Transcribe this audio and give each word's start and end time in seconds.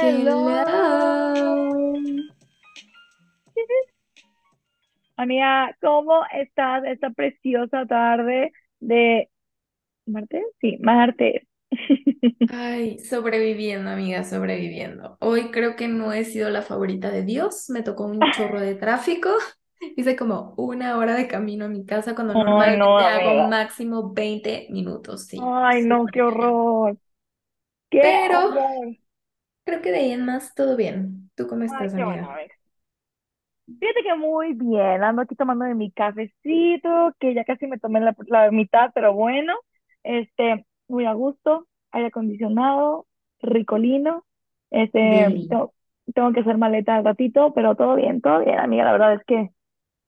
Hello. 0.00 0.64
Amiga, 5.16 5.76
¿cómo 5.80 6.22
estás 6.32 6.84
esta 6.86 7.10
preciosa 7.10 7.84
tarde 7.86 8.52
de 8.80 9.28
martes? 10.06 10.44
Sí, 10.60 10.78
martes. 10.80 11.42
Ay, 12.52 12.98
sobreviviendo, 12.98 13.90
amiga, 13.90 14.24
sobreviviendo. 14.24 15.16
Hoy 15.20 15.50
creo 15.50 15.76
que 15.76 15.88
no 15.88 16.12
he 16.12 16.24
sido 16.24 16.50
la 16.50 16.62
favorita 16.62 17.10
de 17.10 17.22
Dios. 17.22 17.70
Me 17.70 17.82
tocó 17.82 18.06
un 18.06 18.20
chorro 18.32 18.60
de 18.60 18.74
tráfico. 18.74 19.30
Hice 19.80 20.16
como 20.16 20.54
una 20.56 20.96
hora 20.98 21.14
de 21.14 21.28
camino 21.28 21.64
a 21.66 21.68
mi 21.68 21.84
casa 21.86 22.14
cuando 22.14 22.34
Ay, 22.34 22.72
no, 22.76 22.96
normalmente 22.96 23.06
hago 23.06 23.34
amiga. 23.36 23.46
máximo 23.46 24.12
20 24.12 24.66
minutos. 24.70 25.26
Sí, 25.26 25.54
Ay, 25.62 25.82
no, 25.82 26.06
qué 26.10 26.22
horror. 26.22 26.96
Qué 27.90 28.00
Pero 28.00 28.38
horror. 28.38 28.96
creo 29.64 29.80
que 29.82 29.90
de 29.90 29.98
ahí 30.00 30.12
en 30.12 30.24
más 30.26 30.54
todo 30.54 30.76
bien. 30.76 31.30
¿Tú 31.34 31.46
cómo 31.48 31.64
Ay, 31.64 31.64
estás, 31.64 31.94
qué 31.94 32.02
bueno, 32.04 32.22
amiga? 32.22 32.30
amiga. 32.30 32.54
Fíjate 33.78 34.02
que 34.02 34.14
muy 34.16 34.52
bien, 34.54 35.02
ando 35.02 35.22
aquí 35.22 35.34
tomando 35.36 35.64
de 35.64 35.74
mi 35.74 35.90
cafecito, 35.92 37.14
que 37.18 37.32
ya 37.34 37.44
casi 37.44 37.66
me 37.66 37.78
tomé 37.78 38.00
la, 38.00 38.14
la 38.26 38.50
mitad, 38.50 38.90
pero 38.94 39.14
bueno, 39.14 39.54
este, 40.02 40.66
muy 40.88 41.06
a 41.06 41.14
gusto, 41.14 41.66
aire 41.92 42.08
acondicionado, 42.08 43.06
ricolino, 43.40 44.24
este, 44.70 44.98
Deli. 45.10 45.46
tengo, 45.48 45.72
tengo 46.14 46.32
que 46.32 46.40
hacer 46.40 46.58
maleta 46.58 46.96
al 46.96 47.04
ratito, 47.04 47.54
pero 47.54 47.74
todo 47.74 47.94
bien, 47.96 48.20
todo 48.20 48.40
bien, 48.44 48.58
amiga, 48.58 48.84
la 48.84 48.92
verdad 48.92 49.14
es 49.14 49.24
que, 49.26 49.50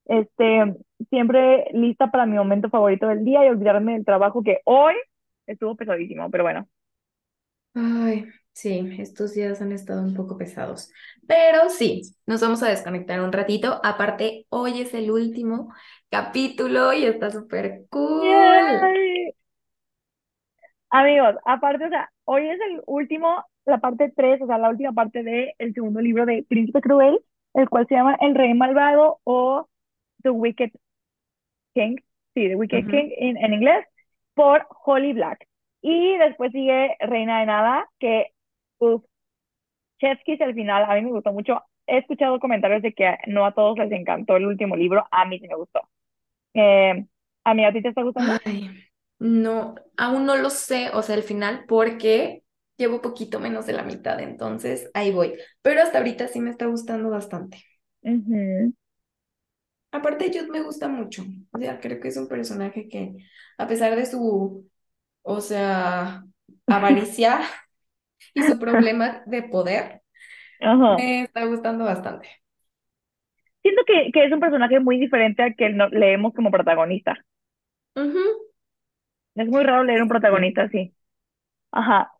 este, 0.06 0.76
siempre 1.10 1.66
lista 1.72 2.10
para 2.10 2.26
mi 2.26 2.36
momento 2.36 2.70
favorito 2.70 3.08
del 3.08 3.24
día 3.24 3.44
y 3.44 3.48
olvidarme 3.48 3.94
del 3.94 4.04
trabajo 4.04 4.42
que 4.42 4.60
hoy 4.64 4.94
estuvo 5.46 5.76
pesadísimo, 5.76 6.30
pero 6.30 6.44
bueno. 6.44 6.68
Ay, 7.74 8.26
sí, 8.52 8.96
estos 8.98 9.32
días 9.32 9.62
han 9.62 9.72
estado 9.72 10.02
un 10.02 10.14
poco 10.14 10.36
pesados. 10.36 10.90
Pero 11.26 11.70
sí, 11.70 12.02
nos 12.26 12.40
vamos 12.40 12.62
a 12.62 12.68
desconectar 12.68 13.20
un 13.20 13.32
ratito. 13.32 13.80
Aparte, 13.82 14.46
hoy 14.50 14.82
es 14.82 14.92
el 14.94 15.10
último 15.10 15.72
capítulo 16.10 16.92
y 16.92 17.04
está 17.06 17.30
súper 17.30 17.86
cool. 17.88 18.28
Yay. 18.28 19.34
Amigos, 20.90 21.36
aparte, 21.46 21.86
o 21.86 21.88
sea, 21.88 22.10
hoy 22.24 22.46
es 22.48 22.60
el 22.60 22.82
último, 22.86 23.42
la 23.64 23.78
parte 23.78 24.12
3, 24.14 24.42
o 24.42 24.46
sea, 24.46 24.58
la 24.58 24.68
última 24.68 24.92
parte 24.92 25.22
del 25.22 25.72
segundo 25.72 26.00
libro 26.02 26.26
de 26.26 26.44
Príncipe 26.46 26.82
Cruel, 26.82 27.18
el 27.54 27.70
cual 27.70 27.86
se 27.88 27.94
llama 27.94 28.16
El 28.20 28.34
Rey 28.34 28.52
Malvado 28.52 29.18
o 29.24 29.68
The 30.22 30.30
Wicked 30.30 30.72
King, 31.74 31.96
sí, 32.34 32.48
The 32.48 32.56
Wicked. 32.56 32.84
King 32.88 33.10
en, 33.16 33.36
en 33.38 33.54
inglés, 33.54 33.86
por 34.34 34.66
Holly 34.84 35.12
Black. 35.12 35.46
Y 35.82 36.16
después 36.18 36.52
sigue 36.52 36.96
Reina 37.00 37.40
de 37.40 37.46
Nada, 37.46 37.88
que, 37.98 38.28
uff, 38.78 39.02
Chef's 40.00 40.22
Kiss 40.24 40.40
al 40.40 40.54
final, 40.54 40.84
a 40.84 40.94
mí 40.94 41.02
me 41.02 41.10
gustó 41.12 41.32
mucho. 41.32 41.62
He 41.86 41.98
escuchado 41.98 42.40
comentarios 42.40 42.82
de 42.82 42.92
que 42.94 43.16
no 43.26 43.46
a 43.46 43.52
todos 43.54 43.78
les 43.78 43.92
encantó 43.92 44.36
el 44.36 44.46
último 44.46 44.76
libro, 44.76 45.06
a 45.10 45.24
mí 45.26 45.38
sí 45.38 45.48
me 45.48 45.56
gustó. 45.56 45.80
Eh, 46.54 47.06
¿a 47.44 47.54
mí 47.54 47.64
a 47.64 47.72
ti 47.72 47.82
te 47.82 47.88
está 47.90 48.02
gustando? 48.02 48.38
Ay, 48.44 48.70
no, 49.18 49.74
aún 49.96 50.26
no 50.26 50.36
lo 50.36 50.50
sé, 50.50 50.90
o 50.92 51.02
sea, 51.02 51.14
el 51.16 51.22
final, 51.22 51.64
porque 51.66 52.44
llevo 52.76 53.00
poquito 53.02 53.40
menos 53.40 53.66
de 53.66 53.72
la 53.72 53.82
mitad, 53.84 54.20
entonces 54.20 54.90
ahí 54.94 55.12
voy. 55.12 55.34
Pero 55.62 55.82
hasta 55.82 55.98
ahorita 55.98 56.28
sí 56.28 56.40
me 56.40 56.50
está 56.50 56.66
gustando 56.66 57.10
bastante. 57.10 57.64
Ujú. 58.02 58.74
Aparte, 59.92 60.30
Jude 60.32 60.48
me 60.50 60.62
gusta 60.62 60.88
mucho. 60.88 61.24
O 61.52 61.58
sea, 61.58 61.80
creo 61.80 62.00
que 62.00 62.08
es 62.08 62.16
un 62.16 62.28
personaje 62.28 62.88
que, 62.88 63.16
a 63.58 63.68
pesar 63.68 63.94
de 63.96 64.06
su, 64.06 64.68
o 65.22 65.40
sea, 65.40 66.24
avaricia 66.68 67.42
y 68.34 68.44
su 68.44 68.58
problema 68.58 69.22
de 69.26 69.42
poder, 69.44 70.02
Ajá. 70.60 70.96
me 70.96 71.24
está 71.24 71.44
gustando 71.46 71.84
bastante. 71.86 72.28
Siento 73.62 73.82
que, 73.86 74.12
que 74.12 74.24
es 74.24 74.32
un 74.32 74.38
personaje 74.38 74.78
muy 74.78 74.98
diferente 75.00 75.42
al 75.42 75.56
que 75.56 75.68
no, 75.70 75.88
leemos 75.88 76.32
como 76.34 76.50
protagonista. 76.52 77.24
Ujú, 77.96 78.24
Es 79.34 79.48
muy 79.48 79.62
raro 79.64 79.84
leer 79.84 80.02
un 80.02 80.08
protagonista 80.08 80.62
así. 80.62 80.94
Ajá. 81.72 82.12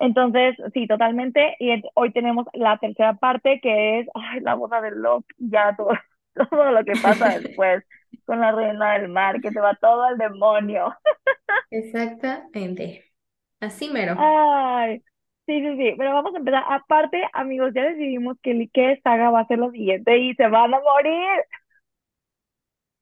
Entonces, 0.00 0.56
sí, 0.74 0.86
totalmente. 0.88 1.56
Y 1.60 1.82
hoy 1.94 2.12
tenemos 2.12 2.46
la 2.54 2.78
tercera 2.78 3.14
parte 3.14 3.60
que 3.62 4.00
es 4.00 4.08
ay, 4.14 4.40
la 4.42 4.54
boda 4.56 4.80
de 4.82 4.92
Loki, 4.92 5.26
ya 5.38 5.74
todo, 5.76 5.90
todo 6.50 6.72
lo 6.72 6.84
que 6.84 6.96
pasa 6.96 7.38
después 7.40 7.84
con 8.26 8.40
la 8.40 8.52
reina 8.52 8.94
del 8.94 9.08
mar, 9.08 9.40
que 9.40 9.50
se 9.52 9.60
va 9.60 9.74
todo 9.76 10.02
al 10.04 10.18
demonio. 10.18 10.94
Exactamente. 11.70 13.12
Así 13.60 13.88
mero. 13.90 14.16
Ay, 14.16 14.98
sí, 15.46 15.60
sí, 15.60 15.76
sí. 15.76 15.94
Pero 15.96 16.12
vamos 16.14 16.34
a 16.34 16.38
empezar. 16.38 16.64
Aparte, 16.68 17.22
amigos, 17.32 17.72
ya 17.74 17.84
decidimos 17.84 18.36
que 18.42 18.68
qué 18.72 19.00
saga 19.02 19.30
va 19.30 19.40
a 19.40 19.46
ser 19.46 19.58
la 19.58 19.70
siguiente 19.70 20.18
y 20.18 20.34
se 20.34 20.48
van 20.48 20.74
a 20.74 20.80
morir. 20.80 21.44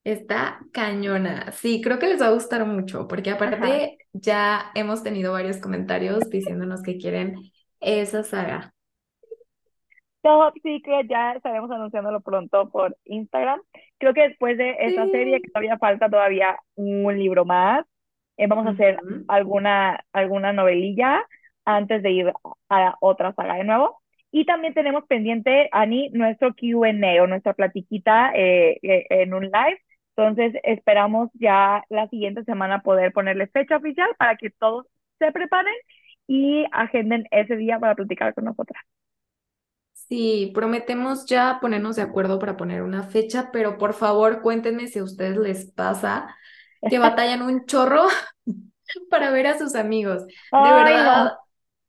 Está 0.05 0.61
cañona. 0.73 1.53
Sí, 1.53 1.81
creo 1.83 1.99
que 1.99 2.07
les 2.09 2.21
va 2.21 2.29
a 2.29 2.31
gustar 2.33 2.65
mucho, 2.67 3.07
porque 3.09 3.31
Ajá. 3.45 3.81
aparte 3.81 3.99
ya 4.13 4.71
hemos 4.75 5.03
tenido 5.03 5.33
varios 5.33 5.59
comentarios 5.59 6.31
diciéndonos 6.31 6.83
que 6.83 6.97
quieren 6.99 7.35
esa 7.81 8.23
saga. 8.25 8.75
Top 10.29 10.55
Secret, 10.63 11.09
ya 11.09 11.33
estaremos 11.33 11.71
anunciándolo 11.71 12.21
pronto 12.21 12.69
por 12.71 12.97
Instagram. 13.07 13.61
Creo 13.99 14.13
que 14.13 14.29
después 14.29 14.59
de 14.59 14.77
esta 14.79 15.07
serie, 15.07 15.41
que 15.41 15.47
Sí. 15.49 15.53
todavía 15.53 15.79
falta 15.79 16.11
todavía 16.11 16.59
un 16.77 17.19
libro 17.19 17.47
más, 17.47 17.87
eh, 18.37 18.47
vamos 18.47 18.67
a 18.67 18.71
hacer 18.71 18.99
alguna, 19.29 20.05
alguna 20.13 20.53
novelilla 20.53 21.25
antes 21.65 22.03
de 22.03 22.11
ir 22.11 22.33
a 22.69 22.97
otra 23.01 23.33
saga 23.35 23.55
de 23.55 23.65
nuevo. 23.65 24.01
Y 24.31 24.45
también 24.45 24.75
tenemos 24.75 25.07
pendiente, 25.07 25.71
Ani, 25.73 26.11
nuestro 26.11 26.55
Q&A 26.55 27.23
o 27.23 27.27
nuestra 27.27 27.55
platiquita 27.55 28.33
eh, 28.35 28.79
eh, 28.83 29.07
en 29.11 29.33
un 29.33 29.45
live. 29.45 29.81
Entonces, 30.17 30.53
esperamos 30.63 31.31
ya 31.35 31.85
la 31.89 32.07
siguiente 32.09 32.45
semana 32.45 32.83
poder 32.83 33.13
ponerle 33.13 33.47
fecha 33.47 33.77
oficial 33.79 34.11
para 34.19 34.37
que 34.37 34.51
todos 34.51 34.87
se 35.19 35.33
preparen 35.33 35.75
y 36.27 36.67
agenden 36.73 37.27
ese 37.31 37.57
día 37.57 37.79
para 37.79 37.95
platicar 37.95 38.35
con 38.35 38.45
nosotras. 38.45 38.83
Sí, 40.09 40.53
prometemos 40.55 41.27
ya 41.27 41.59
ponernos 41.61 41.97
de 41.97 42.03
acuerdo 42.03 42.39
para 42.39 42.57
poner 42.57 42.83
una 42.83 43.03
fecha, 43.03 43.51
pero 43.53 43.77
por 43.77 43.93
favor 43.93 44.41
cuéntenme 44.41 44.87
si 44.89 45.01
a 45.01 45.05
ustedes 45.05 45.37
les 45.37 45.71
pasa 45.73 46.35
que 46.87 46.99
batallan 46.99 47.43
un 47.43 47.67
chorro 47.67 48.07
para 49.11 49.31
ver 49.31 49.47
a 49.49 49.59
sus 49.59 49.75
amigos. 49.75 50.27
De 50.57 50.73
Ay, 50.73 50.73
verdad, 50.73 51.05
no. 51.05 51.39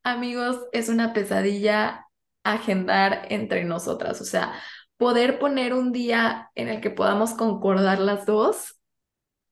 amigos, 0.04 0.60
es 0.72 0.88
una 0.90 1.12
pesadilla 1.14 2.06
agendar 2.44 3.26
entre 3.30 3.64
nosotras. 3.64 4.20
O 4.20 4.24
sea, 4.24 4.52
poder 4.98 5.38
poner 5.38 5.74
un 5.74 5.92
día 5.92 6.50
en 6.56 6.68
el 6.68 6.80
que 6.82 6.90
podamos 6.90 7.32
concordar 7.34 8.00
las 8.00 8.26
dos 8.26 8.80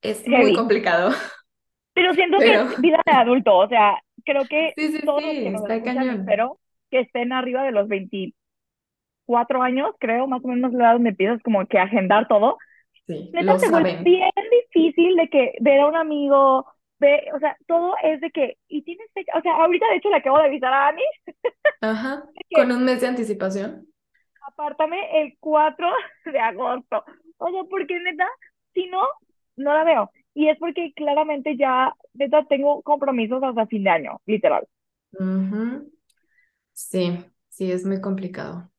es 0.02 0.26
muy 0.34 0.52
complicado. 0.52 1.12
Pero 1.94 2.14
siento 2.14 2.40
que 2.42 2.54
es 2.54 2.64
vida 2.76 3.00
de 3.04 3.12
adulto, 3.12 3.56
o 3.56 3.68
sea, 3.68 3.98
creo 4.24 4.46
que 4.48 4.74
sí, 4.76 4.92
sí, 4.92 5.00
todos 5.04 5.22
los 5.22 5.30
sí, 5.36 5.42
que 5.42 5.50
nos 5.50 5.62
está 5.62 5.74
escuchan, 5.74 5.94
cañón. 5.96 6.20
espero 6.20 6.60
que 6.90 7.00
estén 7.00 7.32
arriba 7.32 7.64
de 7.64 7.72
los 7.72 7.88
24 9.28 9.62
años, 9.62 9.94
creo, 10.00 10.26
más 10.26 10.44
o 10.44 10.48
menos 10.48 10.72
la 10.72 10.84
edad 10.86 10.92
donde 10.94 11.10
empiezas 11.10 11.42
como 11.42 11.66
que 11.66 11.78
agendar 11.78 12.28
todo. 12.28 12.58
Sí, 13.06 13.32
Neta, 13.32 13.58
se 13.60 13.70
vuelve 13.70 13.98
bien 14.00 14.30
difícil 14.72 15.16
de 15.16 15.28
que 15.30 15.54
ver 15.60 15.80
a 15.80 15.88
un 15.88 15.96
amigo, 15.96 16.66
ve, 17.00 17.24
o 17.34 17.38
sea, 17.40 17.56
todo 17.66 17.94
es 18.02 18.20
de 18.20 18.30
que, 18.32 18.56
y 18.68 18.82
tienes 18.82 19.08
fecha, 19.14 19.32
o 19.38 19.42
sea, 19.42 19.54
ahorita 19.56 19.86
de 19.90 19.96
hecho 19.96 20.10
le 20.10 20.16
acabo 20.18 20.38
de 20.38 20.46
avisar 20.46 20.72
a 20.72 20.88
Ani 20.88 21.02
Ajá, 21.80 22.24
con 22.52 22.70
un 22.72 22.84
mes 22.84 23.00
de 23.00 23.08
anticipación. 23.08 23.88
apártame 24.46 25.22
el 25.22 25.36
4 25.40 25.88
de 26.24 26.38
agosto. 26.40 27.04
O 27.38 27.50
sea, 27.50 27.62
porque 27.70 27.98
neta, 28.00 28.26
si 28.74 28.86
no, 28.88 29.02
no 29.56 29.72
la 29.74 29.84
veo. 29.84 30.10
Y 30.34 30.48
es 30.48 30.58
porque 30.58 30.92
claramente 30.94 31.56
ya, 31.56 31.94
neta, 32.14 32.44
tengo 32.48 32.82
compromisos 32.82 33.42
hasta 33.42 33.66
fin 33.66 33.84
de 33.84 33.90
año, 33.90 34.20
literal. 34.26 34.66
Ujú. 35.12 35.92
Sí, 36.74 37.19
sí, 37.50 37.72
es 37.72 37.84
muy 37.86 38.00
complicado. 38.00 38.70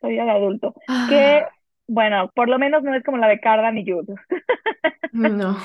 Soy 0.00 0.14
de 0.16 0.20
adulto. 0.30 0.74
Que, 1.06 1.40
Ah, 1.40 1.52
bueno, 1.86 2.30
por 2.34 2.48
lo 2.48 2.58
menos 2.58 2.82
no 2.82 2.94
es 2.94 3.02
como 3.04 3.18
la 3.18 3.28
de 3.28 3.40
Cardan 3.40 3.78
y 3.78 3.84
Jude. 3.90 4.14
no, 5.10 5.56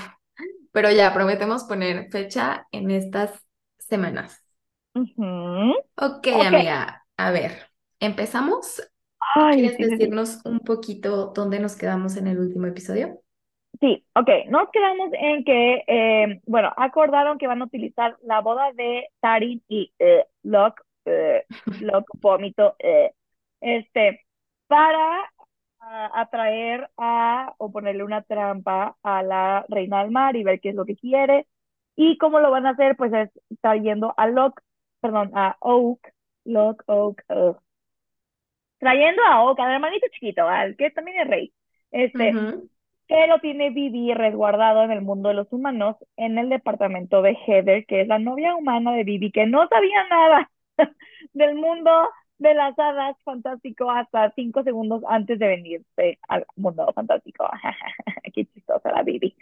pero 0.72 0.92
ya 0.92 1.14
prometemos 1.14 1.66
poner 1.66 2.10
fecha 2.12 2.68
en 2.72 2.92
estas 2.92 3.46
semanas. 3.80 4.44
Ujú. 4.96 5.74
Ok, 5.96 6.28
Ok. 6.32 6.44
amiga, 6.46 7.06
a 7.18 7.32
ver, 7.32 7.72
¿empezamos? 8.00 8.82
¿Y 9.34 9.50
Ay, 9.50 9.60
quieres 9.62 9.78
sí, 9.78 9.86
sí, 9.86 9.98
sí. 10.00 10.10
decirnos 10.10 10.40
un 10.46 10.60
poquito 10.60 11.28
dónde 11.36 11.60
nos 11.60 11.76
quedamos 11.76 12.16
en 12.18 12.28
el 12.28 12.40
último 12.40 12.68
episodio? 12.68 13.22
Sí, 13.80 14.06
ok. 14.16 14.30
Nos 14.50 14.70
quedamos 14.72 15.10
en 15.14 15.44
que, 15.44 15.84
eh, 15.88 16.42
bueno, 16.46 16.72
acordaron 16.78 17.38
que 17.38 17.48
van 17.48 17.62
a 17.62 17.66
utilizar 17.66 18.18
la 18.24 18.40
boda 18.42 18.72
de 18.74 19.08
Tarin 19.20 19.62
y 19.68 19.92
eh, 20.00 20.26
Locke, 20.44 20.82
eh, 21.06 21.46
Locke, 21.80 22.08
vómito, 22.22 22.76
eh, 22.80 23.14
este, 23.62 24.23
para 24.74 25.32
a 25.80 26.22
atraer 26.22 26.90
a 26.98 27.54
o 27.60 27.72
ponerle 27.72 28.04
una 28.04 28.24
trampa 28.24 28.98
a 29.04 29.22
la 29.22 29.66
reina 29.70 30.02
del 30.02 30.10
mar 30.10 30.36
y 30.36 30.44
ver 30.44 30.60
qué 30.60 30.70
es 30.70 30.76
lo 30.76 30.84
que 30.86 30.96
quiere. 30.96 31.46
Y 31.96 32.18
cómo 32.18 32.40
lo 32.40 32.50
van 32.50 32.66
a 32.66 32.72
hacer, 32.72 32.96
pues 32.98 33.14
es 33.14 33.30
trayendo 33.62 34.16
a 34.18 34.26
Locke, 34.26 34.64
perdón, 35.00 35.30
a 35.36 35.58
Oak, 35.60 36.12
Locke, 36.46 36.84
Oak, 36.88 37.24
ugh. 37.30 37.58
trayendo 38.80 39.22
a 39.24 39.44
Oak, 39.44 39.60
al 39.60 39.74
hermanito 39.74 40.08
chiquito, 40.12 40.48
al 40.48 40.76
que 40.76 40.90
también 40.90 41.20
es 41.20 41.28
rey, 41.28 41.54
este, 41.92 42.34
que 43.08 43.28
lo 43.28 43.40
tiene 43.40 43.70
Vivi 43.70 44.12
resguardado 44.16 44.82
en 44.84 44.92
el 44.92 45.02
mundo 45.02 45.30
de 45.30 45.36
los 45.36 45.54
humanos, 45.54 45.98
en 46.18 46.40
el 46.40 46.50
departamento 46.50 47.22
de 47.22 47.38
Heather, 47.46 47.86
que 47.86 48.02
es 48.02 48.08
la 48.08 48.18
novia 48.18 48.56
humana 48.56 48.94
de 48.94 49.04
Vivi, 49.04 49.32
que 49.32 49.46
no 49.46 49.68
sabía 49.68 50.08
nada 50.10 50.50
del 51.34 51.54
mundo 51.54 52.10
de 52.44 52.54
las 52.56 52.78
hadas 52.78 53.18
fantástico 53.24 53.90
hasta 53.92 54.32
cinco 54.36 54.64
segundos 54.64 55.04
antes 55.10 55.40
de 55.40 55.48
venirse 55.48 56.20
al 56.28 56.46
mundo 56.58 56.92
fantástico. 56.94 57.48
Qué 58.34 58.46
chistosa 58.46 58.92
la 58.92 59.04
Vivi. 59.04 59.36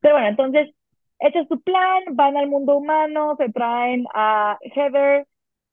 Pero 0.00 0.14
bueno, 0.14 0.28
entonces, 0.28 0.74
ese 1.20 1.40
es 1.40 1.48
su 1.48 1.60
plan, 1.62 2.02
van 2.12 2.36
al 2.36 2.48
mundo 2.48 2.76
humano, 2.76 3.36
se 3.38 3.50
traen 3.50 4.06
a 4.14 4.58
Heather, 4.62 5.26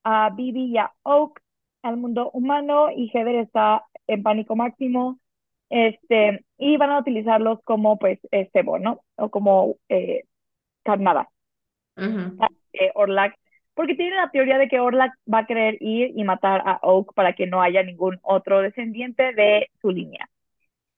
a 0.04 0.30
Vivi 0.32 0.66
y 0.74 0.78
a 0.78 0.94
Oak 1.04 1.42
al 1.84 1.98
mundo 1.98 2.32
humano 2.32 2.92
y 2.92 3.10
Heather 3.14 3.36
está 3.36 3.86
en 4.08 4.24
pánico 4.24 4.56
máximo 4.56 5.20
este, 5.70 6.46
y 6.58 6.78
van 6.78 6.92
a 6.92 7.00
utilizarlos 7.00 7.60
como, 7.64 7.98
pues, 8.00 8.20
eh, 8.32 8.50
cebo, 8.54 8.80
¿no? 8.80 9.02
O 9.18 9.30
como 9.30 9.76
eh, 9.90 10.26
carnada, 10.84 11.30
Ujú. 11.98 12.38
eh, 12.74 12.92
Orlac, 12.96 13.36
porque 13.76 13.96
tienen 13.96 14.18
la 14.18 14.32
teoría 14.32 14.58
de 14.58 14.68
que 14.68 14.80
Orlac 14.80 15.14
va 15.32 15.40
a 15.40 15.46
querer 15.46 15.78
ir 15.82 16.12
y 16.16 16.24
matar 16.24 16.64
a 16.66 16.80
Oak 16.82 17.14
para 17.14 17.34
que 17.34 17.46
no 17.46 17.62
haya 17.62 17.84
ningún 17.84 18.20
otro 18.24 18.62
descendiente 18.62 19.34
de 19.34 19.70
su 19.82 19.92
línea. 19.92 20.30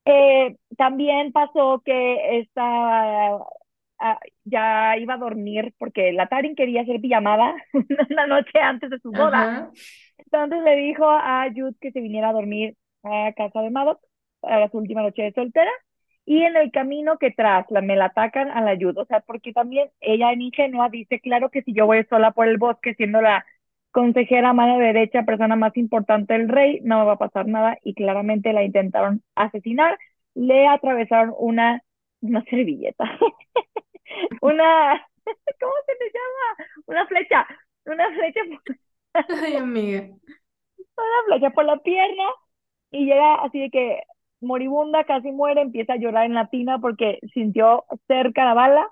Eh, 0.06 0.56
también 0.78 1.34
pasó 1.34 1.82
que 1.84 2.40
esta, 2.40 3.34
ah, 4.00 4.20
ya 4.46 4.96
iba 4.98 5.16
a 5.16 5.18
dormir 5.18 5.74
porque 5.78 6.14
la 6.14 6.28
Tarin 6.28 6.56
quería 6.56 6.84
hacer 6.84 7.02
pijamada 7.02 7.56
una 8.10 8.28
noche 8.28 8.60
antes 8.60 8.90
de 8.90 9.00
su 9.00 9.12
boda. 9.12 9.42
Ajá. 9.42 9.72
Entonces 10.18 10.64
le 10.64 10.76
dijo 10.78 11.10
a 11.10 11.48
Jude 11.54 11.76
que 11.82 11.92
se 11.92 12.00
viniera 12.00 12.30
a 12.30 12.34
dormir 12.34 12.76
a 13.04 13.34
casa 13.36 13.62
de 13.62 13.70
Madoc 13.70 14.00
para 14.40 14.70
su 14.70 14.78
última 14.78 15.02
noche 15.02 15.24
de 15.24 15.34
soltera. 15.34 15.72
Y 16.28 16.44
en 16.44 16.58
el 16.58 16.72
camino 16.72 17.18
que 17.20 17.32
tras 17.32 17.66
la, 17.72 17.82
me 17.82 17.96
la 17.96 18.08
atacan 18.08 18.52
a 18.52 18.62
la 18.62 18.76
Jude, 18.76 19.02
o 19.02 19.06
sea, 19.06 19.22
porque 19.22 19.54
también 19.54 19.90
ella 20.02 20.34
en 20.34 20.42
ingenua 20.44 20.90
dice, 20.90 21.22
claro 21.22 21.50
que 21.52 21.64
si 21.64 21.74
yo 21.74 21.86
voy 21.88 22.06
sola 22.10 22.32
por 22.34 22.48
el 22.50 22.58
bosque 22.60 22.96
siendo 22.96 23.22
la 23.22 23.46
consejera 23.92 24.54
mano 24.54 24.78
derecha, 24.80 25.24
persona 25.24 25.56
más 25.56 25.76
importante 25.78 26.34
del 26.34 26.50
rey, 26.50 26.82
no 26.84 27.00
me 27.00 27.06
va 27.06 27.14
a 27.14 27.18
pasar 27.18 27.48
nada 27.48 27.78
y 27.84 27.96
claramente 27.96 28.54
la 28.54 28.64
intentaron 28.64 29.24
asesinar, 29.36 29.98
le 30.36 30.68
atravesaron 30.68 31.34
una, 31.40 31.82
una 32.22 32.44
servilleta, 32.46 33.06
una, 34.42 35.08
¿cómo 35.62 35.74
se 35.86 35.94
le 35.94 36.12
llama? 36.14 36.70
Una 36.88 37.08
flecha, 37.08 37.48
una 37.86 38.10
flecha 38.14 38.42
Ay, 39.44 39.56
amiga. 39.56 40.10
una 40.98 41.24
flecha 41.28 41.50
por 41.52 41.66
la 41.66 41.78
pierna 41.78 42.24
y 42.92 43.06
llega 43.06 43.36
así 43.44 43.60
de 43.60 43.70
que 43.72 44.02
moribunda, 44.42 45.04
casi 45.06 45.32
muere, 45.32 45.62
empieza 45.62 45.94
a 45.94 45.98
llorar 45.98 46.26
en 46.26 46.34
la 46.36 46.48
tina 46.50 46.80
porque 46.80 47.20
sintió 47.34 47.86
cerca 48.08 48.46
la 48.46 48.54
bala 48.54 48.90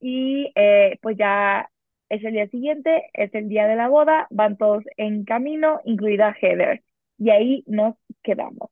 y 0.00 0.52
eh, 0.56 0.98
pues 1.02 1.16
ya 1.18 1.70
es 2.08 2.24
el 2.24 2.32
día 2.32 2.48
siguiente, 2.48 3.10
es 3.14 3.34
el 3.34 3.48
día 3.48 3.66
de 3.66 3.76
la 3.76 3.88
boda, 3.88 4.26
van 4.30 4.56
todos 4.56 4.84
en 4.96 5.24
camino, 5.24 5.80
incluida 5.84 6.34
Heather. 6.40 6.82
Y 7.18 7.30
ahí 7.30 7.64
nos 7.66 7.96
quedamos. 8.22 8.70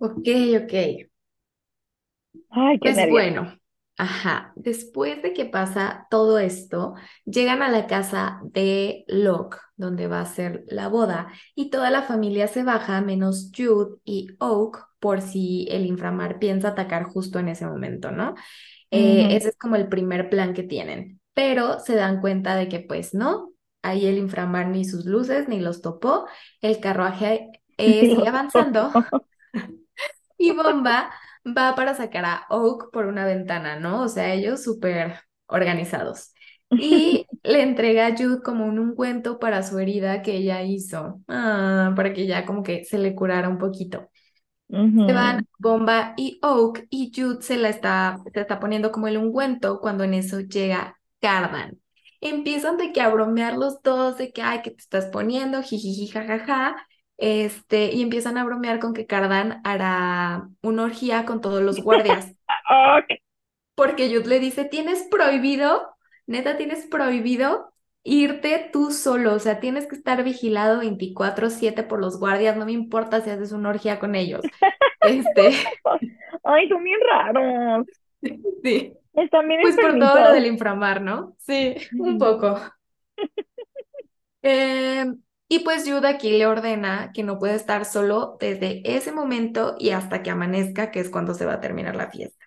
Ok, 0.00 0.26
ok. 0.60 0.72
Ay, 2.50 2.80
qué 2.80 2.90
Pues 2.90 2.94
nervios. 2.94 3.30
bueno, 3.30 3.58
ajá. 3.96 4.52
Después 4.56 5.22
de 5.22 5.32
que 5.32 5.46
pasa 5.46 6.06
todo 6.10 6.38
esto, 6.38 6.94
llegan 7.24 7.62
a 7.62 7.68
la 7.70 7.86
casa 7.86 8.40
de 8.44 9.04
Locke, 9.08 9.58
donde 9.76 10.06
va 10.06 10.20
a 10.20 10.26
ser 10.26 10.64
la 10.68 10.88
boda, 10.88 11.28
y 11.54 11.70
toda 11.70 11.90
la 11.90 12.02
familia 12.02 12.48
se 12.48 12.62
baja, 12.62 13.00
menos 13.00 13.50
Jude 13.56 13.96
y 14.04 14.28
Oak, 14.38 14.86
por 14.98 15.20
si 15.20 15.66
el 15.70 15.86
inframar 15.86 16.38
piensa 16.38 16.68
atacar 16.68 17.04
justo 17.04 17.38
en 17.38 17.48
ese 17.48 17.66
momento, 17.66 18.10
¿no? 18.10 18.34
Eh, 18.90 19.34
ese 19.36 19.50
es 19.50 19.56
como 19.56 19.76
el 19.76 19.88
primer 19.88 20.30
plan 20.30 20.54
que 20.54 20.62
tienen, 20.62 21.20
pero 21.34 21.80
se 21.80 21.96
dan 21.96 22.20
cuenta 22.20 22.54
de 22.54 22.68
que 22.68 22.80
pues 22.80 23.14
no, 23.14 23.52
ahí 23.82 24.06
el 24.06 24.18
inframar 24.18 24.68
ni 24.68 24.84
sus 24.84 25.04
luces 25.06 25.48
ni 25.48 25.60
los 25.60 25.82
topó, 25.82 26.26
el 26.60 26.80
carruaje 26.80 27.50
eh, 27.78 28.00
sigue 28.00 28.28
avanzando. 28.28 28.90
Y 30.38 30.52
Bomba 30.52 31.10
va 31.46 31.74
para 31.74 31.94
sacar 31.94 32.24
a 32.24 32.46
Oak 32.50 32.90
por 32.92 33.06
una 33.06 33.24
ventana, 33.24 33.78
¿no? 33.78 34.02
O 34.02 34.08
sea, 34.08 34.32
ellos 34.34 34.62
súper 34.62 35.20
organizados. 35.46 36.32
Y 36.70 37.26
le 37.42 37.62
entrega 37.62 38.06
a 38.08 38.16
Jude 38.16 38.42
como 38.42 38.66
un 38.66 38.78
ungüento 38.78 39.38
para 39.38 39.62
su 39.62 39.78
herida 39.78 40.22
que 40.22 40.36
ella 40.36 40.62
hizo, 40.62 41.20
ah, 41.28 41.92
para 41.94 42.12
que 42.12 42.26
ya 42.26 42.44
como 42.44 42.62
que 42.62 42.84
se 42.84 42.98
le 42.98 43.14
curara 43.14 43.48
un 43.48 43.58
poquito. 43.58 44.10
Se 44.68 45.12
van. 45.12 45.46
Bomba 45.58 46.14
y 46.16 46.40
Oak 46.42 46.86
y 46.90 47.12
Jude 47.14 47.40
se 47.40 47.56
la 47.56 47.68
está, 47.68 48.18
se 48.34 48.40
está 48.40 48.58
poniendo 48.58 48.90
como 48.90 49.06
el 49.06 49.16
ungüento 49.16 49.80
cuando 49.80 50.02
en 50.02 50.14
eso 50.14 50.40
llega 50.40 50.98
Cardan. 51.20 51.78
Empiezan 52.20 52.76
de 52.76 52.92
que 52.92 53.00
a 53.00 53.08
bromear 53.08 53.56
los 53.56 53.80
dos, 53.82 54.18
de 54.18 54.32
que, 54.32 54.42
ay, 54.42 54.62
que 54.62 54.70
te 54.72 54.80
estás 54.80 55.06
poniendo, 55.06 55.62
jijiji, 55.62 56.08
jajaja. 56.08 56.74
Este, 57.18 57.92
y 57.92 58.02
empiezan 58.02 58.36
a 58.36 58.44
bromear 58.44 58.78
con 58.78 58.92
que 58.92 59.06
Cardan 59.06 59.60
hará 59.64 60.48
una 60.62 60.84
orgía 60.84 61.24
con 61.24 61.40
todos 61.40 61.62
los 61.62 61.80
guardias. 61.82 62.34
Porque 63.74 64.08
Jude 64.08 64.28
le 64.28 64.38
dice, 64.38 64.64
tienes 64.64 65.06
prohibido, 65.10 65.94
neta, 66.26 66.56
tienes 66.56 66.86
prohibido 66.86 67.72
irte 68.02 68.70
tú 68.72 68.90
solo. 68.90 69.34
O 69.34 69.38
sea, 69.38 69.60
tienes 69.60 69.86
que 69.86 69.96
estar 69.96 70.22
vigilado 70.24 70.80
24/7 70.80 71.82
por 71.82 72.00
los 72.00 72.18
guardias. 72.18 72.56
No 72.56 72.64
me 72.64 72.72
importa 72.72 73.20
si 73.20 73.30
haces 73.30 73.52
una 73.52 73.70
orgía 73.70 73.98
con 73.98 74.14
ellos. 74.14 74.42
Este, 75.02 75.52
Ay, 76.42 76.68
son 76.68 76.82
bien 76.82 76.98
raros. 77.08 77.86
sí. 78.64 78.92
Están 79.12 79.46
bien 79.46 79.60
Pues 79.62 79.76
por 79.76 79.98
todo 79.98 80.18
lo 80.18 80.32
del 80.32 80.46
inframar, 80.46 81.00
¿no? 81.00 81.36
Sí, 81.38 81.76
un 81.96 82.18
poco. 82.18 82.58
Eh, 84.42 85.04
y 85.48 85.60
pues 85.60 85.84
Jude 85.88 86.08
aquí 86.08 86.30
le 86.32 86.46
ordena 86.46 87.12
que 87.14 87.22
no 87.22 87.38
puede 87.38 87.54
estar 87.54 87.84
solo 87.84 88.36
desde 88.40 88.82
ese 88.96 89.12
momento 89.12 89.76
y 89.78 89.90
hasta 89.90 90.22
que 90.22 90.30
amanezca, 90.30 90.90
que 90.90 91.00
es 91.00 91.10
cuando 91.10 91.34
se 91.34 91.46
va 91.46 91.54
a 91.54 91.60
terminar 91.60 91.96
la 91.96 92.10
fiesta. 92.10 92.44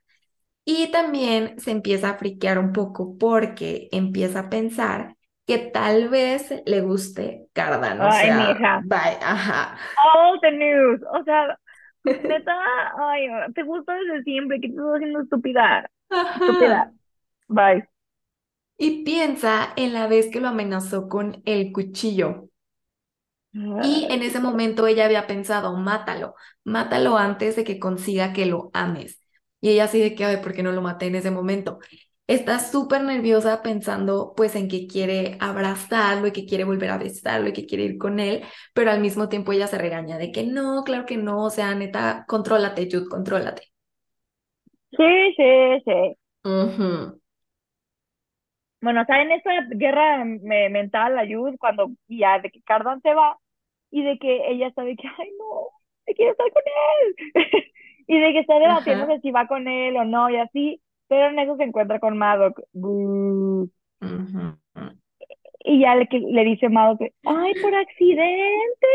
Y 0.65 0.91
también 0.91 1.59
se 1.59 1.71
empieza 1.71 2.11
a 2.11 2.17
friquear 2.17 2.59
un 2.59 2.73
poco 2.73 3.17
porque 3.17 3.89
empieza 3.91 4.41
a 4.41 4.49
pensar 4.49 5.17
que 5.47 5.57
tal 5.59 6.09
vez 6.09 6.53
le 6.65 6.81
guste 6.81 7.47
Cardan, 7.53 8.01
o 8.03 8.11
Ay, 8.11 8.11
sea, 8.11 8.59
mija. 8.59 8.81
bye, 8.81 9.17
ajá. 9.21 9.77
All 9.97 10.39
the 10.41 10.51
news. 10.51 11.01
O 11.13 11.23
sea, 11.23 11.57
neta, 12.23 12.53
ay, 12.99 13.27
te 13.55 13.63
gusta 13.63 13.93
desde 13.95 14.23
siempre. 14.23 14.59
¿Qué 14.61 14.69
te 14.69 14.73
estás 14.75 14.95
haciendo 14.95 15.21
estúpida? 15.21 15.89
Estúpida. 16.39 16.87
Ajá. 16.87 16.93
Bye. 17.49 17.87
Y 18.79 19.03
piensa 19.03 19.73
en 19.75 19.93
la 19.93 20.07
vez 20.07 20.27
que 20.31 20.39
lo 20.39 20.47
amenazó 20.47 21.07
con 21.07 21.43
el 21.45 21.71
cuchillo. 21.71 22.48
Y 23.81 24.07
en 24.11 24.21
Ay, 24.21 24.23
ese 24.23 24.39
momento 24.41 24.87
ella 24.87 25.05
había 25.05 25.25
pensado, 25.27 25.75
mátalo, 25.77 26.35
mátalo 26.65 27.17
antes 27.17 27.55
de 27.55 27.63
que 27.63 27.79
consiga 27.79 28.33
que 28.33 28.45
lo 28.45 28.69
ames. 28.73 29.21
Y 29.61 29.69
ella 29.71 29.85
así 29.85 29.99
de 29.99 30.15
que, 30.15 30.25
ay, 30.25 30.37
¿por 30.37 30.53
qué 30.53 30.63
no 30.63 30.71
lo 30.71 30.81
maté 30.81 31.07
en 31.07 31.15
ese 31.15 31.31
momento? 31.31 31.79
Está 32.27 32.59
súper 32.59 33.01
nerviosa 33.03 33.61
pensando 33.63 34.33
pues 34.35 34.55
en 34.55 34.67
que 34.67 34.85
quiere 34.87 35.37
abrazarlo 35.39 36.27
y 36.27 36.31
que 36.31 36.45
quiere 36.45 36.63
volver 36.63 36.91
a 36.91 36.97
besarlo 36.97 37.49
y 37.49 37.53
que 37.53 37.65
quiere 37.65 37.85
ir 37.85 37.97
con 37.97 38.19
él, 38.19 38.43
pero 38.73 38.91
al 38.91 38.99
mismo 39.01 39.29
tiempo 39.29 39.51
ella 39.53 39.67
se 39.67 39.77
regaña 39.79 40.17
de 40.17 40.31
que 40.31 40.43
no, 40.43 40.83
claro 40.83 41.05
que 41.07 41.17
no, 41.17 41.43
o 41.45 41.49
sea, 41.49 41.73
neta, 41.75 42.25
contrólate, 42.27 42.87
Jude, 42.91 43.07
contrólate. 43.09 43.63
Sí, 44.91 45.33
sí, 45.37 45.81
sí. 45.85 46.15
Bueno, 48.81 49.01
o 49.01 49.05
sea, 49.05 49.21
en 49.21 49.31
esta 49.31 49.51
guerra 49.71 50.23
me- 50.25 50.69
mental, 50.69 51.15
la 51.15 51.25
Yud, 51.25 51.55
cuando 51.59 51.91
ya 52.07 52.39
de 52.39 52.49
que 52.49 52.61
Cardan 52.63 53.01
se 53.01 53.13
va 53.13 53.37
y 53.91 54.03
de 54.03 54.17
que 54.19 54.49
ella 54.51 54.69
de 54.75 54.95
que, 54.95 55.07
ay, 55.19 55.29
no, 55.39 55.69
me 56.07 56.13
quiero 56.15 56.31
estar 56.31 56.51
con 56.51 56.63
él. 56.65 57.33
Y 58.07 58.19
de 58.19 58.33
que 58.33 58.39
está 58.39 58.57
Ajá. 58.63 59.13
debatiéndose 59.13 59.19
si 59.21 59.29
va 59.31 59.47
con 59.47 59.67
él 59.67 59.95
o 59.97 60.03
no 60.03 60.31
y 60.31 60.37
así, 60.37 60.81
pero 61.07 61.27
en 61.27 61.37
eso 61.39 61.55
se 61.57 61.63
encuentra 61.63 61.99
con 61.99 62.17
Madoc. 62.17 62.59
Y 65.63 65.81
ya 65.81 65.95
le, 65.95 66.07
le 66.11 66.43
dice 66.45 66.69
Madoc, 66.69 67.01
ay, 67.25 67.55
por 67.61 67.75
accidente, 67.75 68.87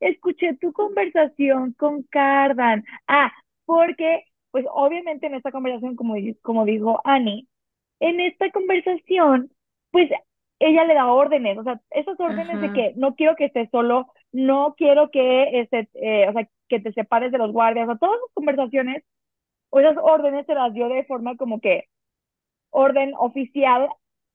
escuché 0.00 0.56
tu 0.56 0.72
conversación 0.72 1.72
con 1.74 2.02
Cardan. 2.04 2.84
Ah, 3.06 3.32
porque, 3.64 4.24
pues 4.50 4.66
obviamente 4.72 5.26
en 5.26 5.34
esta 5.34 5.52
conversación, 5.52 5.96
como, 5.96 6.14
como 6.42 6.64
dijo 6.64 7.00
Annie, 7.04 7.46
en 8.00 8.20
esta 8.20 8.50
conversación, 8.50 9.50
pues 9.90 10.10
ella 10.60 10.84
le 10.84 10.94
da 10.94 11.06
órdenes, 11.12 11.58
o 11.58 11.64
sea, 11.64 11.80
esas 11.90 12.18
órdenes 12.20 12.60
de 12.60 12.72
que 12.72 12.92
no 12.96 13.14
quiero 13.16 13.36
que 13.36 13.46
estés 13.46 13.70
solo, 13.70 14.06
no 14.32 14.74
quiero 14.76 15.10
que, 15.10 15.60
este, 15.60 15.88
eh, 15.94 16.28
o 16.28 16.32
sea, 16.32 16.48
que 16.68 16.80
te 16.80 16.92
separes 16.92 17.32
de 17.32 17.38
los 17.38 17.52
guardias, 17.52 17.88
o 17.88 17.96
todas 17.96 18.18
las 18.20 18.32
conversaciones, 18.34 19.04
o 19.70 19.80
esas 19.80 19.96
órdenes 19.98 20.46
se 20.46 20.54
las 20.54 20.72
dio 20.72 20.88
de 20.88 21.04
forma 21.04 21.36
como 21.36 21.60
que 21.60 21.88
orden 22.70 23.12
oficial 23.18 23.88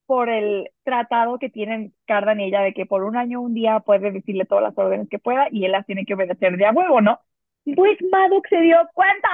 por 0.06 0.30
el 0.30 0.70
tratado 0.84 1.40
que 1.40 1.50
tienen 1.50 1.94
Cardan 2.06 2.40
y 2.40 2.46
ella 2.46 2.62
de 2.62 2.74
que 2.74 2.86
por 2.86 3.04
un 3.04 3.18
año, 3.18 3.42
un 3.42 3.54
día 3.54 3.80
puede 3.80 4.12
decirle 4.12 4.46
todas 4.46 4.64
las 4.64 4.78
órdenes 4.78 5.10
que 5.10 5.20
pueda 5.20 5.48
y 5.52 5.66
él 5.66 5.72
las 5.72 5.86
tiene 5.86 6.06
que 6.06 6.14
obedecer 6.14 6.58
de 6.58 6.66
a 6.66 6.72
huevo, 6.72 7.02
¿no? 7.02 7.20
Pues 7.76 7.98
Maddox 8.12 8.48
se 8.50 8.62
dio 8.62 8.78
cuenta. 8.94 9.30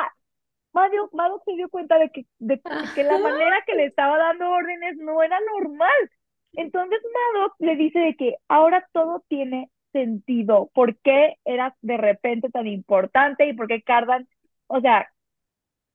Maddox, 0.74 1.13
Maddox 1.13 1.44
se 1.44 1.53
dio 1.53 1.70
cuenta 1.70 2.00
de 2.00 2.10
que, 2.12 2.25
de 2.39 2.62
que 2.96 3.03
la 3.03 3.18
manera 3.18 3.62
que 3.65 3.75
le 3.75 3.86
estaba 3.86 4.18
dando 4.18 4.50
órdenes 4.50 4.96
no 4.98 5.22
era 5.22 5.38
normal. 5.53 6.12
Entonces 6.53 7.01
Maddox 7.34 7.56
le 7.60 7.75
dice 7.75 8.00
de 8.00 8.15
que 8.15 8.36
ahora 8.48 8.88
todo 8.94 9.24
tiene 9.27 9.70
sentido. 9.91 10.69
¿Por 10.74 10.98
qué 10.98 11.38
eras 11.45 11.74
de 11.81 11.98
repente 11.98 12.50
tan 12.50 12.67
importante 12.67 13.48
y 13.48 13.53
por 13.53 13.67
qué 13.67 13.81
Cardan, 13.81 14.27
o 14.67 14.79
sea, 14.81 15.12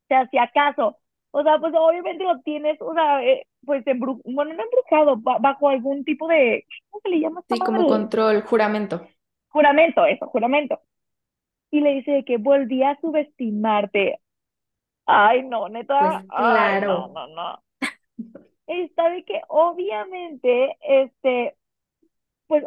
te 0.08 0.14
hacía 0.14 0.50
caso? 0.52 0.98
O 1.30 1.42
sea, 1.42 1.58
pues 1.58 1.74
obviamente 1.76 2.24
lo 2.24 2.40
tienes, 2.40 2.80
o 2.80 2.94
sea, 2.94 3.22
eh, 3.22 3.46
pues 3.64 3.86
embru 3.86 4.22
bueno, 4.24 4.54
no 4.54 4.62
embrujado, 4.62 5.16
bajo 5.18 5.68
algún 5.68 6.04
tipo 6.04 6.26
de, 6.28 6.64
¿cómo 6.88 7.02
se 7.02 7.08
le 7.10 7.20
llama? 7.20 7.42
Sí, 7.48 7.58
como 7.58 7.86
control, 7.86 8.40
juramento. 8.42 9.06
Juramento, 9.48 10.06
eso, 10.06 10.26
juramento. 10.28 10.80
Y 11.70 11.80
le 11.80 11.94
dice 11.94 12.24
que 12.24 12.38
volvía 12.38 12.90
a 12.90 13.00
subestimarte. 13.00 14.20
Ay, 15.04 15.42
no, 15.42 15.68
neta. 15.68 16.24
Pues 16.26 16.40
claro. 16.40 17.08
no, 17.08 17.26
no, 17.28 17.34
no. 17.34 17.62
Está 18.66 19.10
de 19.10 19.24
que 19.24 19.42
obviamente, 19.48 20.76
este, 20.80 21.54
pues 22.46 22.64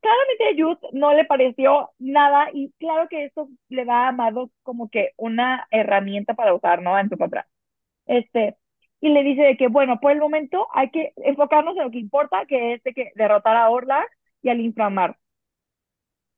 claramente 0.00 0.44
a 0.48 0.52
Youth 0.52 0.80
no 0.92 1.12
le 1.12 1.24
pareció 1.24 1.90
nada 1.98 2.48
y 2.52 2.72
claro 2.78 3.08
que 3.08 3.26
eso 3.26 3.48
le 3.68 3.84
da 3.84 4.06
a 4.06 4.08
Amado 4.08 4.50
como 4.62 4.88
que 4.88 5.12
una 5.16 5.66
herramienta 5.70 6.34
para 6.34 6.54
usar, 6.54 6.82
¿no? 6.82 6.98
En 6.98 7.08
su 7.08 7.16
contra. 7.16 7.46
Este, 8.06 8.56
y 9.00 9.10
le 9.10 9.22
dice 9.22 9.42
de 9.42 9.56
que, 9.56 9.68
bueno, 9.68 10.00
por 10.00 10.12
el 10.12 10.18
momento 10.18 10.66
hay 10.72 10.90
que 10.90 11.12
enfocarnos 11.16 11.76
en 11.76 11.84
lo 11.84 11.90
que 11.90 11.98
importa, 11.98 12.46
que 12.46 12.74
es 12.74 12.82
de 12.82 12.94
que 12.94 13.12
derrotar 13.14 13.56
a 13.56 13.70
Orla 13.70 14.06
y 14.42 14.48
al 14.48 14.60
inframar. 14.60 15.16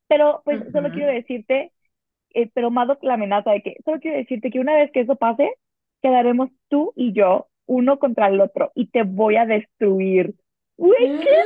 Pero, 0.09 0.42
pues, 0.44 0.61
solo 0.73 0.90
quiero 0.90 1.12
decirte, 1.12 1.73
eh, 2.35 2.50
pero 2.52 2.70
Madoc 2.70 3.02
la 3.02 3.14
amenaza 3.14 3.52
de 3.52 3.62
que, 3.62 3.76
solo 3.85 4.00
quiero 4.00 4.18
decirte 4.18 4.50
que 4.50 4.61
una 4.61 4.75
vez 4.75 4.90
que 4.90 5.00
eso 5.00 5.16
pase, 5.16 5.54
quedaremos 6.02 6.50
tú 6.68 6.92
y 6.97 7.12
yo, 7.12 7.47
uno 7.66 7.99
contra 7.99 8.26
el 8.26 8.40
otro, 8.40 8.73
y 8.75 8.88
te 8.88 9.04
voy 9.04 9.37
a 9.37 9.47
destruir. 9.47 10.35
¡Uy, 10.76 10.97
qué 10.99 11.37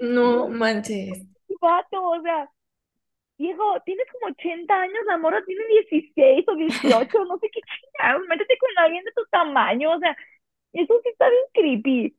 No 0.00 0.48
manches. 0.48 1.24
Vato, 1.60 2.02
o 2.02 2.20
sea, 2.22 2.48
Diego, 3.38 3.80
tienes 3.84 4.06
como 4.12 4.32
80 4.32 4.74
años, 4.74 5.04
la 5.06 5.18
morra 5.18 5.42
tiene 5.44 5.62
16 5.90 6.44
o 6.48 6.54
18, 6.56 7.24
no 7.24 7.38
sé 7.38 7.48
qué 7.50 7.60
chingados, 7.60 8.22
métete 8.28 8.56
con 8.58 8.70
alguien 8.78 9.04
de 9.04 9.12
tu 9.12 9.24
tamaño, 9.30 9.92
o 9.92 9.98
sea, 9.98 10.16
eso 10.72 11.00
sí 11.02 11.08
está 11.08 11.28
bien 11.28 11.42
creepy. 11.52 12.16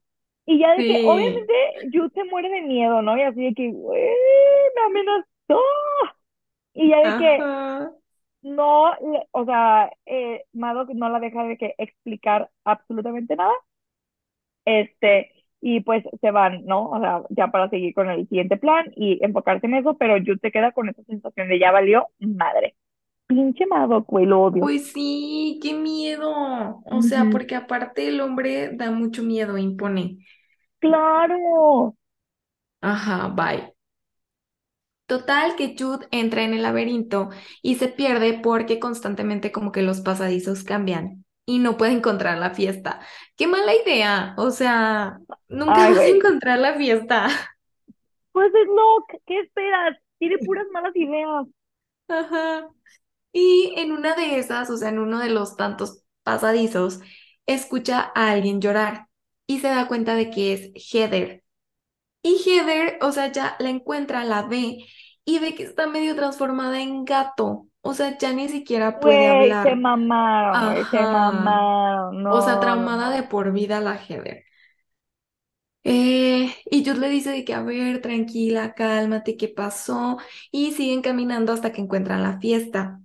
Y 0.47 0.59
ya 0.59 0.75
de 0.75 0.83
que, 0.83 1.05
obviamente, 1.05 1.53
Jude 1.91 2.11
se 2.13 2.23
muere 2.25 2.49
de 2.49 2.61
miedo, 2.61 3.01
¿no? 3.01 3.17
Y 3.17 3.21
así 3.23 3.43
de 3.43 3.53
que, 3.53 3.71
güey, 3.71 4.09
me 4.75 4.81
amenazó. 4.81 5.61
Y 6.73 6.89
ya 6.89 6.97
de 6.99 7.17
que 7.19 7.39
no, 8.43 8.91
o 9.31 9.45
sea, 9.45 9.91
eh, 10.05 10.45
Madoc 10.53 10.89
no 10.93 11.09
la 11.09 11.19
deja 11.19 11.43
de 11.45 11.57
que 11.57 11.73
explicar 11.77 12.49
absolutamente 12.63 13.35
nada. 13.35 13.53
Este, 14.65 15.31
y 15.67 15.79
pues 15.79 16.03
se 16.21 16.29
van, 16.29 16.63
¿no? 16.65 16.91
O 16.91 16.99
sea, 16.99 17.23
ya 17.29 17.47
para 17.47 17.67
seguir 17.71 17.95
con 17.95 18.07
el 18.07 18.29
siguiente 18.29 18.55
plan 18.55 18.85
y 18.95 19.17
enfocarse 19.25 19.65
en 19.65 19.73
eso, 19.73 19.97
pero 19.97 20.15
yo 20.17 20.37
te 20.37 20.51
queda 20.51 20.71
con 20.71 20.89
esa 20.89 21.01
sensación 21.05 21.47
de 21.47 21.57
ya 21.57 21.71
valió 21.71 22.05
madre. 22.19 22.75
Pinche 23.25 23.65
Madoc, 23.65 24.05
güey, 24.07 24.27
lo 24.27 24.43
odio. 24.43 24.61
Pues 24.61 24.91
sí, 24.91 25.59
qué 25.63 25.73
miedo. 25.73 26.83
O 26.85 27.01
sea, 27.01 27.25
porque 27.31 27.55
aparte 27.55 28.07
el 28.09 28.21
hombre 28.21 28.75
da 28.75 28.91
mucho 28.91 29.23
miedo, 29.23 29.57
impone. 29.57 30.19
Claro. 30.77 31.95
Ajá, 32.81 33.29
bye. 33.29 33.73
Total 35.07 35.55
que 35.55 35.75
Jude 35.75 36.07
entra 36.11 36.43
en 36.43 36.53
el 36.53 36.61
laberinto 36.61 37.29
y 37.63 37.75
se 37.75 37.87
pierde 37.87 38.39
porque 38.43 38.79
constantemente 38.79 39.51
como 39.51 39.71
que 39.71 39.81
los 39.81 40.01
pasadizos 40.01 40.63
cambian 40.63 41.24
y 41.45 41.59
no 41.59 41.77
puede 41.77 41.93
encontrar 41.93 42.37
la 42.37 42.51
fiesta. 42.51 42.99
Qué 43.35 43.47
mala 43.47 43.73
idea. 43.75 44.33
O 44.37 44.51
sea, 44.51 45.19
nunca 45.47 45.89
vas 45.89 45.99
a 45.99 46.07
encontrar 46.07 46.59
la 46.59 46.75
fiesta. 46.75 47.27
Pues 48.31 48.53
es 48.53 48.67
no, 48.67 49.21
¿qué 49.25 49.39
esperas? 49.39 49.97
Tiene 50.17 50.37
puras 50.39 50.65
malas 50.73 50.93
ideas. 50.93 51.45
Ajá. 52.09 52.67
Y 53.31 53.73
en 53.77 53.93
una 53.93 54.13
de 54.13 54.39
esas, 54.39 54.69
o 54.69 54.75
sea, 54.75 54.89
en 54.89 54.99
uno 54.99 55.19
de 55.19 55.29
los 55.29 55.55
tantos 55.55 56.03
pasadizos, 56.23 56.99
escucha 57.45 58.11
a 58.13 58.31
alguien 58.31 58.59
llorar 58.59 59.07
y 59.47 59.59
se 59.59 59.67
da 59.67 59.87
cuenta 59.87 60.15
de 60.15 60.31
que 60.31 60.53
es 60.53 60.71
Heather. 60.75 61.43
Y 62.21 62.41
Heather, 62.45 62.97
o 63.01 63.11
sea, 63.13 63.31
ya 63.31 63.55
la 63.59 63.69
encuentra, 63.69 64.25
la 64.25 64.41
ve 64.43 64.85
y 65.25 65.39
ve 65.39 65.55
que 65.55 65.63
está 65.63 65.87
medio 65.87 66.15
transformada 66.15 66.81
en 66.81 67.05
gato. 67.05 67.67
O 67.85 67.93
sea, 67.93 68.17
ya 68.17 68.33
ni 68.33 68.49
siquiera 68.49 68.99
puede 68.99 69.27
hablar. 69.27 69.67
se 69.67 69.75
mamaron, 69.75 70.85
se 70.89 71.05
mamaron, 71.05 72.25
O 72.27 72.41
sea, 72.41 72.59
traumada 72.59 73.09
de 73.11 73.23
por 73.23 73.51
vida 73.53 73.79
la 73.81 73.95
Heather. 73.97 74.43
Eh, 75.83 76.51
y 76.71 76.83
Jude 76.83 76.99
le 76.99 77.09
dice 77.09 77.29
de 77.31 77.45
que, 77.45 77.53
a 77.53 77.61
ver, 77.61 78.01
tranquila, 78.01 78.73
cálmate, 78.73 79.37
¿qué 79.37 79.47
pasó? 79.49 80.17
Y 80.51 80.71
siguen 80.73 81.01
caminando 81.01 81.53
hasta 81.53 81.71
que 81.71 81.81
encuentran 81.81 82.23
la 82.23 82.39
fiesta. 82.39 83.01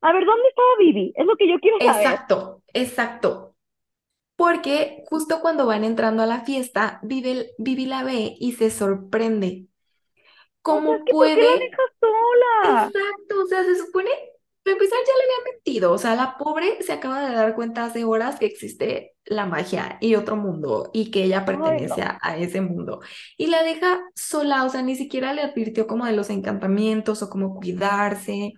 A 0.00 0.12
ver, 0.14 0.24
¿dónde 0.24 0.48
estaba 0.48 0.68
Vivi? 0.78 1.12
Es 1.16 1.26
lo 1.26 1.36
que 1.36 1.48
yo 1.48 1.58
quiero 1.60 1.78
saber. 1.82 2.08
Exacto, 2.08 2.62
exacto. 2.72 3.56
Porque 4.36 5.04
justo 5.08 5.40
cuando 5.40 5.66
van 5.66 5.84
entrando 5.84 6.22
a 6.22 6.26
la 6.26 6.42
fiesta, 6.44 7.00
Vivi, 7.02 7.86
la 7.86 8.04
ve 8.04 8.36
y 8.38 8.52
se 8.52 8.70
sorprende. 8.70 9.68
¿Cómo 10.66 11.04
puede? 11.04 11.42
la 11.42 11.58
dejas 11.58 11.92
sola? 12.00 12.86
Exacto, 12.86 13.40
o 13.44 13.46
sea, 13.46 13.62
se 13.62 13.76
supone, 13.76 14.10
para 14.64 14.72
empezar 14.72 14.98
ya 15.06 15.12
le 15.12 15.22
había 15.22 15.52
mentido, 15.52 15.92
o 15.92 15.98
sea, 15.98 16.16
la 16.16 16.36
pobre 16.36 16.82
se 16.82 16.92
acaba 16.92 17.28
de 17.28 17.36
dar 17.36 17.54
cuenta 17.54 17.84
hace 17.84 18.02
horas 18.02 18.40
que 18.40 18.46
existe 18.46 19.14
la 19.24 19.46
magia 19.46 19.96
y 20.00 20.16
otro 20.16 20.34
mundo 20.34 20.90
y 20.92 21.12
que 21.12 21.22
ella 21.22 21.44
pertenece 21.44 22.02
a, 22.02 22.36
ese 22.36 22.60
mundo. 22.62 23.00
Y 23.36 23.46
la 23.46 23.62
deja 23.62 24.00
sola, 24.16 24.64
o 24.64 24.68
sea, 24.68 24.82
ni 24.82 24.96
siquiera 24.96 25.32
le 25.32 25.42
advirtió 25.42 25.86
como 25.86 26.04
de 26.04 26.14
los 26.14 26.30
encantamientos 26.30 27.22
o 27.22 27.30
cómo 27.30 27.54
cuidarse. 27.54 28.54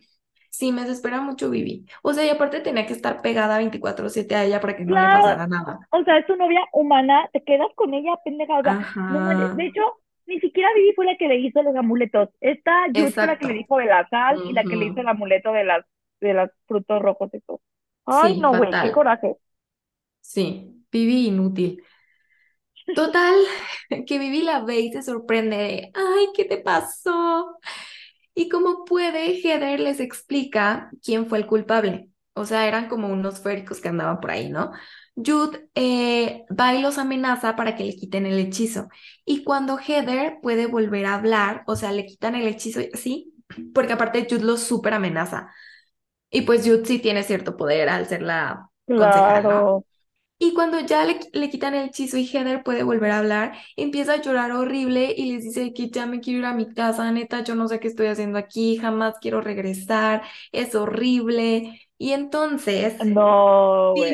Sí, 0.49 0.73
me 0.73 0.83
desespera 0.83 1.21
mucho 1.21 1.51
Vivi. 1.51 1.85
O 2.03 2.15
sea, 2.15 2.25
y 2.25 2.31
aparte 2.31 2.61
tenía 2.61 2.87
que 2.87 2.95
estar 2.95 3.21
pegada 3.21 3.59
24/7 3.59 4.35
a 4.35 4.45
ella 4.45 4.61
para 4.61 4.77
que 4.77 4.85
no 4.87 4.95
le 4.95 5.07
pasara 5.07 5.47
nada. 5.47 5.79
O 5.91 6.03
sea, 6.05 6.19
es 6.19 6.27
tu 6.27 6.37
novia 6.37 6.63
humana, 6.73 7.29
te 7.35 7.43
quedas 7.45 7.69
con 7.75 7.93
ella 7.93 8.17
pendeja. 8.25 8.63
de 8.63 9.67
hecho, 9.67 9.83
ni 10.29 10.39
siquiera 10.41 10.69
Vivi 10.75 10.93
fue 10.95 11.07
la 11.07 11.17
que 11.17 11.27
le 11.27 11.37
hizo 11.37 11.63
los 11.63 11.75
amuletos. 11.75 12.29
Esta 12.41 12.87
yo 12.93 13.11
fue 13.11 13.27
la 13.27 13.39
que 13.39 13.47
le 13.47 13.55
dijo 13.55 13.79
de 13.79 13.87
la 13.87 14.07
sal 14.09 14.39
y 14.45 14.53
la 14.53 14.63
que 14.63 14.77
le 14.77 14.87
hizo 14.87 15.01
el 15.01 15.09
amuleto 15.09 15.53
de 15.53 15.65
las 15.65 15.85
de 16.21 16.35
los 16.35 16.51
frutos 16.67 17.01
rojos 17.01 17.31
y 17.33 17.41
todo. 17.41 17.61
Ay, 18.05 18.39
no, 18.39 18.57
güey, 18.57 18.71
qué 18.83 18.93
coraje. 18.93 19.37
Sí, 20.21 20.85
Vivi 20.93 21.29
inútil. 21.29 21.83
Total, 22.95 23.35
que 24.07 24.19
Vivi 24.19 24.43
la 24.43 24.61
ve 24.61 24.81
y 24.81 24.93
se 24.93 25.03
sorprende 25.03 25.91
ay, 25.95 26.27
¿qué 26.35 26.45
te 26.45 26.59
pasó? 26.59 27.59
Y 28.35 28.49
como 28.49 28.85
puede, 28.85 29.41
Heather 29.41 29.81
les 29.81 30.01
explica 30.01 30.91
quién 31.03 31.27
fue 31.27 31.39
el 31.39 31.47
culpable. 31.47 32.11
O 32.35 32.45
sea, 32.45 32.69
eran 32.69 32.89
como 32.89 33.09
unos 33.09 33.41
féricos 33.41 33.81
que 33.81 33.89
andaban 33.89 34.21
por 34.21 34.31
ahí, 34.31 34.49
¿no? 34.49 34.73
Jude 35.25 35.69
eh, 35.75 36.45
va 36.59 36.75
y 36.75 36.83
los 36.83 36.99
amenaza 36.99 37.57
para 37.57 37.75
que 37.77 37.85
le 37.85 37.97
quiten 37.97 38.27
el 38.27 38.39
hechizo. 38.39 38.89
Y 39.25 39.45
cuando 39.45 39.79
Heather 39.79 40.39
puede 40.43 40.67
volver 40.67 41.07
a 41.07 41.15
hablar, 41.15 41.65
o 41.67 41.77
sea, 41.77 41.93
le 41.93 42.07
quitan 42.07 42.35
el 42.37 42.47
hechizo, 42.47 42.81
sí, 42.95 43.35
porque 43.75 43.95
aparte 43.95 44.27
Jude 44.31 44.45
los 44.45 44.61
súper 44.63 44.95
amenaza. 44.95 45.53
Y 46.31 46.43
pues 46.43 46.63
Jude 46.67 46.85
sí 46.87 46.99
tiene 47.01 47.23
cierto 47.25 47.57
poder 47.57 47.89
al 47.89 48.07
ser 48.07 48.23
la 48.23 48.71
consejera, 48.95 49.43
Y 50.41 50.55
cuando 50.55 50.79
ya 50.81 51.05
le, 51.05 51.19
le, 51.33 51.51
quitan 51.51 51.75
el 51.75 51.89
hechizo 51.89 52.17
y 52.17 52.25
Heather 52.27 52.63
puede 52.63 52.85
volver 52.85 53.11
a 53.11 53.19
hablar, 53.19 53.59
empieza 53.77 54.15
a 54.15 54.21
llorar 54.23 54.53
horrible 54.53 55.13
y 55.17 55.33
les 55.33 55.43
dice 55.45 55.73
que 55.75 55.91
ya 55.91 56.07
me 56.07 56.21
quiero 56.21 56.41
ir 56.41 56.45
a 56.47 56.55
mi 56.55 56.73
casa, 56.73 57.11
neta, 57.11 57.43
yo 57.43 57.57
no 57.57 57.67
sé 57.67 57.81
qué 57.81 57.89
estoy 57.89 58.07
haciendo 58.07 58.39
aquí, 58.39 58.77
jamás 58.77 59.15
quiero 59.21 59.41
regresar, 59.41 60.23
es 60.53 60.75
horrible. 60.77 61.88
Y 61.99 62.13
entonces 62.13 63.03
no, 63.03 64.07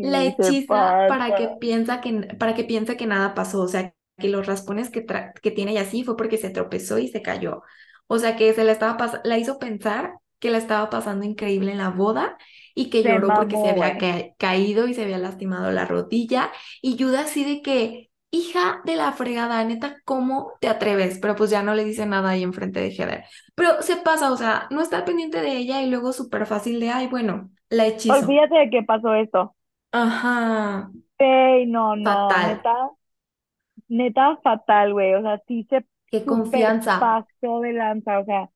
la 0.00 0.24
hechiza 0.24 1.04
para 1.06 1.34
que 1.34 1.48
piensa 1.48 2.00
que 2.00 2.12
para 2.38 2.54
que 2.54 2.64
piense 2.64 2.96
que 2.96 3.06
nada 3.06 3.34
pasó, 3.34 3.62
o 3.62 3.68
sea, 3.68 3.94
que 4.18 4.28
los 4.28 4.46
raspones 4.46 4.90
que, 4.90 5.04
que 5.42 5.50
tiene 5.50 5.72
y 5.72 5.78
así 5.78 6.04
fue 6.04 6.16
porque 6.16 6.38
se 6.38 6.50
tropezó 6.50 6.98
y 6.98 7.08
se 7.08 7.22
cayó. 7.22 7.62
O 8.06 8.18
sea, 8.18 8.36
que 8.36 8.52
se 8.54 8.64
la 8.64 8.72
estaba 8.72 9.20
la 9.24 9.38
hizo 9.38 9.58
pensar 9.58 10.14
que 10.38 10.50
la 10.50 10.58
estaba 10.58 10.90
pasando 10.90 11.24
increíble 11.24 11.72
en 11.72 11.78
la 11.78 11.90
boda 11.90 12.36
y 12.74 12.90
que 12.90 13.04
lloró 13.04 13.32
porque 13.34 13.56
se 13.56 13.68
había 13.70 13.96
caído 14.38 14.86
y 14.88 14.94
se 14.94 15.02
había 15.02 15.18
lastimado 15.18 15.70
la 15.72 15.86
rodilla. 15.86 16.52
Y 16.82 16.98
Judas 17.02 17.26
así 17.30 17.44
de 17.44 17.62
que 17.62 18.10
hija 18.36 18.80
de 18.84 18.96
la 18.96 19.12
fregada, 19.12 19.62
neta, 19.64 19.96
¿cómo 20.04 20.52
te 20.60 20.68
atreves? 20.68 21.18
Pero 21.20 21.36
pues 21.36 21.50
ya 21.50 21.62
no 21.62 21.74
le 21.74 21.84
dice 21.84 22.06
nada 22.06 22.30
ahí 22.30 22.42
enfrente 22.42 22.80
de 22.80 22.90
Heather. 22.90 23.24
Pero 23.54 23.82
se 23.82 23.96
pasa, 23.96 24.32
o 24.32 24.36
sea, 24.36 24.66
no 24.70 24.82
está 24.82 25.04
pendiente 25.04 25.40
de 25.40 25.56
ella 25.56 25.82
y 25.82 25.90
luego 25.90 26.12
súper 26.12 26.46
fácil 26.46 26.80
de, 26.80 26.90
ay, 26.90 27.06
bueno, 27.08 27.50
la 27.68 27.86
hechizo. 27.86 28.16
Olvídate 28.16 28.54
de 28.56 28.70
que 28.70 28.82
pasó 28.82 29.14
esto. 29.14 29.54
Ajá, 29.92 30.90
Ey, 31.18 31.66
no, 31.66 31.96
no, 31.96 32.16
fatal. 32.28 32.40
neta, 32.40 32.90
neta 33.88 34.36
fatal, 34.42 34.92
güey. 34.92 35.14
O 35.14 35.22
sea, 35.22 35.40
sí 35.46 35.66
se 35.70 35.84
Qué 36.10 36.24
confianza. 36.24 36.94
pasó 36.98 37.60
de 37.62 37.72
lanza. 37.74 38.20
O 38.20 38.24
sea, 38.24 38.50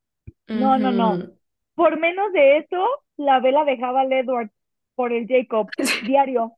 no, 0.49 0.79
no, 0.79 0.93
no. 0.93 1.25
Por 1.75 1.99
menos 2.01 2.33
de 2.33 2.59
eso, 2.59 2.87
la 3.17 3.41
vela 3.41 3.65
dejaba 3.65 4.03
al 4.03 4.13
Edward 4.13 4.51
por 4.95 5.13
el 5.13 5.27
Jacob, 5.29 5.69
diario. 6.07 6.57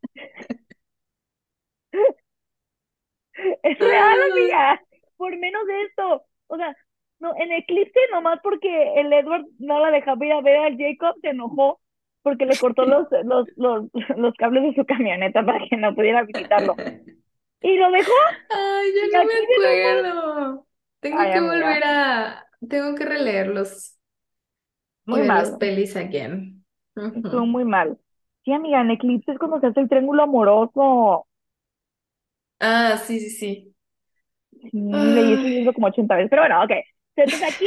Es 3.62 3.78
real, 3.78 4.18
amiga. 4.30 4.80
Por 5.16 5.36
menos 5.38 5.66
de 5.66 5.82
esto. 5.84 6.24
O 6.48 6.56
sea, 6.56 6.74
no, 7.20 7.32
en 7.36 7.52
Eclipse, 7.52 7.98
nomás 8.12 8.40
porque 8.42 9.00
el 9.00 9.12
Edward 9.12 9.44
no 9.58 9.80
la 9.80 9.90
dejaba 9.90 10.24
ir 10.26 10.32
a 10.32 10.40
ver 10.40 10.56
al 10.58 10.76
Jacob, 10.78 11.16
se 11.20 11.30
enojó 11.30 11.80
porque 12.22 12.46
le 12.46 12.58
cortó 12.58 12.84
los, 12.84 13.06
los, 13.24 13.46
los, 13.56 13.86
los 14.16 14.34
cables 14.36 14.62
de 14.64 14.74
su 14.74 14.84
camioneta 14.86 15.44
para 15.44 15.60
que 15.68 15.76
no 15.76 15.94
pudiera 15.94 16.22
visitarlo. 16.24 16.80
Y 17.62 17.76
lo 17.76 17.90
dejó. 17.92 18.12
Ay, 18.48 18.92
Y 19.00 19.10
ya 19.12 19.20
no 19.20 19.24
me 19.24 19.34
acuerdo. 19.34 20.66
Tengo 21.00 21.18
Ay, 21.18 21.30
que 21.30 21.40
amiga, 21.40 21.66
volver 21.66 21.82
a, 21.84 22.46
tengo 22.68 22.94
que 22.94 23.04
releerlos 23.04 23.96
muy 25.04 25.22
ver 25.22 25.32
las 25.34 25.50
mal. 25.50 25.58
pelis 25.58 25.94
again. 25.96 26.64
Estuvo 27.14 27.46
muy 27.46 27.64
mal. 27.64 27.98
Sí, 28.44 28.52
amiga, 28.52 28.80
en 28.80 28.90
Eclipse 28.92 29.32
es 29.32 29.38
cuando 29.38 29.60
se 29.60 29.68
hace 29.68 29.80
el 29.80 29.88
triángulo 29.88 30.22
amoroso. 30.24 31.26
Ah, 32.60 32.96
sí, 33.06 33.20
sí, 33.20 33.30
sí. 33.30 33.74
Sí, 34.70 34.70
leí 35.12 35.32
ese 35.34 35.48
libro 35.48 35.72
como 35.72 35.86
80 35.88 36.16
veces. 36.16 36.30
Pero 36.30 36.42
bueno, 36.42 36.62
ok. 36.64 36.70
Entonces 37.16 37.48
aquí 37.48 37.66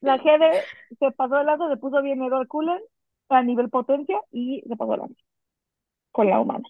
la 0.00 0.16
Heather 0.18 0.68
se 1.00 1.10
pasó 1.12 1.36
de 1.36 1.44
lanza, 1.44 1.68
se 1.68 1.76
puso 1.78 2.00
bien 2.02 2.22
Edward 2.22 2.46
Cullen 2.48 2.80
a 3.28 3.42
nivel 3.42 3.70
potencia 3.70 4.20
y 4.30 4.62
se 4.68 4.76
pasó 4.76 4.92
de 4.92 4.98
lanza 4.98 5.20
con 6.12 6.28
la 6.30 6.40
humana. 6.40 6.64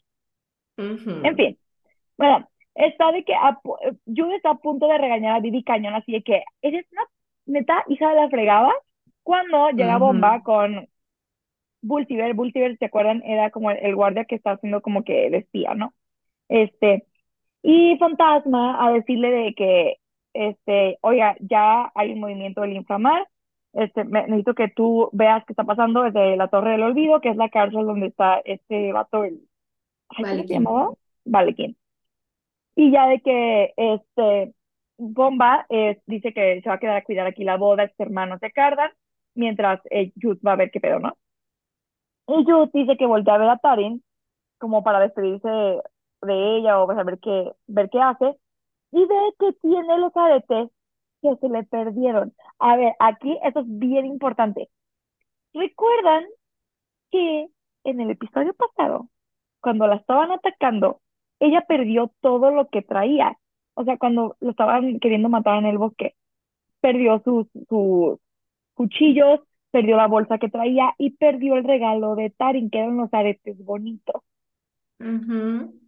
En 1.22 1.36
fin, 1.36 1.58
bueno, 2.18 2.48
está 2.74 3.12
de 3.12 3.24
que 3.24 3.34
a 3.34 3.60
Jude 4.06 4.36
está 4.36 4.50
a 4.52 4.58
punto 4.58 4.88
de 4.88 4.98
regañar 4.98 5.36
a 5.38 5.40
Didi 5.40 5.64
Cañón, 5.64 5.94
así 5.94 6.12
de 6.12 6.22
que 6.24 6.44
eres 6.62 6.86
una 6.92 7.04
neta 7.46 7.84
hija 7.88 8.10
de 8.10 8.16
la 8.16 8.30
fregada. 8.30 8.70
Cuando 9.24 9.70
llega 9.70 9.98
Bomba 9.98 10.42
con 10.42 10.88
Bultiver, 11.82 12.34
Bultiver, 12.34 12.78
¿se 12.78 12.86
acuerdan? 12.86 13.22
Era 13.24 13.50
como 13.50 13.70
el, 13.70 13.78
el 13.78 13.94
guardia 13.96 14.24
que 14.26 14.36
está 14.36 14.52
haciendo 14.52 14.82
como 14.82 15.04
que 15.04 15.26
el 15.28 15.34
espía, 15.34 15.74
¿no? 15.74 15.94
Este, 16.48 17.06
y 17.62 17.96
Fantasma 17.98 18.84
a 18.86 18.92
decirle 18.92 19.30
de 19.30 19.54
que, 19.54 19.96
este, 20.34 20.98
oiga, 21.02 21.36
ya 21.40 21.92
hay 21.94 22.12
un 22.12 22.20
movimiento 22.20 22.62
del 22.62 22.74
inflamar, 22.74 23.28
este, 23.74 24.04
me- 24.04 24.22
necesito 24.24 24.54
que 24.54 24.68
tú 24.68 25.10
veas 25.12 25.44
qué 25.46 25.52
está 25.54 25.64
pasando 25.64 26.02
desde 26.04 26.36
la 26.36 26.48
Torre 26.48 26.72
del 26.72 26.82
Olvido, 26.84 27.20
que 27.20 27.30
es 27.30 27.36
la 27.36 27.48
cárcel 27.50 27.86
donde 27.86 28.08
está 28.08 28.40
este 28.44 28.92
vato, 28.92 29.24
el, 29.24 29.40
ay, 30.10 30.48
¿cómo 30.52 30.74
se? 30.74 30.90
Valequín. 31.24 31.76
Y 32.76 32.90
ya 32.92 33.06
de 33.08 33.20
que, 33.20 33.72
este, 33.76 34.54
Bomba 34.98 35.66
eh, 35.70 36.00
dice 36.06 36.32
que 36.32 36.60
se 36.62 36.68
va 36.68 36.76
a 36.76 36.78
quedar 36.78 36.96
a 36.96 37.04
cuidar 37.04 37.26
aquí 37.26 37.44
la 37.44 37.56
boda, 37.56 37.84
este 37.84 38.02
hermano 38.04 38.38
de 38.38 38.50
Cardan, 38.52 38.90
mientras 39.34 39.80
eh, 39.90 40.12
Jude 40.20 40.40
va 40.46 40.52
a 40.52 40.56
ver 40.56 40.70
qué 40.70 40.80
pedo, 40.80 40.98
¿no? 41.00 41.16
Y 42.26 42.44
Jude 42.44 42.70
dice 42.72 42.96
que 42.96 43.06
voltea 43.06 43.34
a 43.34 43.38
ver 43.38 43.48
a 43.50 43.58
Tarin 43.58 44.02
como 44.58 44.84
para 44.84 45.00
despedirse 45.00 45.48
de, 46.24 46.58
ella 46.58 46.80
o 46.80 46.86
saber 46.94 47.18
qué, 47.20 47.52
ver 47.66 47.90
qué 47.90 48.00
hace, 48.00 48.36
y 48.92 49.04
ve 49.06 49.34
que 49.38 49.52
tiene 49.62 49.98
los 49.98 50.16
aretes 50.16 50.70
que 51.22 51.36
se 51.36 51.48
le 51.48 51.64
perdieron. 51.64 52.34
A 52.58 52.76
ver, 52.76 52.94
aquí 53.00 53.38
esto 53.44 53.60
es 53.60 53.66
bien 53.68 54.06
importante. 54.06 54.70
¿Recuerdan 55.54 56.24
que 57.10 57.48
en 57.84 58.00
el 58.00 58.10
episodio 58.10 58.54
pasado, 58.54 59.08
cuando 59.60 59.86
la 59.86 59.96
estaban 59.96 60.32
atacando, 60.32 61.00
ella 61.40 61.64
perdió 61.66 62.12
todo 62.20 62.50
lo 62.50 62.68
que 62.68 62.82
traía? 62.82 63.38
O 63.74 63.84
sea, 63.84 63.98
cuando 63.98 64.36
lo 64.40 64.50
estaban 64.50 65.00
queriendo 65.00 65.28
matar 65.28 65.58
en 65.58 65.66
el 65.66 65.78
bosque, 65.78 66.14
perdió 66.80 67.20
sus, 67.24 67.46
sus 67.68 68.18
cuchillos, 68.74 69.40
perdió 69.70 69.96
la 69.96 70.06
bolsa 70.06 70.38
que 70.38 70.48
traía 70.48 70.94
y 70.98 71.10
perdió 71.10 71.56
el 71.56 71.64
regalo 71.64 72.14
de 72.14 72.30
Tarin, 72.30 72.70
que 72.70 72.78
eran 72.78 72.96
los 72.96 73.12
aretes 73.12 73.56
bonitos. 73.64 74.22
Ujú. 75.00 75.83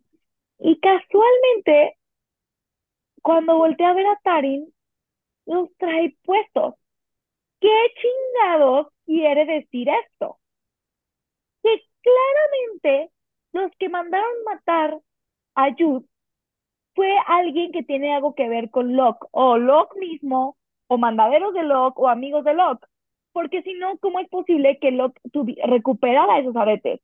Y 0.58 0.78
casualmente, 0.80 1.96
cuando 3.22 3.58
voltea 3.58 3.90
a 3.90 3.94
ver 3.94 4.06
a 4.06 4.16
Tarin, 4.22 4.72
los 5.46 5.70
trae 5.78 6.16
puestos. 6.24 6.74
¿Qué 7.60 7.68
chingados 8.00 8.88
quiere 9.06 9.46
decir 9.46 9.88
esto? 9.88 10.38
Que 11.62 11.82
claramente 12.02 13.12
los 13.52 13.70
que 13.78 13.88
mandaron 13.88 14.44
matar 14.44 14.98
a 15.54 15.70
Jude 15.78 16.06
fue 16.94 17.12
alguien 17.26 17.72
que 17.72 17.82
tiene 17.84 18.14
algo 18.14 18.34
que 18.34 18.48
ver 18.48 18.70
con 18.70 18.96
Locke, 18.96 19.26
o 19.32 19.58
Locke 19.58 19.98
mismo, 19.98 20.56
o 20.88 20.98
mandaderos 20.98 21.54
de 21.54 21.64
Locke, 21.64 21.98
o 22.00 22.08
amigos 22.08 22.44
de 22.44 22.54
Locke. 22.54 22.86
Porque 23.32 23.62
si 23.62 23.74
no, 23.74 23.98
¿cómo 23.98 24.20
es 24.20 24.28
posible 24.30 24.78
que 24.80 24.92
Locke 24.92 25.20
recuperara 25.66 26.40
esos 26.40 26.56
aretes? 26.56 27.00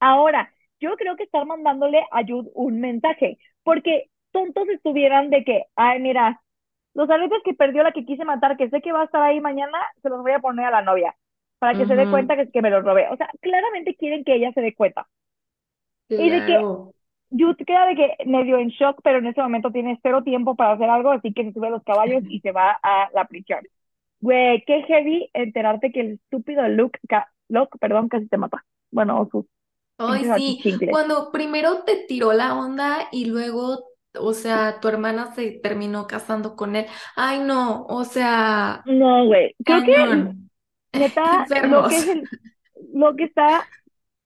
Ahora, 0.00 0.52
yo 0.80 0.96
creo 0.96 1.16
que 1.16 1.24
están 1.24 1.48
mandándole 1.48 2.00
a 2.12 2.22
Jude 2.26 2.50
un 2.54 2.80
mensaje, 2.80 3.38
porque 3.62 4.10
tontos 4.32 4.68
estuvieran 4.68 5.30
de 5.30 5.44
que, 5.44 5.64
ay, 5.76 6.00
mira, 6.00 6.40
los 6.94 7.10
aretes 7.10 7.40
que 7.44 7.54
perdió 7.54 7.82
la 7.82 7.92
que 7.92 8.04
quise 8.04 8.24
matar, 8.24 8.56
que 8.56 8.70
sé 8.70 8.80
que 8.82 8.92
va 8.92 9.02
a 9.02 9.04
estar 9.04 9.22
ahí 9.22 9.40
mañana, 9.40 9.78
se 10.02 10.08
los 10.10 10.22
voy 10.22 10.32
a 10.32 10.40
poner 10.40 10.66
a 10.66 10.70
la 10.70 10.82
novia, 10.82 11.16
para 11.58 11.76
que 11.76 11.86
se 11.86 11.96
dé 11.96 12.08
cuenta 12.08 12.36
que, 12.36 12.50
que 12.50 12.62
me 12.62 12.70
los 12.70 12.84
robé. 12.84 13.08
O 13.10 13.16
sea, 13.16 13.30
claramente 13.40 13.96
quieren 13.96 14.24
que 14.24 14.34
ella 14.36 14.52
se 14.52 14.60
dé 14.62 14.74
cuenta. 14.74 15.08
Y 16.16 16.30
de 16.30 16.44
que. 16.44 16.68
Jude 17.30 17.64
queda 17.66 17.86
de 17.86 17.96
que 17.96 18.16
medio 18.26 18.58
en 18.58 18.68
shock, 18.70 19.00
pero 19.04 19.18
en 19.18 19.26
ese 19.26 19.42
momento 19.42 19.72
tiene 19.72 19.98
cero 20.02 20.22
tiempo 20.24 20.56
para 20.56 20.72
hacer 20.74 20.90
algo, 20.90 21.10
así 21.12 21.32
que 21.34 21.44
se 21.44 21.52
sube 21.52 21.68
a 21.68 21.70
los 21.70 21.84
caballos 21.84 22.24
y 22.28 22.40
se 22.40 22.52
va 22.52 22.78
a 22.82 23.10
la 23.14 23.26
prisión. 23.26 23.66
Güey, 24.20 24.64
qué 24.66 24.82
heavy 24.84 25.30
enterarte 25.34 25.92
que 25.92 26.00
el 26.02 26.12
estúpido 26.14 26.68
Luke, 26.68 27.00
ca- 27.08 27.30
Locke, 27.48 27.78
perdón, 27.80 28.08
casi 28.08 28.28
te 28.28 28.38
mata. 28.38 28.64
Bueno, 28.92 29.20
o 29.22 29.28
sus 29.30 29.46
Ay, 29.98 30.24
pinches 30.34 30.34
sí, 30.34 30.62
cuando 30.86 31.30
primero 31.32 31.82
te 31.84 32.04
tiró 32.06 32.32
la 32.32 32.54
onda 32.56 33.08
y 33.12 33.26
luego, 33.26 33.84
o 34.14 34.32
sea, 34.34 34.80
tu 34.80 34.88
hermana 34.88 35.34
se 35.34 35.52
terminó 35.62 36.06
casando 36.06 36.54
con 36.56 36.76
él. 36.76 36.86
Ay, 37.16 37.40
no, 37.40 37.84
o 37.86 38.04
sea, 38.04 38.84
No, 38.84 39.26
güey. 39.26 39.54
Creo 39.64 39.82
que 39.84 39.94
neta, 40.94 41.48
lo 41.60 41.86
que 41.86 41.98
es 41.98 42.08
el, 42.08 42.28
lo 42.94 43.14
que 43.16 43.24
está 43.24 43.68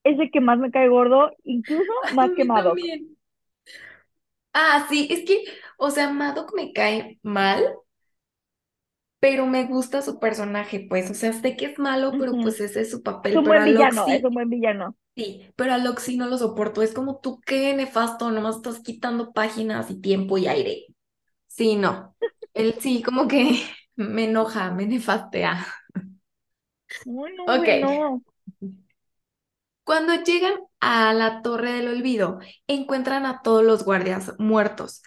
es 0.05 0.19
el 0.21 0.31
que 0.31 0.41
más 0.41 0.59
me 0.59 0.71
cae 0.71 0.89
gordo, 0.89 1.33
incluso 1.45 1.93
más 2.11 2.33
que 2.35 2.45
Madoc. 2.45 2.81
Ah, 4.55 4.87
sí, 4.89 5.09
es 5.11 5.25
que, 5.27 5.45
o 5.79 5.91
sea, 5.91 6.11
Madoc 6.13 6.53
me 6.55 6.73
cae 6.73 7.19
mal, 7.23 7.63
pero 9.21 9.47
me 9.47 9.65
gusta 9.67 10.03
su 10.03 10.19
personaje, 10.19 10.85
pues, 10.89 11.11
o 11.11 11.15
sea, 11.15 11.33
sé 11.33 11.57
que 11.57 11.67
es 11.67 11.79
malo, 11.79 12.17
pero 12.19 12.41
pues 12.41 12.61
ese 12.61 12.81
es 12.83 12.91
su 12.91 13.03
Es 13.25 13.35
papel, 13.35 13.35
un 13.35 13.45
pero 13.45 13.49
buen 13.49 13.65
villano, 13.65 14.07
es 14.13 14.23
un 14.23 14.33
buen 14.35 14.49
villano. 14.49 14.97
Sí, 15.15 15.53
pero 15.57 15.75
a 15.75 15.79
Locke 15.79 16.01
sí 16.01 16.17
no 16.17 16.27
lo 16.27 16.39
soporto, 16.39 16.83
es 16.83 16.93
como 16.95 17.19
tú, 17.21 17.41
qué 17.47 17.75
nefasto, 17.75 18.31
nomás 18.31 18.57
estás 18.57 18.81
quitando 18.81 19.33
páginas 19.33 19.91
y 19.91 20.01
tiempo 20.01 20.39
y 20.39 20.47
aire. 20.47 20.87
Sí, 21.49 21.77
no, 21.77 22.17
él 22.55 22.77
sí, 22.81 23.03
como 23.03 23.29
que 23.29 23.63
me 23.97 24.25
enoja, 24.25 24.71
me 24.73 24.87
nefastea. 24.87 25.67
Uy, 27.05 27.31
no, 27.37 27.45
Ok. 27.47 27.69
Cuando 29.85 30.15
llegan 30.23 30.55
a 30.81 31.13
la 31.13 31.43
Torre 31.43 31.73
del 31.73 31.89
Olvido, 31.89 32.39
encuentran 32.69 33.27
a 33.27 33.43
todos 33.43 33.65
los 33.65 33.85
guardias 33.85 34.33
muertos 34.39 35.03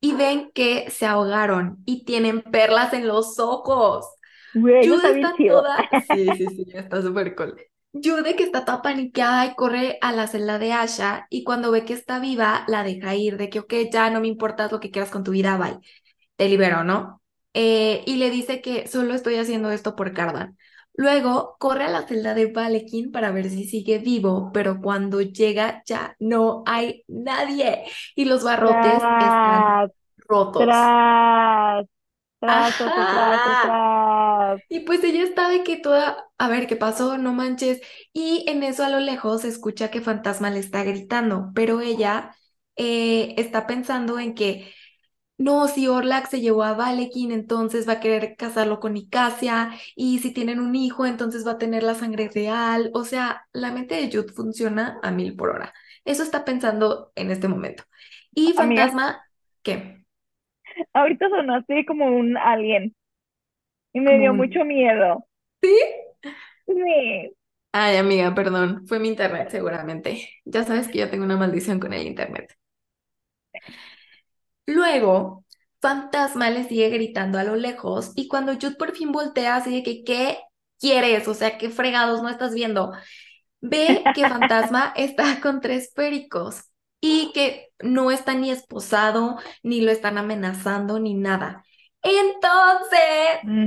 y 0.00 0.14
ven 0.14 0.50
que 0.54 0.90
se 0.90 1.06
ahogaron 1.06 1.82
y 1.84 2.04
tienen 2.04 2.42
perlas 2.42 2.92
en 2.92 3.08
los 3.08 3.38
ojos. 3.38 4.06
Güey, 4.54 4.88
Jude 4.88 5.08
está 5.12 5.34
toda... 5.46 5.88
Sí, 6.10 6.34
sí, 6.34 6.48
sí, 6.50 6.64
está 6.74 7.02
súper 7.02 7.34
cool. 7.36 7.56
Jude 7.92 8.36
que 8.36 8.44
está 8.44 8.64
toda 8.64 8.82
paniqueada 8.82 9.46
y 9.46 9.54
corre 9.54 9.98
a 10.00 10.12
la 10.12 10.28
celda 10.28 10.58
de 10.58 10.72
Asha 10.72 11.26
y 11.28 11.42
cuando 11.42 11.72
ve 11.72 11.84
que 11.84 11.92
está 11.92 12.20
viva, 12.20 12.64
la 12.68 12.84
deja 12.84 13.14
ir 13.16 13.36
de 13.36 13.50
que, 13.50 13.60
ok, 13.60 13.74
ya 13.92 14.10
no 14.10 14.20
me 14.20 14.28
importa 14.28 14.68
lo 14.70 14.78
que 14.78 14.90
quieras 14.90 15.10
con 15.10 15.24
tu 15.24 15.32
vida, 15.32 15.56
bye. 15.56 15.78
Te 16.36 16.48
libero, 16.48 16.84
¿no? 16.84 17.20
Eh, 17.52 18.04
y 18.06 18.16
le 18.16 18.30
dice 18.30 18.60
que 18.60 18.86
solo 18.86 19.14
estoy 19.14 19.36
haciendo 19.36 19.70
esto 19.72 19.96
por 19.96 20.12
Cardan. 20.12 20.56
Luego 20.94 21.56
corre 21.58 21.84
a 21.84 21.90
la 21.90 22.06
celda 22.06 22.34
de 22.34 22.46
Valekin 22.52 23.10
para 23.10 23.32
ver 23.32 23.48
si 23.50 23.64
sigue 23.64 23.98
vivo, 23.98 24.50
pero 24.52 24.80
cuando 24.80 25.20
llega 25.20 25.82
ya 25.86 26.14
no 26.20 26.62
hay 26.66 27.04
nadie 27.08 27.84
y 28.14 28.24
los 28.24 28.44
barrotes 28.44 29.10
están 29.18 29.74
rotos. 30.28 30.62
tras, 30.62 31.86
tras, 32.40 32.76
tras, 32.76 33.60
tras. 33.62 34.60
Y 34.68 34.80
pues 34.80 35.02
ella 35.04 35.22
está 35.22 35.48
de 35.48 35.62
que 35.62 35.76
toda, 35.76 36.28
a 36.38 36.48
ver, 36.48 36.66
¿qué 36.66 36.76
pasó? 36.76 37.18
No 37.18 37.32
manches. 37.32 37.80
Y 38.12 38.44
en 38.48 38.62
eso 38.62 38.84
a 38.84 38.88
lo 38.88 39.00
lejos 39.00 39.42
se 39.42 39.48
escucha 39.48 39.90
que 39.90 40.00
Fantasma 40.00 40.50
le 40.50 40.60
está 40.60 40.82
gritando, 40.84 41.50
pero 41.54 41.80
ella 41.80 42.34
eh, 42.76 43.34
está 43.36 43.66
pensando 43.66 44.18
en 44.18 44.34
que 44.34 44.72
no, 45.38 45.68
si 45.68 45.88
Orlac 45.88 46.28
se 46.28 46.40
llevó 46.42 46.64
a 46.64 46.74
Valekin, 46.74 47.32
entonces 47.32 47.88
va 47.88 47.94
a 47.94 48.00
querer 48.00 48.36
casarlo 48.36 48.78
con 48.78 48.92
Nicasia, 48.92 49.70
y 49.96 50.18
si 50.18 50.32
tienen 50.32 50.60
un 50.60 50.74
hijo, 50.76 51.06
entonces 51.06 51.46
va 51.46 51.52
a 51.52 51.58
tener 51.58 51.82
la 51.82 51.94
sangre 51.94 52.28
real. 52.28 52.90
O 52.94 53.04
sea, 53.04 53.46
la 53.52 53.72
mente 53.72 53.94
de 53.94 54.10
Jude 54.12 54.32
funciona 54.34 54.98
a 55.02 55.10
mil 55.10 55.34
por 55.36 55.50
hora. 55.50 55.72
Eso 56.04 56.22
está 56.22 56.44
pensando 56.44 57.10
en 57.14 57.30
este 57.30 57.48
momento. 57.48 57.84
Y 58.34 58.54
Amiga. 58.58 58.88
Fantasma, 58.88 59.22
¿qué? 59.62 59.99
Ahorita 60.92 61.28
sonaste 61.28 61.84
como 61.86 62.06
un 62.06 62.36
alien 62.36 62.94
y 63.94 64.00
me 64.00 64.18
dio 64.18 64.34
un- 64.34 64.34
mucho 64.34 64.64
miedo. 64.64 65.26
¿Sí? 65.62 65.70
Sí. 66.66 67.34
Ay, 67.72 67.96
amiga, 67.96 68.34
perdón, 68.34 68.86
fue 68.86 68.98
mi 69.00 69.08
internet 69.08 69.48
seguramente. 69.50 70.28
Ya 70.44 70.64
sabes 70.64 70.88
que 70.88 70.98
yo 70.98 71.10
tengo 71.10 71.24
una 71.24 71.36
maldición 71.36 71.78
con 71.80 71.92
el 71.92 72.06
internet. 72.06 72.56
Luego, 74.66 75.44
Fantasma 75.80 76.50
le 76.50 76.64
sigue 76.68 76.90
gritando 76.90 77.38
a 77.38 77.44
lo 77.44 77.56
lejos 77.56 78.12
y 78.14 78.28
cuando 78.28 78.54
Jude 78.54 78.76
por 78.76 78.94
fin 78.96 79.12
voltea 79.12 79.56
así 79.56 79.74
de 79.74 79.82
que, 79.82 80.04
¿qué 80.04 80.38
quieres? 80.78 81.26
O 81.28 81.34
sea, 81.34 81.58
¿qué 81.58 81.70
fregados 81.70 82.22
no 82.22 82.28
estás 82.28 82.54
viendo? 82.54 82.92
Ve 83.62 84.12
que 84.14 84.26
Fantasma 84.28 84.92
está 84.96 85.40
con 85.42 85.60
tres 85.62 85.92
pericos 85.94 86.64
y 87.00 87.32
que 87.34 87.68
no 87.80 88.10
está 88.10 88.34
ni 88.34 88.50
esposado, 88.50 89.38
ni 89.62 89.80
lo 89.80 89.90
están 89.90 90.18
amenazando, 90.18 90.98
ni 91.00 91.14
nada. 91.14 91.64
Entonces, 92.02 92.98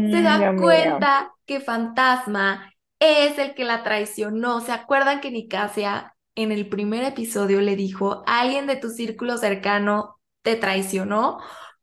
se 0.09 0.21
Mm, 0.21 0.35
Dios 0.37 0.51
da 0.51 0.53
mío. 0.53 0.53
cuenta 0.55 1.33
que 1.45 1.59
Fantasma 1.59 2.73
es 2.99 3.37
el 3.39 3.53
que 3.55 3.63
la 3.65 3.83
traicionó. 3.83 4.61
¿Se 4.61 4.71
acuerdan 4.71 5.21
que 5.21 5.31
Nicasia 5.31 6.15
en 6.35 6.51
el 6.51 6.69
primer 6.69 7.03
episodio 7.03 7.61
le 7.61 7.75
dijo, 7.75 8.23
alguien 8.27 8.67
de 8.67 8.75
tu 8.77 8.89
círculo 8.89 9.37
cercano 9.37 10.19
te 10.41 10.55
traicionó? 10.55 11.39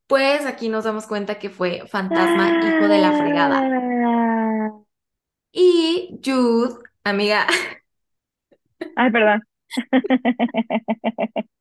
Pues 0.07 0.45
aquí 0.45 0.69
nos 0.69 0.83
damos 0.85 1.07
cuenta 1.07 1.39
que 1.39 1.49
fue 1.49 1.83
Fantasma, 1.87 2.57
hijo 2.61 2.87
de 2.87 2.97
la 2.99 3.13
fregada. 3.13 3.71
Ah. 4.05 4.81
Y 5.53 6.19
Jude, 6.23 6.75
amiga, 7.03 7.47
Ay, 8.95 9.11
perdón. 9.11 9.41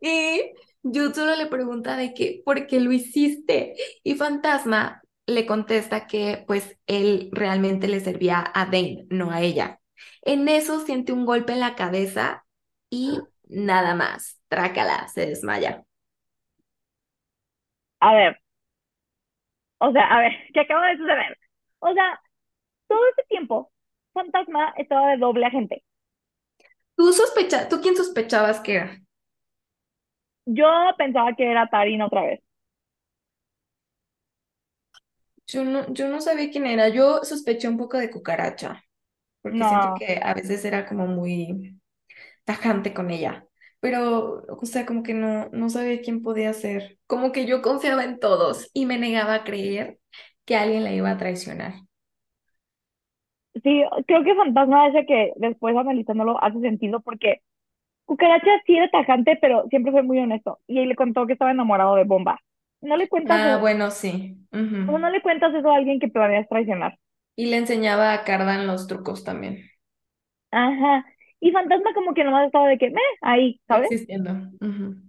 y 0.00 0.52
Jude 0.82 1.14
solo 1.14 1.36
le 1.36 1.46
pregunta 1.46 1.96
de 1.96 2.14
que, 2.14 2.42
¿por 2.44 2.66
qué 2.66 2.80
lo 2.80 2.92
hiciste? 2.92 3.74
Y 4.02 4.14
Fantasma 4.16 5.02
le 5.26 5.46
contesta 5.46 6.06
que 6.06 6.44
pues 6.46 6.78
él 6.86 7.28
realmente 7.32 7.88
le 7.88 8.00
servía 8.00 8.44
a 8.54 8.64
Dane, 8.66 9.06
no 9.10 9.30
a 9.30 9.40
ella. 9.42 9.80
En 10.22 10.48
eso 10.48 10.80
siente 10.80 11.12
un 11.12 11.24
golpe 11.26 11.52
en 11.52 11.60
la 11.60 11.76
cabeza 11.76 12.44
y 12.90 13.18
nada 13.48 13.94
más. 13.94 14.40
Trácala, 14.48 15.08
se 15.08 15.26
desmaya. 15.26 15.84
A 18.00 18.12
ver. 18.14 18.36
O 19.78 19.90
sea, 19.92 20.04
a 20.14 20.20
ver, 20.20 20.32
¿qué 20.54 20.60
acaba 20.60 20.86
de 20.88 20.96
suceder? 20.98 21.38
O 21.80 21.92
sea, 21.92 22.20
todo 22.88 23.00
este 23.10 23.24
tiempo, 23.28 23.72
Fantasma 24.14 24.74
estaba 24.78 25.12
de 25.12 25.18
doble 25.18 25.46
agente. 25.46 25.84
¿Tú 27.02 27.12
sospecha, 27.12 27.68
tú 27.68 27.80
quién 27.82 27.96
sospechabas 27.96 28.60
que 28.60 28.74
era? 28.76 29.02
Yo 30.46 30.66
pensaba 30.98 31.34
que 31.34 31.50
era 31.50 31.68
Tarin 31.68 32.02
otra 32.02 32.22
vez. 32.22 32.40
Yo 35.46 35.64
no, 35.64 35.92
yo 35.92 36.08
no 36.08 36.20
sabía 36.20 36.50
quién 36.50 36.66
era. 36.66 36.88
Yo 36.88 37.22
sospeché 37.24 37.68
un 37.68 37.78
poco 37.78 37.98
de 37.98 38.10
cucaracha, 38.10 38.84
porque 39.42 39.64
siento 39.64 39.92
No. 39.92 39.98
que 39.98 40.20
a 40.22 40.34
veces 40.34 40.64
era 40.64 40.86
como 40.88 41.06
muy 41.06 41.80
tajante 42.44 42.94
con 42.94 43.10
ella. 43.10 43.46
Pero, 43.80 44.44
o 44.48 44.66
sea, 44.66 44.86
como 44.86 45.02
que 45.04 45.14
no, 45.14 45.48
no 45.52 45.70
sabía 45.70 46.02
quién 46.02 46.22
podía 46.22 46.54
ser. 46.54 46.98
Como 47.06 47.32
que 47.32 47.46
yo 47.46 47.62
confiaba 47.62 48.04
en 48.04 48.20
todos 48.20 48.70
y 48.74 48.86
me 48.86 48.98
negaba 48.98 49.34
a 49.36 49.44
creer 49.44 50.00
que 50.46 50.56
alguien 50.56 50.84
la 50.84 50.92
iba 50.94 51.10
a 51.10 51.18
traicionar. 51.18 51.74
Sí, 53.62 53.84
creo 54.06 54.24
que 54.24 54.34
Fantasma 54.34 54.88
ese 54.88 55.04
que 55.06 55.32
después 55.36 55.76
analizándolo 55.76 56.42
hace 56.42 56.60
sentido 56.60 57.00
porque 57.00 57.42
Cucaracha 58.06 58.50
sí 58.66 58.76
era 58.76 58.90
tajante, 58.90 59.38
pero 59.40 59.66
siempre 59.70 59.92
fue 59.92 60.02
muy 60.04 60.18
honesto. 60.20 60.60
Y 60.68 60.80
él 60.80 60.88
le 60.90 60.96
contó 60.96 61.26
que 61.26 61.34
estaba 61.34 61.52
enamorado 61.52 61.96
de 61.96 62.04
Bomba. 62.04 62.40
No 62.82 62.96
le 62.96 63.08
cuentas, 63.08 63.44
Ah, 63.44 63.56
eso- 63.56 63.60
bueno, 63.60 63.90
sí. 63.90 64.38
ujú. 64.52 64.76
¿cómo 64.84 64.98
no 65.00 65.10
le 65.10 65.22
cuentas 65.22 65.52
eso 65.54 65.70
a 65.70 65.76
alguien 65.76 65.98
que 66.00 66.06
planeas 66.08 66.48
traicionar? 66.48 66.96
Y 67.36 67.44
le 67.50 67.58
enseñaba 67.58 68.14
a 68.14 68.24
Cardan 68.24 68.66
los 68.66 68.86
trucos 68.86 69.22
también, 69.22 69.68
Ajá. 70.50 71.04
Y 71.40 71.50
Fantasma 71.52 71.92
como 71.94 72.14
que 72.14 72.24
nomás 72.24 72.46
estaba 72.46 72.68
de 72.68 72.78
que, 72.78 72.90
meh, 72.90 73.00
ahí, 73.22 73.60
¿sabes? 73.68 73.90
existiendo. 73.90 74.30
ujú. 74.60 75.02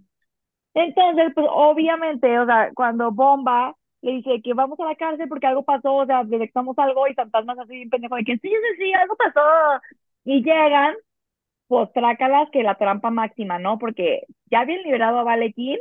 Entonces, 0.74 1.32
pues 1.34 1.46
obviamente, 1.50 2.38
o 2.38 2.46
sea, 2.46 2.70
cuando 2.74 3.12
Bomba 3.12 3.74
le 4.04 4.12
dice 4.12 4.42
que 4.42 4.52
vamos 4.52 4.78
a 4.80 4.84
la 4.84 4.96
cárcel 4.96 5.28
porque 5.28 5.46
algo 5.46 5.64
pasó, 5.64 5.94
o 5.94 6.06
sea, 6.06 6.24
detectamos 6.24 6.78
algo 6.78 7.08
y 7.08 7.14
Fantasma 7.14 7.54
es 7.54 7.60
así 7.60 7.72
bien 7.72 7.88
pendejo 7.88 8.16
de 8.16 8.24
que 8.24 8.34
sí, 8.36 8.48
sí, 8.50 8.76
sí, 8.76 8.92
algo 8.92 9.16
pasó. 9.16 9.40
Y 10.24 10.42
llegan, 10.44 10.94
pues 11.68 11.90
trácalas 11.94 12.50
que 12.50 12.62
la 12.62 12.74
trampa 12.74 13.10
máxima, 13.10 13.58
¿no? 13.58 13.78
Porque 13.78 14.26
ya 14.50 14.60
habían 14.60 14.82
liberado 14.82 15.18
a 15.18 15.24
Valekin 15.24 15.78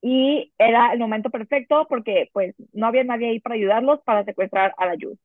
y 0.00 0.52
era 0.56 0.92
el 0.92 1.00
momento 1.00 1.30
perfecto 1.30 1.86
porque 1.88 2.30
pues 2.32 2.54
no 2.72 2.86
había 2.86 3.02
nadie 3.02 3.30
ahí 3.30 3.40
para 3.40 3.56
ayudarlos 3.56 4.00
para 4.04 4.24
secuestrar 4.24 4.72
a 4.78 4.86
la 4.86 4.94
Yus. 4.94 5.18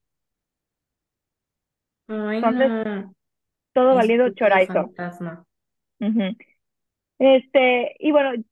Entonces, 2.08 2.68
no. 2.68 3.14
todo 3.74 3.94
valiendo 3.94 4.26
Estúpido 4.26 4.50
chorizo. 4.50 4.74
fantasma. 4.74 5.46
Este, 7.20 7.96
y 8.00 8.12
bueno, 8.12 8.44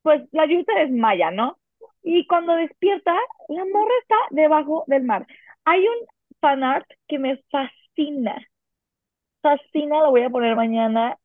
pues 0.00 0.22
la 0.32 0.46
Yus 0.46 0.64
se 0.64 0.86
desmaya, 0.86 1.30
¿no? 1.30 1.58
Y 2.04 2.26
cuando 2.26 2.54
despierta, 2.54 3.12
la 3.48 3.64
morra 3.64 3.92
está 4.02 4.16
debajo 4.30 4.84
del 4.86 5.04
mar. 5.04 5.26
Hay 5.64 5.80
un 5.80 6.06
fanart 6.40 6.86
que 7.08 7.18
me 7.18 7.42
fascina. 7.50 8.36
Fascina, 9.42 10.00
lo 10.00 10.10
voy 10.10 10.22
a 10.22 10.30
poner 10.30 10.56
mañana. 10.56 11.18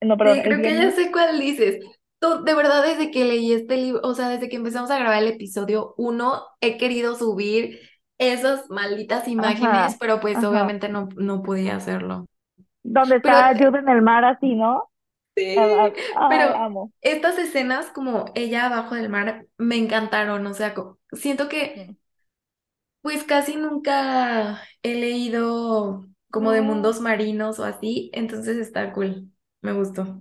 No, 0.00 0.16
perdón, 0.16 0.36
Sí, 0.36 0.42
creo 0.42 0.62
que 0.62 0.74
ya 0.74 0.90
sé 0.90 1.10
cuál 1.12 1.40
dices. 1.40 1.84
Tú, 2.18 2.44
de 2.44 2.54
verdad, 2.54 2.82
desde 2.84 3.10
que 3.10 3.24
leí 3.24 3.52
este 3.52 3.76
libro, 3.76 4.00
o 4.02 4.14
sea, 4.14 4.28
desde 4.28 4.48
que 4.48 4.56
empezamos 4.56 4.90
a 4.90 4.98
grabar 4.98 5.22
el 5.22 5.28
episodio 5.28 5.94
uno, 5.98 6.42
he 6.60 6.78
querido 6.78 7.16
subir 7.16 7.80
esas 8.18 8.70
malditas 8.70 9.28
imágenes, 9.28 9.70
Ajá, 9.70 9.96
pero 10.00 10.20
pues 10.20 10.42
ajá. 10.44 10.48
obviamente 10.48 10.88
no, 10.88 11.08
no 11.16 11.42
podía 11.42 11.76
hacerlo. 11.76 12.26
Donde 12.82 13.20
Pero 13.20 13.38
está 13.38 13.54
Jude 13.56 13.78
en 13.80 13.88
el 13.88 14.02
mar 14.02 14.24
así, 14.24 14.54
¿no? 14.54 14.90
Sí, 15.36 15.56
Ah, 15.56 15.90
ah, 16.14 16.28
pero 16.28 16.66
amo. 16.66 16.92
estas 17.00 17.38
escenas 17.38 17.86
como 17.92 18.26
ella 18.34 18.66
abajo 18.66 18.94
del 18.94 19.08
mar 19.10 19.46
me 19.58 19.76
encantaron, 19.76 20.46
o 20.46 20.54
sea, 20.54 20.74
siento 21.12 21.48
que 21.48 21.96
pues 23.02 23.24
casi 23.24 23.56
nunca 23.56 24.62
he 24.82 24.94
leído 24.94 26.06
como 26.30 26.50
de 26.52 26.62
mundos 26.62 27.00
marinos 27.00 27.58
o 27.58 27.64
así, 27.64 28.10
entonces 28.14 28.56
está 28.58 28.92
cool, 28.92 29.30
me 29.60 29.72
gustó. 29.72 30.20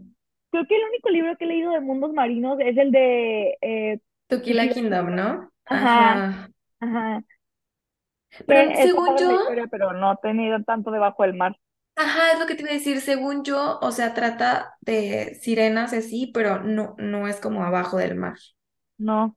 creo 0.52 0.66
que 0.68 0.76
el 0.76 0.84
único 0.90 1.10
libro 1.10 1.36
que 1.38 1.46
he 1.46 1.48
leído 1.48 1.72
de 1.72 1.80
mundos 1.82 2.14
marinos 2.14 2.60
es 2.60 2.78
el 2.78 2.92
de 2.92 3.58
eh, 3.62 4.00
Tequila 4.28 4.68
Kingdom. 4.70 5.16
¿no? 5.16 5.50
Ajá, 5.66 6.24
Ajá. 6.26 6.50
ajá. 6.82 7.24
Pero 8.48 8.62
está 8.72 9.02
según 9.02 9.18
yo, 9.18 9.32
historia, 9.36 9.68
pero 9.70 9.94
no 9.94 10.14
he 10.14 10.18
tenido 10.18 10.62
tanto 10.64 10.92
debajo 10.92 11.24
del 11.24 11.34
mar. 11.36 11.58
Ajá, 11.96 12.34
es 12.34 12.40
lo 12.40 12.46
que 12.48 12.56
te 12.56 12.62
iba 12.64 12.72
a 12.72 12.74
decir, 12.76 13.02
según 13.02 13.44
yo, 13.44 13.80
o 13.82 13.92
sea, 13.92 14.14
trata 14.14 14.78
de 14.82 15.36
sirenas 15.42 15.94
así, 15.94 16.28
pero 16.34 16.62
no, 16.64 16.96
no 17.00 17.28
es 17.28 17.40
como 17.40 17.64
abajo 17.64 17.98
del 17.98 18.16
mar. 18.16 18.38
No. 18.98 19.36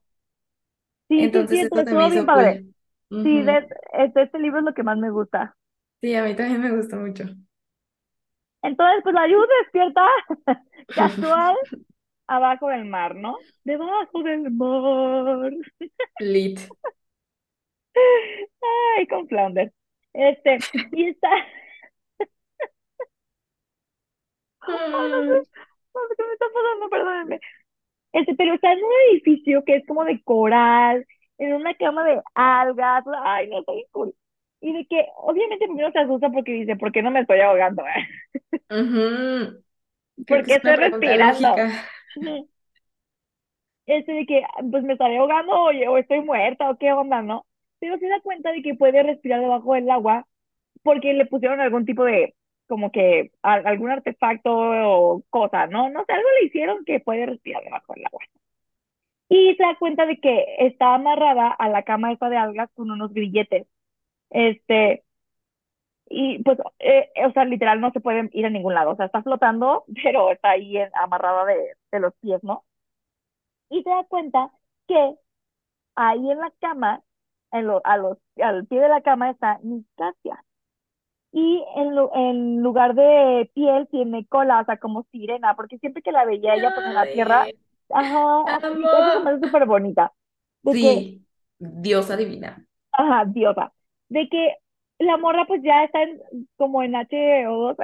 Sí, 1.09 1.31
sí, 1.31 1.39
es 1.39 1.51
Entonces 1.51 1.71
eso 1.71 1.83
se 1.85 1.95
me 1.95 1.95
estuvo 1.95 2.09
bien 2.11 2.25
hizo 2.25 2.27
padre. 2.27 2.65
cool. 2.67 2.75
Sí, 3.23 3.43
Ujú. 3.43 3.43
de, 3.43 3.69
este, 4.05 4.23
este 4.23 4.39
libro 4.39 4.59
es 4.61 4.65
lo 4.65 4.75
que 4.75 4.83
más 4.83 4.99
me 4.99 5.11
gusta. 5.11 5.57
Sí, 6.01 6.15
a 6.15 6.23
mí 6.25 6.35
también 6.37 6.61
me 6.63 6.71
gustó 6.77 6.97
mucho. 6.97 7.25
Entonces, 8.63 9.01
pues 9.03 9.15
la 9.15 9.23
ayuda 9.23 9.47
despierta 9.63 10.07
casual 10.95 11.55
abajo 12.29 12.69
del 12.69 12.87
mar, 12.87 13.15
¿no? 13.17 13.39
Debajo 13.65 14.23
del 14.25 14.51
mar. 14.53 15.53
Lit. 16.21 16.61
Ay, 18.99 19.07
con 19.07 19.27
Flounder. 19.29 19.73
Este, 20.13 20.67
y 20.93 21.09
está, 21.11 21.29
no 24.73 25.25
sé, 25.27 25.49
no 25.95 26.01
sé 26.09 26.15
qué 26.17 26.25
me 26.27 26.33
está 26.35 26.47
pasando, 26.55 26.89
perdónenme. 26.91 27.41
Este, 28.13 28.35
pero 28.37 28.55
está 28.55 28.73
en 28.73 28.81
un 28.85 28.93
edificio 29.13 29.65
que 29.65 29.77
es 29.77 29.87
como 29.87 30.05
de 30.05 30.23
coral, 30.25 31.07
en 31.39 31.55
una 31.55 31.75
cama 31.77 32.05
de 32.05 32.23
algas. 32.35 33.05
Ay, 33.25 33.49
no, 33.49 33.61
está 33.61 33.73
bien 33.73 33.87
cool. 33.93 34.15
Y 34.61 34.73
de 34.75 34.87
que, 34.87 35.07
obviamente, 35.19 35.67
primero 35.67 35.93
se 35.93 36.01
asusta 36.01 36.31
porque 36.31 36.53
dice, 36.53 36.77
¿por 36.77 36.93
qué 36.93 37.03
no 37.03 37.11
me 37.11 37.21
estoy 37.21 37.41
ahogando? 37.41 37.85
eh? 37.87 38.09
ujú. 38.71 39.65
Creo 40.27 40.43
¿Por 40.43 40.45
que 40.45 40.53
qué 40.53 40.57
es 40.57 40.61
una 40.63 40.75
estoy 40.75 40.77
respirando? 40.77 41.49
lógica. 41.49 41.91
Este, 43.87 44.13
de 44.13 44.27
que, 44.27 44.43
pues 44.71 44.83
me 44.85 44.95
estaré 44.95 45.19
ahogando 45.19 45.53
o, 45.53 45.67
o 45.71 45.99
estoy 45.99 46.21
muerta 46.23 46.71
o 46.71 46.77
qué 46.79 46.93
onda, 46.93 47.23
¿no? 47.23 47.47
Pero 47.79 47.99
se 47.99 48.09
da 48.09 48.21
cuenta 48.21 48.51
de 48.53 48.63
que 48.63 48.75
puede 48.75 49.03
respirar 49.03 49.41
debajo 49.41 49.75
del 49.75 49.89
agua 49.91 50.27
porque 50.83 51.15
le 51.15 51.27
pusieron 51.27 51.61
algún 51.61 51.87
tipo 51.87 52.05
de 52.05 52.35
como 52.67 52.91
que 52.93 53.33
algún 53.43 53.91
artefacto 53.91 54.51
o 54.53 55.23
cosa, 55.31 55.67
¿no? 55.67 55.89
No 55.91 56.05
sé, 56.05 56.13
algo 56.13 56.29
le 56.41 56.47
hicieron 56.47 56.85
que 56.85 57.01
puede 57.01 57.27
respirar 57.27 57.63
debajo 57.65 57.95
del 57.95 58.07
agua. 58.07 58.21
Y 59.29 59.55
se 59.57 59.63
da 59.63 59.77
cuenta 59.79 60.07
de 60.07 60.19
que 60.21 60.45
está 60.61 60.95
amarrada 60.95 61.49
a 61.51 61.69
la 61.69 61.83
cama 61.83 62.13
esta 62.13 62.29
de 62.29 62.37
algas 62.37 62.71
con 62.75 62.91
unos 62.91 63.13
grilletes. 63.13 63.67
Este, 64.31 65.05
y 66.09 66.43
pues, 66.43 66.59
eh, 66.79 67.11
o 67.27 67.33
sea, 67.33 67.45
literal 67.45 67.81
no 67.81 67.91
se 67.93 68.01
puede 68.01 68.29
ir 68.33 68.47
a 68.47 68.51
ningún 68.51 68.75
lado. 68.75 68.93
O 68.93 68.97
sea, 68.97 69.07
está 69.07 69.23
flotando, 69.23 69.85
pero 70.05 70.31
está 70.33 70.51
ahí 70.51 70.77
amarrada 70.95 71.45
de, 71.47 71.77
de 71.93 72.01
los 72.01 72.15
pies, 72.21 72.43
¿no? 72.45 72.65
Y 73.71 73.83
se 73.83 73.91
da 73.91 74.05
cuenta 74.05 74.51
que 74.89 75.15
ahí 75.97 76.31
en 76.33 76.39
la 76.41 76.53
cama, 76.61 77.05
en 77.53 77.69
lo, 77.69 77.83
a 77.87 77.99
los, 77.99 78.19
al 78.43 78.67
pie 78.69 78.81
de 78.81 78.89
la 78.91 79.03
cama 79.03 79.31
está 79.33 79.61
Nicasia. 79.65 80.45
Y 81.33 81.65
en, 81.77 81.93
en 82.15 82.63
lugar 82.63 82.95
de 82.95 83.51
piel 83.55 83.89
tiene 83.91 84.27
cola, 84.27 84.61
o 84.61 84.65
sea, 84.65 84.79
como 84.79 85.07
sirena, 85.13 85.55
porque 85.55 85.79
siempre 85.79 86.03
que 86.03 86.13
la 86.13 86.25
veía 86.25 86.55
ella 86.55 86.73
pues, 86.75 86.87
en 86.87 86.95
la 86.95 87.07
tierra, 87.07 87.47
ajá, 87.91 88.59
es 89.35 89.41
súper 89.43 89.67
bonita. 89.67 90.13
sí, 90.73 91.23
diosa 91.59 92.17
divina. 92.17 92.65
Ajá, 92.93 93.25
diosa. 93.27 93.73
De 94.09 94.29
que 94.29 94.55
la 94.99 95.17
morra 95.19 95.45
pues 95.47 95.63
ya 95.63 95.85
está 95.85 96.01
como 96.57 96.83
en 96.83 96.95
H2, 96.95 97.77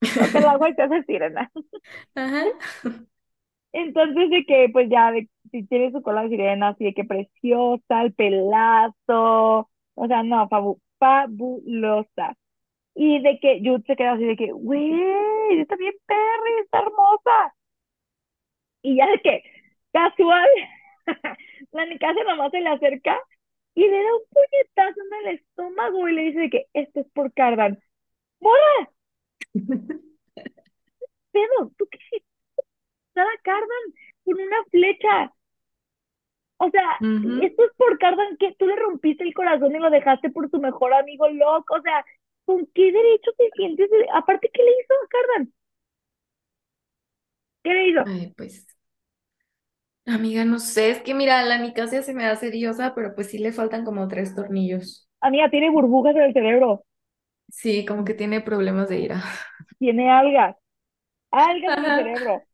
porque 0.00 0.38
el 0.38 0.44
agua 0.44 0.74
te 0.74 0.82
hace 0.82 1.02
sirena. 1.04 1.50
Ajá. 2.14 2.44
Entonces, 3.72 4.30
de 4.30 4.44
que, 4.46 4.68
pues 4.72 4.88
ya, 4.90 5.12
de, 5.12 5.28
si 5.50 5.64
tiene 5.66 5.92
su 5.92 6.02
cola 6.02 6.22
de 6.22 6.30
sirena, 6.30 6.68
así 6.68 6.84
de 6.84 6.94
que 6.94 7.04
preciosa, 7.04 8.02
el 8.02 8.14
pelazo, 8.14 9.70
o 9.94 10.06
sea, 10.06 10.22
no, 10.22 10.48
fabulosa. 10.98 12.36
Y 12.94 13.22
de 13.22 13.38
que 13.40 13.60
Jude 13.64 13.84
se 13.86 13.96
queda 13.96 14.12
así 14.12 14.24
de 14.24 14.36
que, 14.36 14.52
güey, 14.52 14.92
está 15.60 15.76
bien 15.76 15.94
Perry, 16.06 16.60
está 16.62 16.80
hermosa. 16.80 17.54
Y 18.82 18.96
ya 18.96 19.06
de 19.08 19.20
que, 19.20 19.42
casual, 19.92 20.48
la 21.72 21.86
Nicasio 21.86 22.24
nomás 22.24 22.50
se 22.50 22.60
le 22.60 22.70
acerca 22.70 23.18
y 23.74 23.82
le 23.82 24.02
da 24.02 24.14
un 24.14 24.22
puñetazo 24.30 25.00
en 25.00 25.28
el 25.28 25.34
estómago 25.36 26.08
y 26.08 26.12
le 26.14 26.22
dice 26.22 26.40
de 26.40 26.50
que, 26.50 26.66
esto 26.74 27.00
es 27.00 27.06
por 27.12 27.32
Cardan. 27.32 27.78
¡Mora! 28.40 28.90
Pedo, 31.32 31.70
¿tú 31.76 31.86
qué 31.90 31.98
hiciste? 31.98 32.26
Sara 33.14 33.30
Cardan 33.42 33.84
con 34.24 34.40
una 34.40 34.64
flecha. 34.70 35.32
O 36.58 36.70
sea, 36.70 36.82
esto 37.36 37.64
es 37.64 37.72
por 37.76 37.98
Cardan 37.98 38.36
que 38.38 38.54
tú 38.58 38.66
le 38.66 38.76
rompiste 38.76 39.24
el 39.24 39.34
corazón 39.34 39.74
y 39.74 39.78
lo 39.78 39.90
dejaste 39.90 40.30
por 40.30 40.50
tu 40.50 40.60
mejor 40.60 40.92
amigo 40.94 41.28
loco. 41.30 41.74
O 41.76 41.82
sea, 41.82 42.04
¿con 42.44 42.66
qué 42.74 42.92
derecho 42.92 43.30
te 43.36 43.50
sientes? 43.56 43.90
Aparte, 44.14 44.50
¿qué 44.52 44.62
le 44.62 44.70
hizo 44.72 44.94
a 44.94 45.08
Cardan? 45.08 45.52
¿Qué 47.62 47.70
le 47.74 47.88
hizo? 47.90 48.00
Ay, 48.04 48.34
pues. 48.36 48.66
Amiga, 50.06 50.44
no 50.44 50.58
sé, 50.58 50.90
es 50.90 51.02
que 51.02 51.14
mira, 51.14 51.40
la 51.44 51.58
Nicasia 51.58 52.02
se 52.02 52.12
me 52.14 52.24
hace 52.26 52.50
diosa, 52.50 52.94
pero 52.96 53.14
pues 53.14 53.28
sí 53.30 53.38
le 53.38 53.52
faltan 53.52 53.84
como 53.84 54.08
tres 54.08 54.34
tornillos. 54.34 55.08
Amiga, 55.20 55.48
tiene 55.48 55.70
burbujas 55.70 56.16
en 56.16 56.22
el 56.22 56.32
cerebro. 56.32 56.84
Sí, 57.50 57.84
como 57.86 58.04
que 58.04 58.14
tiene 58.14 58.40
problemas 58.40 58.88
de 58.88 59.00
ira. 59.00 59.24
Tiene 59.78 60.10
algas. 60.10 60.56
Algas 61.32 61.76
en 61.76 61.84
el 61.86 61.94
cerebro. 61.94 62.46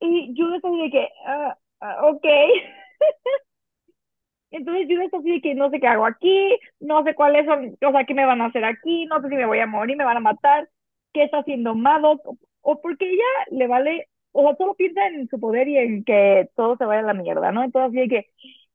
Y 0.00 0.34
yo 0.34 0.46
así 0.54 0.82
de 0.82 0.90
que, 0.90 1.08
ah, 1.26 1.56
ah, 1.82 2.06
ok. 2.06 2.24
Entonces 4.50 4.86
yo 4.88 5.00
así 5.18 5.30
de 5.30 5.40
que 5.40 5.54
no 5.54 5.70
sé 5.70 5.80
qué 5.80 5.86
hago 5.86 6.04
aquí, 6.06 6.58
no 6.80 7.02
sé 7.04 7.14
cuáles 7.14 7.46
son, 7.46 7.76
o 7.86 7.90
sea, 7.92 8.04
qué 8.04 8.14
me 8.14 8.26
van 8.26 8.42
a 8.42 8.46
hacer 8.46 8.64
aquí, 8.64 9.06
no 9.06 9.20
sé 9.22 9.28
si 9.28 9.34
me 9.36 9.46
voy 9.46 9.60
a 9.60 9.66
morir, 9.66 9.96
me 9.96 10.04
van 10.04 10.18
a 10.18 10.20
matar, 10.20 10.68
qué 11.12 11.24
está 11.24 11.38
haciendo 11.38 11.74
Maddox, 11.74 12.22
o, 12.60 12.80
porque 12.82 13.08
ella 13.10 13.24
le 13.50 13.66
vale, 13.66 14.08
o 14.32 14.42
sea, 14.42 14.56
solo 14.56 14.74
piensa 14.74 15.06
en 15.08 15.28
su 15.28 15.40
poder 15.40 15.68
y 15.68 15.78
en 15.78 16.04
que 16.04 16.50
todo 16.54 16.76
se 16.76 16.84
vaya 16.84 17.00
a 17.00 17.04
la 17.04 17.14
mierda, 17.14 17.50
¿no? 17.52 17.64
Entonces 17.64 17.90
así 17.90 18.08
de 18.08 18.08
que 18.08 18.30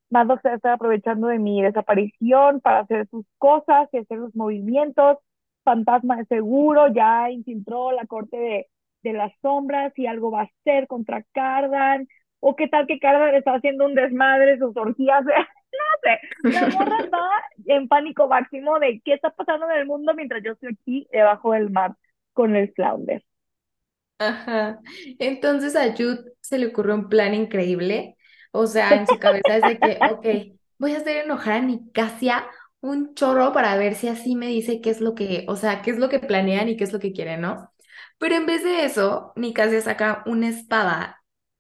Maddox 0.10 0.42
se 0.42 0.54
está 0.54 0.74
aprovechando 0.74 1.28
de 1.28 1.40
mi 1.40 1.62
desaparición 1.62 2.62
para 2.62 2.80
hacer 2.80 3.08
sus 3.10 3.26
cosas 3.38 3.90
y 3.94 4.00
hacer 4.00 4.18
sus 4.20 4.36
movimientos, 4.36 5.20
fantasma 5.64 6.18
de 6.18 6.26
seguro, 6.26 6.88
ya 6.94 7.30
infiltró 7.32 7.92
la 7.92 8.06
corte 8.08 8.38
de 8.38 8.68
de 9.04 9.14
las 9.14 9.32
sombras 9.42 9.94
y 9.98 10.08
algo 10.08 10.32
va 10.32 10.44
a 10.44 10.52
ser 10.64 10.88
contra 10.88 11.24
Cardan, 11.34 12.08
o 12.50 12.56
qué 12.56 12.70
tal 12.70 12.88
que 12.88 12.98
Cardan 12.98 13.36
está 13.36 13.56
haciendo 13.56 13.86
un 13.86 13.94
desmadre, 13.94 14.58
sus 14.58 14.76
orgías, 14.78 15.26
no 15.26 15.32
sé, 16.02 16.60
la 16.60 16.68
morra 16.70 16.98
está 17.04 17.20
en 17.66 17.90
pánico 17.90 18.30
máximo 18.30 18.80
de 18.80 19.02
qué 19.04 19.16
está 19.16 19.32
pasando 19.32 19.70
en 19.70 19.80
el 19.80 19.86
mundo 19.86 20.14
mientras 20.16 20.42
yo 20.42 20.54
estoy 20.54 20.70
aquí 20.74 21.08
debajo 21.12 21.52
del 21.52 21.70
mar 21.70 21.96
con 22.32 22.56
el 22.56 22.72
flounder. 22.74 23.22
Ajá, 24.20 24.80
entonces 25.20 25.76
a 25.76 25.92
Jude 25.92 26.24
se 26.40 26.58
le 26.58 26.68
ocurrió 26.68 26.96
un 26.96 27.10
plan 27.10 27.34
increíble, 27.34 28.16
o 28.52 28.66
sea, 28.66 28.92
en 28.92 29.08
su 29.08 29.20
cabeza 29.20 29.58
es 29.58 29.64
de 29.64 29.78
que, 29.78 30.00
ok, 30.12 30.58
voy 30.80 30.94
a 30.94 30.98
hacer 30.98 31.26
enojar 31.26 31.58
a 31.58 31.62
Nicasia 31.62 32.48
un 32.80 33.14
chorro 33.14 33.52
para 33.52 33.76
ver 33.76 33.96
si 33.96 34.08
así 34.08 34.38
me 34.38 34.48
dice 34.48 34.80
qué 34.80 34.90
es 34.90 35.02
lo 35.02 35.16
que, 35.16 35.44
o 35.50 35.58
sea, 35.58 35.82
qué 35.82 35.92
es 35.92 35.98
lo 35.98 36.08
que 36.08 36.20
planean 36.20 36.70
y 36.70 36.78
qué 36.78 36.86
es 36.86 36.94
lo 36.94 37.00
que 37.00 37.12
quieren, 37.12 37.42
¿no? 37.42 37.74
Pero 38.18 38.36
en 38.36 38.46
vez 38.46 38.64
de 38.64 38.86
eso, 38.86 39.34
se 39.36 39.82
saca 39.82 40.24
una 40.26 40.48
espada 40.48 41.17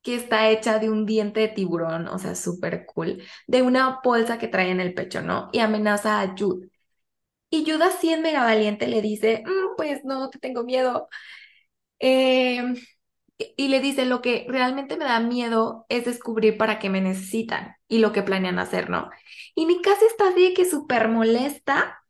que 0.07 0.15
está 0.15 0.49
hecha 0.49 0.79
de 0.79 0.89
un 0.89 1.05
diente 1.05 1.41
de 1.41 1.49
tiburón, 1.49 2.07
o 2.07 2.17
sea, 2.17 2.33
súper 2.33 2.85
cool, 2.85 3.21
de 3.45 3.61
una 3.61 3.99
bolsa 4.01 4.37
que 4.39 4.47
trae 4.47 4.71
en 4.71 4.79
el 4.79 4.93
pecho, 4.93 5.21
¿no? 5.21 5.49
Y 5.51 5.59
amenaza 5.59 6.21
a 6.21 6.33
Jude. 6.37 6.69
Y 7.49 7.69
Jude 7.69 7.85
así 7.85 8.11
en 8.11 8.21
mega 8.21 8.43
valiente 8.43 8.87
le 8.87 9.01
dice, 9.01 9.43
mm, 9.45 9.75
pues 9.77 10.05
no, 10.05 10.29
te 10.29 10.39
tengo 10.39 10.63
miedo. 10.63 11.09
Em, 11.99 12.75
y 13.37 13.67
le 13.69 13.81
dice, 13.81 14.05
lo 14.05 14.21
que 14.21 14.45
realmente 14.49 14.97
me 14.97 15.05
da 15.05 15.19
miedo 15.19 15.85
es 15.89 16.05
descubrir 16.05 16.57
para 16.57 16.79
qué 16.79 16.89
me 16.89 17.01
necesitan 17.01 17.75
y 17.89 17.99
lo 17.99 18.13
que 18.13 18.23
planean 18.23 18.59
hacer, 18.59 18.89
¿no? 18.89 19.09
Y 19.55 19.65
Mikasa 19.65 20.05
está 20.07 20.29
así 20.29 20.53
que 20.53 20.65
súper 20.65 21.09
molesta 21.09 22.03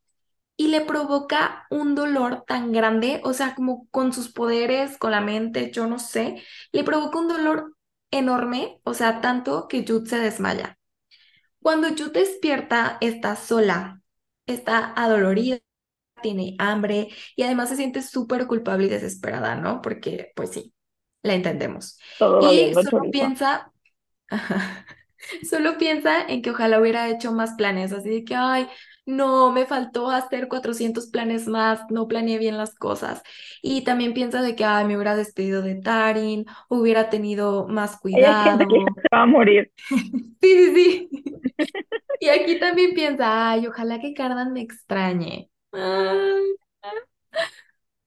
y 0.57 0.69
le 0.69 0.81
provoca 0.81 1.67
un 1.71 1.95
dolor 1.95 2.43
tan 2.47 2.71
grande, 2.73 3.21
o 3.23 3.33
sea, 3.33 3.55
como 3.55 3.87
con 3.91 4.13
sus 4.13 4.31
poderes, 4.31 4.97
con 4.99 5.11
la 5.11 5.21
mente, 5.21 5.71
yo 5.71 5.87
no 5.87 5.99
sé, 5.99 6.43
le 6.71 6.83
provoca 6.83 7.19
un 7.19 7.29
dolor 7.29 7.76
enorme, 8.11 8.79
o 8.83 8.93
sea, 8.93 9.21
tanto 9.21 9.67
que 9.67 9.85
Jude 9.87 10.09
se 10.09 10.19
desmaya. 10.19 10.77
Cuando 11.61 11.89
Jude 11.89 12.11
despierta, 12.21 12.97
está 13.01 13.35
sola, 13.35 14.01
está 14.45 14.93
adolorida, 14.95 15.59
tiene 16.21 16.55
hambre 16.59 17.09
y 17.35 17.43
además 17.43 17.69
se 17.69 17.75
siente 17.75 18.01
súper 18.01 18.47
culpable 18.47 18.87
y 18.87 18.89
desesperada, 18.89 19.55
¿no? 19.55 19.81
Porque, 19.81 20.31
pues 20.35 20.51
sí, 20.51 20.73
la 21.23 21.33
entendemos. 21.35 21.99
y 22.39 22.73
solo 22.75 23.09
piensa, 23.11 23.71
solo 25.49 25.77
piensa 25.77 26.21
en 26.27 26.41
que 26.41 26.51
ojalá 26.51 26.79
hubiera 26.79 27.09
hecho 27.09 27.31
más 27.31 27.53
planes, 27.53 27.93
así 27.93 28.09
de 28.09 28.23
que, 28.23 28.35
ay, 28.35 28.67
no, 29.07 29.51
me 29.53 29.65
faltó 29.65 30.09
hacer 30.11 30.49
400 30.49 31.07
planes 31.07 31.47
más, 31.47 31.81
no 31.89 32.07
planeé 32.07 32.37
bien 32.37 32.57
las 32.57 32.75
cosas. 32.75 33.23
Y 33.61 33.85
también 33.85 34.13
piensa 34.13 34.41
de 34.41 34.55
que, 34.55 34.65
ay, 34.65 34.85
me 34.85 34.95
hubiera 34.95 35.15
despedido 35.15 35.61
de 35.61 35.75
Tarin, 35.75 36.45
hubiera 36.67 37.09
tenido 37.09 37.67
más 37.67 37.97
cuidado. 38.01 38.59
que 38.59 39.01
se 39.01 39.07
va 39.15 39.21
a 39.21 39.25
morir. 39.25 39.71
sí, 39.89 40.29
sí, 40.41 40.75
sí. 40.75 41.09
y 42.19 42.27
aquí 42.27 42.59
también 42.59 42.93
piensa, 42.93 43.51
ay, 43.51 43.65
ojalá 43.65 43.99
que 43.99 44.13
Cardan 44.13 44.51
me 44.51 44.61
extrañe. 44.61 45.49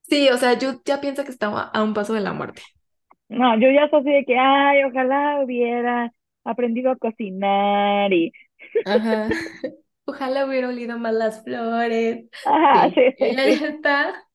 Sí, 0.03 0.29
o 0.29 0.37
sea, 0.37 0.59
yo 0.59 0.83
ya 0.85 1.01
piensa 1.01 1.25
que 1.25 1.31
está 1.31 1.47
a 1.47 1.83
un 1.83 1.95
paso 1.95 2.13
de 2.13 2.21
la 2.21 2.35
muerte. 2.35 2.63
No, 3.31 3.59
yo 3.59 3.71
ya 3.71 3.85
estoy 3.85 4.01
así 4.01 4.11
de 4.11 4.25
que, 4.27 4.37
ay, 4.37 4.85
ojalá 4.85 5.41
hubiera 5.43 6.13
aprendido 6.45 6.91
a 6.91 6.97
cocinar 6.97 8.13
y... 8.13 8.33
Ajá. 8.85 9.29
Ojalá 10.11 10.45
hubiera 10.45 10.69
olido 10.69 10.99
más 10.99 11.15
las 11.15 11.45
flores. 11.45 12.29
Ajá, 12.45 12.91
sí, 12.91 13.01
sí, 13.17 13.25
Ella 13.25 13.49
ya 13.49 13.69
está 13.69 14.29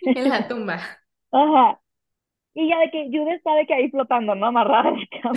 en 0.00 0.28
la 0.28 0.48
tumba. 0.48 0.80
Ajá. 1.30 1.78
Y 2.54 2.68
ya 2.68 2.78
de 2.78 2.90
que 2.90 3.10
Jude 3.12 3.34
está 3.34 3.54
de 3.54 3.66
que 3.66 3.74
ahí 3.74 3.90
flotando, 3.90 4.34
¿no? 4.34 4.46
Amarrada 4.46 4.88
en 4.88 5.00
la 5.00 5.06
cama. 5.20 5.34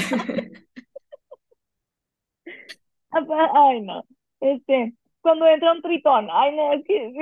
Ay, 3.54 3.82
no. 3.82 4.04
Este, 4.40 4.94
cuando 5.22 5.46
entra 5.48 5.74
un 5.74 5.82
tritón, 5.82 6.28
ay, 6.32 6.56
no, 6.56 6.74
es 6.74 6.86
que... 6.86 7.14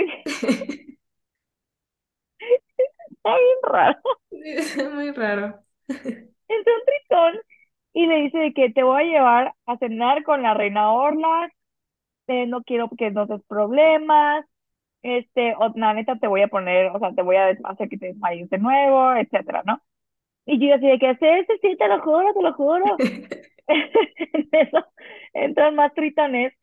Está 3.10 3.36
bien 3.38 3.58
raro. 3.64 4.00
es 4.32 4.94
muy 4.94 5.12
raro. 5.12 5.64
Entra 5.88 6.74
un 6.74 6.86
tritón 6.86 7.42
y 7.94 8.08
le 8.08 8.16
dice 8.24 8.38
de 8.38 8.54
que 8.54 8.72
te 8.72 8.84
voy 8.84 9.04
a 9.04 9.06
llevar 9.06 9.54
a 9.66 9.78
cenar 9.78 10.24
con 10.24 10.42
la 10.42 10.54
reina 10.54 10.92
Orla, 10.92 11.50
eh, 12.34 12.48
no 12.48 12.64
quiero 12.64 12.90
que 12.98 13.12
no 13.12 13.26
des 13.28 13.44
problemas, 13.46 14.46
este, 15.04 15.56
o 15.58 15.72
la 15.76 15.94
neta 15.94 16.18
te 16.18 16.28
voy 16.28 16.42
a 16.42 16.48
poner, 16.50 16.88
o 16.88 17.00
sea, 17.00 17.14
te 17.14 17.22
voy 17.24 17.36
a 17.38 17.50
hacer 17.66 17.90
que 17.90 17.98
te 17.98 18.08
desmayes 18.08 18.50
de 18.50 18.58
nuevo, 18.60 19.14
etcétera, 19.16 19.64
¿no? 19.66 19.82
Y 20.46 20.60
yo 20.66 20.76
así 20.76 20.88
de 20.88 21.00
que 21.00 21.10
haces, 21.10 21.48
sí, 21.62 21.76
te 21.78 21.88
lo 21.88 22.02
juro, 22.02 22.34
te 22.34 22.42
lo 22.44 22.54
juro. 22.54 23.04
eso, 24.52 24.86
entran 25.34 25.76
más 25.76 25.94
tritones 25.94 26.54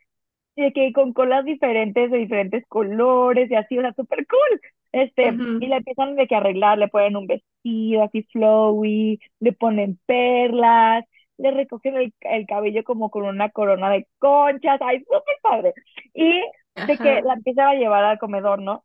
y 0.56 0.62
de 0.64 0.72
que 0.72 0.92
con 0.92 1.12
colas 1.12 1.44
diferentes, 1.44 2.10
de 2.10 2.18
diferentes 2.18 2.66
colores 2.68 3.50
y 3.50 3.54
así, 3.54 3.78
o 3.78 3.82
sea, 3.82 3.94
súper 3.94 4.26
cool. 4.26 4.60
Este, 4.92 5.40
y 5.58 5.66
Ujú. 5.66 5.68
le 5.68 5.76
empiezan 5.76 6.16
de 6.16 6.26
que 6.26 6.34
arreglar, 6.36 6.78
le 6.78 6.88
ponen 6.88 7.16
un 7.16 7.26
vestido 7.26 8.02
así 8.02 8.24
flowy, 8.32 9.20
le 9.40 9.52
ponen 9.52 9.98
perlas, 10.06 11.04
le 11.40 11.50
recogen 11.50 11.96
el, 11.96 12.12
el 12.20 12.46
cabello 12.46 12.84
como 12.84 13.10
con 13.10 13.24
una 13.24 13.50
corona 13.50 13.90
de 13.90 14.06
conchas, 14.18 14.80
ay, 14.82 15.00
súper 15.00 15.36
padre. 15.42 15.74
Y 16.14 16.30
de 16.74 16.96
que 16.96 17.22
la 17.22 17.34
empiezan 17.34 17.68
a 17.68 17.74
llevar 17.74 18.04
al 18.04 18.18
comedor, 18.18 18.60
¿no? 18.60 18.84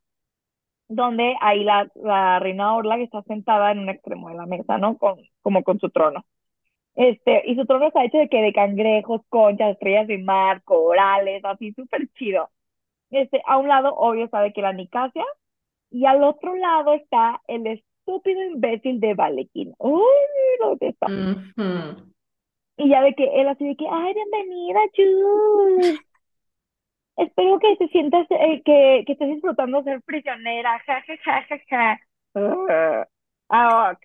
Donde 0.88 1.36
ahí 1.42 1.64
la, 1.64 1.90
la 1.96 2.40
reina 2.40 2.76
Orla 2.76 2.98
que 2.98 3.04
está 3.04 3.22
sentada 3.24 3.72
en 3.72 3.80
un 3.80 3.90
extremo 3.90 4.30
de 4.30 4.36
la 4.36 4.46
mesa, 4.46 4.78
¿no? 4.78 4.98
Con, 4.98 5.18
como 5.42 5.64
con 5.64 5.80
su 5.80 5.90
trono. 5.90 6.26
Este, 6.96 7.44
y 7.46 7.56
su 7.56 7.66
trono 7.66 7.88
está 7.88 8.06
hecho 8.06 8.18
de 8.18 8.30
que 8.30 8.42
de 8.42 8.54
cangrejos, 8.54 9.22
conchas, 9.28 9.72
estrellas 9.72 10.08
de 10.08 10.18
mar, 10.18 10.62
corales, 10.64 11.44
así 11.44 11.74
súper 11.74 12.08
chido. 12.14 12.50
Este, 13.12 13.42
a 13.46 13.58
un 13.58 13.68
lado, 13.68 13.94
obvio, 13.96 14.28
sabe 14.30 14.54
que 14.54 14.62
la 14.62 14.74
Nicasia, 14.74 15.26
y 15.92 16.06
al 16.06 16.24
otro 16.24 16.56
lado 16.56 16.94
está 16.94 17.42
el 17.48 17.68
estúpido 17.68 18.44
imbécil 18.44 19.00
de 19.00 19.14
Valequín. 19.14 19.74
Uy, 19.78 20.02
lo 20.60 20.76
detesto. 20.76 21.06
Ujú. 21.08 22.15
Y 22.78 22.90
ya 22.90 23.02
de 23.02 23.14
que 23.14 23.24
él 23.42 23.48
así 23.48 23.68
de 23.68 23.76
que, 23.76 23.86
ay, 23.90 24.14
bienvenida, 24.14 24.80
Jude. 24.96 26.00
Espero 27.18 27.60
que 27.60 27.76
te 27.78 27.88
sientas, 27.88 28.28
eh, 28.30 28.62
que, 28.66 29.04
que 29.06 29.14
estés 29.14 29.30
disfrutando 29.30 29.84
ser 29.84 30.02
prisionera, 30.02 30.78
ja, 30.86 31.02
ja, 31.08 31.18
ja, 31.24 31.46
ja, 31.48 32.00
ja. 32.36 33.08
Ah, 33.50 33.98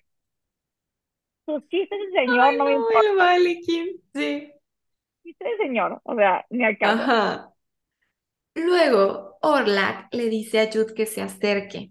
sus 1.47 1.67
chistes 1.69 1.99
de 1.99 2.21
señor 2.21 2.41
Ay, 2.41 2.57
no 2.57 2.65
me 2.65 2.71
no, 2.73 2.77
importan. 2.79 3.17
Valequín. 3.17 3.87
Sí. 4.15 4.53
Chistes 5.25 5.49
de 5.59 5.65
señor, 5.65 6.01
o 6.05 6.15
sea, 6.15 6.47
ni 6.51 6.65
al 6.65 6.79
caso. 6.79 7.03
Ajá. 7.03 7.53
Luego, 8.55 9.39
Orlac 9.43 10.13
le 10.13 10.29
dice 10.29 10.61
a 10.61 10.71
Jude 10.73 10.95
que 10.95 11.07
se 11.07 11.23
acerque. 11.23 11.91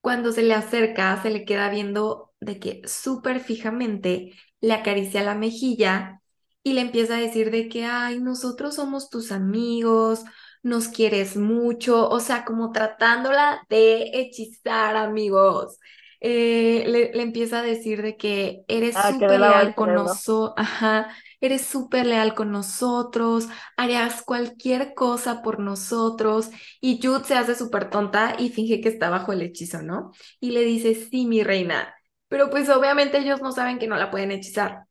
Cuando 0.00 0.32
se 0.32 0.42
le 0.42 0.54
acerca, 0.54 1.20
se 1.22 1.30
le 1.30 1.44
queda 1.44 1.70
viendo 1.70 2.32
de 2.40 2.60
que 2.60 2.82
súper 2.86 3.40
fijamente 3.40 4.32
le 4.64 4.74
acaricia 4.74 5.22
la 5.22 5.34
mejilla 5.34 6.20
y 6.62 6.72
le 6.74 6.80
empieza 6.82 7.16
a 7.16 7.20
decir 7.20 7.50
de 7.50 7.68
que, 7.68 7.84
ay, 7.84 8.20
nosotros 8.20 8.74
somos 8.76 9.10
tus 9.10 9.32
amigos, 9.32 10.24
nos 10.62 10.88
quieres 10.88 11.36
mucho, 11.36 12.08
o 12.08 12.20
sea, 12.20 12.44
como 12.44 12.72
tratándola 12.72 13.66
de 13.68 14.10
hechizar, 14.14 14.96
amigos. 14.96 15.78
Eh, 16.20 16.84
le, 16.86 17.12
le 17.12 17.22
empieza 17.22 17.58
a 17.60 17.62
decir 17.62 18.00
de 18.02 18.16
que 18.16 18.64
eres 18.68 18.96
Ah, 18.96 19.02
súper 19.04 19.40
leal 19.40 19.74
con 19.74 19.92
nosotros, 19.94 20.54
ajá, 20.56 21.10
eres 21.40 21.66
súper 21.66 22.06
leal 22.06 22.34
con 22.34 22.52
nosotros, 22.52 23.48
harías 23.76 24.22
cualquier 24.22 24.94
cosa 24.94 25.42
por 25.42 25.58
nosotros. 25.60 26.48
Y 26.80 27.00
Jude 27.02 27.24
se 27.24 27.34
hace 27.34 27.54
súper 27.56 27.90
tonta 27.90 28.36
y 28.38 28.50
finge 28.50 28.80
que 28.80 28.88
está 28.88 29.10
bajo 29.10 29.32
el 29.32 29.42
hechizo, 29.42 29.82
¿no? 29.82 30.12
Y 30.40 30.52
le 30.52 30.62
dice, 30.64 30.94
sí, 30.94 31.26
mi 31.26 31.42
reina. 31.42 31.94
Pero 32.28 32.50
pues 32.50 32.68
obviamente 32.68 33.18
ellos 33.18 33.40
no 33.42 33.52
saben 33.52 33.78
que 33.78 33.86
no 33.86 33.96
la 33.96 34.10
pueden 34.10 34.30
hechizar. 34.32 34.84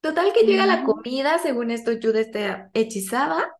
Total 0.00 0.32
que 0.32 0.44
llega 0.44 0.66
la 0.66 0.82
Ujú. 0.82 0.84
comida, 0.84 1.38
según 1.38 1.70
esto 1.70 1.92
Jude 2.02 2.20
está 2.22 2.70
hechizada 2.74 3.52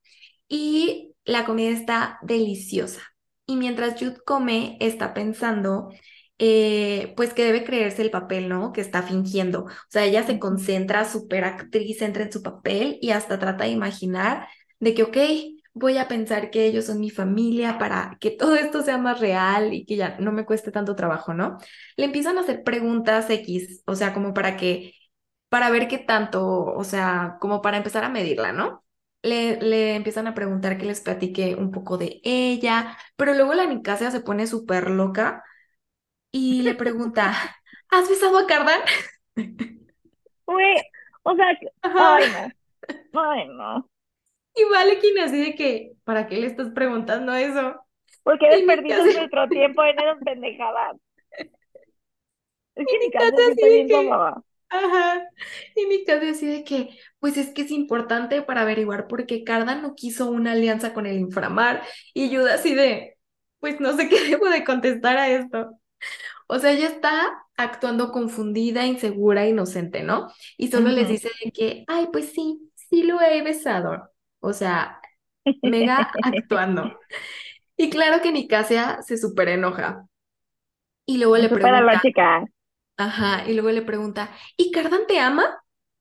y 0.49 1.15
la 1.25 1.45
comida 1.47 1.71
está 1.71 2.19
deliciosa. 2.23 3.03
Y 3.47 3.57
mientras 3.57 3.99
Jude 4.01 4.19
come, 4.25 4.77
está 4.81 5.15
pensando, 5.15 5.91
eh, 6.39 7.13
pues 7.17 7.35
que 7.35 7.45
debe 7.45 7.65
creerse 7.65 8.03
el 8.03 8.11
papel, 8.11 8.49
¿no? 8.49 8.73
Que 8.73 8.81
está 8.81 9.03
fingiendo. 9.03 9.65
O 9.65 9.71
sea, 9.89 10.05
ella 10.05 10.25
se 10.27 10.39
concentra, 10.39 11.05
súper 11.09 11.45
actriz, 11.45 12.01
entra 12.03 12.25
en 12.25 12.33
su 12.33 12.43
papel 12.43 12.99
y 13.03 13.11
hasta 13.11 13.39
trata 13.39 13.65
de 13.65 13.71
imaginar 13.71 14.49
de 14.81 14.95
que, 14.95 15.03
ok, 15.05 15.17
voy 15.75 15.99
a 15.99 16.09
pensar 16.09 16.51
que 16.51 16.67
ellos 16.67 16.87
son 16.87 17.01
mi 17.01 17.11
familia 17.11 17.79
para 17.79 18.17
que 18.21 18.31
todo 18.31 18.57
esto 18.57 18.83
sea 18.83 18.99
más 18.99 19.21
real 19.21 19.73
y 19.75 19.85
que 19.87 19.97
ya 19.97 20.17
no 20.19 20.33
me 20.33 20.45
cueste 20.47 20.73
tanto 20.73 20.97
trabajo, 20.97 21.35
¿no? 21.35 21.59
Le 21.97 22.07
empiezan 22.07 22.39
a 22.39 22.43
hacer 22.43 22.63
preguntas 22.65 23.29
X, 23.31 23.83
o 23.87 23.95
sea, 23.97 24.13
como 24.15 24.35
para 24.35 24.57
que, 24.57 24.95
para 25.49 25.71
ver 25.71 25.89
qué 25.89 25.99
tanto, 25.99 26.47
o 26.65 26.85
sea, 26.85 27.37
como 27.41 27.63
para 27.63 27.77
empezar 27.79 28.05
a 28.05 28.09
medirla, 28.09 28.53
¿no? 28.53 28.85
Le, 29.23 29.61
le 29.61 29.95
empiezan 29.97 30.27
a 30.27 30.35
preguntar 30.35 30.79
que 30.79 30.87
les 30.87 31.01
platique 31.01 31.55
un 31.57 31.71
poco 31.73 31.99
de 31.99 32.21
ella, 32.25 32.97
pero 33.17 33.35
luego 33.35 33.55
la 33.55 33.67
Nicasia 33.67 34.11
se 34.11 34.21
pone 34.21 34.47
súper 34.47 34.91
loca 34.91 35.45
y 36.33 36.63
le 36.63 36.75
pregunta, 36.75 37.35
¿has 37.91 38.09
besado 38.09 38.39
a 38.39 38.47
Cardan? 38.47 38.81
Uy, 40.47 40.65
o 41.23 41.35
sea, 41.37 41.47
ay 41.83 42.27
no, 42.31 42.53
ay 43.15 43.49
no. 43.49 43.89
Y 44.55 44.65
Valekin 44.65 45.19
así 45.19 45.41
de 45.41 45.55
que, 45.55 45.93
¿para 46.05 46.27
qué 46.29 46.37
le 46.37 46.47
estás 46.47 46.71
preguntando 46.71 47.35
eso? 47.35 47.81
¿Por 48.23 48.39
qué 48.39 48.49
Y 48.49 48.57
desperdicias 48.57 49.13
nuestro 49.13 49.51
tiempo 49.51 49.85
en 49.85 49.99
esas 49.99 50.19
pendejadas? 50.25 50.97
Es 52.75 52.87
y 52.87 52.99
mi 52.99 53.11
casa 53.11 53.47
así 53.53 53.63
de 53.69 53.87
que, 53.87 54.11
mamá. 54.11 54.43
ajá. 54.69 55.25
Y 55.77 55.87
Nicasia 55.87 56.31
así 56.33 56.47
de 56.47 56.65
que, 56.65 56.99
pues 57.21 57.37
es 57.37 57.51
que 57.51 57.63
es 57.63 57.71
importante 57.71 58.43
para 58.43 58.63
averiguar 58.63 59.07
por 59.09 59.27
qué 59.27 59.45
Cardan 59.45 59.83
no 59.83 59.95
quiso 59.95 60.31
una 60.31 60.53
alianza 60.53 60.93
con 60.95 61.07
el 61.07 61.19
inframar. 61.19 61.83
Y 62.15 62.31
Yuda 62.31 62.55
así 62.55 62.75
de, 62.75 63.19
pues 63.61 63.81
no 63.81 63.97
sé 63.97 64.09
qué 64.11 64.21
debo 64.31 64.49
de 64.49 64.65
contestar 64.65 65.17
a 65.19 65.29
esto. 65.31 65.73
O 66.49 66.61
sea, 66.61 66.73
ella 66.73 66.89
está 66.89 67.29
actuando 67.57 68.13
confundida, 68.13 68.87
insegura, 68.87 69.49
inocente, 69.49 70.03
¿no? 70.05 70.29
Y 70.59 70.69
solo 70.71 70.91
les 70.91 71.09
dice 71.09 71.31
de 71.45 71.53
que, 71.53 71.85
ay, 71.89 72.09
pues 72.13 72.33
sí, 72.33 72.73
sí 72.77 73.05
lo 73.05 73.21
he 73.23 73.43
besado. 73.43 74.10
O 74.41 74.53
sea, 74.53 75.01
mega 75.63 76.11
actuando. 76.23 76.99
Y 77.77 77.91
claro 77.91 78.23
que 78.23 78.33
Nicasia 78.33 79.03
se 79.03 79.19
súper 79.19 79.49
enoja. 79.51 80.07
Y 81.07 81.19
luego 81.19 81.37
le 81.39 81.49
pregunta, 81.51 81.99
chica. 82.01 82.45
ajá, 82.97 83.49
y 83.49 83.55
luego 83.55 83.71
le 83.71 83.83
pregunta, 83.83 84.31
¿y 84.57 84.71
Cardan 84.73 85.07
te 85.09 85.19
ama? 85.21 85.45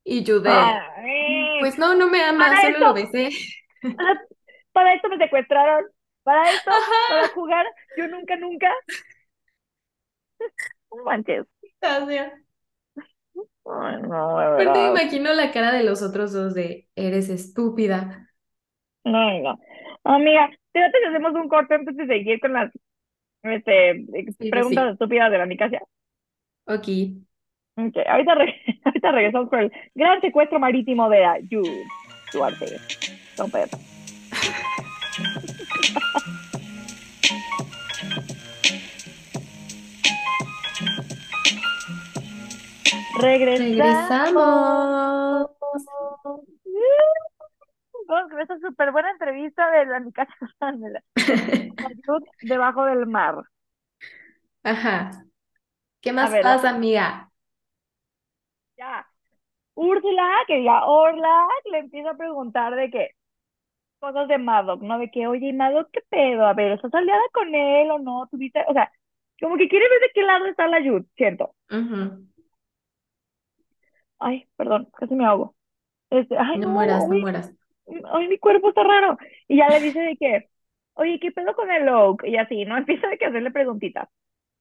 Y 0.04 0.24
yo 0.24 0.40
de, 0.42 0.84
Ay, 0.98 1.60
pues 1.60 1.78
no, 1.80 1.96
no 1.96 2.10
me 2.10 2.24
ama, 2.24 2.56
para 2.56 2.58
solo 2.58 2.80
esto, 2.80 2.86
lo 2.86 2.94
besé. 2.94 3.30
ah, 3.98 4.16
para 4.74 4.94
esto 4.96 5.10
me 5.10 5.18
secuestraron. 5.18 5.86
Para 6.24 6.54
esto, 6.54 6.72
para 7.08 7.30
jugar, 7.30 7.66
yo 7.96 8.08
nunca, 8.08 8.36
nunca. 8.38 8.70
No 10.92 11.04
manches. 11.04 11.46
Nicasia. 11.62 12.26
Ay, 13.66 14.02
no, 14.02 14.40
de 14.40 14.48
Aparte 14.54 14.80
me 14.80 14.88
verdad. 14.88 14.90
imagino 14.90 15.34
la 15.34 15.52
cara 15.52 15.72
de 15.74 15.84
los 15.84 16.02
otros 16.02 16.32
dos 16.34 16.54
de, 16.54 16.90
eres 16.96 17.30
estúpida. 17.30 18.29
No, 19.10 19.40
no. 19.42 19.60
Amiga, 20.04 20.50
fíjate 20.74 20.98
que 21.02 21.08
hacemos 21.10 21.34
un 21.34 21.50
corte 21.50 21.76
antes 21.76 21.96
de 21.96 22.08
seguir 22.08 22.40
con 22.40 22.54
las 22.54 22.72
este, 23.44 24.06
Sí, 24.40 24.50
preguntas 24.50 24.86
sí. 24.86 24.92
estúpidas 24.94 25.32
de 25.32 25.38
la 25.38 25.46
Nicasia. 25.46 25.82
Ok. 26.66 26.88
Ok, 27.78 27.98
ahorita, 28.08 28.36
re- 28.36 28.56
ahorita 28.86 29.12
regresamos 29.12 29.50
con 29.50 29.60
el 29.60 29.72
gran 29.96 30.20
secuestro 30.22 30.60
marítimo 30.60 31.10
de 31.10 31.26
Jude 31.50 31.84
Duarte. 32.34 32.66
Don 33.38 33.50
Pedro. 33.50 33.78
Regresamos. 43.22 45.50
Regresamos. 45.60 46.42
Con 48.10 48.40
esta 48.40 48.58
súper 48.60 48.92
buena 48.92 49.12
entrevista 49.12 49.70
de 49.72 49.86
la 49.86 50.00
Nicasia 50.00 50.36
de 50.62 50.90
la 50.92 51.02
de 51.90 51.96
Jude 52.06 52.26
debajo 52.42 52.86
del 52.86 53.06
mar. 53.06 53.36
Ajá. 54.64 55.26
¿Qué 56.02 56.14
más 56.14 56.32
ver, 56.32 56.44
pasa, 56.44 56.70
amiga? 56.70 57.32
ya. 58.78 59.06
Úrsula, 59.76 60.30
que 60.48 60.58
diga 60.58 60.86
Orla, 60.86 61.48
le 61.72 61.80
empieza 61.80 62.12
a 62.12 62.18
preguntar 62.18 62.76
de 62.76 62.92
qué 62.92 63.12
cosas 64.00 64.28
de 64.30 64.38
Maddox, 64.38 64.84
¿no? 64.84 65.00
De 65.00 65.12
que, 65.12 65.28
oye, 65.28 65.50
¿y 65.50 65.54
Maddox 65.54 65.90
qué 65.92 66.02
pedo? 66.10 66.46
A 66.46 66.54
ver, 66.54 66.74
¿estás 66.74 66.94
aliada 66.94 67.22
con 67.34 67.54
él 67.56 67.92
o 67.92 68.00
no? 68.00 68.28
¿Tuviste? 68.32 68.64
O 68.68 68.74
sea, 68.74 68.92
como 69.42 69.58
que 69.58 69.70
quiere 69.70 69.90
ver 69.90 70.02
de 70.02 70.12
qué 70.14 70.24
lado 70.24 70.46
está 70.48 70.68
la 70.68 70.80
Jude, 70.84 71.06
siento. 71.18 71.56
Ay, 74.20 74.48
perdón, 74.58 74.90
casi 74.98 75.16
me 75.16 75.26
ahogo. 75.26 75.56
Este, 76.10 76.38
ay, 76.38 76.60
No 76.60 76.68
no, 76.68 76.74
mueras, 76.74 77.08
no 77.08 77.16
mueras. 77.16 77.54
Ay, 78.14 78.28
mi 78.28 78.38
cuerpo 78.40 78.70
está 78.70 78.84
raro. 78.84 79.18
Y 79.48 79.58
ya 79.58 79.70
le 79.70 79.80
dice 79.82 80.00
de 80.00 80.18
que, 80.18 80.50
oye, 80.96 81.20
¿qué 81.20 81.32
pedo 81.32 81.56
con 81.56 81.72
el 81.72 81.88
Oak? 81.90 82.26
Y 82.26 82.38
así, 82.38 82.66
¿no? 82.66 82.78
Empieza 82.78 83.08
de 83.08 83.18
que 83.18 83.26
hacerle 83.26 83.52
preguntitas. 83.52 84.10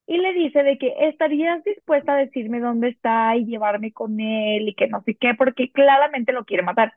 Y 0.06 0.18
le 0.18 0.32
dice 0.34 0.62
de 0.62 0.78
que 0.78 0.94
estarías 1.08 1.64
dispuesta 1.64 2.14
a 2.14 2.18
decirme 2.18 2.60
dónde 2.60 2.88
está 2.90 3.36
y 3.36 3.46
llevarme 3.46 3.92
con 3.92 4.20
él 4.20 4.68
y 4.68 4.74
que 4.74 4.88
no 4.88 5.02
sé 5.04 5.16
qué, 5.16 5.34
porque 5.34 5.70
claramente 5.72 6.32
lo 6.32 6.44
quiere 6.46 6.62
matar. 6.64 6.94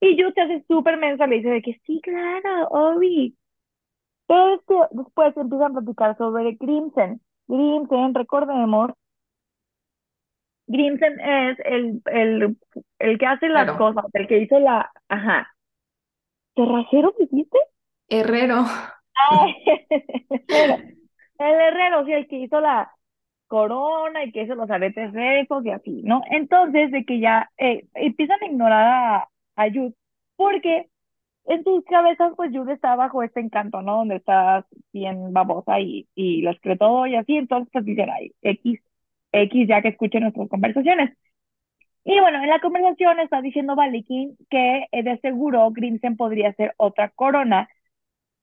Y 0.00 0.16
Jude 0.16 0.32
se 0.34 0.40
hace 0.42 0.64
súper 0.68 0.96
mensa, 0.98 1.26
le 1.26 1.36
dice 1.36 1.50
de 1.50 1.62
que 1.62 1.80
sí, 1.86 2.00
claro, 2.02 2.68
Obi. 2.70 3.36
Pero 4.26 4.54
es 4.54 4.60
que 4.66 4.74
después 4.92 5.36
empiezan 5.36 5.72
a 5.76 5.80
platicar 5.80 6.16
sobre 6.18 6.52
Grimsen. 6.54 7.20
Grimsen, 7.48 8.14
recordemos, 8.14 8.92
Grimsen 10.66 11.18
es 11.20 11.58
el, 11.64 12.02
el, 12.06 12.56
el 13.00 13.18
que 13.18 13.26
hace 13.26 13.48
las 13.50 13.72
Claro. 13.72 13.74
cosas, 13.74 14.04
el 14.14 14.28
que 14.28 14.38
hizo 14.40 14.60
la, 14.60 14.90
ajá, 15.08 15.48
¿Cerrajero 16.54 17.12
dijiste? 17.18 17.58
Herrero. 18.08 18.66
Ay, 19.14 19.54
el 20.50 20.70
herrero. 20.70 20.90
El 21.38 21.54
herrero, 21.54 22.04
sí, 22.06 22.12
el 22.12 22.28
que 22.28 22.38
hizo 22.38 22.60
la 22.60 22.92
corona 23.48 24.24
y 24.24 24.32
que 24.32 24.42
hizo 24.44 24.54
los 24.54 24.70
aretes 24.70 25.12
recos 25.12 25.64
y 25.66 25.70
así, 25.70 26.02
¿no? 26.04 26.22
Entonces, 26.30 26.90
de 26.92 27.04
que 27.04 27.20
ya 27.20 27.50
eh, 27.58 27.86
empiezan 27.94 28.42
a 28.42 28.46
ignorar 28.46 28.86
a, 29.56 29.64
a 29.64 29.70
Jude, 29.72 29.94
porque 30.36 30.88
en 31.46 31.64
sus 31.64 31.84
cabezas, 31.86 32.32
pues 32.36 32.52
Jude 32.54 32.74
está 32.74 32.96
bajo 32.96 33.22
este 33.24 33.40
encanto, 33.40 33.82
¿no? 33.82 33.98
Donde 33.98 34.16
está 34.16 34.66
bien 34.92 35.32
babosa 35.34 35.80
y, 35.80 36.08
y 36.16 36.42
lo 36.42 36.54
cree 36.60 36.76
todo 36.78 37.06
y 37.06 37.16
así, 37.16 37.36
entonces 37.36 37.70
pues 37.72 37.84
dicen, 37.86 38.10
ay, 38.10 38.32
X, 38.42 38.80
X 39.32 39.68
ya 39.68 39.82
que 39.82 39.88
escuchen 39.88 40.22
nuestras 40.22 40.48
conversaciones. 40.50 41.16
Y 42.04 42.18
bueno, 42.20 42.42
en 42.42 42.48
la 42.48 42.60
conversación 42.60 43.20
está 43.20 43.42
diciendo 43.42 43.76
Valikin 43.76 44.36
que 44.50 44.86
eh, 44.92 45.02
de 45.02 45.18
seguro 45.20 45.70
Grimsen 45.70 46.16
podría 46.16 46.52
ser 46.54 46.74
otra 46.78 47.10
corona, 47.10 47.68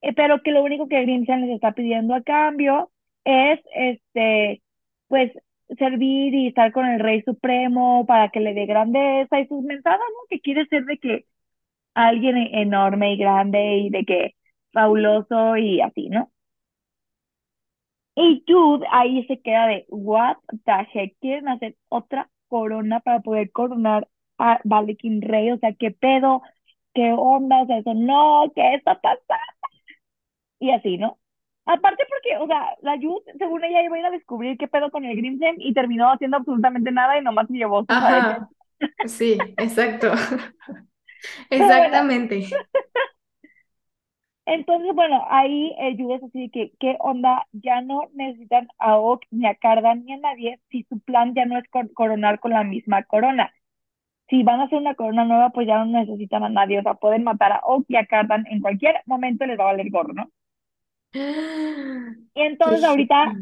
eh, 0.02 0.14
pero 0.16 0.42
que 0.44 0.52
lo 0.52 0.64
único 0.64 0.88
que 0.90 1.02
Grimsen 1.04 1.42
les 1.42 1.52
está 1.56 1.74
pidiendo 1.74 2.16
a 2.16 2.24
cambio 2.24 2.92
es, 3.26 3.60
este, 3.76 4.64
pues, 5.08 5.32
servir 5.80 6.34
y 6.36 6.48
estar 6.50 6.72
con 6.74 6.86
el 6.88 7.00
Rey 7.02 7.24
Supremo 7.24 8.06
para 8.08 8.30
que 8.30 8.40
le 8.42 8.54
dé 8.56 8.66
grandeza 8.68 9.40
y 9.40 9.48
sus 9.48 9.64
mensajes, 9.64 10.00
¿no? 10.00 10.28
Que 10.30 10.42
quiere 10.42 10.66
ser 10.68 10.86
de 10.86 10.98
que 11.00 11.26
alguien 11.96 12.38
e- 12.38 12.62
enorme 12.64 13.14
y 13.14 13.18
grande 13.18 13.78
y 13.80 13.90
de 13.92 14.06
que 14.06 14.36
fabuloso 14.74 15.58
y 15.58 15.82
así, 15.82 16.10
¿no? 16.10 16.32
Y 18.16 18.44
Jude 18.48 18.86
ahí 18.92 19.26
se 19.28 19.40
queda 19.42 19.68
de, 19.68 19.86
what 19.90 20.38
the 20.66 20.72
heck, 20.94 21.16
quieren 21.20 21.48
hacer 21.50 21.76
otra 21.90 22.30
corona 22.48 23.00
para 23.02 23.22
poder 23.22 23.52
coronar 23.52 24.08
a 24.38 24.60
Valikin 24.64 25.22
Rey, 25.22 25.52
o 25.52 25.58
sea, 25.60 25.74
qué 25.74 25.92
pedo, 25.92 26.42
qué 26.94 27.14
onda, 27.18 27.64
o 27.64 27.66
sea, 27.68 27.78
eso 27.80 27.94
no, 27.94 28.52
¿qué 28.56 28.76
está 28.76 29.00
pasando? 29.02 29.24
Y 30.60 30.72
así, 30.72 30.98
¿no? 30.98 31.20
Aparte 31.66 32.04
porque, 32.10 32.38
o 32.38 32.48
sea, 32.48 32.76
la 32.82 32.96
Jude, 32.98 33.34
según 33.38 33.64
ella, 33.64 33.84
iba 33.84 33.96
a 33.98 34.00
ir 34.00 34.06
a 34.06 34.12
descubrir 34.12 34.58
qué 34.58 34.68
pedo 34.68 34.90
con 34.90 35.04
el 35.06 35.18
Grimsen 35.18 35.56
y 35.60 35.74
terminó 35.74 36.12
haciendo 36.12 36.38
absolutamente 36.38 36.92
nada 36.92 37.18
y 37.18 37.24
nomás 37.24 37.48
se 37.48 37.54
llevó 37.56 37.86
sus 37.86 38.02
aretes. 38.02 38.38
Ajá. 38.38 38.50
Sí, 39.06 39.38
exacto. 39.58 40.12
Bueno, 41.58 41.66
Exactamente. 41.66 42.48
entonces, 44.48 44.96
bueno, 44.96 45.24
ahí 45.30 45.76
eh, 45.80 45.96
Jude 45.98 46.16
es 46.16 46.24
así 46.24 46.50
que, 46.52 46.74
¿qué 46.80 46.98
onda? 47.00 47.48
Ya 47.54 47.82
no 47.82 48.10
necesitan 48.16 48.70
a 48.80 48.98
Oak, 48.98 49.24
ni 49.32 49.48
a 49.48 49.56
Cardan, 49.56 50.06
ni 50.06 50.14
a 50.14 50.18
nadie, 50.18 50.60
si 50.72 50.84
su 50.90 51.00
plan 51.02 51.36
ya 51.36 51.46
no 51.46 51.58
es 51.60 51.70
cor- 51.70 51.94
coronar 51.94 52.40
con 52.40 52.52
la 52.54 52.64
misma 52.66 53.04
corona. 53.04 53.54
Si 54.30 54.44
van 54.44 54.62
a 54.62 54.66
hacer 54.66 54.80
una 54.80 54.96
corona 54.96 55.26
nueva, 55.26 55.52
pues 55.52 55.68
ya 55.68 55.80
no 55.80 55.86
necesitan 55.88 56.44
a 56.44 56.50
nadie, 56.50 56.80
o 56.80 56.84
sea, 56.84 56.96
pueden 56.96 57.24
matar 57.26 57.54
a 57.54 57.62
Oak 57.66 57.86
y 57.90 57.98
a 57.98 58.06
Cardan 58.08 58.46
en 58.50 58.62
cualquier 58.62 58.96
momento, 59.08 59.46
les 59.46 59.60
va 59.60 59.66
a 59.66 59.68
valer 59.74 59.90
gorro, 59.92 60.14
¿no? 60.14 60.32
Y 62.34 62.42
entonces 62.42 62.84
ahorita 62.84 63.34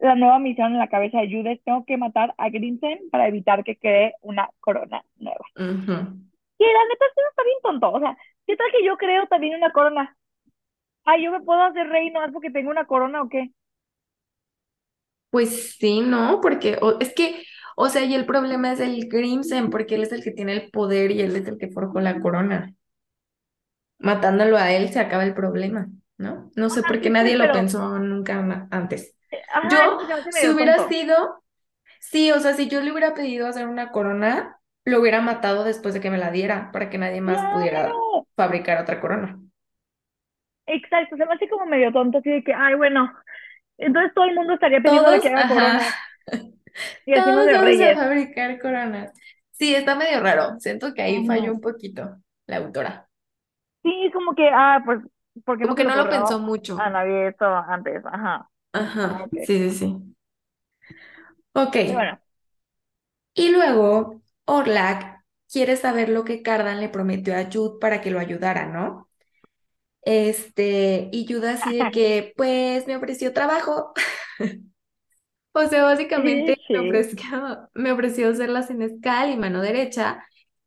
la 0.00 0.14
nueva 0.14 0.38
misión 0.38 0.72
en 0.72 0.78
la 0.78 0.88
cabeza 0.88 1.20
de 1.20 1.28
Jude 1.30 1.52
es 1.52 1.64
tengo 1.64 1.84
que 1.84 1.96
matar 1.96 2.34
a 2.38 2.48
Grimsen 2.50 2.98
para 3.10 3.28
evitar 3.28 3.64
que 3.64 3.76
quede 3.76 4.14
una 4.22 4.50
corona 4.60 5.04
nueva. 5.16 5.44
Y 6.58 6.64
la 6.64 6.84
neta, 6.88 7.04
eso 7.06 7.28
está 7.30 7.42
bien 7.44 7.58
tonto, 7.62 7.90
o 7.92 8.00
sea, 8.00 8.16
¿qué 8.46 8.56
tal 8.56 8.70
que 8.72 8.84
yo 8.84 8.96
creo 8.96 9.26
también 9.26 9.56
una 9.56 9.72
corona? 9.72 10.16
Ay, 11.04 11.24
yo 11.24 11.30
me 11.32 11.42
puedo 11.42 11.62
hacer 11.62 11.88
rey 11.88 12.10
no 12.10 12.24
es 12.24 12.32
porque 12.32 12.50
tengo 12.50 12.70
una 12.70 12.86
corona 12.86 13.20
o 13.22 13.28
qué. 13.28 13.52
Pues 15.30 15.74
sí, 15.78 16.00
¿no? 16.00 16.40
Porque 16.40 16.78
o- 16.82 16.98
es 17.00 17.14
que, 17.14 17.42
o 17.76 17.88
sea, 17.88 18.04
y 18.04 18.14
el 18.14 18.26
problema 18.26 18.72
es 18.72 18.80
el 18.80 19.08
Grimsen, 19.08 19.70
porque 19.70 19.94
él 19.94 20.02
es 20.02 20.12
el 20.12 20.22
que 20.24 20.32
tiene 20.32 20.52
el 20.54 20.70
poder 20.70 21.10
y 21.12 21.20
él 21.20 21.36
es 21.36 21.46
el 21.46 21.58
que 21.58 21.68
forjó 21.70 22.00
la 22.00 22.20
corona. 22.20 22.74
Matándolo 23.98 24.56
a 24.56 24.72
él 24.72 24.90
se 24.92 25.00
acaba 25.00 25.24
el 25.24 25.34
problema, 25.34 25.88
¿no? 26.18 26.50
No 26.56 26.70
sé 26.70 26.82
Ah, 26.82 26.82
por 26.82 27.00
qué 27.00 27.10
sí, 27.10 27.10
nadie 27.10 27.36
lo 27.36 27.52
pensó 27.52 27.98
nunca 27.98 28.38
antes. 28.70 29.14
eh, 29.30 29.42
ajá, 29.52 29.82
Yo, 29.90 30.06
si 30.30 30.48
hubiera 30.48 30.78
tonto. 30.78 30.88
sido, 30.88 31.42
sí, 32.00 32.32
o 32.32 32.40
sea, 32.40 32.54
si 32.54 32.68
yo 32.68 32.80
le 32.82 32.92
hubiera 32.92 33.14
pedido 33.14 33.46
hacer 33.48 33.68
una 33.68 33.92
corona, 33.92 34.60
lo 34.84 35.00
hubiera 35.00 35.20
matado 35.22 35.64
después 35.64 35.94
de 35.94 36.00
que 36.00 36.10
me 36.10 36.18
la 36.18 36.30
diera, 36.32 36.72
para 36.72 36.90
que 36.90 36.98
nadie 36.98 37.20
más 37.22 37.44
pudiera 37.44 38.06
fabricar 38.36 38.82
otra 38.82 39.00
corona. 39.00 39.40
Exacto, 40.74 41.16
se 41.16 41.26
me 41.26 41.34
hace 41.34 41.48
como 41.48 41.66
medio 41.66 41.92
tonto, 41.92 42.18
así 42.18 42.30
de 42.30 42.44
que, 42.44 42.54
ay, 42.54 42.74
bueno, 42.74 43.12
entonces 43.78 44.14
todo 44.14 44.26
el 44.26 44.34
mundo 44.36 44.54
estaría 44.54 44.82
Todos, 44.84 45.20
que 45.20 45.28
haga 45.28 45.46
ajá, 45.46 45.46
coronas 45.46 45.94
y 47.06 47.14
todos 47.14 47.14
haciéndose 47.14 47.58
vamos 47.58 47.80
a 47.80 47.90
reyes. 47.90 47.98
fabricar 47.98 48.58
coronas. 48.60 49.12
Sí, 49.52 49.74
está 49.74 49.94
medio 49.96 50.20
raro. 50.20 50.58
Siento 50.60 50.94
que 50.94 51.02
ahí 51.02 51.26
falló 51.26 51.52
un 51.52 51.60
poquito 51.60 52.18
la 52.46 52.56
autora. 52.58 53.08
Sí, 53.82 54.10
como 54.12 54.34
que, 54.34 54.48
ah, 54.52 54.82
pues, 54.84 55.00
¿por 55.44 55.58
qué 55.58 55.64
Como 55.64 55.74
no 55.74 55.76
que 55.76 55.84
no 55.84 55.96
lo 55.96 56.08
pensó 56.10 56.38
a 56.76 56.90
mucho. 56.90 56.90
nadie 56.90 57.28
esto 57.28 57.46
antes? 57.46 58.04
Ajá, 58.06 58.50
Ajá, 58.72 59.28
que, 59.32 59.40
sí, 59.42 59.58
sí, 59.58 59.70
sí. 59.70 60.14
Ok. 61.54 61.76
bueno, 61.86 62.20
Y 63.34 63.50
luego, 63.50 64.22
Orlac 64.44 65.24
quiere 65.50 65.76
saber 65.76 66.08
lo 66.08 66.24
que 66.24 66.42
Cardan 66.42 66.80
le 66.80 66.88
prometió 66.88 67.36
a 67.36 67.48
Jude 67.52 67.78
para 67.80 68.00
que 68.00 68.10
lo 68.10 68.18
ayudara, 68.20 68.66
¿no? 68.66 69.09
Este, 70.02 71.08
y 71.12 71.26
Jude 71.32 71.50
así 71.50 71.76
de 71.76 71.90
que, 71.90 72.32
pues, 72.36 72.86
me 72.86 72.96
ofreció 72.96 73.32
trabajo. 73.32 73.92
O 75.52 75.66
sea, 75.66 75.68
sí, 75.70 75.76
básicamente 75.82 76.56
me 76.72 76.78
ofreció, 76.80 77.68
me 77.74 77.92
ofreció 77.92 78.34
ser 78.34 78.50
la 78.50 78.62
senescal 78.62 79.30
y 79.32 79.36
mano 79.36 79.60
derecha, 79.60 80.24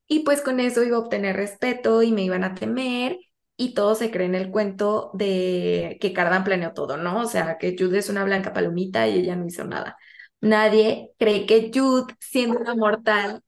y 0.07 0.19
pues 0.25 0.41
con 0.41 0.59
eso 0.59 0.83
iba 0.83 0.97
a 0.97 0.99
obtener 0.99 1.35
respeto 1.37 2.03
y 2.03 2.11
me 2.11 2.23
iban 2.23 2.43
a 2.43 2.53
temer, 2.55 3.17
y 3.55 3.73
todo 3.73 3.95
se 3.95 4.11
cree 4.11 4.25
en 4.27 4.35
el 4.35 4.51
cuento 4.51 5.11
de 5.13 5.97
que 6.01 6.11
Cardan 6.13 6.43
planeó 6.43 6.73
todo, 6.73 6.97
¿no? 6.97 7.21
O 7.21 7.25
sea, 7.27 7.57
que 7.57 7.75
Jude 7.79 7.99
es 7.99 8.09
una 8.09 8.25
blanca 8.25 8.51
palomita 8.53 9.07
y 9.07 9.19
ella 9.19 9.35
no 9.37 9.47
hizo 9.47 9.63
nada. 9.65 9.97
Nadie 10.41 11.11
cree 11.17 11.45
que 11.45 11.71
Jude, 11.73 12.13
siendo 12.19 12.59
una 12.59 12.75
mortal, 12.75 13.41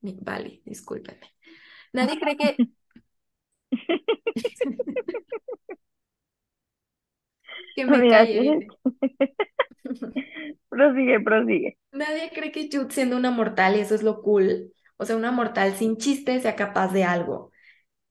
vale, 0.00 0.62
discúlpenme. 0.64 1.34
Nadie 1.92 2.18
cree 2.20 2.36
que, 2.36 2.56
que 7.74 7.84
me 7.86 7.98
Mira, 7.98 8.18
calle. 8.18 8.66
Prosigue, 10.68 11.20
prosigue. 11.20 11.78
Nadie 11.92 12.30
cree 12.32 12.52
que 12.52 12.68
Jude, 12.72 12.90
siendo 12.92 13.16
una 13.16 13.30
mortal, 13.30 13.76
y 13.76 13.80
eso 13.80 13.94
es 13.94 14.02
lo 14.02 14.22
cool, 14.22 14.72
o 14.96 15.04
sea, 15.04 15.16
una 15.16 15.32
mortal 15.32 15.74
sin 15.74 15.96
chiste, 15.96 16.40
sea 16.40 16.54
capaz 16.56 16.92
de 16.92 17.04
algo. 17.04 17.50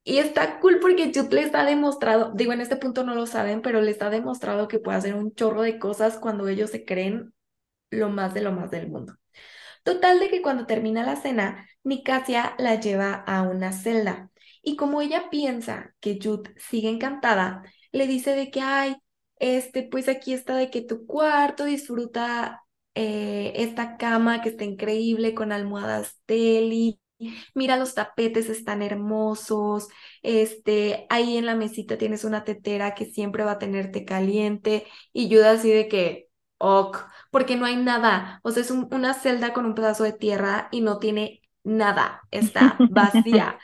Y 0.04 0.20
está 0.20 0.60
cool 0.60 0.80
porque 0.82 1.12
Jude 1.14 1.36
les 1.36 1.56
ha 1.56 1.66
demostrado, 1.66 2.34
digo, 2.36 2.54
en 2.54 2.62
este 2.62 2.78
punto 2.78 3.04
no 3.06 3.16
lo 3.16 3.28
saben, 3.28 3.62
pero 3.62 3.82
les 3.82 4.02
ha 4.02 4.10
demostrado 4.10 4.68
que 4.68 4.80
puede 4.80 4.98
hacer 5.00 5.16
un 5.16 5.34
chorro 5.36 5.64
de 5.64 5.80
cosas 5.80 6.18
cuando 6.20 6.48
ellos 6.50 6.72
se 6.72 6.86
creen 6.86 7.34
lo 7.92 8.10
más 8.10 8.34
de 8.34 8.42
lo 8.42 8.52
más 8.54 8.72
del 8.72 8.90
mundo. 8.90 9.16
Total 9.84 10.20
de 10.20 10.30
que 10.30 10.42
cuando 10.42 10.66
termina 10.66 11.04
la 11.06 11.16
cena, 11.16 11.68
Nicasia 11.84 12.56
la 12.60 12.80
lleva 12.80 13.14
a 13.14 13.44
una 13.44 13.72
celda. 13.74 14.32
Y 14.62 14.76
como 14.76 15.02
ella 15.02 15.30
piensa 15.30 15.96
que 16.00 16.20
Jude 16.22 16.54
sigue 16.58 16.90
encantada, 16.90 17.64
le 17.92 18.08
dice 18.08 18.36
de 18.36 18.52
que, 18.52 18.62
ay, 18.62 18.96
este, 19.38 19.84
pues 19.84 20.10
aquí 20.10 20.34
está 20.34 20.56
de 20.56 20.70
que 20.70 20.82
tu 20.82 21.06
cuarto 21.06 21.66
disfruta 21.66 22.64
eh, 22.96 23.54
esta 23.56 23.98
cama 23.98 24.42
que 24.42 24.50
está 24.50 24.64
increíble 24.66 25.34
con 25.34 25.52
almohadas 25.52 26.18
Teli. 26.26 27.00
Mira, 27.54 27.78
los 27.78 27.94
tapetes 27.96 28.50
están 28.50 28.82
hermosos. 28.82 29.88
Este, 30.22 31.06
ahí 31.10 31.38
en 31.38 31.46
la 31.46 31.56
mesita 31.56 31.98
tienes 31.98 32.24
una 32.24 32.44
tetera 32.44 32.96
que 32.96 33.06
siempre 33.06 33.44
va 33.44 33.52
a 33.54 33.60
tenerte 33.60 34.06
caliente. 34.06 34.86
Y 35.14 35.28
Jude 35.30 35.48
así 35.48 35.72
de 35.72 35.88
que, 35.88 36.30
ok, 36.58 36.98
porque 37.32 37.56
no 37.56 37.66
hay 37.66 37.78
nada. 37.78 38.40
O 38.44 38.52
sea, 38.52 38.62
es 38.64 38.72
un- 38.72 38.88
una 38.94 39.14
celda 39.14 39.54
con 39.54 39.66
un 39.66 39.76
pedazo 39.76 40.04
de 40.04 40.14
tierra 40.14 40.70
y 40.72 40.82
no 40.82 41.00
tiene 41.00 41.42
nada. 41.64 42.22
Está 42.32 42.84
vacía. 42.90 43.60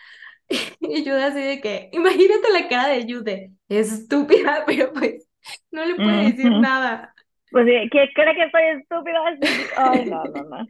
Y 0.80 1.04
Jude 1.04 1.24
así 1.24 1.42
de 1.42 1.62
que, 1.62 1.90
imagínate 1.94 2.52
la 2.54 2.68
cara 2.68 2.90
de 2.90 3.04
Jude. 3.12 3.52
Estúpida, 3.70 4.64
pero 4.68 4.94
pues 4.94 5.28
no 5.72 5.86
le 5.86 6.00
puede 6.02 6.32
decir 6.32 6.54
Ujú. 6.54 6.60
nada. 6.60 7.14
Pues 7.52 7.66
¿qué 7.92 8.10
cree 8.16 8.36
que 8.36 8.52
soy 8.52 8.64
estúpida? 8.82 9.20
Ay, 9.78 10.06
no, 10.08 10.28
no, 10.30 10.44
no. 10.44 10.68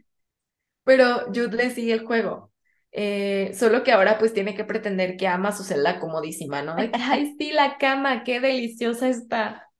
Pero 0.84 1.26
Jude 1.34 1.56
le 1.56 1.70
sigue 1.70 1.92
el 1.92 2.06
juego. 2.06 2.52
Eh, 2.92 3.52
solo 3.54 3.82
que 3.84 3.92
ahora 3.92 4.18
pues 4.18 4.32
tiene 4.32 4.54
que 4.54 4.64
pretender 4.64 5.16
que 5.16 5.28
ama 5.28 5.52
su 5.52 5.64
celda 5.64 6.00
comodísima, 6.00 6.62
¿no? 6.62 6.76
De 6.76 6.90
que, 6.92 7.00
ay, 7.02 7.34
sí, 7.38 7.52
la 7.52 7.76
cama, 7.78 8.24
qué 8.24 8.40
deliciosa 8.40 9.08
está. 9.08 9.70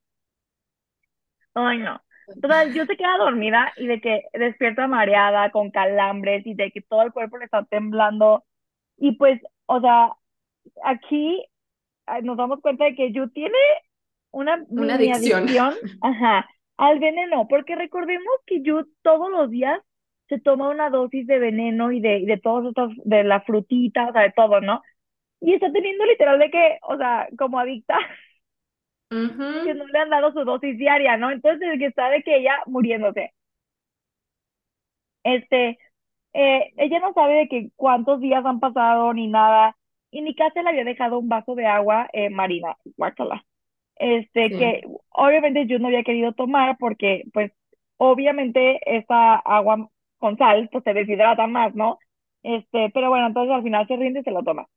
Ay, 1.53 1.79
no. 1.79 1.99
Total, 2.41 2.71
yo 2.73 2.85
se 2.85 2.95
queda 2.97 3.17
dormida 3.17 3.73
y 3.77 3.87
de 3.87 3.99
que 3.99 4.23
despierta 4.33 4.87
mareada, 4.87 5.51
con 5.51 5.71
calambres 5.71 6.45
y 6.45 6.53
de 6.53 6.71
que 6.71 6.81
todo 6.81 7.01
el 7.03 7.11
cuerpo 7.13 7.37
le 7.37 7.45
está 7.45 7.63
temblando. 7.65 8.45
Y 8.97 9.13
pues, 9.17 9.41
o 9.67 9.81
sea, 9.81 10.13
aquí 10.85 11.45
ah, 12.07 12.21
nos 12.21 12.37
damos 12.37 12.61
cuenta 12.61 12.85
de 12.85 12.95
que 12.95 13.11
Yu 13.13 13.29
tiene 13.31 13.57
una 14.31 14.65
Una 14.75 14.95
adicción. 14.95 15.47
adicción, 15.47 15.75
ajá, 16.01 16.47
al 16.77 16.99
veneno, 16.99 17.47
porque 17.49 17.75
recordemos 17.75 18.33
que 18.47 18.61
Yu 18.63 18.87
todos 19.03 19.31
los 19.31 19.49
días 19.51 19.79
se 20.29 20.39
toma 20.39 20.69
una 20.69 20.89
dosis 20.89 21.27
de 21.27 21.39
veneno 21.39 21.91
y 21.91 22.01
de, 22.01 22.19
y 22.19 22.25
de 22.25 22.37
todos 22.39 22.67
estos, 22.67 22.93
de 23.05 23.23
la 23.23 23.41
frutita, 23.41 24.09
o 24.09 24.13
sea, 24.13 24.23
de 24.23 24.33
todo, 24.33 24.61
¿no? 24.61 24.81
y 25.41 25.53
está 25.55 25.71
teniendo 25.71 26.05
literal 26.05 26.39
de 26.39 26.51
que, 26.51 26.79
o 26.83 26.97
sea, 26.97 27.27
como 27.37 27.59
adicta, 27.59 27.97
que 29.61 29.73
no 29.75 29.85
le 29.87 29.99
han 29.99 30.09
dado 30.09 30.31
su 30.33 30.43
dosis 30.45 30.77
diaria, 30.79 31.15
¿no? 31.17 31.29
Entonces, 31.31 31.77
que 31.79 31.85
está 31.87 32.09
de 32.09 32.23
que 32.23 32.37
ella 32.37 32.57
muriéndose. 32.65 33.33
Este, 35.23 35.77
eh, 36.33 36.73
ella 36.77 36.99
no 36.99 37.13
sabe 37.13 37.35
de 37.35 37.47
que 37.47 37.71
cuántos 37.75 38.19
días 38.21 38.45
han 38.45 38.59
pasado 38.59 39.13
ni 39.13 39.27
nada, 39.27 39.75
y 40.11 40.21
ni 40.21 40.35
casi 40.35 40.61
le 40.61 40.69
había 40.69 40.83
dejado 40.85 41.19
un 41.19 41.29
vaso 41.29 41.55
de 41.55 41.65
agua 41.65 42.09
eh, 42.13 42.29
marina, 42.29 42.77
guácala. 42.97 43.43
Este, 43.97 44.55
que 44.55 44.81
obviamente 45.09 45.65
yo 45.67 45.79
no 45.79 45.87
había 45.87 46.03
querido 46.03 46.33
tomar 46.33 46.77
porque, 46.79 47.23
pues, 47.33 47.51
obviamente 47.97 48.79
esa 48.85 49.35
agua 49.37 49.89
con 50.19 50.37
sal, 50.37 50.69
pues 50.71 50.83
se 50.83 50.93
deshidrata 50.93 51.47
más, 51.47 51.75
¿no? 51.75 51.99
Este, 52.43 52.89
pero 52.93 53.09
bueno, 53.09 53.27
entonces 53.27 53.53
al 53.55 53.63
final 53.63 53.87
se 53.87 53.97
rinde 53.97 54.21
y 54.21 54.23
se 54.23 54.31
lo 54.31 54.43
toma. 54.43 54.67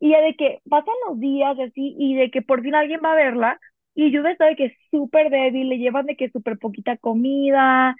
Y 0.00 0.10
de 0.10 0.34
que 0.36 0.60
pasan 0.68 0.94
los 1.08 1.18
días 1.20 1.58
así 1.58 1.96
y 1.98 2.14
de 2.16 2.30
que 2.30 2.42
por 2.42 2.62
fin 2.62 2.74
alguien 2.74 3.00
va 3.04 3.12
a 3.12 3.16
verla 3.16 3.60
y 3.94 4.14
Jude 4.14 4.32
está 4.32 4.46
de 4.46 4.56
que 4.56 4.66
es 4.66 4.74
súper 4.90 5.30
débil, 5.30 5.68
le 5.70 5.78
llevan 5.78 6.06
de 6.06 6.16
que 6.16 6.30
súper 6.30 6.58
poquita 6.58 6.96
comida 6.98 7.96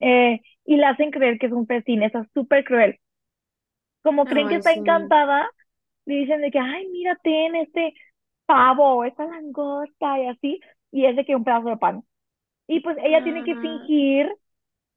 eh, 0.00 0.40
y 0.64 0.76
le 0.76 0.86
hacen 0.86 1.10
creer 1.10 1.38
que 1.38 1.46
es 1.46 1.52
un 1.52 1.66
festín, 1.66 2.02
eso 2.02 2.20
es 2.20 2.28
súper 2.34 2.64
cruel. 2.64 2.98
Como 4.02 4.24
creen 4.28 4.48
que 4.48 4.56
está 4.56 4.72
encantada, 4.72 5.48
le 6.06 6.16
dicen 6.16 6.40
de 6.42 6.50
que, 6.50 6.58
ay, 6.58 6.88
mírate 6.88 7.46
en 7.46 7.56
este 7.56 7.94
pavo, 8.46 9.04
esta 9.04 9.26
langosta 9.26 10.18
y 10.20 10.26
así, 10.26 10.60
y 10.90 11.06
es 11.06 11.16
de 11.16 11.24
que 11.24 11.36
un 11.36 11.44
pedazo 11.44 11.68
de 11.68 11.76
pan. 11.76 12.02
Y 12.66 12.80
pues 12.80 12.96
ella 13.02 13.22
tiene 13.22 13.44
que 13.44 13.56
fingir 13.56 14.32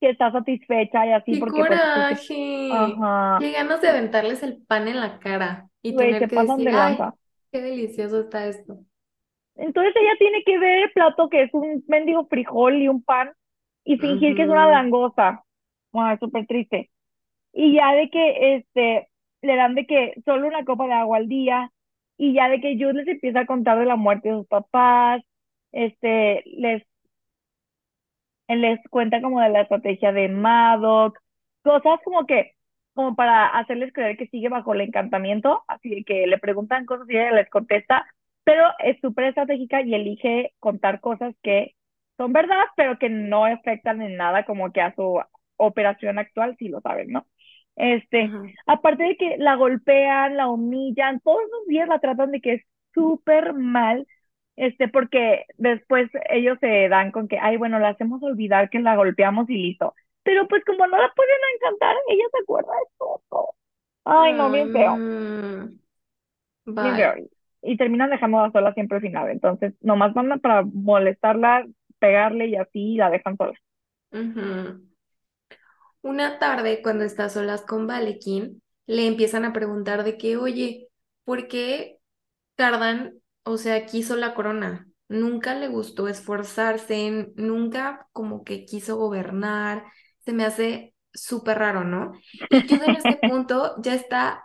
que 0.00 0.10
está 0.10 0.32
satisfecha 0.32 1.06
y 1.06 1.12
así 1.12 1.32
¡Qué 1.32 1.40
porque 1.40 1.58
pues, 1.58 1.70
coraje! 1.70 2.70
ajá. 2.72 3.38
Qué 3.40 3.52
ganas 3.52 3.80
de 3.80 3.88
aventarles 3.88 4.42
el 4.42 4.58
pan 4.58 4.88
en 4.88 5.00
la 5.00 5.18
cara 5.18 5.68
y 5.82 5.92
Güey, 5.92 6.12
tener 6.12 6.28
que 6.28 6.34
pasan 6.34 6.58
de 6.58 6.64
decir, 6.64 6.78
ay, 6.78 6.98
qué 7.52 7.62
delicioso 7.62 8.20
está 8.20 8.46
esto. 8.46 8.80
Entonces 9.56 9.94
ella 9.96 10.12
tiene 10.18 10.42
que 10.44 10.58
ver 10.58 10.82
el 10.84 10.92
plato 10.92 11.28
que 11.28 11.44
es 11.44 11.54
un 11.54 11.84
mendigo 11.86 12.26
frijol 12.26 12.76
y 12.82 12.88
un 12.88 13.02
pan 13.02 13.32
y 13.84 13.98
fingir 13.98 14.34
que 14.34 14.42
es 14.42 14.48
una 14.48 14.68
langosta. 14.68 15.44
Wow, 15.92 16.18
súper 16.18 16.46
triste. 16.46 16.90
Y 17.52 17.74
ya 17.74 17.94
de 17.94 18.10
que 18.10 18.56
este 18.56 19.08
le 19.42 19.56
dan 19.56 19.74
de 19.74 19.86
que 19.86 20.14
solo 20.24 20.48
una 20.48 20.64
copa 20.64 20.86
de 20.86 20.94
agua 20.94 21.18
al 21.18 21.28
día 21.28 21.70
y 22.16 22.32
ya 22.34 22.48
de 22.48 22.60
que 22.60 22.74
Jude 22.74 22.94
les 22.94 23.08
empieza 23.08 23.40
a 23.40 23.46
contar 23.46 23.78
de 23.78 23.86
la 23.86 23.96
muerte 23.96 24.30
de 24.30 24.36
sus 24.36 24.46
papás, 24.48 25.22
este 25.72 26.42
les 26.46 26.82
él 28.48 28.60
les 28.60 28.80
cuenta 28.90 29.20
como 29.22 29.40
de 29.40 29.48
la 29.50 29.62
estrategia 29.62 30.12
de 30.12 30.28
Maddox, 30.28 31.18
cosas 31.62 32.00
como 32.04 32.26
que, 32.26 32.52
como 32.94 33.14
para 33.16 33.46
hacerles 33.46 33.92
creer 33.92 34.16
que 34.16 34.26
sigue 34.28 34.48
bajo 34.48 34.74
el 34.74 34.82
encantamiento, 34.82 35.64
así 35.68 35.90
de 35.90 36.04
que 36.04 36.26
le 36.26 36.38
preguntan 36.38 36.86
cosas 36.86 37.08
y 37.08 37.16
ella 37.16 37.32
les 37.32 37.50
contesta, 37.50 38.06
pero 38.44 38.64
es 38.78 39.00
súper 39.00 39.26
estratégica 39.26 39.82
y 39.82 39.94
elige 39.94 40.52
contar 40.60 41.00
cosas 41.00 41.34
que 41.42 41.74
son 42.16 42.32
verdad, 42.32 42.64
pero 42.76 42.98
que 42.98 43.08
no 43.08 43.44
afectan 43.44 44.02
en 44.02 44.16
nada 44.16 44.44
como 44.44 44.72
que 44.72 44.80
a 44.80 44.94
su 44.94 45.20
operación 45.56 46.18
actual, 46.18 46.56
si 46.58 46.68
lo 46.68 46.80
saben, 46.80 47.10
¿no? 47.10 47.26
Este, 47.76 48.24
Ajá. 48.24 48.42
aparte 48.66 49.02
de 49.04 49.16
que 49.16 49.36
la 49.38 49.56
golpean, 49.56 50.36
la 50.36 50.48
humillan, 50.48 51.20
todos 51.20 51.42
los 51.50 51.66
días 51.66 51.88
la 51.88 51.98
tratan 51.98 52.30
de 52.30 52.40
que 52.40 52.54
es 52.54 52.62
súper 52.94 53.52
mal, 53.54 54.06
este, 54.56 54.88
porque 54.88 55.46
después 55.58 56.08
ellos 56.30 56.58
se 56.60 56.88
dan 56.88 57.10
con 57.10 57.26
que, 57.28 57.38
ay, 57.40 57.56
bueno, 57.56 57.78
la 57.80 57.88
hacemos 57.90 58.22
olvidar 58.22 58.70
que 58.70 58.78
la 58.78 58.96
golpeamos 58.96 59.50
y 59.50 59.54
listo. 59.56 59.94
Pero 60.22 60.46
pues 60.48 60.64
como 60.64 60.86
no 60.86 60.96
la 60.96 61.12
pueden 61.14 61.36
encantar, 61.56 61.96
ella 62.08 62.24
se 62.32 62.42
acuerda 62.42 62.72
de 62.72 62.86
todo. 62.98 63.54
Ay, 64.04 64.34
no, 64.34 64.50
bien 64.50 64.70
feo, 64.70 64.96
mm, 64.96 65.78
bien 66.66 66.96
feo. 66.96 67.14
Y 67.62 67.76
terminan 67.76 68.10
dejándola 68.10 68.50
sola 68.52 68.74
siempre 68.74 68.96
al 68.96 69.02
final. 69.02 69.30
Entonces, 69.30 69.74
nomás 69.80 70.14
mandan 70.14 70.40
para 70.40 70.62
molestarla, 70.62 71.66
pegarle 71.98 72.46
y 72.48 72.56
así 72.56 72.96
la 72.96 73.10
dejan 73.10 73.36
sola. 73.36 73.58
Una 76.02 76.38
tarde, 76.38 76.82
cuando 76.82 77.04
está 77.04 77.28
solas 77.28 77.62
con 77.62 77.86
Valekin, 77.86 78.62
le 78.86 79.06
empiezan 79.06 79.44
a 79.44 79.52
preguntar 79.52 80.04
de 80.04 80.18
que, 80.18 80.36
oye, 80.36 80.88
¿por 81.24 81.48
qué 81.48 81.98
Cardan, 82.56 83.14
o 83.42 83.56
sea, 83.56 83.86
quiso 83.86 84.16
la 84.16 84.34
corona? 84.34 84.86
Nunca 85.08 85.54
le 85.54 85.68
gustó 85.68 86.08
esforzarse, 86.08 87.32
nunca 87.36 88.08
como 88.12 88.44
que 88.44 88.64
quiso 88.64 88.96
gobernar. 88.96 89.84
Se 90.24 90.32
me 90.32 90.44
hace 90.44 90.94
súper 91.12 91.58
raro, 91.58 91.84
¿no? 91.84 92.12
Y 92.50 92.60
Jude 92.68 92.86
en 92.86 92.96
este 92.96 93.18
punto 93.28 93.74
ya 93.82 93.94
está 93.94 94.44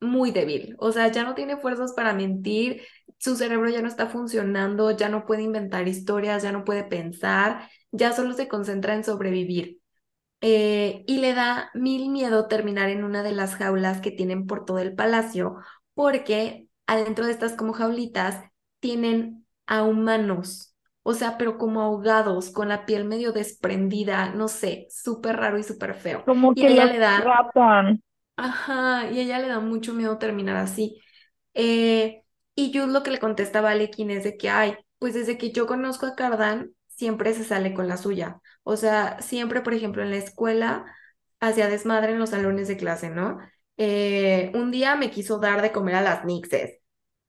muy 0.00 0.30
débil, 0.30 0.76
o 0.78 0.92
sea, 0.92 1.08
ya 1.08 1.24
no 1.24 1.34
tiene 1.34 1.58
fuerzas 1.58 1.92
para 1.92 2.14
mentir, 2.14 2.82
su 3.20 3.36
cerebro 3.36 3.70
ya 3.70 3.82
no 3.82 3.88
está 3.88 4.08
funcionando, 4.08 4.92
ya 4.92 5.10
no 5.10 5.26
puede 5.26 5.44
inventar 5.44 5.88
historias, 5.88 6.42
ya 6.44 6.52
no 6.52 6.64
puede 6.64 6.84
pensar, 6.84 7.70
ya 7.92 8.12
solo 8.14 8.34
se 8.34 8.48
concentra 8.48 8.94
en 8.96 9.04
sobrevivir. 9.04 9.80
Eh, 10.42 11.04
y 11.06 11.18
le 11.18 11.34
da 11.34 11.70
mil 11.74 12.10
miedo 12.10 12.48
terminar 12.48 12.88
en 12.90 13.04
una 13.04 13.22
de 13.22 13.32
las 13.32 13.56
jaulas 13.56 14.00
que 14.00 14.10
tienen 14.10 14.46
por 14.46 14.64
todo 14.64 14.78
el 14.78 14.94
palacio, 14.94 15.56
porque 15.94 16.68
adentro 16.86 17.26
de 17.26 17.32
estas 17.32 17.54
como 17.54 17.74
jaulitas 17.74 18.44
tienen 18.80 19.46
a 19.66 19.82
humanos, 19.82 20.74
o 21.02 21.14
sea, 21.14 21.36
pero 21.38 21.58
como 21.58 21.82
ahogados, 21.82 22.50
con 22.50 22.68
la 22.68 22.86
piel 22.86 23.04
medio 23.04 23.32
desprendida, 23.32 24.30
no 24.34 24.48
sé, 24.48 24.86
súper 24.90 25.36
raro 25.36 25.58
y 25.58 25.62
súper 25.62 25.94
feo. 25.94 26.24
Como 26.24 26.54
Y 26.54 26.64
que 26.64 26.68
ella 26.68 26.86
le 26.86 26.98
da, 26.98 27.36
ajá, 28.36 29.10
y 29.10 29.20
ella 29.20 29.38
le 29.38 29.48
da 29.48 29.60
mucho 29.60 29.94
miedo 29.94 30.18
terminar 30.18 30.56
así. 30.56 31.00
Eh, 31.54 32.22
y 32.68 32.72
lo 32.86 33.02
que 33.02 33.10
le 33.10 33.18
contesta 33.18 33.60
a 33.60 33.62
Valekin 33.62 34.10
es 34.10 34.24
de 34.24 34.36
que, 34.36 34.50
ay, 34.50 34.76
pues 34.98 35.14
desde 35.14 35.38
que 35.38 35.52
yo 35.52 35.66
conozco 35.66 36.06
a 36.06 36.14
Cardan, 36.14 36.74
siempre 36.88 37.32
se 37.34 37.44
sale 37.44 37.72
con 37.74 37.88
la 37.88 37.96
suya. 37.96 38.40
O 38.62 38.76
sea, 38.76 39.20
siempre, 39.22 39.62
por 39.62 39.74
ejemplo, 39.74 40.02
en 40.02 40.10
la 40.10 40.16
escuela, 40.16 40.84
hacía 41.40 41.68
desmadre 41.68 42.12
en 42.12 42.18
los 42.18 42.30
salones 42.30 42.68
de 42.68 42.76
clase, 42.76 43.10
¿no? 43.10 43.38
Eh, 43.76 44.52
un 44.54 44.70
día 44.70 44.96
me 44.96 45.10
quiso 45.10 45.38
dar 45.38 45.62
de 45.62 45.72
comer 45.72 45.94
a 45.96 46.02
las 46.02 46.24
nixes. 46.24 46.80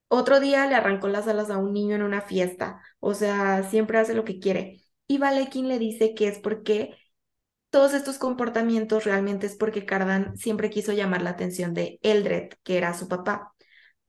Otro 0.09 0.39
día 0.39 0.67
le 0.67 0.75
arrancó 0.75 1.07
las 1.07 1.27
alas 1.27 1.49
a 1.49 1.57
un 1.57 1.73
niño 1.73 1.95
en 1.95 2.03
una 2.03 2.21
fiesta. 2.21 2.81
O 2.99 3.13
sea, 3.13 3.63
siempre 3.63 3.97
hace 3.99 4.13
lo 4.15 4.25
que 4.25 4.39
quiere. 4.39 4.81
Y 5.07 5.17
Valekin 5.17 5.67
le 5.69 5.79
dice 5.79 6.13
que 6.15 6.27
es 6.27 6.39
porque 6.39 6.97
todos 7.69 7.93
estos 7.93 8.17
comportamientos 8.17 9.05
realmente 9.05 9.47
es 9.47 9.55
porque 9.55 9.85
Cardan 9.85 10.37
siempre 10.37 10.69
quiso 10.69 10.93
llamar 10.93 11.21
la 11.21 11.31
atención 11.31 11.73
de 11.73 11.99
Eldred, 12.03 12.49
que 12.63 12.77
era 12.77 12.93
su 12.93 13.07
papá. 13.07 13.53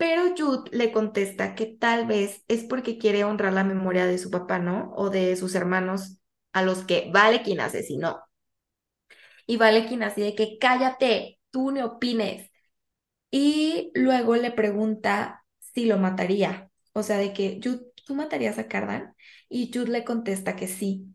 Pero 0.03 0.35
Jude 0.37 0.69
le 0.77 0.91
contesta 0.93 1.55
que 1.55 1.67
tal 1.67 2.07
vez 2.07 2.45
es 2.49 2.65
porque 2.65 2.99
quiere 2.99 3.23
honrar 3.25 3.53
la 3.53 3.63
memoria 3.65 4.05
de 4.07 4.19
su 4.19 4.31
papá, 4.33 4.59
¿no? 4.59 4.93
O 4.97 5.11
de 5.11 5.37
sus 5.37 5.55
hermanos 5.55 6.19
a 6.53 6.63
los 6.63 6.85
que 6.85 7.11
Vale 7.15 7.43
quien 7.43 7.61
asesinó. 7.61 8.19
Y 9.47 9.57
Vale 9.57 9.87
quien 9.87 10.03
así 10.03 10.21
de 10.23 10.35
que 10.35 10.59
cállate, 10.59 11.39
tú 11.51 11.71
no 11.73 11.85
opines. 11.87 12.51
Y 13.31 13.93
luego 13.95 14.37
le 14.37 14.53
pregunta 14.53 15.45
si 15.61 15.87
lo 15.87 15.99
mataría. 15.99 16.71
O 16.95 17.03
sea, 17.03 17.19
de 17.19 17.33
que 17.35 17.61
Jude, 17.63 17.83
¿tú 18.07 18.15
matarías 18.17 18.59
a 18.59 18.69
Cardan? 18.69 19.15
Y 19.49 19.73
Jude 19.73 19.91
le 19.91 20.05
contesta 20.05 20.57
que 20.57 20.69
sí. 20.69 21.15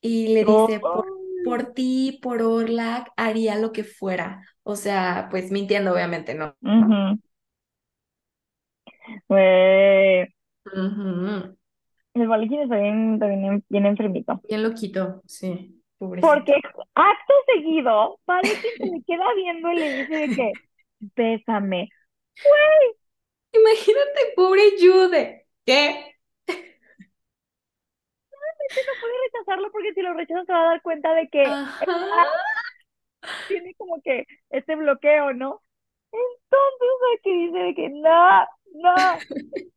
Y 0.00 0.28
le 0.34 0.44
dice, 0.44 0.80
por, 0.92 1.06
por 1.42 1.74
ti, 1.74 2.18
por 2.22 2.42
Orlac, 2.42 3.10
haría 3.16 3.56
lo 3.56 3.72
que 3.72 3.84
fuera. 3.84 4.46
O 4.64 4.76
sea, 4.76 5.28
pues 5.30 5.50
mintiendo, 5.52 5.92
obviamente, 5.94 6.34
¿no? 6.34 6.56
Güey, 9.28 10.22
Ujú. 10.66 11.56
el 12.14 12.28
Valiquín 12.28 12.60
está 12.60 12.78
bien, 12.78 13.14
está 13.14 13.26
bien, 13.26 13.64
bien 13.68 13.86
enfermito. 13.86 14.40
Bien 14.48 14.62
loquito, 14.62 15.22
sí, 15.26 15.82
pobrecito. 15.98 16.32
Porque 16.32 16.54
acto 16.94 17.34
seguido, 17.54 18.20
Valiquín 18.26 18.70
se 18.78 18.86
le 18.86 19.02
queda 19.06 19.34
viendo 19.34 19.72
y 19.72 19.76
le 19.76 19.98
dice 19.98 20.14
de 20.14 20.36
que, 20.36 20.52
bésame. 21.16 21.88
Imagínate, 23.52 24.32
pobre 24.36 24.62
Jude. 24.78 25.44
¿Qué? 25.66 26.14
No 26.46 26.54
puede 29.00 29.14
rechazarlo 29.26 29.72
porque 29.72 29.92
si 29.94 30.02
lo 30.02 30.14
rechaza 30.14 30.44
se 30.44 30.52
va 30.52 30.62
a 30.62 30.66
dar 30.66 30.82
cuenta 30.82 31.12
de 31.14 31.28
que 31.28 31.42
tiene 33.48 33.74
como 33.74 34.00
que 34.02 34.24
este 34.50 34.76
bloqueo, 34.76 35.32
¿no? 35.32 35.60
Entonces 36.12 37.18
aquí 37.18 37.46
dice 37.46 37.58
de 37.58 37.74
que 37.74 37.88
no, 37.88 38.46
no. 38.74 38.94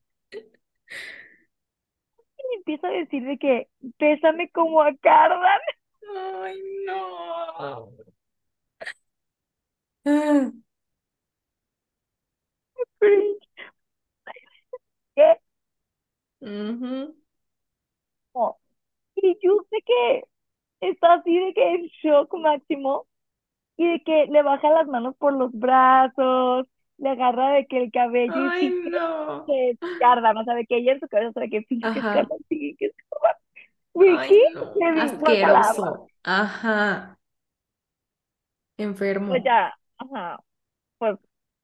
Y 2.38 2.56
empieza 2.58 2.88
a 2.88 2.92
decir 2.92 3.24
de 3.26 3.38
que 3.38 3.68
bésame 4.00 4.50
como 4.52 4.82
a 4.82 4.96
Cardan. 4.98 5.60
Ay, 6.16 6.62
no. 6.86 7.90
Ah. 10.06 10.52
¿Qué? 15.16 15.38
ujú. 16.42 17.16
No. 18.36 18.58
Y 19.16 19.38
yo 19.44 19.58
sé 19.70 19.78
que 19.86 20.24
está 20.82 21.16
así 21.16 21.38
de 21.40 21.54
que 21.56 21.76
en 21.76 21.88
shock 22.04 22.34
máximo 22.36 23.08
y 23.78 23.88
de 23.88 24.04
que 24.04 24.28
le 24.28 24.44
baja 24.44 24.70
las 24.72 24.88
manos 24.88 25.16
por 25.18 25.34
los 25.34 25.52
brazos 25.54 26.68
le 26.98 27.10
agarra 27.10 27.52
de 27.54 27.66
que 27.68 27.78
el 27.84 27.92
cabello 27.92 28.34
Ay, 28.36 28.70
finge 28.72 28.90
no. 28.90 29.46
de 30.56 30.66
que 30.68 30.78
ella 30.78 30.94
en 30.94 31.00
su 31.00 31.08
cabeza 31.08 31.34
sabe 31.34 31.50
que 31.50 31.62
finge 31.64 31.92
que 31.94 32.00
es 32.00 32.06
finge 32.50 32.76
que 32.78 32.86
es. 32.88 32.94
Wiki, 33.94 34.40
no. 34.54 34.66
guacala, 35.20 35.62
Asqueroso. 35.64 36.08
Ajá. 36.24 37.18
pues 38.78 38.88
Enfermo. 38.88 39.36
ya, 39.44 39.74
ajá, 39.98 40.40
pues 41.00 41.18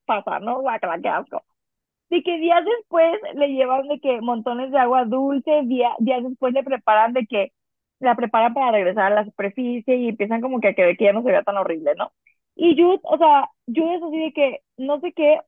pasa, 0.05 0.39
¿no? 0.39 0.61
Guacala, 0.61 0.99
qué 1.01 1.09
asco. 1.09 1.43
De 2.09 2.23
que 2.23 2.37
días 2.39 2.63
después 2.65 3.13
le 3.35 3.49
llevan 3.49 3.87
de 3.87 3.99
que 3.99 4.21
montones 4.21 4.71
de 4.71 4.79
agua 4.79 5.05
dulce, 5.05 5.63
día- 5.65 5.95
días 5.99 6.23
después 6.23 6.53
le 6.53 6.63
preparan 6.63 7.13
de 7.13 7.25
que 7.27 7.53
la 7.99 8.15
preparan 8.15 8.53
para 8.53 8.71
regresar 8.71 9.11
a 9.13 9.15
la 9.15 9.25
superficie 9.25 9.95
y 9.97 10.09
empiezan 10.09 10.41
como 10.41 10.59
que 10.61 10.69
a 10.69 10.73
que, 10.75 10.95
que 10.97 11.05
ya 11.05 11.13
no 11.13 11.23
se 11.23 11.29
vea 11.31 11.43
tan 11.43 11.57
horrible, 11.57 11.93
¿no? 11.97 12.11
Y 12.59 12.75
Jude, 12.81 12.99
o 13.03 13.17
sea, 13.19 13.49
Jude 13.67 13.95
es 13.97 14.03
así 14.03 14.19
de 14.19 14.33
que 14.33 14.61
no 14.77 14.99
sé 15.01 15.13
qué, 15.13 15.39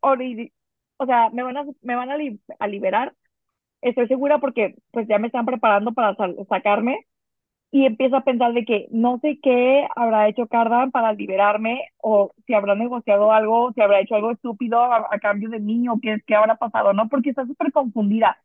o 0.97 1.05
sea, 1.05 1.29
me 1.31 1.43
van 1.43 1.57
a, 1.57 1.65
me 1.81 1.95
van 1.95 2.11
a, 2.11 2.17
li- 2.17 2.39
a 2.59 2.67
liberar, 2.67 3.13
estoy 3.81 4.07
segura 4.09 4.39
porque 4.39 4.75
pues 4.91 5.07
ya 5.07 5.19
me 5.19 5.27
están 5.27 5.45
preparando 5.47 5.93
para 5.93 6.15
sacarme 6.49 7.05
y 7.71 7.85
empiezo 7.85 8.17
a 8.17 8.23
pensar 8.25 8.53
de 8.53 8.65
que 8.65 8.87
no 8.91 9.19
sé 9.21 9.39
qué 9.43 9.87
habrá 9.95 10.27
hecho 10.29 10.47
Cardan 10.47 10.91
para 10.91 11.13
liberarme 11.13 11.83
o 11.99 12.31
si 12.47 12.53
habrá 12.55 12.75
negociado 12.75 13.31
algo, 13.33 13.73
si 13.73 13.81
habrá 13.81 14.01
hecho 14.01 14.15
algo 14.15 14.31
estúpido 14.31 14.81
a, 14.81 15.07
a 15.11 15.19
cambio 15.19 15.49
de 15.49 15.59
mí 15.59 15.87
o 15.89 15.99
qué, 16.01 16.17
qué 16.27 16.35
habrá 16.35 16.55
pasado, 16.57 16.93
¿no? 16.93 17.09
Porque 17.09 17.31
está 17.31 17.45
súper 17.47 17.71
confundida. 17.73 18.37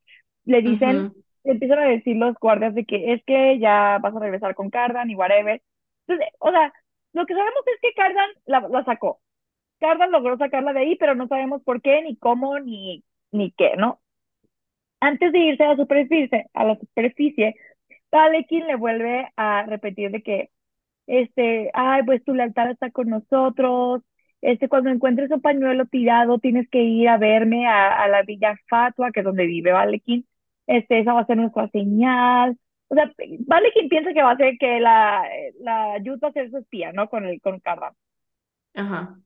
Le 0.45 0.63
dicen, 0.63 1.09
le 1.45 1.53
empiezan 1.53 1.79
a 1.81 1.85
decir 1.89 2.17
los 2.17 2.35
guardias 2.41 2.75
de 2.75 2.85
que 2.87 3.13
es 3.15 3.23
que 3.25 3.59
ya 3.59 3.99
vas 4.03 4.15
a 4.17 4.21
regresar 4.21 4.55
con 4.55 4.71
Cardan 4.71 5.11
y 5.11 5.15
whatever. 5.17 5.63
Entonces, 6.07 6.35
o 6.41 6.51
sea, 6.51 6.73
lo 7.17 7.27
que 7.27 7.35
sabemos 7.35 7.63
es 7.67 7.81
que 7.81 7.95
Cardan 7.95 8.31
la, 8.47 8.61
la 8.69 8.85
sacó. 8.85 9.21
Cardan 9.81 10.13
logró 10.13 10.37
sacarla 10.39 10.73
de 10.75 10.81
ahí, 10.81 10.97
pero 10.97 11.15
no 11.15 11.29
sabemos 11.29 11.63
por 11.63 11.83
qué, 11.83 12.03
ni 12.03 12.17
cómo, 12.17 12.59
ni, 12.61 13.05
ni 13.33 13.53
qué, 13.53 13.77
¿no? 13.77 14.01
Antes 15.01 15.33
de 15.33 15.39
irse 15.39 15.65
a 15.65 15.69
la 15.71 15.77
superficie, 15.77 16.47
a 16.55 16.65
la 16.65 16.77
superficie, 16.79 17.55
Palekin 18.11 18.67
le 18.67 18.77
vuelve 18.77 19.29
a 19.37 19.65
repetir 19.65 20.11
de 20.11 20.23
que, 20.23 20.51
este, 21.07 21.71
ay, 21.75 22.03
pues 22.05 22.25
tu 22.25 22.35
lealtad 22.35 22.71
está 22.71 22.91
con 22.91 23.09
nosotros, 23.11 24.03
este, 24.43 24.69
cuando 24.69 24.91
encuentres 24.91 25.31
un 25.31 25.41
pañuelo 25.41 25.87
tirado, 25.87 26.39
tienes 26.39 26.69
que 26.71 26.83
ir 26.83 27.09
a 27.09 27.19
verme 27.19 27.67
a, 27.67 28.03
a 28.03 28.09
la 28.09 28.23
Villa 28.25 28.57
Fatua, 28.69 29.11
que 29.13 29.21
es 29.21 29.25
donde 29.27 29.47
vive 29.47 29.73
Valekin, 29.73 30.27
este, 30.67 31.01
esa 31.01 31.15
va 31.15 31.21
a 31.23 31.27
ser 31.27 31.39
nuestra 31.39 31.69
señal. 31.71 32.59
O 32.89 32.95
sea, 32.95 33.11
Valekin 33.47 33.89
piensa 33.89 34.13
que 34.13 34.23
va 34.23 34.33
a 34.33 34.37
ser 34.37 34.57
que 34.59 34.81
la, 34.81 35.25
la 35.61 35.99
Yut 35.99 36.23
va 36.23 36.29
a 36.29 36.33
ser 36.33 36.51
su 36.51 36.59
espía, 36.59 36.93
¿no? 36.93 37.09
Con 37.09 37.25
el, 37.27 37.41
con 37.41 37.59
Cardan. 37.61 37.95
Ajá. 38.75 39.17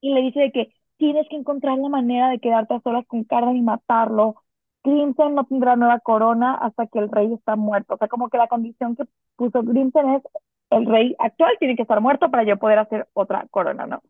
Y 0.00 0.14
le 0.14 0.22
dice 0.22 0.40
de 0.40 0.52
que 0.52 0.72
tienes 0.96 1.28
que 1.28 1.36
encontrar 1.36 1.78
la 1.78 1.88
manera 1.88 2.30
de 2.30 2.40
quedarte 2.40 2.74
a 2.74 2.80
solas 2.80 3.06
con 3.06 3.24
Cardan 3.24 3.56
y 3.56 3.62
matarlo. 3.62 4.36
Crimson 4.82 5.34
no 5.34 5.44
tendrá 5.44 5.76
nueva 5.76 5.98
corona 6.00 6.54
hasta 6.54 6.86
que 6.86 6.98
el 6.98 7.10
rey 7.10 7.32
está 7.32 7.56
muerto. 7.56 7.94
O 7.94 7.98
sea, 7.98 8.08
como 8.08 8.28
que 8.28 8.38
la 8.38 8.48
condición 8.48 8.96
que 8.96 9.04
puso 9.36 9.62
Crimson 9.64 10.14
es 10.14 10.22
el 10.70 10.86
rey 10.86 11.14
actual 11.18 11.56
tiene 11.58 11.76
que 11.76 11.82
estar 11.82 12.00
muerto 12.00 12.30
para 12.30 12.44
yo 12.44 12.58
poder 12.58 12.78
hacer 12.78 13.08
otra 13.14 13.46
corona, 13.50 13.86
¿no? 13.86 14.02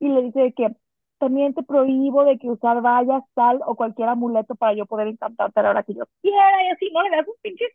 Y 0.00 0.08
le 0.08 0.22
dice 0.22 0.40
de 0.40 0.52
que 0.52 0.76
también 1.18 1.54
te 1.54 1.62
prohíbo 1.62 2.24
de 2.24 2.38
que 2.38 2.48
usar 2.50 2.80
vallas, 2.82 3.22
sal 3.34 3.60
o 3.66 3.76
cualquier 3.76 4.08
amuleto 4.08 4.54
para 4.56 4.74
yo 4.74 4.86
poder 4.86 5.08
encantarte 5.08 5.60
a 5.60 5.62
la 5.64 5.70
hora 5.70 5.82
que 5.84 5.94
yo 5.94 6.04
quiera 6.22 6.64
y 6.64 6.70
así, 6.70 6.90
¿no? 6.92 7.02
Le 7.02 7.10
da 7.16 7.24
sus 7.24 7.36
pinches 7.42 7.72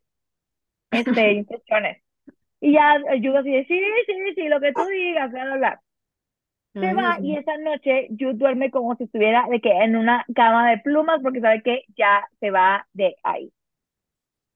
este, 0.91 1.33
instrucciones. 1.33 2.03
Y 2.61 2.73
ya 2.73 2.93
ayuda 3.11 3.41
así 3.41 3.51
de, 3.51 3.65
sí, 3.65 3.79
sí, 4.07 4.13
sí, 4.35 4.49
lo 4.49 4.59
que 4.61 4.73
tú 4.73 4.85
digas, 4.85 5.31
bla, 5.31 5.45
bla, 5.45 5.57
bla. 5.57 5.81
Se 6.81 6.93
va 6.93 7.19
y 7.23 7.35
mío. 7.35 7.37
esa 7.37 7.57
noche 7.59 8.09
Jude 8.19 8.33
duerme 8.33 8.71
como 8.71 8.95
si 8.97 9.05
estuviera 9.05 9.47
de 9.49 9.61
que 9.61 9.71
en 9.71 9.95
una 9.95 10.25
cama 10.35 10.69
de 10.69 10.79
plumas 10.79 11.21
porque 11.23 11.39
sabe 11.41 11.63
que 11.63 11.83
ya 11.97 12.27
se 12.41 12.51
va 12.51 12.87
de 12.93 13.15
ahí. 13.23 13.53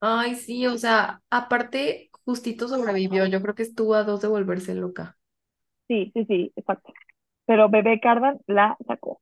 Ay, 0.00 0.36
sí, 0.36 0.66
o 0.66 0.78
sea, 0.78 1.22
aparte, 1.30 2.10
justito 2.24 2.68
sobrevivió. 2.68 3.26
Yo 3.26 3.42
creo 3.42 3.54
que 3.54 3.62
estuvo 3.62 3.94
a 3.94 4.04
dos 4.04 4.20
de 4.22 4.28
volverse 4.28 4.74
loca. 4.74 5.18
Sí, 5.88 6.10
sí, 6.14 6.24
sí, 6.26 6.52
exacto. 6.56 6.92
Pero 7.46 7.68
bebé 7.70 8.00
Cardan 8.00 8.38
la 8.46 8.76
sacó. 8.86 9.20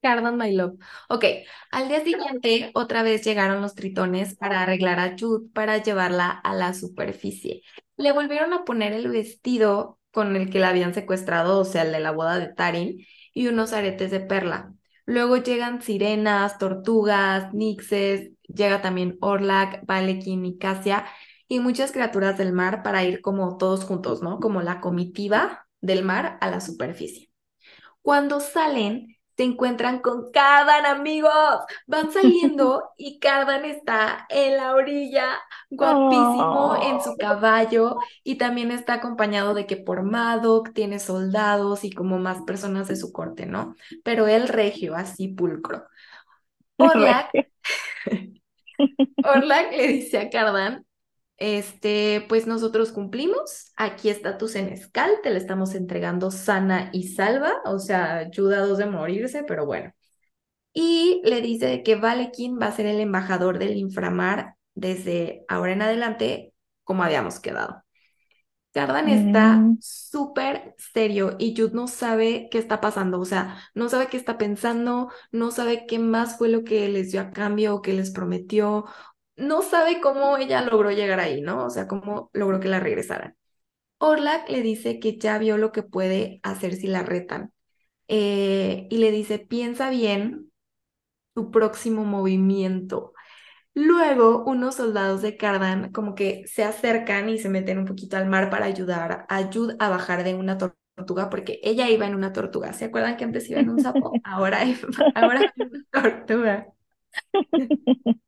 Cardan 0.00 0.36
My 0.38 0.52
Love. 0.54 0.78
Ok, 1.08 1.24
al 1.72 1.88
día 1.88 2.04
siguiente 2.04 2.70
otra 2.74 3.02
vez 3.02 3.24
llegaron 3.24 3.60
los 3.60 3.74
tritones 3.74 4.36
para 4.36 4.62
arreglar 4.62 5.00
a 5.00 5.16
Jude 5.18 5.48
para 5.52 5.78
llevarla 5.78 6.30
a 6.30 6.54
la 6.54 6.72
superficie. 6.74 7.62
Le 7.96 8.12
volvieron 8.12 8.52
a 8.52 8.64
poner 8.64 8.92
el 8.92 9.08
vestido 9.08 9.98
con 10.12 10.36
el 10.36 10.50
que 10.50 10.60
la 10.60 10.68
habían 10.68 10.94
secuestrado, 10.94 11.58
o 11.60 11.64
sea, 11.64 11.82
el 11.82 11.92
de 11.92 12.00
la 12.00 12.12
boda 12.12 12.38
de 12.38 12.52
Tarin, 12.54 13.04
y 13.34 13.48
unos 13.48 13.72
aretes 13.72 14.10
de 14.12 14.20
perla. 14.20 14.72
Luego 15.04 15.36
llegan 15.38 15.82
sirenas, 15.82 16.58
tortugas, 16.58 17.52
nixes, 17.52 18.30
llega 18.46 18.80
también 18.82 19.18
Orlac, 19.20 19.84
Valekin 19.84 20.44
y 20.46 20.58
Cassia, 20.58 21.06
y 21.48 21.60
muchas 21.60 21.92
criaturas 21.92 22.38
del 22.38 22.52
mar 22.52 22.82
para 22.82 23.04
ir 23.04 23.20
como 23.20 23.56
todos 23.56 23.84
juntos, 23.84 24.22
¿no? 24.22 24.38
Como 24.38 24.62
la 24.62 24.80
comitiva 24.80 25.67
del 25.80 26.04
mar 26.04 26.38
a 26.40 26.50
la 26.50 26.60
superficie. 26.60 27.30
Cuando 28.02 28.40
salen, 28.40 29.16
se 29.36 29.44
encuentran 29.44 30.00
con 30.00 30.30
Cardan, 30.32 30.86
amigos. 30.86 31.32
Van 31.86 32.10
saliendo 32.12 32.82
y 32.98 33.18
Cardan 33.20 33.64
está 33.64 34.26
en 34.30 34.56
la 34.56 34.74
orilla, 34.74 35.38
guapísimo 35.70 36.76
en 36.80 37.00
su 37.00 37.16
Oh. 37.16 37.18
caballo 37.18 37.98
y 38.24 38.36
también 38.38 38.70
está 38.72 38.94
acompañado 38.94 39.54
de 39.54 39.66
que 39.66 39.76
por 39.76 40.02
Madoc 40.02 40.72
tiene 40.74 40.98
soldados 40.98 41.84
y 41.84 41.90
como 41.92 42.18
más 42.18 42.42
personas 42.42 42.88
de 42.88 42.96
su 42.96 43.12
corte, 43.12 43.46
¿no? 43.46 43.74
Pero 44.04 44.26
él 44.28 44.48
regio, 44.48 44.96
así 44.96 45.28
pulcro. 45.28 45.84
Orlac, 46.78 47.32
Orlac 49.22 49.70
le 49.72 49.86
dice 49.88 50.18
a 50.18 50.30
Cardan, 50.30 50.84
este, 51.38 52.26
pues 52.28 52.46
nosotros 52.46 52.92
cumplimos, 52.92 53.72
aquí 53.76 54.10
está 54.10 54.38
tu 54.38 54.48
senescal, 54.48 55.10
te 55.22 55.30
la 55.30 55.38
estamos 55.38 55.74
entregando 55.74 56.30
sana 56.30 56.90
y 56.92 57.08
salva, 57.08 57.54
o 57.64 57.78
sea, 57.78 58.18
ayudados 58.18 58.78
de 58.78 58.86
morirse, 58.86 59.44
pero 59.44 59.66
bueno. 59.66 59.92
Y 60.72 61.22
le 61.24 61.40
dice 61.42 61.82
que 61.82 61.96
Valekin 61.96 62.58
va 62.60 62.66
a 62.66 62.72
ser 62.72 62.86
el 62.86 63.00
embajador 63.00 63.58
del 63.58 63.76
inframar 63.76 64.56
desde 64.74 65.44
ahora 65.48 65.72
en 65.72 65.82
adelante, 65.82 66.54
como 66.84 67.02
habíamos 67.04 67.40
quedado. 67.40 67.82
Cardan 68.72 69.08
está 69.08 69.72
Mm. 69.72 69.78
súper 69.80 70.74
serio 70.78 71.36
y 71.38 71.54
Jude 71.56 71.72
no 71.74 71.88
sabe 71.88 72.48
qué 72.50 72.58
está 72.58 72.80
pasando, 72.80 73.18
o 73.20 73.24
sea, 73.24 73.58
no 73.74 73.88
sabe 73.88 74.08
qué 74.08 74.16
está 74.16 74.38
pensando, 74.38 75.10
no 75.32 75.50
sabe 75.50 75.86
qué 75.86 75.98
más 75.98 76.36
fue 76.38 76.48
lo 76.48 76.64
que 76.64 76.88
les 76.88 77.10
dio 77.12 77.20
a 77.22 77.30
cambio 77.32 77.74
o 77.76 77.82
que 77.82 77.92
les 77.94 78.10
prometió, 78.10 78.84
no 79.38 79.62
sabe 79.62 80.00
cómo 80.00 80.36
ella 80.38 80.62
logró 80.62 80.90
llegar 80.92 81.20
ahí, 81.20 81.40
¿no? 81.42 81.66
O 81.66 81.70
sea, 81.70 81.88
cómo 81.88 82.30
logró 82.34 82.60
que 82.60 82.68
la 82.68 82.80
regresaran. 82.80 83.36
Orlac 83.98 84.48
le 84.50 84.62
dice 84.62 85.00
que 85.00 85.18
ya 85.18 85.38
vio 85.38 85.58
lo 85.58 85.72
que 85.72 85.82
puede 85.84 86.40
hacer 86.44 86.74
si 86.76 86.88
la 86.88 87.02
retan 87.02 87.52
eh, 88.08 88.88
y 88.90 88.98
le 88.98 89.10
dice, 89.12 89.38
piensa 89.40 89.90
bien 89.90 90.52
tu 91.34 91.50
próximo 91.50 92.04
movimiento. 92.04 93.12
Luego, 93.74 94.44
unos 94.46 94.76
soldados 94.76 95.22
de 95.22 95.36
Cardan 95.36 95.92
como 95.92 96.14
que 96.14 96.44
se 96.48 96.64
acercan 96.64 97.28
y 97.30 97.38
se 97.38 97.48
meten 97.50 97.78
un 97.78 97.86
poquito 97.86 98.16
al 98.16 98.28
mar 98.28 98.50
para 98.50 98.66
ayudar 98.66 99.26
a 99.28 99.50
Jude 99.52 99.76
a 99.80 99.88
bajar 99.90 100.24
de 100.24 100.34
una 100.34 100.58
tor- 100.58 100.76
tortuga, 100.96 101.30
porque 101.30 101.60
ella 101.62 101.88
iba 101.90 102.06
en 102.06 102.14
una 102.16 102.32
tortuga. 102.32 102.72
¿Se 102.74 102.86
acuerdan 102.86 103.16
que 103.16 103.24
antes 103.24 103.48
iba 103.50 103.60
en 103.60 103.70
un 103.70 103.80
sapo? 103.80 104.20
Ahora, 104.24 104.60
ahora 105.14 105.42
en 105.56 105.68
una 105.72 105.84
tortuga. 105.92 106.68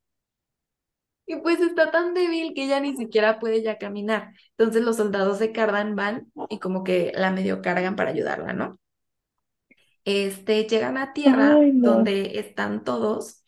Y 1.31 1.37
pues 1.43 1.61
está 1.61 1.93
tan 1.93 2.13
débil 2.13 2.55
que 2.55 2.65
ella 2.65 2.81
ni 2.81 2.97
siquiera 2.97 3.39
puede 3.39 3.63
ya 3.63 3.79
caminar. 3.79 4.33
Entonces 4.59 4.83
los 4.83 4.97
soldados 4.97 5.39
de 5.39 5.53
Cardan 5.53 5.95
van 5.95 6.33
y 6.49 6.59
como 6.59 6.83
que 6.83 7.13
la 7.15 7.31
medio 7.31 7.63
cargan 7.63 7.95
para 7.95 8.11
ayudarla, 8.11 8.53
¿no? 8.53 8.81
Este, 10.05 10.65
llegan 10.65 10.97
a 10.99 11.13
tierra 11.13 11.55
Ay, 11.55 11.73
no. 11.73 11.93
donde 11.93 12.41
están 12.41 12.83
todos, 12.83 13.45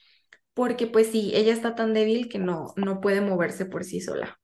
porque 0.55 0.87
pues 0.87 1.09
sí, 1.09 1.33
ella 1.35 1.53
está 1.53 1.75
tan 1.75 1.93
débil 1.93 2.29
que 2.29 2.39
no, 2.39 2.73
no 2.77 3.01
puede 3.01 3.21
moverse 3.21 3.67
por 3.67 3.83
sí 3.83 4.01
sola. 4.01 4.39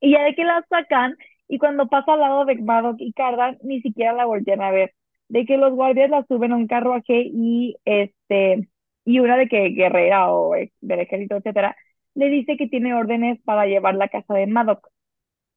Y 0.00 0.12
ya 0.12 0.24
de 0.24 0.34
que 0.34 0.44
la 0.44 0.64
sacan, 0.68 1.16
y 1.48 1.58
cuando 1.58 1.88
pasa 1.88 2.14
al 2.14 2.20
lado 2.20 2.44
de 2.44 2.56
Madoc 2.56 2.96
y 2.98 3.12
Cardan, 3.12 3.58
ni 3.62 3.80
siquiera 3.82 4.12
la 4.12 4.24
voltean 4.26 4.62
a 4.62 4.70
ver. 4.72 4.94
De 5.28 5.46
que 5.46 5.56
los 5.56 5.72
guardias 5.74 6.10
la 6.10 6.24
suben 6.26 6.52
a 6.52 6.56
un 6.56 6.66
carruaje 6.66 7.22
y 7.32 7.76
este, 7.84 8.68
y 9.04 9.18
una 9.20 9.36
de 9.36 9.48
que 9.48 9.70
guerrera 9.70 10.30
o 10.32 10.54
ex- 10.56 10.74
del 10.80 11.00
ejército, 11.00 11.36
etcétera, 11.36 11.76
le 12.14 12.28
dice 12.30 12.56
que 12.56 12.68
tiene 12.68 12.94
órdenes 12.94 13.40
para 13.44 13.66
llevar 13.66 13.94
la 13.96 14.08
casa 14.08 14.34
de 14.34 14.46
Madoc. 14.46 14.88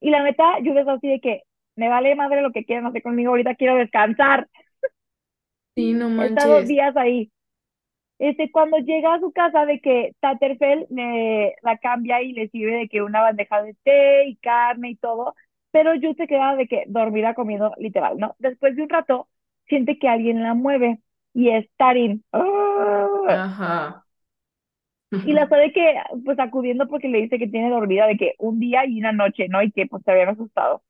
Y 0.02 0.12
la 0.12 0.24
neta, 0.24 0.60
yo 0.64 0.74
es 0.80 0.88
así 0.88 1.08
de 1.10 1.22
que 1.22 1.44
me 1.76 1.90
vale 1.90 2.16
madre 2.16 2.42
lo 2.42 2.52
que 2.52 2.66
quieran 2.66 2.86
hacer 2.88 3.04
conmigo, 3.04 3.32
ahorita 3.32 3.56
quiero 3.56 3.76
descansar. 3.78 4.50
Sí, 5.76 5.94
no 5.94 6.10
He 6.18 6.26
estado 6.28 6.62
manches. 6.62 6.64
días 6.64 6.96
ahí. 6.98 7.32
Este, 8.20 8.52
cuando 8.52 8.78
llega 8.80 9.16
a 9.16 9.20
su 9.20 9.32
casa 9.34 9.66
de 9.66 9.82
que 9.82 10.14
Tatterfell 10.22 10.88
le, 10.90 11.56
la 11.64 11.78
cambia 11.80 12.22
y 12.24 12.34
le 12.34 12.50
sirve 12.50 12.74
de 12.78 12.90
que 12.90 13.02
una 13.04 13.22
bandeja 13.22 13.64
de 13.64 13.76
té 13.84 14.26
y 14.28 14.38
carne 14.38 14.92
y 14.92 14.96
todo, 14.98 15.36
pero 15.72 15.94
Jude 15.96 16.16
se 16.16 16.28
queda 16.28 16.56
de 16.56 16.68
que 16.68 16.86
dormida 16.88 17.36
comiendo 17.36 17.74
literal, 17.78 18.18
¿no? 18.20 18.36
Después 18.40 18.76
de 18.76 18.84
un 18.84 18.90
rato, 18.90 19.30
siente 19.68 20.00
que 20.00 20.10
alguien 20.10 20.44
la 20.44 20.54
mueve 20.56 21.00
y 21.38 21.50
es 21.50 21.70
Tarin. 21.78 22.24
¡Ah! 22.32 23.08
Ajá. 23.30 24.04
Y 25.12 25.34
la 25.34 25.48
sabe 25.48 25.72
que, 25.72 25.96
pues 26.26 26.40
acudiendo 26.40 26.88
porque 26.88 27.08
le 27.10 27.22
dice 27.22 27.38
que 27.38 27.48
tiene 27.48 27.70
dormida 27.70 28.08
de 28.08 28.18
que 28.18 28.34
un 28.40 28.60
día 28.60 28.88
y 28.88 29.00
una 29.00 29.12
noche, 29.12 29.48
¿no? 29.48 29.62
Y 29.62 29.72
que 29.72 29.86
pues 29.86 30.04
se 30.04 30.12
habían 30.12 30.30
asustado. 30.30 30.82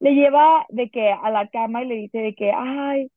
Le 0.00 0.14
lleva 0.14 0.64
de 0.70 0.88
que 0.88 1.12
a 1.12 1.30
la 1.30 1.48
cama 1.48 1.82
y 1.82 1.88
le 1.88 1.96
dice 1.96 2.18
de 2.18 2.34
que, 2.34 2.50
ay, 2.56 3.10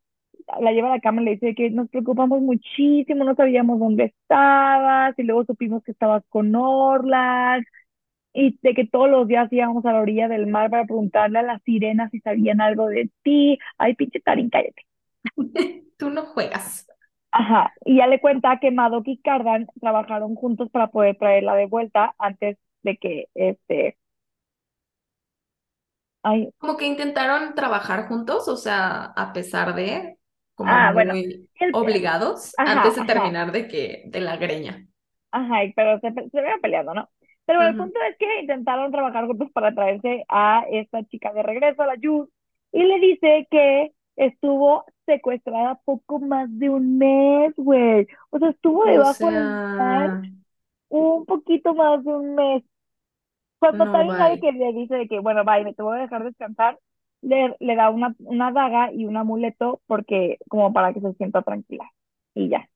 la 0.59 0.73
lleva 0.73 0.89
a 0.89 0.95
la 0.97 1.01
cama 1.01 1.21
y 1.21 1.25
le 1.25 1.31
dice 1.31 1.55
que 1.55 1.69
nos 1.69 1.89
preocupamos 1.89 2.41
muchísimo, 2.41 3.23
no 3.23 3.35
sabíamos 3.35 3.79
dónde 3.79 4.05
estabas, 4.05 5.17
y 5.17 5.23
luego 5.23 5.45
supimos 5.45 5.83
que 5.83 5.91
estabas 5.93 6.23
con 6.29 6.53
Orlax, 6.53 7.65
y 8.33 8.57
de 8.61 8.73
que 8.73 8.87
todos 8.87 9.09
los 9.09 9.27
días 9.27 9.51
íbamos 9.53 9.85
a 9.85 9.93
la 9.93 10.01
orilla 10.01 10.27
del 10.27 10.47
mar 10.47 10.69
para 10.69 10.85
preguntarle 10.85 11.39
a 11.39 11.43
las 11.43 11.63
sirenas 11.63 12.11
si 12.11 12.19
sabían 12.19 12.61
algo 12.61 12.87
de 12.87 13.09
ti. 13.23 13.57
Ay, 13.77 13.95
pinche 13.95 14.19
Tarín, 14.19 14.49
cállate. 14.49 14.85
Tú 15.97 16.09
no 16.09 16.25
juegas. 16.27 16.87
Ajá, 17.31 17.73
y 17.85 17.97
ya 17.97 18.07
le 18.07 18.19
cuenta 18.19 18.59
que 18.59 18.71
Madoc 18.71 19.03
y 19.07 19.19
Cardan 19.21 19.67
trabajaron 19.79 20.35
juntos 20.35 20.69
para 20.71 20.87
poder 20.87 21.17
traerla 21.17 21.55
de 21.55 21.67
vuelta 21.67 22.15
antes 22.17 22.57
de 22.83 22.97
que, 22.97 23.27
este, 23.35 23.97
ay, 26.23 26.51
Como 26.57 26.77
que 26.77 26.85
intentaron 26.87 27.53
trabajar 27.55 28.07
juntos, 28.07 28.47
o 28.47 28.57
sea, 28.57 29.05
a 29.15 29.33
pesar 29.33 29.75
de, 29.75 30.17
como 30.55 30.75
ah, 30.75 30.91
bueno, 30.93 31.15
el- 31.19 31.49
obligados, 31.71 32.55
Ajá, 32.57 32.65
antes 32.65 32.95
de 32.95 33.03
ajá. 33.03 33.03
terminar 33.03 33.51
de 33.51 33.67
que, 33.67 34.03
de 34.07 34.21
la 34.21 34.37
greña. 34.37 34.87
Ajá, 35.31 35.57
pero 35.75 35.99
se, 35.99 36.11
se 36.29 36.41
veían 36.41 36.61
peleando, 36.61 36.93
¿no? 36.93 37.09
Pero 37.45 37.59
bueno, 37.59 37.69
el 37.71 37.75
punto 37.77 37.99
es 38.09 38.17
que 38.17 38.39
intentaron 38.41 38.91
trabajar 38.91 39.25
juntos 39.27 39.49
para 39.53 39.73
traerse 39.73 40.23
a 40.29 40.63
esta 40.71 41.03
chica 41.05 41.31
de 41.33 41.43
regreso, 41.43 41.81
a 41.83 41.87
la 41.87 41.95
Jude, 42.01 42.29
y 42.71 42.83
le 42.83 42.99
dice 42.99 43.47
que 43.51 43.91
estuvo 44.15 44.85
secuestrada 45.07 45.81
poco 45.85 46.19
más 46.19 46.49
de 46.59 46.69
un 46.69 46.99
mes, 46.99 47.53
güey. 47.57 48.07
O 48.31 48.39
sea, 48.39 48.51
estuvo 48.51 48.85
O 48.85 48.85
debajo 48.85 49.31
del 49.31 49.55
mar 49.77 50.13
sea, 50.13 50.33
un 50.89 51.25
poquito 51.25 51.75
más 51.75 52.03
de 52.05 52.11
un 52.13 52.35
mes. 52.35 52.63
Cuando 53.59 53.85
no, 53.85 53.91
Tarin 53.91 54.17
sabe 54.17 54.39
que 54.39 54.51
le 54.51 54.73
dice 54.73 54.95
de 54.95 55.07
que, 55.07 55.19
bueno, 55.19 55.43
bye, 55.45 55.73
te 55.73 55.83
voy 55.83 55.97
a 55.97 56.01
dejar 56.03 56.23
descansar, 56.23 56.79
le, 57.21 57.55
le 57.59 57.75
da 57.75 57.89
una, 57.89 58.15
una 58.19 58.51
daga 58.51 58.93
y 58.93 59.05
un 59.05 59.17
amuleto 59.17 59.81
porque, 59.87 60.37
como 60.49 60.73
para 60.73 60.93
que 60.93 61.01
se 61.01 61.13
sienta 61.13 61.41
tranquila. 61.43 61.89
Y 62.35 62.49
ya. 62.49 62.69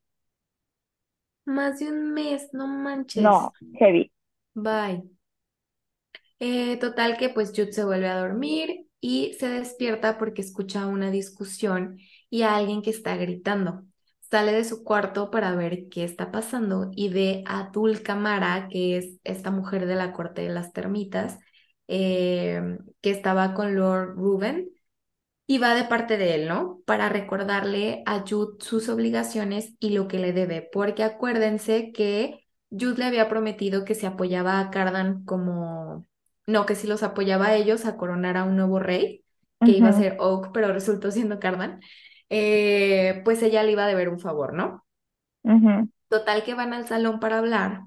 Más 1.44 1.78
de 1.78 1.88
un 1.88 2.12
mes, 2.14 2.48
no 2.52 2.66
manches. 2.66 3.22
No, 3.22 3.52
heavy. 3.78 4.10
Bye. 4.54 5.02
Eh, 6.40 6.76
total 6.78 7.16
que 7.18 7.28
pues 7.28 7.50
Jude 7.50 7.72
se 7.72 7.84
vuelve 7.84 8.08
a 8.08 8.18
dormir 8.18 8.86
y 9.00 9.34
se 9.34 9.48
despierta 9.48 10.18
porque 10.18 10.42
escucha 10.42 10.86
una 10.86 11.10
discusión 11.10 11.98
y 12.32 12.42
a 12.42 12.56
alguien 12.56 12.80
que 12.80 12.88
está 12.90 13.14
gritando. 13.16 13.84
Sale 14.30 14.52
de 14.52 14.64
su 14.64 14.84
cuarto 14.84 15.30
para 15.30 15.54
ver 15.54 15.88
qué 15.90 16.02
está 16.02 16.32
pasando 16.32 16.90
y 16.96 17.10
ve 17.10 17.44
a 17.46 17.68
Dulcamara, 17.70 18.68
que 18.70 18.96
es 18.96 19.18
esta 19.22 19.50
mujer 19.50 19.84
de 19.86 19.96
la 19.96 20.12
corte 20.14 20.40
de 20.40 20.48
las 20.48 20.72
termitas, 20.72 21.38
eh, 21.88 22.78
que 23.02 23.10
estaba 23.10 23.52
con 23.52 23.74
Lord 23.74 24.16
Ruben 24.16 24.70
y 25.46 25.58
va 25.58 25.74
de 25.74 25.84
parte 25.84 26.16
de 26.16 26.34
él, 26.36 26.48
¿no? 26.48 26.80
Para 26.86 27.10
recordarle 27.10 28.02
a 28.06 28.24
Jude 28.26 28.56
sus 28.60 28.88
obligaciones 28.88 29.74
y 29.78 29.90
lo 29.90 30.08
que 30.08 30.18
le 30.18 30.32
debe, 30.32 30.66
porque 30.72 31.02
acuérdense 31.04 31.92
que 31.92 32.46
Jude 32.70 32.96
le 32.96 33.04
había 33.04 33.28
prometido 33.28 33.84
que 33.84 33.94
se 33.94 34.06
apoyaba 34.06 34.58
a 34.58 34.70
Cardan 34.70 35.24
como, 35.26 36.06
no, 36.46 36.64
que 36.64 36.76
si 36.76 36.86
los 36.86 37.02
apoyaba 37.02 37.48
a 37.48 37.56
ellos 37.56 37.84
a 37.84 37.98
coronar 37.98 38.38
a 38.38 38.44
un 38.44 38.56
nuevo 38.56 38.78
rey, 38.78 39.22
que 39.62 39.72
iba 39.72 39.90
a 39.90 39.92
ser 39.92 40.16
Oak, 40.18 40.52
pero 40.54 40.72
resultó 40.72 41.10
siendo 41.10 41.38
Cardan, 41.38 41.80
eh, 42.34 43.20
pues 43.24 43.42
ella 43.42 43.62
le 43.62 43.72
iba 43.72 43.84
a 43.84 43.88
deber 43.88 44.08
un 44.08 44.18
favor, 44.18 44.54
¿no? 44.54 44.86
Total 46.08 46.42
que 46.44 46.54
van 46.54 46.72
al 46.72 46.86
salón 46.86 47.20
para 47.20 47.38
hablar 47.38 47.82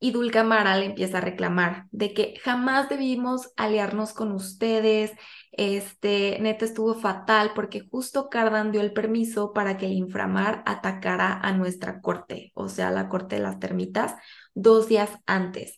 y 0.00 0.12
Dulcamara 0.12 0.76
le 0.76 0.86
empieza 0.86 1.18
a 1.18 1.20
reclamar 1.22 1.86
de 1.90 2.14
que 2.14 2.38
jamás 2.42 2.88
debimos 2.88 3.52
aliarnos 3.56 4.12
con 4.12 4.32
ustedes, 4.32 5.12
este, 5.52 6.38
neta 6.40 6.64
estuvo 6.64 6.94
fatal 6.94 7.52
porque 7.54 7.88
justo 7.90 8.28
Cardan 8.28 8.70
dio 8.70 8.80
el 8.80 8.92
permiso 8.92 9.52
para 9.52 9.76
que 9.76 9.86
el 9.86 9.92
inframar 9.92 10.62
atacara 10.66 11.40
a 11.40 11.52
nuestra 11.52 12.00
corte, 12.00 12.52
o 12.54 12.68
sea, 12.68 12.90
la 12.90 13.08
corte 13.08 13.36
de 13.36 13.42
las 13.42 13.58
termitas, 13.58 14.14
dos 14.54 14.88
días 14.88 15.10
antes. 15.26 15.77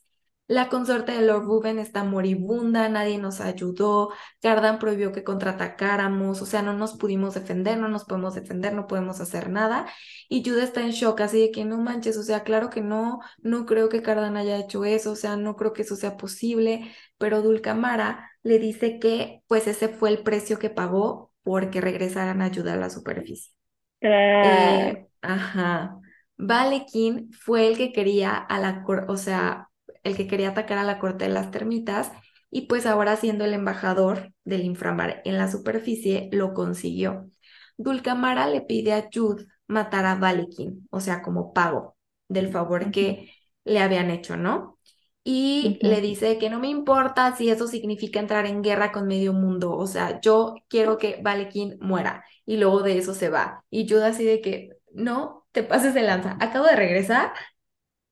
La 0.50 0.68
consorte 0.68 1.12
de 1.12 1.22
Lord 1.22 1.44
Ruben 1.44 1.78
está 1.78 2.02
moribunda, 2.02 2.88
nadie 2.88 3.18
nos 3.18 3.40
ayudó, 3.40 4.10
Cardan 4.42 4.80
prohibió 4.80 5.12
que 5.12 5.22
contraatacáramos, 5.22 6.42
o 6.42 6.44
sea, 6.44 6.60
no 6.60 6.72
nos 6.72 6.94
pudimos 6.94 7.34
defender, 7.34 7.78
no 7.78 7.86
nos 7.86 8.04
podemos 8.04 8.34
defender, 8.34 8.72
no 8.74 8.88
podemos 8.88 9.20
hacer 9.20 9.48
nada. 9.48 9.86
Y 10.28 10.42
Jude 10.44 10.64
está 10.64 10.80
en 10.80 10.90
shock, 10.90 11.20
así 11.20 11.40
de 11.40 11.50
que 11.52 11.64
no 11.64 11.78
manches, 11.78 12.16
o 12.16 12.24
sea, 12.24 12.42
claro 12.42 12.68
que 12.68 12.80
no, 12.80 13.20
no 13.38 13.64
creo 13.64 13.88
que 13.88 14.02
Cardan 14.02 14.36
haya 14.36 14.58
hecho 14.58 14.84
eso, 14.84 15.12
o 15.12 15.14
sea, 15.14 15.36
no 15.36 15.54
creo 15.54 15.72
que 15.72 15.82
eso 15.82 15.94
sea 15.94 16.16
posible, 16.16 16.90
pero 17.16 17.42
Dulcamara 17.42 18.28
le 18.42 18.58
dice 18.58 18.98
que 18.98 19.44
pues 19.46 19.68
ese 19.68 19.86
fue 19.86 20.08
el 20.08 20.24
precio 20.24 20.58
que 20.58 20.68
pagó 20.68 21.30
porque 21.44 21.80
regresaran 21.80 22.42
a 22.42 22.46
ayudar 22.46 22.78
a 22.78 22.80
la 22.80 22.90
superficie. 22.90 23.52
Eh, 24.00 25.06
ajá. 25.22 25.96
Valekin 26.36 27.30
fue 27.32 27.68
el 27.68 27.76
que 27.76 27.92
quería 27.92 28.34
a 28.34 28.58
la 28.58 28.84
o 29.06 29.16
sea, 29.16 29.69
el 30.04 30.16
que 30.16 30.26
quería 30.26 30.50
atacar 30.50 30.78
a 30.78 30.84
la 30.84 30.98
corte 30.98 31.24
de 31.24 31.30
las 31.30 31.50
termitas 31.50 32.12
y 32.50 32.62
pues 32.62 32.86
ahora 32.86 33.16
siendo 33.16 33.44
el 33.44 33.54
embajador 33.54 34.32
del 34.44 34.64
inframar 34.64 35.22
en 35.24 35.38
la 35.38 35.50
superficie 35.50 36.28
lo 36.32 36.54
consiguió. 36.54 37.30
Dulcamara 37.76 38.46
le 38.48 38.60
pide 38.62 38.92
a 38.92 39.08
Jude 39.12 39.46
matar 39.66 40.04
a 40.06 40.16
Valekin, 40.16 40.86
o 40.90 41.00
sea, 41.00 41.22
como 41.22 41.52
pago 41.52 41.96
del 42.28 42.48
favor 42.50 42.90
que 42.90 43.32
le 43.64 43.80
habían 43.80 44.10
hecho, 44.10 44.36
¿no? 44.36 44.78
Y 45.22 45.78
le 45.82 46.00
dice 46.00 46.38
que 46.38 46.50
no 46.50 46.58
me 46.58 46.68
importa 46.68 47.36
si 47.36 47.50
eso 47.50 47.68
significa 47.68 48.20
entrar 48.20 48.46
en 48.46 48.62
guerra 48.62 48.90
con 48.90 49.06
medio 49.06 49.32
mundo, 49.32 49.76
o 49.76 49.86
sea, 49.86 50.20
yo 50.20 50.54
quiero 50.68 50.98
que 50.98 51.20
Valekin 51.22 51.78
muera 51.80 52.24
y 52.46 52.56
luego 52.56 52.82
de 52.82 52.98
eso 52.98 53.14
se 53.14 53.28
va. 53.28 53.64
Y 53.70 53.88
Jude 53.88 54.06
así 54.06 54.24
de 54.24 54.40
que 54.40 54.78
no 54.92 55.46
te 55.52 55.62
pases 55.62 55.94
de 55.94 56.02
lanza, 56.02 56.36
acabo 56.40 56.66
de 56.66 56.76
regresar 56.76 57.32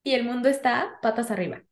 y 0.05 0.14
el 0.14 0.24
mundo 0.24 0.49
está 0.49 0.99
patas 1.03 1.30
arriba. 1.30 1.62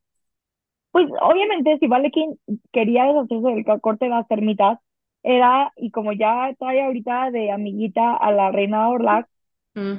Pues 0.97 1.09
obviamente 1.21 1.77
si 1.79 1.87
Valekin 1.89 2.39
quería 2.73 3.05
deshacerse 3.05 3.49
del 3.49 3.81
corte 3.83 4.07
de 4.07 4.11
las 4.13 4.27
termitas, 4.29 4.79
era, 5.23 5.71
y 5.77 5.91
como 5.91 6.13
ya 6.15 6.55
trae 6.59 6.83
ahorita 6.83 7.31
de 7.33 7.51
amiguita 7.51 8.17
a 8.17 8.33
la 8.33 8.51
reina 8.51 8.89
Orlac, 8.89 9.29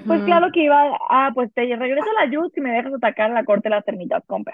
pues 0.08 0.24
claro 0.24 0.50
que 0.54 0.64
iba, 0.66 0.98
ah, 1.10 1.32
pues 1.36 1.54
te 1.54 1.64
regreso 1.76 2.10
a 2.12 2.26
la 2.26 2.32
Yud 2.32 2.52
si 2.54 2.62
me 2.62 2.72
dejas 2.72 2.94
atacar 2.96 3.32
a 3.32 3.36
la 3.36 3.46
corte 3.46 3.70
de 3.70 3.76
las 3.76 3.86
termitas, 3.86 4.24
compa. 4.28 4.54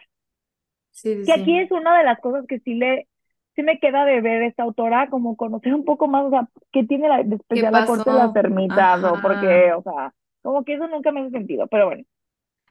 Sí, 0.91 1.15
sí, 1.15 1.25
Que 1.25 1.33
aquí 1.33 1.57
es 1.59 1.71
una 1.71 1.97
de 1.97 2.03
las 2.03 2.19
cosas 2.19 2.45
que 2.47 2.59
sí 2.59 2.73
le, 2.75 3.07
sí 3.55 3.63
me 3.63 3.79
queda 3.79 4.05
de 4.05 4.21
ver 4.21 4.43
esta 4.43 4.63
autora, 4.63 5.09
como 5.09 5.37
conocer 5.37 5.73
un 5.73 5.85
poco 5.85 6.07
más, 6.07 6.25
o 6.25 6.29
sea, 6.29 6.47
qué 6.71 6.83
tiene 6.85 7.07
la, 7.07 7.23
de 7.23 7.35
¿Qué 7.51 7.61
especial 7.61 7.71
la 7.73 7.85
corte 7.85 8.09
de 8.11 8.17
las 8.17 8.33
termitas, 8.33 9.01
o 9.03 9.19
porque, 9.21 9.71
Ajá. 9.71 9.77
o 9.77 9.83
sea, 9.83 10.13
como 10.41 10.63
que 10.65 10.73
eso 10.75 10.87
nunca 10.87 11.11
me 11.11 11.21
hace 11.21 11.31
sentido, 11.31 11.67
pero 11.67 11.85
bueno. 11.87 12.03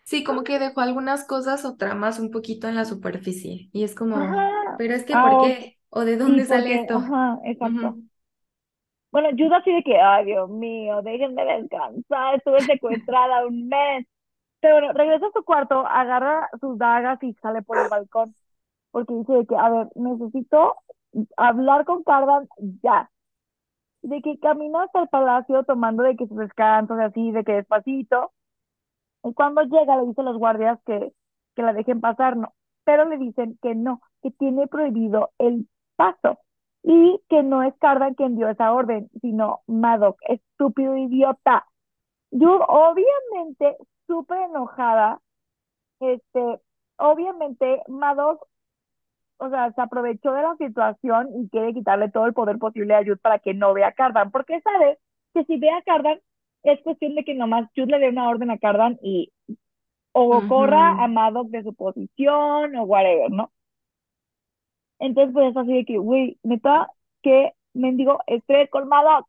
Sí, 0.05 0.24
como 0.24 0.44
que 0.44 0.59
dejó 0.59 0.80
algunas 0.80 1.24
cosas 1.24 1.64
o 1.64 1.76
tramas 1.76 2.18
un 2.18 2.30
poquito 2.30 2.68
en 2.68 2.74
la 2.76 2.84
superficie. 2.84 3.70
Y 3.72 3.84
es 3.84 3.94
como, 3.94 4.53
Ajá. 4.55 4.76
pero 4.76 4.94
es 4.94 5.05
que 5.05 5.16
Ah, 5.16 5.18
¿por 5.18 5.36
o- 5.36 5.38
qué? 5.38 5.78
¿O 5.90 6.05
de 6.05 6.16
dónde 6.16 6.44
sale 6.46 6.74
porque, 6.74 6.74
esto? 6.74 7.05
ajá, 7.05 7.40
exacto. 7.44 7.98
Bueno, 9.11 9.28
Judas 9.36 9.61
así 9.61 9.72
de 9.72 9.82
que, 9.82 9.98
ay, 10.00 10.24
Dios 10.24 10.48
mío, 10.48 11.03
déjenme 11.03 11.44
descansar, 11.44 12.36
estuve 12.36 12.64
secuestrada 12.64 13.46
un 13.46 13.68
mes. 13.68 14.07
Pero 14.61 14.76
bueno, 14.76 14.92
regresa 14.94 15.26
a 15.26 15.32
su 15.32 15.44
cuarto, 15.44 15.86
agarra 15.86 16.48
sus 16.61 16.78
dagas 16.78 17.22
y 17.22 17.34
sale 17.42 17.62
por 17.62 17.78
el 17.80 17.88
balcón, 17.88 18.34
porque 18.92 19.14
dice 19.14 19.32
de 19.34 19.46
que, 19.46 19.57
a 19.57 19.70
ver, 19.70 19.88
necesito 19.96 20.76
hablar 21.36 21.84
con 21.86 22.05
Cardan 22.05 22.48
ya. 22.82 23.11
De 24.03 24.22
que 24.22 24.38
camina 24.40 24.84
hasta 24.84 25.03
el 25.03 25.09
palacio 25.09 25.64
tomando 25.64 26.03
de 26.05 26.16
que 26.16 26.26
sus 26.28 26.38
descansos, 26.38 26.98
así, 27.00 27.32
de 27.32 27.44
que 27.44 27.53
despacito. 27.55 28.32
Y 29.25 29.35
cuando 29.35 29.62
llega 29.62 29.97
le 29.97 30.07
dice 30.07 30.20
a 30.20 30.25
los 30.25 30.39
guardias 30.39 30.79
que, 30.85 31.12
que 31.55 31.62
la 31.62 31.73
dejen 31.73 32.01
pasar, 32.01 32.37
no. 32.37 32.53
Pero 32.85 33.05
le 33.05 33.18
dicen 33.18 33.59
que 33.62 33.75
no, 33.75 34.01
que 34.23 34.31
tiene 34.33 34.66
prohibido 34.66 35.31
el 35.39 35.68
paso. 35.97 36.39
Y 36.83 37.20
que 37.29 37.43
no 37.45 37.62
es 37.62 37.75
Cardan 37.79 38.14
quien 38.14 38.37
dio 38.37 38.49
esa 38.49 38.73
orden, 38.73 39.09
sino 39.20 39.61
Madoc, 39.68 40.18
estúpido 40.29 40.97
idiota. 40.97 41.64
Yo, 42.33 42.64
obviamente, 42.66 43.77
súper 44.07 44.39
enojada, 44.51 45.20
este, 46.01 46.61
obviamente, 46.97 47.83
Madoc, 47.89 48.47
o 49.39 49.49
sea, 49.51 49.73
se 49.73 49.81
aprovechó 49.81 50.33
de 50.33 50.43
la 50.43 50.57
situación 50.57 51.29
y 51.37 51.49
quiere 51.49 51.75
quitarle 51.75 52.11
todo 52.11 52.27
el 52.27 52.33
poder 52.33 52.59
posible 52.59 52.95
a 52.95 53.03
Jude 53.05 53.16
para 53.16 53.39
que 53.39 53.55
no 53.55 53.75
vea 53.75 53.89
a 53.89 53.93
Cardan, 53.93 54.31
porque 54.31 54.61
sabe 54.61 54.99
que 55.35 55.45
si 55.45 55.59
ve 55.59 55.70
a 55.70 55.83
Cardan, 55.83 56.20
es 56.63 56.81
cuestión 56.83 57.15
de 57.15 57.25
que 57.25 57.35
nomás 57.35 57.69
Jude 57.75 57.87
le 57.87 57.99
dé 57.99 58.09
una 58.09 58.29
orden 58.29 58.51
a 58.51 58.59
Cardan 58.59 58.99
y 59.03 59.33
o 60.13 60.43
corra 60.49 61.03
a. 61.03 61.09
Madoc 61.09 61.49
de 61.49 61.63
su 61.63 61.75
posición 61.75 62.77
o 62.77 62.85
whatever, 62.85 63.31
¿no? 63.31 63.53
Entonces, 64.99 65.33
pues 65.33 65.51
es 65.51 65.57
así 65.57 65.73
de 65.75 65.85
que, 65.85 65.99
güey, 65.99 66.39
neta, 66.43 66.89
que 67.23 67.53
mendigo 67.75 68.21
estrés 68.27 68.71
colmado. 68.71 69.27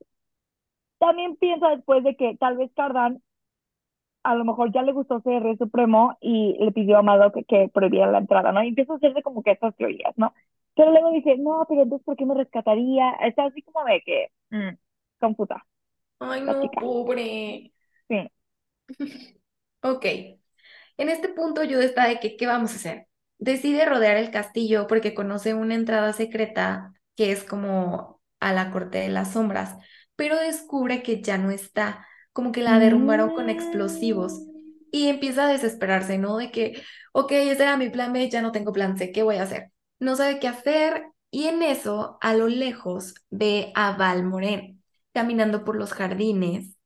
También 0.99 1.35
pienso 1.37 1.67
después 1.69 2.03
de 2.03 2.15
que 2.15 2.37
tal 2.37 2.57
vez 2.57 2.71
Cardan 2.75 3.21
a 4.23 4.35
lo 4.35 4.45
mejor 4.45 4.71
ya 4.71 4.81
le 4.83 4.93
gustó 4.93 5.21
rey 5.25 5.57
supremo 5.57 6.17
y 6.21 6.55
le 6.59 6.71
pidió 6.71 6.97
a 6.97 7.01
Madoc 7.01 7.33
que, 7.33 7.43
que 7.43 7.69
prohibiera 7.73 8.09
la 8.09 8.19
entrada, 8.19 8.51
¿no? 8.51 8.63
Y 8.63 8.69
empieza 8.69 8.93
a 8.93 8.95
hacerse 8.95 9.21
como 9.21 9.43
que 9.43 9.51
estas 9.51 9.75
teorías, 9.75 10.13
¿no? 10.17 10.33
Pero 10.75 10.91
luego 10.91 11.11
dice, 11.11 11.37
no, 11.37 11.65
pero 11.67 11.83
entonces, 11.83 12.05
¿por 12.05 12.15
qué 12.15 12.25
me 12.25 12.33
rescataría? 12.33 13.11
Está 13.21 13.45
así 13.45 13.61
como 13.61 13.85
de 13.85 14.01
que, 14.01 14.27
mm, 14.49 14.77
confusa, 15.19 15.65
Ay, 16.23 16.41
no, 16.41 16.71
pobre. 16.71 17.71
Sí. 18.09 18.29
Ok. 19.85 20.05
En 20.97 21.09
este 21.09 21.29
punto 21.29 21.61
Jude 21.61 21.85
está 21.85 22.07
de 22.07 22.19
que, 22.19 22.37
¿qué 22.37 22.47
vamos 22.47 22.73
a 22.73 22.75
hacer? 22.75 23.07
Decide 23.39 23.85
rodear 23.85 24.17
el 24.17 24.31
castillo 24.31 24.87
porque 24.87 25.13
conoce 25.13 25.53
una 25.53 25.75
entrada 25.75 26.13
secreta 26.13 26.93
que 27.15 27.31
es 27.31 27.43
como 27.43 28.21
a 28.39 28.53
la 28.53 28.71
corte 28.71 28.99
de 28.99 29.09
las 29.09 29.33
sombras, 29.33 29.75
pero 30.15 30.37
descubre 30.37 31.03
que 31.03 31.21
ya 31.21 31.37
no 31.37 31.51
está, 31.51 32.07
como 32.31 32.51
que 32.51 32.61
la 32.61 32.79
derrumbaron 32.79 33.31
con 33.31 33.49
explosivos 33.49 34.43
y 34.91 35.07
empieza 35.07 35.45
a 35.45 35.51
desesperarse, 35.51 36.17
¿no? 36.17 36.37
De 36.37 36.51
que, 36.51 36.81
ok, 37.13 37.31
ese 37.33 37.63
era 37.63 37.77
mi 37.77 37.89
plan 37.89 38.13
B, 38.13 38.29
ya 38.29 38.41
no 38.41 38.51
tengo 38.51 38.71
plan 38.73 38.97
C, 38.97 39.11
¿qué 39.11 39.23
voy 39.23 39.37
a 39.37 39.43
hacer? 39.43 39.71
No 39.99 40.15
sabe 40.15 40.39
qué 40.39 40.47
hacer 40.47 41.05
y 41.31 41.47
en 41.47 41.63
eso, 41.63 42.17
a 42.21 42.35
lo 42.35 42.47
lejos, 42.47 43.15
ve 43.29 43.71
a 43.75 43.93
Valmoren 43.97 44.82
caminando 45.13 45.63
por 45.65 45.75
los 45.77 45.93
jardines 45.93 46.77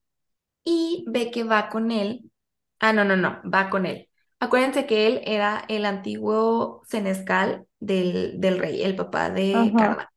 y 0.63 1.05
ve 1.09 1.31
que 1.31 1.43
va 1.43 1.69
con 1.69 1.91
él. 1.91 2.31
Ah, 2.79 2.93
no, 2.93 3.05
no, 3.05 3.15
no, 3.17 3.41
va 3.51 3.69
con 3.69 3.85
él. 3.85 4.09
Acuérdense 4.39 4.85
que 4.87 5.07
él 5.07 5.21
era 5.25 5.63
el 5.69 5.85
antiguo 5.85 6.83
senescal 6.87 7.67
del, 7.79 8.39
del 8.41 8.59
rey, 8.59 8.83
el 8.83 8.95
papá 8.95 9.29
de 9.31 9.73
Ajá. 9.73 9.77
Carla. 9.77 10.11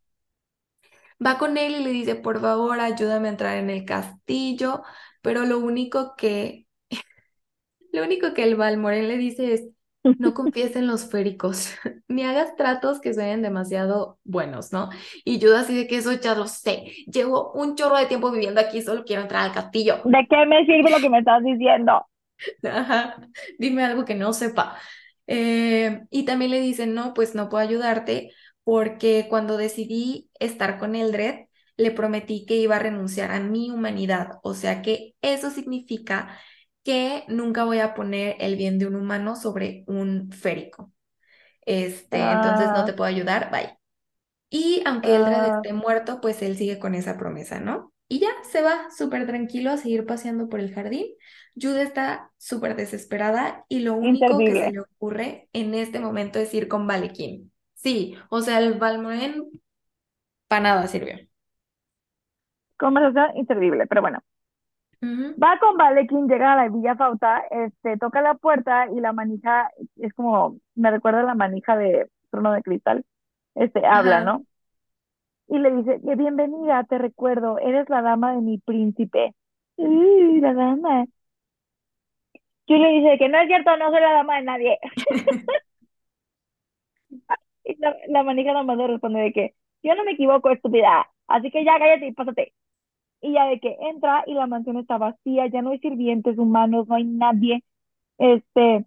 Va 1.24 1.38
con 1.38 1.56
él 1.58 1.74
y 1.76 1.84
le 1.84 1.90
dice, 1.90 2.14
por 2.16 2.40
favor, 2.40 2.80
ayúdame 2.80 3.28
a 3.28 3.30
entrar 3.32 3.58
en 3.58 3.70
el 3.70 3.84
castillo, 3.84 4.82
pero 5.22 5.44
lo 5.44 5.58
único 5.58 6.14
que, 6.16 6.66
lo 7.92 8.02
único 8.04 8.34
que 8.34 8.44
el 8.44 8.56
Balmorén 8.56 9.08
le 9.08 9.16
dice 9.16 9.54
es, 9.54 9.68
no 10.03 10.34
confíes 10.34 10.76
en 10.76 10.86
los 10.86 11.11
féricos, 11.11 11.74
ni 12.09 12.24
hagas 12.24 12.57
tratos 12.57 13.01
que 13.01 13.14
suenen 13.14 13.42
demasiado 13.42 14.18
buenos, 14.24 14.72
¿no? 14.72 14.90
Y 15.24 15.38
yo 15.38 15.57
así 15.57 15.74
de 15.76 15.86
que 15.86 15.96
eso 15.96 16.12
ya 16.12 16.34
lo 16.34 16.46
sé, 16.46 16.92
llevo 17.07 17.53
un 17.53 17.74
chorro 17.76 17.98
de 17.98 18.07
tiempo 18.07 18.30
viviendo 18.30 18.61
aquí, 18.61 18.82
solo 18.82 19.05
quiero 19.05 19.22
entrar 19.22 19.42
al 19.44 19.53
castillo. 19.53 20.01
¿De 20.05 20.26
qué 20.28 20.46
me 20.46 20.64
sirve 20.64 20.90
lo 20.90 20.98
que 20.98 21.11
me 21.11 21.18
estás 21.18 21.42
diciendo? 21.42 22.07
Ajá, 22.62 23.16
dime 23.59 23.84
algo 23.84 24.05
que 24.05 24.14
no 24.14 24.32
sepa. 24.32 24.76
Eh, 25.26 26.03
y 26.11 26.24
también 26.24 26.51
le 26.51 26.61
dicen, 26.61 26.94
no, 26.94 27.14
pues 27.14 27.34
no 27.34 27.48
puedo 27.48 27.62
ayudarte 27.62 28.32
porque 28.64 29.26
cuando 29.28 29.57
decidí 29.57 30.30
estar 30.38 30.78
con 30.78 30.94
Eldred, 30.94 31.46
le 31.76 31.90
prometí 31.90 32.44
que 32.46 32.57
iba 32.57 32.76
a 32.76 32.78
renunciar 32.78 33.30
a 33.30 33.40
mi 33.40 33.70
humanidad. 33.70 34.38
O 34.42 34.55
sea 34.55 34.82
que 34.82 35.14
eso 35.22 35.51
significa 35.51 36.38
que 36.85 37.24
nunca 37.28 37.64
voy 37.64 37.81
a 37.81 37.95
poner 37.95 38.37
el 38.41 38.57
bien 38.57 38.78
de 38.78 38.87
un 38.87 38.97
humano 38.97 39.37
sobre 39.37 39.85
un 39.87 40.31
férico. 40.33 40.93
Este, 41.66 42.33
entonces 42.33 42.72
no 42.72 42.85
Ah, 42.85 42.87
te 42.87 42.95
puedo 42.95 43.09
ayudar, 43.11 43.51
bye. 43.53 43.78
Y 44.51 44.83
aunque 44.87 45.14
Eldred 45.16 45.45
ah, 45.45 45.57
esté 45.57 45.72
muerto, 45.72 46.20
pues 46.20 46.43
él 46.43 46.57
sigue 46.57 46.78
con 46.78 46.95
esa 46.95 47.16
promesa, 47.18 47.61
¿no? 47.61 47.93
Y 48.09 48.20
ya 48.20 48.28
se 48.51 48.62
va 48.62 48.91
súper 48.91 49.26
tranquilo 49.26 49.70
a 49.70 49.76
seguir 49.76 50.07
paseando 50.07 50.49
por 50.49 50.61
el 50.61 50.74
jardín. 50.74 51.07
Jude 51.61 51.83
está 51.83 52.33
súper 52.39 52.76
desesperada 52.76 53.64
y 53.68 53.81
lo 53.81 53.95
único 53.95 54.45
que 54.45 54.57
se 54.57 54.70
le 54.70 54.81
ocurre 54.81 55.49
en 55.53 55.74
este 55.74 56.01
momento 56.01 56.39
es 56.41 56.53
ir 56.55 56.68
con 56.68 56.87
Valequín. 56.89 57.53
Sí, 57.74 58.16
o 58.31 58.41
sea, 58.43 58.59
el 58.59 58.74
Balmoen 58.78 59.49
para 60.49 60.62
nada 60.62 60.87
sirvió. 60.89 61.16
Conversación 62.78 63.37
inservible, 63.37 63.87
pero 63.87 64.01
bueno. 64.03 64.18
Va 65.03 65.59
con 65.59 65.76
Valequín, 65.76 66.28
llega 66.28 66.53
a 66.53 66.57
la 66.57 66.68
Villa 66.68 66.94
Fauta, 66.94 67.42
este, 67.51 67.96
toca 67.96 68.20
la 68.20 68.34
puerta 68.34 68.86
y 68.94 69.01
la 69.01 69.12
manija, 69.12 69.70
es 69.96 70.12
como, 70.12 70.59
me 70.74 70.90
recuerda 70.90 71.20
a 71.20 71.24
la 71.24 71.34
manija 71.34 71.76
de 71.76 72.11
Trono 72.30 72.53
de 72.53 72.62
Cristal, 72.62 73.05
este, 73.55 73.84
habla, 73.86 74.16
Ajá. 74.18 74.24
¿no? 74.24 74.44
Y 75.48 75.59
le 75.59 75.70
dice, 75.74 76.01
que 76.05 76.14
bienvenida, 76.16 76.84
te 76.84 76.98
recuerdo, 76.98 77.59
eres 77.59 77.88
la 77.88 78.03
dama 78.03 78.34
de 78.34 78.40
mi 78.42 78.59
príncipe. 78.59 79.34
Uy, 79.76 80.40
la 80.40 80.53
dama. 80.53 81.07
Y 82.66 82.78
le 82.78 82.88
dice 82.90 83.18
que 83.18 83.28
no 83.28 83.38
es 83.38 83.48
cierto, 83.48 83.76
no 83.76 83.90
soy 83.90 84.01
la 84.01 84.12
dama 84.12 84.36
de 84.36 84.42
nadie. 84.42 84.78
Y 87.64 87.76
la, 87.78 87.96
la 88.09 88.22
manija 88.22 88.53
nomás 88.53 88.76
le 88.76 88.86
responde 88.86 89.20
de 89.20 89.32
que, 89.32 89.55
yo 89.82 89.94
no 89.94 90.05
me 90.05 90.12
equivoco, 90.12 90.51
estúpida, 90.51 91.09
así 91.28 91.51
que 91.51 91.64
ya 91.64 91.78
cállate 91.78 92.07
y 92.07 92.12
pásate. 92.12 92.53
Y 93.20 93.32
ya 93.32 93.46
de 93.46 93.60
que 93.60 93.76
entra 93.80 94.24
y 94.26 94.34
la 94.34 94.46
mansión 94.46 94.78
está 94.78 94.98
vacía, 94.98 95.46
ya 95.46 95.62
no 95.62 95.70
hay 95.70 95.78
sirvientes 95.78 96.38
humanos, 96.38 96.88
no 96.88 96.94
hay 96.94 97.04
nadie, 97.04 97.62
este, 98.18 98.86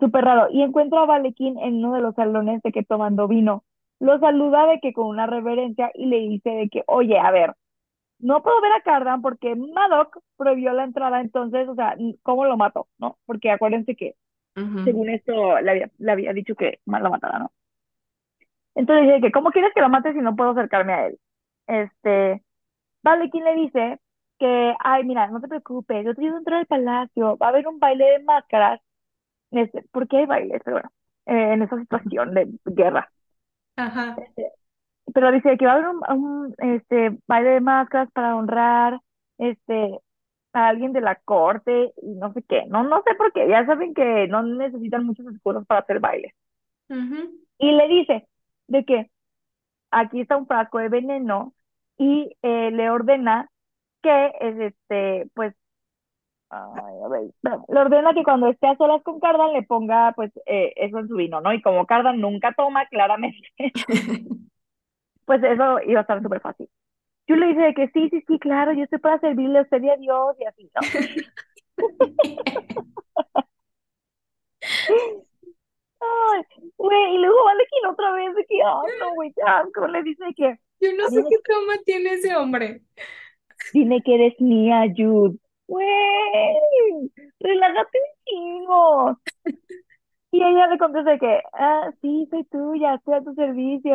súper 0.00 0.24
raro. 0.24 0.48
Y 0.50 0.62
encuentra 0.62 1.02
a 1.02 1.06
Valequín 1.06 1.58
en 1.58 1.76
uno 1.84 1.94
de 1.94 2.00
los 2.00 2.14
salones 2.14 2.62
de 2.62 2.72
que 2.72 2.82
tomando 2.82 3.28
vino. 3.28 3.64
Lo 4.00 4.18
saluda 4.18 4.66
de 4.66 4.80
que 4.80 4.92
con 4.92 5.06
una 5.06 5.26
reverencia 5.26 5.90
y 5.94 6.06
le 6.06 6.18
dice 6.20 6.50
de 6.50 6.68
que, 6.68 6.84
oye, 6.86 7.18
a 7.18 7.30
ver, 7.30 7.54
no 8.18 8.42
puedo 8.42 8.60
ver 8.60 8.72
a 8.72 8.82
Cardan 8.82 9.22
porque 9.22 9.54
Madoc 9.54 10.18
prohibió 10.36 10.72
la 10.72 10.84
entrada, 10.84 11.20
entonces, 11.20 11.68
o 11.68 11.74
sea, 11.74 11.96
¿cómo 12.22 12.44
lo 12.44 12.56
mato? 12.56 12.88
¿No? 12.98 13.16
Porque 13.26 13.50
acuérdense 13.50 13.94
que, 13.94 14.14
según 14.84 15.08
esto, 15.08 15.60
le 15.60 15.70
había, 15.70 15.90
le 15.98 16.12
había 16.12 16.32
dicho 16.32 16.56
que 16.56 16.80
mal 16.84 17.02
lo 17.02 17.10
matara, 17.10 17.38
¿no? 17.38 17.52
Entonces 18.74 19.06
dice 19.06 19.20
que, 19.20 19.32
¿cómo 19.32 19.50
quieres 19.50 19.72
que 19.74 19.80
lo 19.80 19.88
mate 19.88 20.12
si 20.12 20.18
no 20.20 20.36
puedo 20.36 20.50
acercarme 20.50 20.92
a 20.92 21.06
él? 21.06 21.18
Este, 21.66 22.42
Vale, 23.02 23.30
quien 23.30 23.44
le 23.44 23.54
dice 23.54 24.00
que, 24.38 24.74
ay, 24.80 25.04
mira, 25.04 25.28
no 25.28 25.40
te 25.40 25.48
preocupes, 25.48 26.04
yo 26.04 26.14
te 26.14 26.20
ayudo 26.22 26.36
a 26.36 26.38
entrar 26.38 26.60
al 26.60 26.66
palacio, 26.66 27.36
va 27.38 27.46
a 27.46 27.48
haber 27.50 27.66
un 27.68 27.78
baile 27.78 28.04
de 28.04 28.18
máscaras, 28.24 28.80
este, 29.52 29.84
porque 29.92 30.18
hay 30.18 30.26
bailes, 30.26 30.62
pero 30.64 30.76
bueno, 30.78 30.90
eh, 31.26 31.54
en 31.54 31.62
esa 31.62 31.78
situación 31.78 32.34
de 32.34 32.48
guerra. 32.66 33.10
Ajá. 33.76 34.06
Este, 34.16 34.52
pero 35.14 35.32
dice 35.32 35.56
que 35.58 35.66
va 35.66 35.72
a 35.72 35.76
haber 35.76 35.88
un, 35.88 36.02
un, 36.10 36.54
este, 36.58 37.18
baile 37.26 37.50
de 37.50 37.60
máscaras 37.60 38.10
para 38.12 38.36
honrar, 38.36 39.00
este, 39.38 40.00
a 40.54 40.68
alguien 40.68 40.92
de 40.92 41.00
la 41.02 41.16
corte 41.16 41.92
y 42.02 42.08
no 42.16 42.32
sé 42.34 42.42
qué, 42.44 42.66
no, 42.68 42.84
no 42.84 43.02
sé 43.04 43.14
por 43.16 43.32
qué, 43.32 43.48
ya 43.48 43.66
saben 43.66 43.94
que 43.94 44.28
no 44.28 44.42
necesitan 44.44 45.06
muchos 45.06 45.26
escudos 45.34 45.66
para 45.66 45.80
hacer 45.82 46.00
baile. 46.00 46.34
ujú, 46.90 47.18
Y 47.58 47.72
le 47.72 47.88
dice 47.88 48.28
de 48.68 48.84
que 48.84 49.10
aquí 49.92 50.20
está 50.22 50.36
un 50.38 50.46
frasco 50.48 50.78
de 50.78 50.88
veneno 50.88 51.54
y 51.98 52.36
eh, 52.42 52.70
le 52.70 52.90
ordena 52.90 53.50
que 54.02 54.32
es 54.40 54.58
este, 54.60 55.28
pues, 55.34 55.54
ay, 56.50 56.94
a 57.04 57.08
ver, 57.08 57.24
espérame, 57.24 57.64
le 57.68 57.80
ordena 57.80 58.14
que 58.14 58.22
cuando 58.22 58.48
esté 58.48 58.68
a 58.68 58.76
solas 58.76 59.02
con 59.02 59.20
Cardan 59.20 59.52
le 59.52 59.62
ponga 59.64 60.12
pues 60.12 60.32
eh, 60.46 60.72
eso 60.76 60.98
en 61.00 61.08
su 61.08 61.16
vino, 61.16 61.40
¿no? 61.40 61.52
Y 61.52 61.60
como 61.60 61.86
Cardan 61.86 62.20
nunca 62.20 62.54
toma, 62.56 62.86
claramente, 62.86 63.48
pues 65.26 65.42
eso 65.42 65.80
iba 65.86 66.00
a 66.00 66.02
estar 66.02 66.22
súper 66.22 66.40
fácil. 66.40 66.68
Yo 67.26 67.36
le 67.36 67.48
dije 67.48 67.60
de 67.60 67.74
que 67.74 67.88
sí, 67.88 68.08
sí, 68.10 68.24
sí, 68.26 68.38
claro, 68.38 68.72
yo 68.72 68.84
estoy 68.84 69.00
para 69.00 69.20
servirle 69.20 69.58
a 69.58 69.62
usted 69.62 69.82
y 69.82 69.90
a 69.90 69.96
Dios 69.96 70.36
y 70.40 70.44
así, 70.46 70.70
¿no? 70.74 70.80
Ay, 76.00 76.42
güey, 76.76 77.14
y 77.14 77.18
luego 77.18 77.44
Valequín 77.44 77.86
otra 77.90 78.12
vez 78.12 78.34
de 78.34 78.44
que, 78.46 78.54
ay, 78.62 78.92
no, 79.00 79.14
güey, 79.14 79.32
ya, 79.36 79.64
como 79.74 79.88
le 79.88 80.02
dice 80.02 80.24
que, 80.36 80.58
Yo 80.80 80.92
no 80.94 81.08
sé 81.10 81.26
qué 81.28 81.36
trauma 81.44 81.78
tiene 81.84 82.14
ese 82.14 82.34
hombre. 82.36 82.82
dime 83.72 84.02
que 84.02 84.14
eres 84.14 84.40
mía, 84.40 84.84
Jude. 84.96 85.38
Güey, 85.66 85.86
relájate 87.40 87.98
un 87.98 88.24
chingo. 88.24 89.18
Y 90.30 90.42
ella 90.42 90.66
le 90.68 90.78
contesta 90.78 91.10
de 91.12 91.18
que, 91.18 91.42
ah, 91.54 91.90
sí, 92.02 92.26
soy 92.30 92.44
tuya, 92.44 92.94
estoy 92.94 93.14
a 93.14 93.22
tu 93.22 93.34
servicio. 93.34 93.94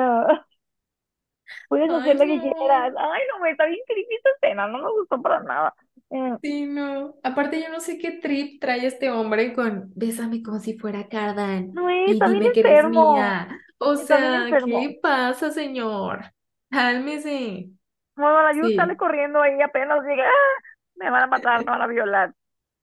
Puedes 1.68 1.92
Ay, 1.92 1.94
hacer 1.94 2.16
lo 2.18 2.26
que 2.26 2.40
no. 2.40 2.42
quieras. 2.42 2.94
Ay, 2.98 3.22
no, 3.32 3.40
güey, 3.40 3.52
está 3.52 3.66
bien 3.66 3.80
creepy 3.88 4.16
esta 4.16 4.30
escena, 4.42 4.68
no 4.68 4.80
me 4.80 4.92
gustó 4.92 5.22
para 5.22 5.42
nada. 5.44 5.74
Eh, 6.10 6.38
Sí, 6.42 6.66
no. 6.66 7.16
Aparte, 7.24 7.62
yo 7.62 7.70
no 7.70 7.80
sé 7.80 7.98
qué 7.98 8.12
trip 8.12 8.60
trae 8.60 8.86
este 8.86 9.10
hombre 9.10 9.54
con 9.54 9.92
bésame 9.96 10.44
como 10.44 10.60
si 10.60 10.78
fuera 10.78 11.08
Cardan 11.08 11.74
no, 11.74 11.90
y 11.90 12.12
está 12.12 12.28
bien 12.30 12.44
dime 12.44 12.52
que 12.52 12.60
eres 12.62 12.84
enfermo. 12.84 12.84
mía. 12.84 13.60
O 13.78 13.96
Está 13.98 14.18
bien 14.20 14.36
sea, 14.36 14.44
enfermo. 14.44 14.80
¿qué 14.82 15.00
pasa, 15.02 15.52
señor? 15.52 16.34
Cálmese. 16.74 17.72
Bueno, 18.16 18.44
la 18.44 18.54
Yu 18.54 18.72
sale 18.76 18.96
Sí. 18.96 18.98
corriendo 18.98 19.42
ahí 19.42 19.60
apenas 19.62 20.04
llega, 20.04 20.26
ah, 20.28 20.62
me 20.96 21.10
van 21.10 21.24
a 21.24 21.28
matar, 21.28 21.60
me 21.66 21.72
van 21.72 21.82
a 21.82 21.88
violar. 21.88 22.34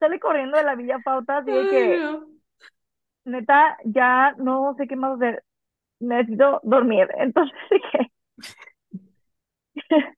Sale 0.01 0.19
corriendo 0.21 0.57
de 0.59 0.65
la 0.65 0.75
Villa 0.75 1.01
Fauta, 1.03 1.39
así 1.39 1.53
Ay, 1.53 1.67
que, 1.69 2.01
no. 2.01 2.41
neta, 3.25 3.77
ya 3.85 4.33
no 4.39 4.75
sé 4.77 4.87
qué 4.89 4.97
más 4.97 5.15
hacer. 5.17 5.43
Necesito 6.01 6.61
dormir. 6.65 7.09
Entonces, 7.19 7.57
que 7.93 8.11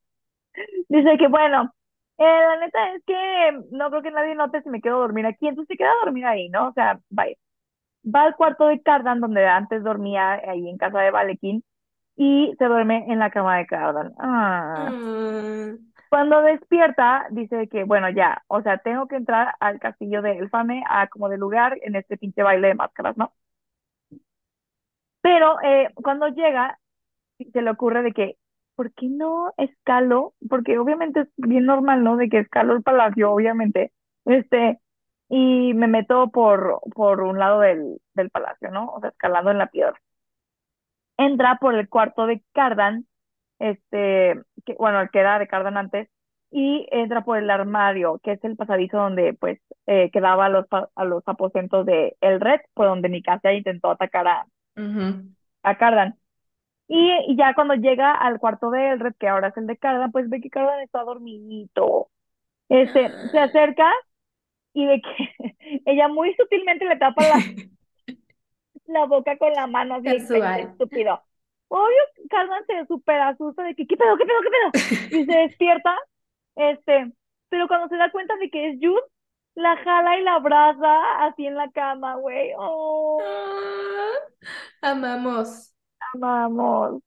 Dice 0.88 1.18
que 1.18 1.28
bueno, 1.28 1.74
eh, 2.18 2.24
la 2.24 2.56
neta 2.60 2.94
es 2.94 3.02
que 3.06 3.52
no 3.70 3.90
creo 3.90 4.02
que 4.02 4.10
nadie 4.10 4.34
note 4.34 4.62
si 4.62 4.68
me 4.70 4.80
quedo 4.80 4.96
a 4.98 5.00
dormir 5.00 5.26
aquí, 5.26 5.48
entonces 5.48 5.68
se 5.68 5.76
queda 5.78 5.90
a 5.92 6.04
dormir 6.04 6.26
ahí, 6.26 6.48
¿no? 6.48 6.68
O 6.68 6.72
sea, 6.72 7.00
vaya. 7.10 7.36
Va 8.04 8.24
al 8.24 8.36
cuarto 8.36 8.66
de 8.68 8.82
Cardan, 8.82 9.20
donde 9.20 9.46
antes 9.46 9.84
dormía 9.84 10.32
ahí 10.34 10.68
en 10.68 10.78
casa 10.78 11.00
de 11.00 11.10
Valequín, 11.12 11.64
y 12.16 12.54
se 12.58 12.64
duerme 12.66 13.06
en 13.08 13.18
la 13.18 13.30
cama 13.30 13.58
de 13.58 13.66
Cardan. 13.66 14.14
Ah. 14.18 14.90
Mm. 14.90 15.92
Cuando 16.08 16.42
despierta, 16.42 17.26
dice 17.30 17.68
que, 17.68 17.84
bueno, 17.84 18.10
ya, 18.10 18.42
o 18.48 18.60
sea, 18.62 18.78
tengo 18.78 19.08
que 19.08 19.16
entrar 19.16 19.54
al 19.60 19.80
castillo 19.80 20.20
de 20.20 20.38
Elfame 20.38 20.84
a 20.88 21.06
como 21.08 21.28
de 21.30 21.38
lugar 21.38 21.78
en 21.82 21.96
este 21.96 22.18
pinche 22.18 22.42
baile 22.42 22.68
de 22.68 22.74
máscaras, 22.74 23.16
¿no? 23.16 23.32
Pero 25.22 25.60
eh, 25.62 25.88
cuando 25.94 26.28
llega, 26.28 26.78
se 27.52 27.62
le 27.62 27.70
ocurre 27.70 28.02
de 28.02 28.12
que, 28.12 28.36
¿por 28.74 28.92
qué 28.94 29.08
no 29.08 29.52
escalo? 29.56 30.34
Porque 30.48 30.78
obviamente 30.78 31.20
es 31.20 31.28
bien 31.36 31.66
normal, 31.66 32.04
¿no? 32.04 32.16
De 32.16 32.28
que 32.28 32.40
escalo 32.40 32.74
el 32.74 32.82
palacio, 32.82 33.32
obviamente. 33.32 33.92
Este, 34.26 34.80
y 35.28 35.74
me 35.74 35.88
meto 35.88 36.30
por, 36.30 36.80
por 36.94 37.22
un 37.22 37.38
lado 37.38 37.60
del, 37.60 38.00
del 38.14 38.30
palacio, 38.30 38.70
¿no? 38.70 38.90
O 38.92 39.00
sea, 39.00 39.10
escalando 39.10 39.50
en 39.50 39.58
la 39.58 39.68
piedra. 39.68 39.94
Entra 41.16 41.58
por 41.60 41.74
el 41.74 41.88
cuarto 41.88 42.26
de 42.26 42.42
Cardan, 42.52 43.06
este, 43.58 44.40
que, 44.64 44.74
bueno, 44.74 45.00
el 45.00 45.10
que 45.10 45.20
era 45.20 45.38
de 45.38 45.48
Cardan 45.48 45.76
antes, 45.76 46.08
y 46.50 46.86
entra 46.90 47.24
por 47.24 47.38
el 47.38 47.50
armario, 47.50 48.20
que 48.22 48.32
es 48.32 48.44
el 48.44 48.56
pasadizo 48.56 48.98
donde, 48.98 49.34
pues, 49.34 49.60
eh, 49.86 50.10
quedaba 50.12 50.46
a 50.46 50.48
los, 50.50 50.66
a 50.94 51.04
los 51.04 51.22
aposentos 51.26 51.86
de 51.86 52.16
El 52.20 52.40
Red, 52.40 52.60
por 52.74 52.86
donde 52.86 53.08
Nicasia 53.08 53.52
intentó 53.54 53.90
atacar 53.90 54.28
a, 54.28 54.46
a 55.62 55.78
Cardan. 55.78 56.18
Y, 56.88 57.10
y 57.28 57.36
ya 57.36 57.54
cuando 57.54 57.74
llega 57.74 58.12
al 58.12 58.38
cuarto 58.38 58.70
de 58.70 58.90
Elred, 58.92 59.14
que 59.18 59.28
ahora 59.28 59.48
es 59.48 59.56
el 59.56 59.66
de 59.66 59.78
Cardan, 59.78 60.12
pues 60.12 60.28
ve 60.28 60.40
que 60.40 60.50
Cardan 60.50 60.80
está 60.80 61.02
dormidito. 61.04 62.08
Este, 62.68 63.10
se 63.30 63.38
acerca 63.38 63.90
y 64.74 64.86
ve 64.86 65.02
que 65.02 65.56
ella 65.86 66.08
muy 66.08 66.34
sutilmente 66.34 66.84
le 66.84 66.96
tapa 66.96 67.22
la, 67.22 67.36
la 68.86 69.06
boca 69.06 69.36
con 69.38 69.52
la 69.52 69.66
mano 69.66 69.96
así 69.96 70.12
estúpido. 70.56 71.22
Obvio, 71.68 71.96
Cardan 72.30 72.64
se 72.66 72.86
súper 72.86 73.20
asusta 73.20 73.62
de 73.64 73.74
que, 73.74 73.86
¿qué 73.86 73.96
pedo, 73.96 74.16
qué 74.18 74.24
pedo, 74.26 74.40
qué 74.42 74.50
pedo? 74.50 74.74
Y 75.22 75.24
se 75.26 75.32
despierta, 75.38 75.96
este, 76.56 77.12
pero 77.48 77.68
cuando 77.68 77.88
se 77.88 77.96
da 77.96 78.10
cuenta 78.12 78.36
de 78.36 78.50
que 78.50 78.70
es 78.70 78.78
Jude, 78.82 79.00
la 79.54 79.76
jala 79.78 80.18
y 80.18 80.22
la 80.24 80.36
abraza 80.36 81.26
así 81.26 81.46
en 81.46 81.56
la 81.56 81.70
cama, 81.72 82.16
güey. 82.16 82.52
Oh, 82.58 83.42
Ah, 83.70 84.18
amamos. 84.82 85.72
amamos. 86.14 87.02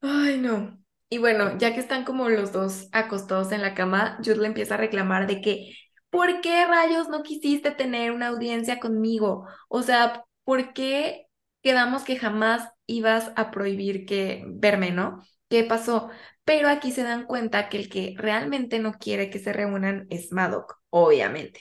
Ay, 0.00 0.38
no. 0.38 0.78
Y 1.08 1.18
bueno, 1.18 1.56
ya 1.58 1.72
que 1.74 1.80
están 1.80 2.04
como 2.04 2.28
los 2.28 2.52
dos 2.52 2.88
acostados 2.92 3.52
en 3.52 3.62
la 3.62 3.74
cama, 3.74 4.16
Jude 4.24 4.36
le 4.38 4.46
empieza 4.48 4.74
a 4.74 4.76
reclamar 4.78 5.26
de 5.26 5.40
que, 5.40 5.74
¿por 6.16 6.40
qué 6.40 6.64
rayos 6.66 7.08
no 7.10 7.22
quisiste 7.22 7.72
tener 7.72 8.10
una 8.10 8.28
audiencia 8.28 8.80
conmigo? 8.80 9.46
O 9.68 9.82
sea, 9.82 10.24
¿por 10.44 10.72
qué 10.72 11.26
quedamos 11.62 12.04
que 12.04 12.16
jamás 12.16 12.70
ibas 12.86 13.32
a 13.36 13.50
prohibir 13.50 14.06
que 14.06 14.42
verme, 14.48 14.92
¿no? 14.92 15.22
¿Qué 15.50 15.62
pasó? 15.64 16.08
Pero 16.44 16.68
aquí 16.70 16.90
se 16.90 17.02
dan 17.02 17.26
cuenta 17.26 17.68
que 17.68 17.76
el 17.76 17.88
que 17.90 18.14
realmente 18.16 18.78
no 18.78 18.94
quiere 18.94 19.28
que 19.28 19.38
se 19.38 19.52
reúnan 19.52 20.06
es 20.08 20.32
Madoc, 20.32 20.80
obviamente. 20.88 21.60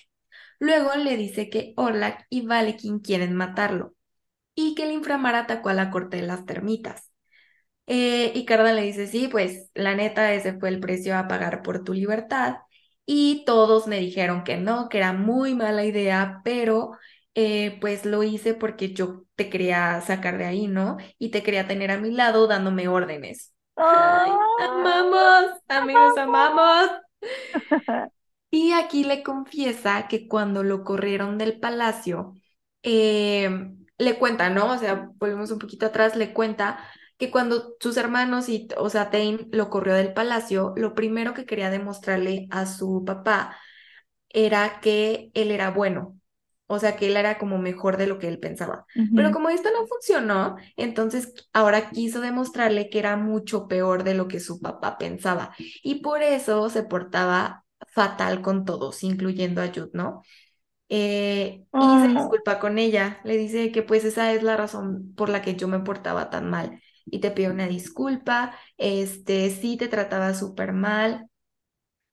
Luego 0.59 0.95
le 0.95 1.17
dice 1.17 1.49
que 1.49 1.73
Orlac 1.75 2.25
y 2.29 2.45
Valekin 2.45 2.99
quieren 2.99 3.35
matarlo 3.35 3.93
y 4.55 4.75
que 4.75 4.83
el 4.85 4.91
inframar 4.93 5.35
atacó 5.35 5.69
a 5.69 5.73
la 5.75 5.91
corte 5.91 6.17
de 6.17 6.23
las 6.23 6.45
termitas. 6.45 7.11
Eh, 7.87 8.31
y 8.35 8.45
Cardan 8.45 8.75
le 8.75 8.83
dice, 8.83 9.07
sí, 9.07 9.27
pues 9.27 9.69
la 9.75 9.95
neta, 9.95 10.33
ese 10.33 10.59
fue 10.59 10.69
el 10.69 10.79
precio 10.79 11.17
a 11.17 11.27
pagar 11.27 11.61
por 11.63 11.83
tu 11.83 11.93
libertad. 11.93 12.57
Y 13.05 13.43
todos 13.45 13.87
me 13.87 13.99
dijeron 13.99 14.43
que 14.43 14.57
no, 14.57 14.89
que 14.89 14.97
era 14.97 15.13
muy 15.13 15.53
mala 15.55 15.85
idea, 15.85 16.41
pero 16.43 16.91
eh, 17.35 17.77
pues 17.81 18.05
lo 18.05 18.23
hice 18.23 18.53
porque 18.55 18.93
yo 18.93 19.25
te 19.35 19.49
quería 19.49 20.01
sacar 20.01 20.37
de 20.37 20.45
ahí, 20.45 20.67
¿no? 20.67 20.97
Y 21.19 21.29
te 21.29 21.43
quería 21.43 21.67
tener 21.67 21.91
a 21.91 21.97
mi 21.99 22.11
lado 22.11 22.47
dándome 22.47 22.87
órdenes. 22.87 23.53
¡Ay, 23.75 24.31
amamos! 24.59 25.61
Amigos, 25.67 26.17
amamos. 26.17 26.89
Y 28.51 28.71
aquí 28.73 29.03
le 29.03 29.23
confiesa 29.23 30.07
que 30.07 30.27
cuando 30.27 30.63
lo 30.63 30.83
corrieron 30.83 31.37
del 31.37 31.59
palacio, 31.59 32.33
eh, 32.83 33.49
le 33.97 34.17
cuenta, 34.17 34.49
¿no? 34.49 34.71
O 34.73 34.77
sea, 34.77 35.11
volvemos 35.17 35.51
un 35.51 35.59
poquito 35.59 35.85
atrás, 35.87 36.15
le 36.15 36.33
cuenta 36.33 36.79
que 37.17 37.31
cuando 37.31 37.75
sus 37.79 37.97
hermanos 37.97 38.49
y, 38.49 38.67
o 38.77 38.89
sea, 38.89 39.09
Tain 39.09 39.47
lo 39.51 39.69
corrió 39.69 39.93
del 39.95 40.13
palacio, 40.13 40.73
lo 40.77 40.93
primero 40.95 41.33
que 41.33 41.45
quería 41.45 41.69
demostrarle 41.69 42.47
a 42.51 42.65
su 42.65 43.03
papá 43.05 43.57
era 44.29 44.79
que 44.81 45.31
él 45.33 45.51
era 45.51 45.71
bueno, 45.71 46.19
o 46.67 46.79
sea, 46.79 46.95
que 46.97 47.07
él 47.07 47.17
era 47.17 47.37
como 47.37 47.57
mejor 47.57 47.97
de 47.97 48.07
lo 48.07 48.19
que 48.19 48.27
él 48.27 48.39
pensaba. 48.39 48.85
Pero 49.13 49.31
como 49.31 49.49
esto 49.49 49.69
no 49.71 49.87
funcionó, 49.87 50.57
entonces 50.75 51.33
ahora 51.53 51.91
quiso 51.91 52.21
demostrarle 52.21 52.89
que 52.89 52.99
era 52.99 53.15
mucho 53.17 53.67
peor 53.67 54.03
de 54.03 54.13
lo 54.15 54.27
que 54.27 54.39
su 54.39 54.59
papá 54.59 54.97
pensaba. 54.97 55.55
Y 55.83 55.95
por 56.01 56.21
eso 56.23 56.69
se 56.69 56.83
portaba 56.83 57.65
fatal 57.87 58.41
con 58.41 58.65
todos, 58.65 59.03
incluyendo 59.03 59.61
a 59.61 59.67
Jude, 59.67 59.91
¿no? 59.93 60.21
Eh, 60.89 61.65
y 61.77 61.99
se 61.99 62.07
disculpa 62.09 62.59
con 62.59 62.77
ella, 62.77 63.19
le 63.23 63.37
dice 63.37 63.71
que 63.71 63.81
pues 63.83 64.05
esa 64.05 64.33
es 64.33 64.43
la 64.43 64.55
razón 64.57 65.13
por 65.15 65.29
la 65.29 65.41
que 65.41 65.55
yo 65.55 65.67
me 65.67 65.79
portaba 65.79 66.29
tan 66.29 66.49
mal 66.49 66.79
y 67.05 67.19
te 67.19 67.31
pido 67.31 67.51
una 67.51 67.67
disculpa, 67.67 68.57
este, 68.77 69.49
sí 69.51 69.77
te 69.77 69.87
trataba 69.87 70.33
súper 70.33 70.73
mal 70.73 71.29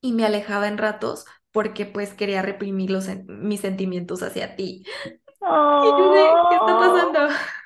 y 0.01 0.13
me 0.13 0.25
alejaba 0.27 0.69
en 0.69 0.79
ratos 0.79 1.25
porque 1.53 1.87
pues 1.87 2.15
quería 2.15 2.43
reprimir 2.43 2.91
los, 2.91 3.09
mis 3.27 3.61
sentimientos 3.61 4.23
hacia 4.23 4.57
ti. 4.57 4.85
Y 5.81 5.97
yo 5.97 6.11
de, 6.11 6.47
¿qué 6.49 6.57
está 6.57 6.79
Oh. 6.79 6.79
pasando? 6.79 7.21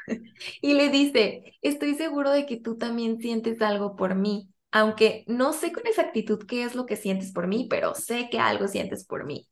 Y 0.63 0.75
le 0.75 0.91
dice, 0.91 1.57
estoy 1.63 1.95
seguro 1.95 2.31
de 2.31 2.47
que 2.47 2.57
tú 2.59 2.77
también 2.79 3.19
sientes 3.21 3.61
algo 3.63 3.97
por 3.97 4.15
mí, 4.15 4.51
aunque 4.73 5.25
no 5.29 5.53
sé 5.53 5.73
con 5.73 5.87
exactitud 5.87 6.47
qué 6.47 6.65
es 6.65 6.75
lo 6.75 6.87
que 6.87 6.97
sientes 6.97 7.33
por 7.33 7.47
mí, 7.49 7.67
pero 7.71 7.95
sé 7.95 8.29
que 8.31 8.39
algo 8.39 8.69
sientes 8.69 9.05
por 9.07 9.25
mí. 9.27 9.49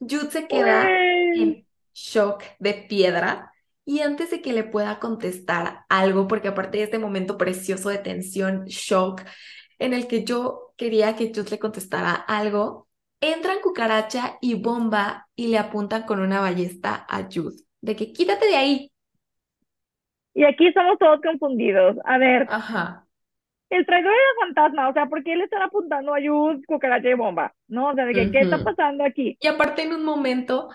Jude 0.00 0.30
se 0.30 0.48
queda 0.48 1.02
en 1.32 1.66
shock 1.94 2.44
de 2.58 2.74
piedra 2.88 3.49
y 3.84 4.00
antes 4.00 4.30
de 4.30 4.40
que 4.42 4.52
le 4.52 4.64
pueda 4.64 4.98
contestar 4.98 5.84
algo, 5.88 6.28
porque 6.28 6.48
aparte 6.48 6.78
de 6.78 6.84
este 6.84 6.98
momento 6.98 7.36
precioso 7.38 7.88
de 7.88 7.98
tensión, 7.98 8.64
shock, 8.66 9.22
en 9.78 9.94
el 9.94 10.06
que 10.06 10.24
yo 10.24 10.72
quería 10.76 11.16
que 11.16 11.32
Jude 11.34 11.50
le 11.50 11.58
contestara 11.58 12.12
algo, 12.12 12.88
entran 13.20 13.60
cucaracha 13.62 14.38
y 14.40 14.54
bomba 14.54 15.28
y 15.34 15.48
le 15.48 15.58
apuntan 15.58 16.02
con 16.04 16.20
una 16.20 16.40
ballesta 16.40 17.06
a 17.08 17.28
Jude, 17.30 17.56
de 17.80 17.96
que 17.96 18.12
quítate 18.12 18.46
de 18.46 18.56
ahí. 18.56 18.92
Y 20.34 20.44
aquí 20.44 20.68
estamos 20.68 20.98
todos 20.98 21.20
confundidos. 21.22 21.96
A 22.04 22.18
ver, 22.18 22.46
Ajá. 22.48 23.06
el 23.70 23.84
traidor 23.86 24.12
era 24.12 24.46
fantasma, 24.46 24.88
o 24.88 24.92
sea, 24.92 25.06
¿por 25.06 25.22
qué 25.24 25.36
le 25.36 25.44
están 25.44 25.62
apuntando 25.62 26.14
a 26.14 26.20
Yud, 26.20 26.64
cucaracha 26.66 27.08
y 27.08 27.14
bomba? 27.14 27.52
¿No? 27.68 27.88
O 27.88 27.94
sea, 27.94 28.04
de 28.04 28.14
que, 28.14 28.30
¿qué 28.30 28.40
está 28.40 28.62
pasando 28.62 29.04
aquí? 29.04 29.36
Y 29.40 29.46
aparte 29.48 29.82
en 29.82 29.92
un 29.92 30.04
momento, 30.04 30.70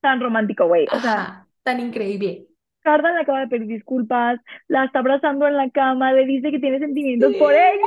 Tan 0.00 0.20
romántico, 0.20 0.66
güey. 0.66 0.86
O 0.92 0.98
sea, 0.98 1.46
tan 1.62 1.80
increíble. 1.80 2.46
Cardan 2.82 3.14
le 3.14 3.20
acaba 3.22 3.40
de 3.40 3.48
pedir 3.48 3.66
disculpas, 3.68 4.40
la 4.68 4.84
está 4.84 5.00
abrazando 5.00 5.46
en 5.46 5.56
la 5.56 5.70
cama, 5.70 6.12
le 6.12 6.24
dice 6.24 6.50
que 6.50 6.58
tiene 6.58 6.78
sentimientos 6.78 7.34
por 7.36 7.52
ella, 7.52 7.86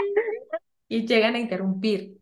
Y 0.87 1.07
llegan 1.07 1.35
a 1.35 1.39
interrumpir. 1.39 2.17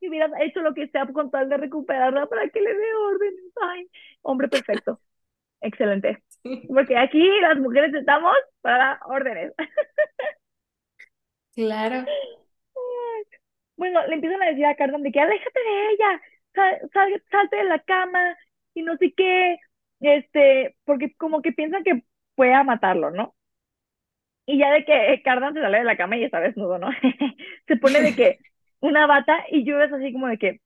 que 0.00 0.08
hubiera 0.08 0.28
hecho 0.44 0.60
lo 0.60 0.74
que 0.74 0.86
sea 0.88 1.06
con 1.06 1.30
tal 1.30 1.48
de 1.48 1.56
recuperarla 1.56 2.26
para 2.26 2.48
que 2.50 2.60
le 2.60 2.72
dé 2.74 2.94
órdenes. 2.94 3.44
Ay, 3.62 3.88
hombre 4.22 4.48
perfecto. 4.48 5.00
Excelente. 5.60 6.22
Porque 6.68 6.96
aquí 6.96 7.26
las 7.40 7.58
mujeres 7.58 7.92
estamos 7.94 8.34
para 8.60 9.00
órdenes. 9.06 9.52
Claro. 11.54 12.06
Bueno, 13.76 14.04
le 14.06 14.14
empiezan 14.14 14.42
a 14.42 14.46
decir 14.46 14.66
a 14.66 14.74
Cardan 14.76 15.02
de 15.02 15.12
que 15.12 15.20
aléjate 15.20 15.60
de 15.60 15.90
ella, 15.92 16.20
sal, 16.54 16.90
sal- 16.92 17.22
salte 17.30 17.56
de 17.56 17.64
la 17.64 17.78
cama 17.80 18.36
y 18.74 18.82
no 18.82 18.96
sé 18.96 19.12
qué, 19.16 19.56
este, 20.00 20.76
porque 20.84 21.14
como 21.16 21.42
que 21.42 21.52
piensan 21.52 21.84
que 21.84 22.02
fue 22.36 22.54
a 22.54 22.64
matarlo, 22.64 23.10
¿no? 23.10 23.34
Y 24.46 24.58
ya 24.58 24.72
de 24.72 24.84
que 24.84 25.20
Cardan 25.22 25.54
se 25.54 25.60
sale 25.60 25.78
de 25.78 25.84
la 25.84 25.96
cama 25.96 26.16
y 26.16 26.24
está 26.24 26.40
desnudo, 26.40 26.78
¿no? 26.78 26.88
Se 27.68 27.76
pone 27.76 28.00
de 28.00 28.14
que 28.16 28.38
una 28.80 29.06
bata 29.06 29.44
y 29.50 29.64
yo 29.64 29.80
es 29.82 29.92
así 29.92 30.12
como 30.12 30.28
de 30.28 30.38
que, 30.38 30.60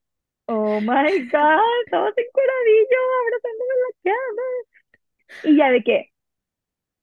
oh 0.46 0.80
my 0.80 0.86
God, 0.86 1.60
estamos 1.84 2.12
encueradillo 2.16 2.98
abrazándome 3.22 3.74
en 3.74 3.82
la 3.82 4.12
cama. 4.12 4.42
Y 5.44 5.56
ya 5.56 5.70
de 5.70 5.82
que, 5.82 6.10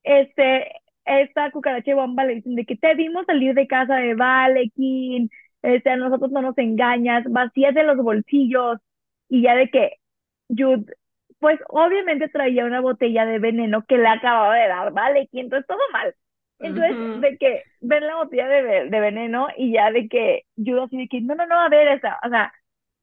este, 0.04 0.72
esta 1.06 1.52
cucaracha 1.52 1.92
y 1.92 1.94
bomba 1.96 2.26
le 2.26 2.36
dicen 2.36 2.56
de 2.56 2.66
que 2.66 2.78
te 2.78 2.96
vimos 2.96 3.26
salir 3.26 3.54
de 3.56 3.68
casa 3.68 3.96
de 3.98 4.16
Valekin, 4.16 5.30
este, 5.64 5.90
a 5.90 5.98
nosotros 5.98 6.32
no 6.32 6.42
nos 6.42 6.58
engañas, 6.58 7.26
vacías 7.30 7.76
de 7.76 7.84
los 7.84 7.98
bolsillos, 7.98 8.80
y 9.30 9.44
ya 9.44 9.56
de 9.56 9.70
que 9.70 9.94
Jude, 10.50 10.86
pues 11.40 11.60
obviamente 11.70 12.30
traía 12.30 12.66
una 12.66 12.82
botella 12.82 13.26
de 13.26 13.40
veneno 13.40 13.86
que 13.88 13.98
le 13.98 14.08
acababa 14.08 14.56
de 14.58 14.68
dar 14.68 14.92
Valekin, 14.94 15.42
entonces 15.46 15.68
todo 15.68 15.80
mal. 15.94 16.16
Entonces, 16.62 16.98
de 17.14 17.38
que 17.38 17.64
ven 17.82 18.06
la 18.08 18.16
botella 18.18 18.48
de, 18.50 18.62
ve- 18.64 18.90
de 18.90 19.00
veneno 19.00 19.48
y 19.58 19.74
ya 19.74 19.92
de 19.92 20.10
que 20.10 20.44
Jude 20.58 20.84
así 20.84 20.98
de 20.98 21.08
que, 21.08 21.22
no, 21.22 21.36
no, 21.36 21.46
no, 21.48 21.60
a 21.62 21.70
ver 21.70 21.88
esa, 21.90 22.20
o 22.26 22.30
sea, 22.30 22.54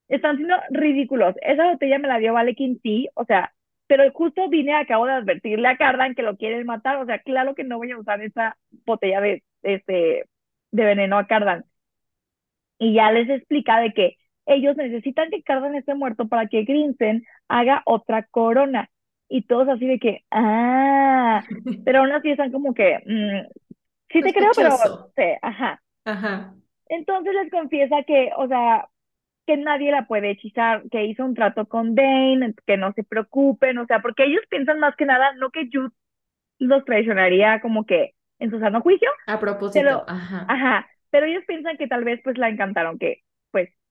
están 0.09 0.37
siendo 0.37 0.57
ridículos. 0.71 1.35
Esa 1.43 1.67
botella 1.73 1.99
me 1.99 2.09
la 2.09 2.19
dio 2.19 2.33
Valekin, 2.35 2.81
sí, 2.83 3.09
o 3.15 3.25
sea, 3.25 3.53
pero 3.87 4.11
justo 4.13 4.49
vine, 4.49 4.75
acabo 4.77 5.07
de 5.07 5.13
advertirle 5.15 5.69
a 5.69 5.77
Cardan 5.77 6.15
que 6.15 6.23
lo 6.23 6.37
quieren 6.37 6.67
matar, 6.67 6.97
o 6.99 7.07
sea, 7.07 7.21
claro 7.21 7.55
que 7.55 7.65
no 7.65 7.79
voy 7.79 7.91
a 7.93 7.99
usar 7.99 8.21
esa 8.23 8.57
botella 8.87 9.21
de, 9.21 9.43
este, 9.63 10.27
de 10.73 10.85
veneno 10.85 11.19
a 11.19 11.27
Cardan. 11.27 11.65
Y 12.79 12.95
ya 12.95 13.11
les 13.13 13.29
explica 13.31 13.81
de 13.81 13.93
que 13.93 14.17
ellos 14.47 14.77
necesitan 14.77 15.31
que 15.31 15.43
Cardan 15.43 15.75
esté 15.75 15.95
muerto 15.95 16.29
para 16.29 16.47
que 16.47 16.65
Grinsen 16.65 17.25
haga 17.49 17.83
otra 17.85 18.23
corona. 18.25 18.91
Y 19.29 19.43
todos 19.43 19.69
así 19.69 19.87
de 19.87 19.99
que, 19.99 20.25
ah, 20.31 21.43
pero 21.85 22.01
aún 22.01 22.13
así 22.13 22.31
están 22.31 22.53
como 22.53 22.75
que, 22.75 22.99
mm, 23.05 23.53
sí 24.11 24.23
te 24.23 24.33
creo, 24.33 24.51
pero, 24.55 24.77
sí, 25.17 25.23
ajá. 25.43 25.83
Ajá. 26.05 26.55
Entonces 26.89 27.35
les 27.35 27.51
confiesa 27.51 28.05
que, 28.07 28.31
o 28.37 28.47
sea, 28.47 28.89
que 29.47 29.57
nadie 29.57 29.91
la 29.91 30.07
puede 30.07 30.31
hechizar, 30.31 30.83
que 30.91 31.05
hizo 31.05 31.25
un 31.25 31.35
trato 31.35 31.67
con 31.67 31.95
Dane, 31.97 32.55
que 32.67 32.77
no 32.77 32.93
se 32.93 33.03
preocupen, 33.03 33.79
o 33.79 33.87
sea, 33.87 34.01
porque 34.01 34.25
ellos 34.25 34.43
piensan 34.49 34.79
más 34.79 34.95
que 34.97 35.07
nada, 35.07 35.33
no 35.35 35.51
que 35.51 35.69
Jude 35.73 35.91
los 36.59 36.85
traicionaría 36.85 37.61
como 37.61 37.85
que 37.85 38.15
en 38.39 38.51
su 38.51 38.61
sano 38.61 38.81
juicio. 38.81 39.09
A 39.27 39.41
propósito, 39.41 40.05
ajá. 40.07 40.47
Ajá, 40.49 40.87
pero 41.11 41.27
ellos 41.27 41.45
piensan 41.47 41.77
que 41.77 41.89
tal 41.89 42.05
vez 42.05 42.21
pues 42.23 42.39
la 42.39 42.49
encantaron, 42.49 42.99
que 42.99 43.23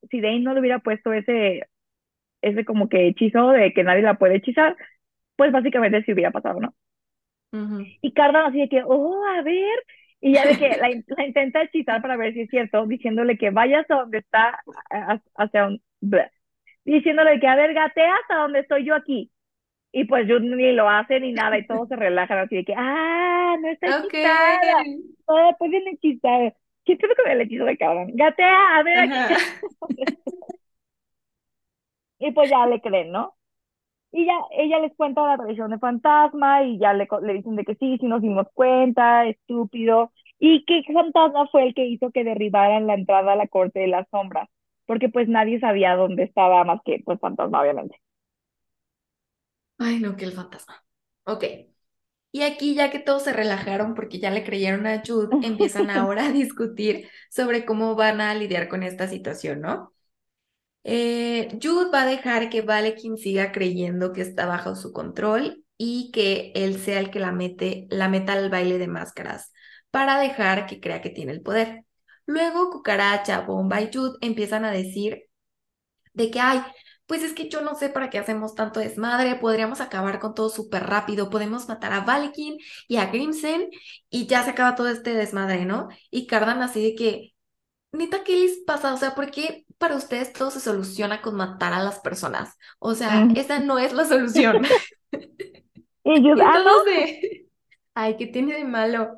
si 0.10 0.22
Dane 0.22 0.40
no 0.40 0.54
le 0.54 0.60
hubiera 0.62 0.80
puesto 0.80 1.14
ese, 1.14 1.68
ese 2.42 2.66
como 2.66 2.90
que 2.90 3.08
hechizo 3.08 3.50
de 3.52 3.74
que 3.74 3.84
nadie 3.84 4.02
la 4.04 4.16
puede 4.18 4.36
hechizar, 4.38 4.76
pues 5.36 5.52
básicamente 5.52 6.04
sí 6.04 6.14
hubiera 6.14 6.32
pasado, 6.32 6.60
¿no? 6.60 6.76
Y 8.02 8.14
Cardan 8.14 8.48
así 8.48 8.60
de 8.60 8.70
que, 8.70 8.84
oh, 8.86 9.24
a 9.26 9.42
ver, 9.42 9.80
y 10.22 10.34
ya 10.34 10.46
de 10.46 10.58
que 10.58 10.70
la, 10.78 10.92
intenta 11.26 11.62
hechizar 11.64 12.02
para 12.02 12.18
ver 12.18 12.34
si 12.34 12.42
es 12.42 12.50
cierto, 12.50 12.86
diciéndole 12.88 13.38
que 13.38 13.52
vaya 13.52 13.80
hasta 13.82 13.96
donde 13.96 14.20
está, 14.20 14.60
hacia 15.36 15.68
un, 15.68 15.82
diciéndole 16.86 17.40
que, 17.40 17.48
a 17.48 17.56
ver, 17.56 17.74
gatea 17.74 18.16
hasta 18.16 18.36
donde 18.38 18.60
estoy 18.60 18.86
yo 18.86 18.96
aquí. 18.96 19.32
Y 19.92 20.06
pues 20.06 20.28
yo 20.28 20.40
ni 20.40 20.74
lo 20.74 20.90
hace 20.90 21.20
ni 21.22 21.32
nada 21.34 21.58
y 21.58 21.66
todos 21.66 21.88
se 21.88 21.96
relajan 21.96 22.40
así 22.40 22.58
de 22.58 22.66
que, 22.66 22.74
ah, 22.76 23.56
no 23.62 23.70
está 23.70 23.88
hechizada. 23.90 24.84
Oh, 25.26 25.56
pues 25.58 25.72
bien 25.72 25.88
hechizada. 25.88 26.54
¿Qué 26.86 26.98
creo 26.98 27.16
con 27.16 27.32
el 27.32 27.42
hechizo 27.42 27.66
de 27.66 27.78
cabrón? 27.78 28.12
Gatea, 28.16 28.78
a 28.78 28.84
ver 28.84 29.00
aquí. 29.00 29.26
y 32.20 32.32
pues 32.32 32.50
ya 32.50 32.66
le 32.68 32.82
creen, 32.82 33.12
¿no? 33.12 33.36
Y 34.12 34.26
ya 34.26 34.34
ella 34.52 34.80
les 34.80 34.96
cuenta 34.96 35.22
la 35.24 35.34
aparición 35.36 35.72
de 35.72 35.80
fantasma 35.80 36.64
y 36.64 36.80
ya 36.80 36.94
le, 36.94 37.08
le 37.24 37.34
dicen 37.36 37.56
de 37.58 37.66
que 37.66 37.76
sí, 37.76 37.98
sí 38.00 38.06
nos 38.08 38.22
dimos 38.22 38.48
cuenta, 38.54 39.26
estúpido. 39.28 40.12
Y 40.40 40.66
que 40.66 40.84
fantasma 40.94 41.48
fue 41.50 41.68
el 41.68 41.76
que 41.76 41.86
hizo 41.88 42.12
que 42.12 42.24
derribaran 42.24 42.88
la 42.88 42.96
entrada 42.96 43.34
a 43.34 43.36
la 43.38 43.48
corte 43.48 43.80
de 43.82 43.88
las 43.88 44.08
sombras, 44.12 44.50
porque 44.88 45.10
pues 45.10 45.28
nadie 45.30 45.60
sabía 45.60 45.96
dónde 45.96 46.24
estaba 46.24 46.64
más 46.66 46.82
que 46.86 47.02
pues 47.06 47.20
fantasma, 47.20 47.62
obviamente. 47.62 47.98
Ay, 49.78 50.00
no, 50.00 50.16
que 50.18 50.26
el 50.26 50.34
fantasma. 50.34 50.84
Ok. 51.26 51.44
Y 52.36 52.44
aquí 52.44 52.76
ya 52.76 52.92
que 52.92 53.00
todos 53.00 53.24
se 53.24 53.32
relajaron 53.32 53.96
porque 53.96 54.20
ya 54.20 54.30
le 54.30 54.44
creyeron 54.44 54.86
a 54.88 55.02
Jude, 55.08 55.30
empiezan 55.48 55.90
ahora 55.90 56.26
a 56.26 56.32
discutir 56.34 57.10
sobre 57.30 57.64
cómo 57.64 57.96
van 57.96 58.20
a 58.20 58.36
lidiar 58.36 58.68
con 58.68 58.84
esta 58.84 59.08
situación, 59.08 59.62
¿no? 59.62 59.94
Eh, 60.84 61.58
Jude 61.64 61.92
va 61.94 62.02
a 62.02 62.06
dejar 62.06 62.50
que 62.50 62.62
Valekin 62.62 63.16
siga 63.16 63.54
creyendo 63.54 64.12
que 64.12 64.20
está 64.20 64.48
bajo 64.48 64.76
su 64.76 64.92
control 64.92 65.64
y 65.78 66.12
que 66.12 66.52
él 66.56 66.78
sea 66.78 67.00
el 67.00 67.10
que 67.10 67.22
la, 67.22 67.32
mete, 67.32 67.88
la 67.90 68.10
meta 68.10 68.34
al 68.34 68.50
baile 68.50 68.80
de 68.80 68.90
máscaras 68.90 69.54
para 69.90 70.20
dejar 70.20 70.66
que 70.66 70.82
crea 70.82 71.02
que 71.02 71.12
tiene 71.12 71.32
el 71.32 71.42
poder. 71.42 71.86
Luego 72.26 72.70
Cucaracha, 72.70 73.40
Bomba 73.44 73.80
y 73.80 73.90
Jude 73.94 74.18
empiezan 74.20 74.66
a 74.66 74.72
decir 74.72 75.30
de 76.12 76.32
que, 76.32 76.42
ay, 76.42 76.60
pues 77.06 77.24
es 77.24 77.34
que 77.34 77.50
yo 77.50 77.62
no 77.62 77.76
sé 77.76 77.90
para 77.90 78.10
qué 78.10 78.18
hacemos 78.18 78.56
tanto 78.56 78.80
desmadre, 78.80 79.36
podríamos 79.36 79.82
acabar 79.82 80.20
con 80.20 80.34
todo 80.34 80.50
súper 80.50 80.84
rápido, 80.84 81.30
podemos 81.30 81.68
matar 81.68 81.94
a 81.94 82.02
Valekin 82.02 82.58
y 82.88 82.98
a 82.98 83.08
Grimsen 83.08 83.70
y 84.10 84.28
ya 84.28 84.44
se 84.44 84.52
acaba 84.52 84.76
todo 84.76 84.90
este 84.90 85.14
desmadre, 85.14 85.66
¿no? 85.66 85.90
Y 86.10 86.28
Cardan 86.28 86.62
así 86.62 86.84
de 86.84 86.96
que, 86.96 87.34
neta, 87.92 88.24
¿qué 88.24 88.38
les 88.38 88.58
pasa? 88.66 88.94
O 88.94 88.98
sea, 88.98 89.14
¿por 89.14 89.30
qué 89.32 89.66
para 89.78 89.96
ustedes 89.96 90.34
todo 90.34 90.52
se 90.52 90.60
soluciona 90.60 91.22
con 91.22 91.36
matar 91.36 91.74
a 91.74 91.84
las 91.84 92.00
personas? 92.00 92.56
O 92.80 92.96
sea, 92.96 93.28
esa 93.36 93.60
no 93.60 93.78
es 93.78 93.94
la 93.94 94.06
solución. 94.06 94.64
yo, 96.04 96.36
ah, 96.42 96.64
ay, 97.94 98.18
¿qué 98.18 98.28
tiene 98.28 98.56
de 98.56 98.66
malo? 98.66 99.18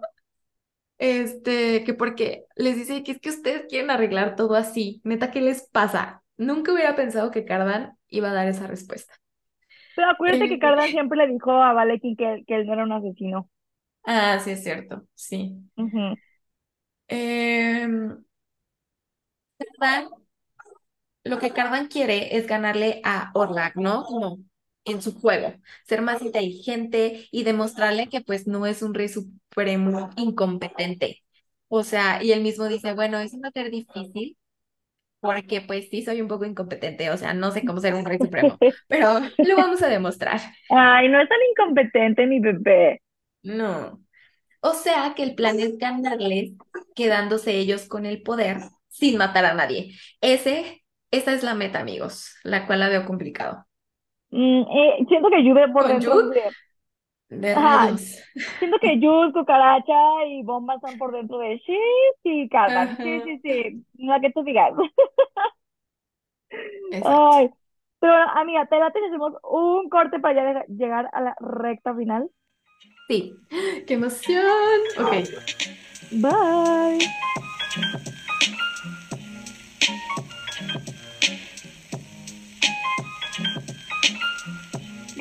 Este, 0.97 1.83
que 1.83 1.93
porque 1.93 2.45
les 2.55 2.75
dice 2.75 3.03
que 3.03 3.11
es 3.13 3.19
que 3.19 3.29
ustedes 3.29 3.65
quieren 3.69 3.91
arreglar 3.91 4.35
todo 4.35 4.55
así. 4.55 5.01
Neta, 5.03 5.31
¿qué 5.31 5.41
les 5.41 5.67
pasa? 5.69 6.23
Nunca 6.37 6.73
hubiera 6.73 6.95
pensado 6.95 7.31
que 7.31 7.45
Cardan 7.45 7.97
iba 8.09 8.29
a 8.31 8.33
dar 8.33 8.47
esa 8.47 8.67
respuesta. 8.67 9.13
Pero 9.95 10.09
acuérdate 10.09 10.47
que 10.47 10.59
eh, 10.61 10.63
Cardan 10.63 10.91
siempre 10.91 11.17
le 11.17 11.27
dijo 11.27 11.51
a 11.51 11.73
Valekin 11.73 12.15
que, 12.15 12.43
que 12.47 12.55
él 12.55 12.65
no 12.67 12.73
era 12.73 12.83
un 12.85 12.93
asesino. 12.93 13.49
Ah, 14.05 14.39
sí, 14.43 14.51
es 14.51 14.63
cierto, 14.63 15.05
sí. 15.15 15.69
eh, 17.07 17.87
Cardan, 19.59 20.09
lo 21.23 21.39
que 21.39 21.51
Cardan 21.51 21.87
quiere 21.87 22.37
es 22.37 22.47
ganarle 22.47 23.01
a 23.03 23.31
Orlac, 23.33 23.75
¿no? 23.75 24.03
Como 24.05 24.39
en 24.85 25.01
su 25.01 25.13
juego, 25.19 25.53
ser 25.85 26.01
más 26.01 26.21
inteligente 26.21 27.27
y 27.31 27.43
demostrarle 27.43 28.07
que 28.07 28.21
pues 28.21 28.47
no 28.47 28.65
es 28.65 28.81
un 28.81 28.93
rey 28.93 29.09
supremo 29.09 30.09
incompetente. 30.15 31.23
O 31.67 31.83
sea, 31.83 32.23
y 32.23 32.31
él 32.31 32.41
mismo 32.41 32.67
dice, 32.69 32.93
bueno, 32.93 33.19
eso 33.19 33.37
va 33.41 33.49
a 33.49 33.51
ser 33.51 33.69
difícil 33.71 34.37
porque 35.27 35.59
pues 35.59 35.89
sí 35.89 36.03
soy 36.03 36.21
un 36.21 36.29
poco 36.29 36.45
incompetente, 36.45 37.09
o 37.09 37.17
sea, 37.17 37.33
no 37.33 37.51
sé 37.51 37.65
cómo 37.65 37.81
ser 37.81 37.95
un 37.95 38.05
rey 38.05 38.17
supremo, 38.17 38.57
pero 38.87 39.19
lo 39.19 39.57
vamos 39.57 39.83
a 39.83 39.89
demostrar. 39.89 40.39
Ay, 40.69 41.09
no 41.09 41.19
es 41.19 41.27
tan 41.27 41.37
incompetente 41.51 42.25
mi 42.25 42.39
bebé. 42.39 43.01
No. 43.43 43.99
O 44.61 44.71
sea 44.71 45.13
que 45.17 45.23
el 45.23 45.35
plan 45.35 45.59
es 45.59 45.77
ganarles 45.77 46.53
quedándose 46.95 47.57
ellos 47.57 47.89
con 47.89 48.05
el 48.05 48.23
poder 48.23 48.59
sin 48.87 49.17
matar 49.17 49.43
a 49.43 49.53
nadie. 49.53 49.95
Ese, 50.21 50.85
esa 51.11 51.33
es 51.33 51.43
la 51.43 51.55
meta, 51.55 51.81
amigos, 51.81 52.33
la 52.45 52.65
cual 52.65 52.79
la 52.79 52.87
veo 52.87 53.05
complicado. 53.05 53.65
Mm, 54.29 54.61
eh, 54.61 55.05
siento 55.09 55.29
que 55.29 55.43
Jude 55.43 55.67
por 55.73 55.87
dentro 55.89 56.21
de... 57.29 57.53
Siento 58.59 58.79
que 58.79 58.99
Jude, 59.01 59.33
Cucaracha 59.33 60.25
y 60.27 60.43
Bomba 60.43 60.75
están 60.75 60.97
por 60.97 61.11
dentro 61.11 61.37
de 61.39 61.61
sí, 61.65 61.77
sí, 62.23 62.49
calma, 62.49 62.87
sí, 63.01 63.21
sí, 63.23 63.39
sí, 63.43 63.85
la 64.05 64.19
que 64.19 64.31
tú 64.31 64.43
digas. 64.43 64.73
Ay, 67.03 67.49
pero 67.99 68.13
amiga, 68.13 68.65
te 68.67 68.79
la 68.79 68.87
hacemos 68.87 69.33
un 69.43 69.89
corte 69.89 70.19
para 70.19 70.53
ya 70.53 70.65
llegar 70.67 71.09
a 71.13 71.21
la 71.21 71.35
recta 71.39 71.95
final. 71.95 72.29
Sí, 73.07 73.33
qué 73.87 73.93
emoción. 73.93 74.43
Ok. 74.99 75.13
Bye. 76.11 76.99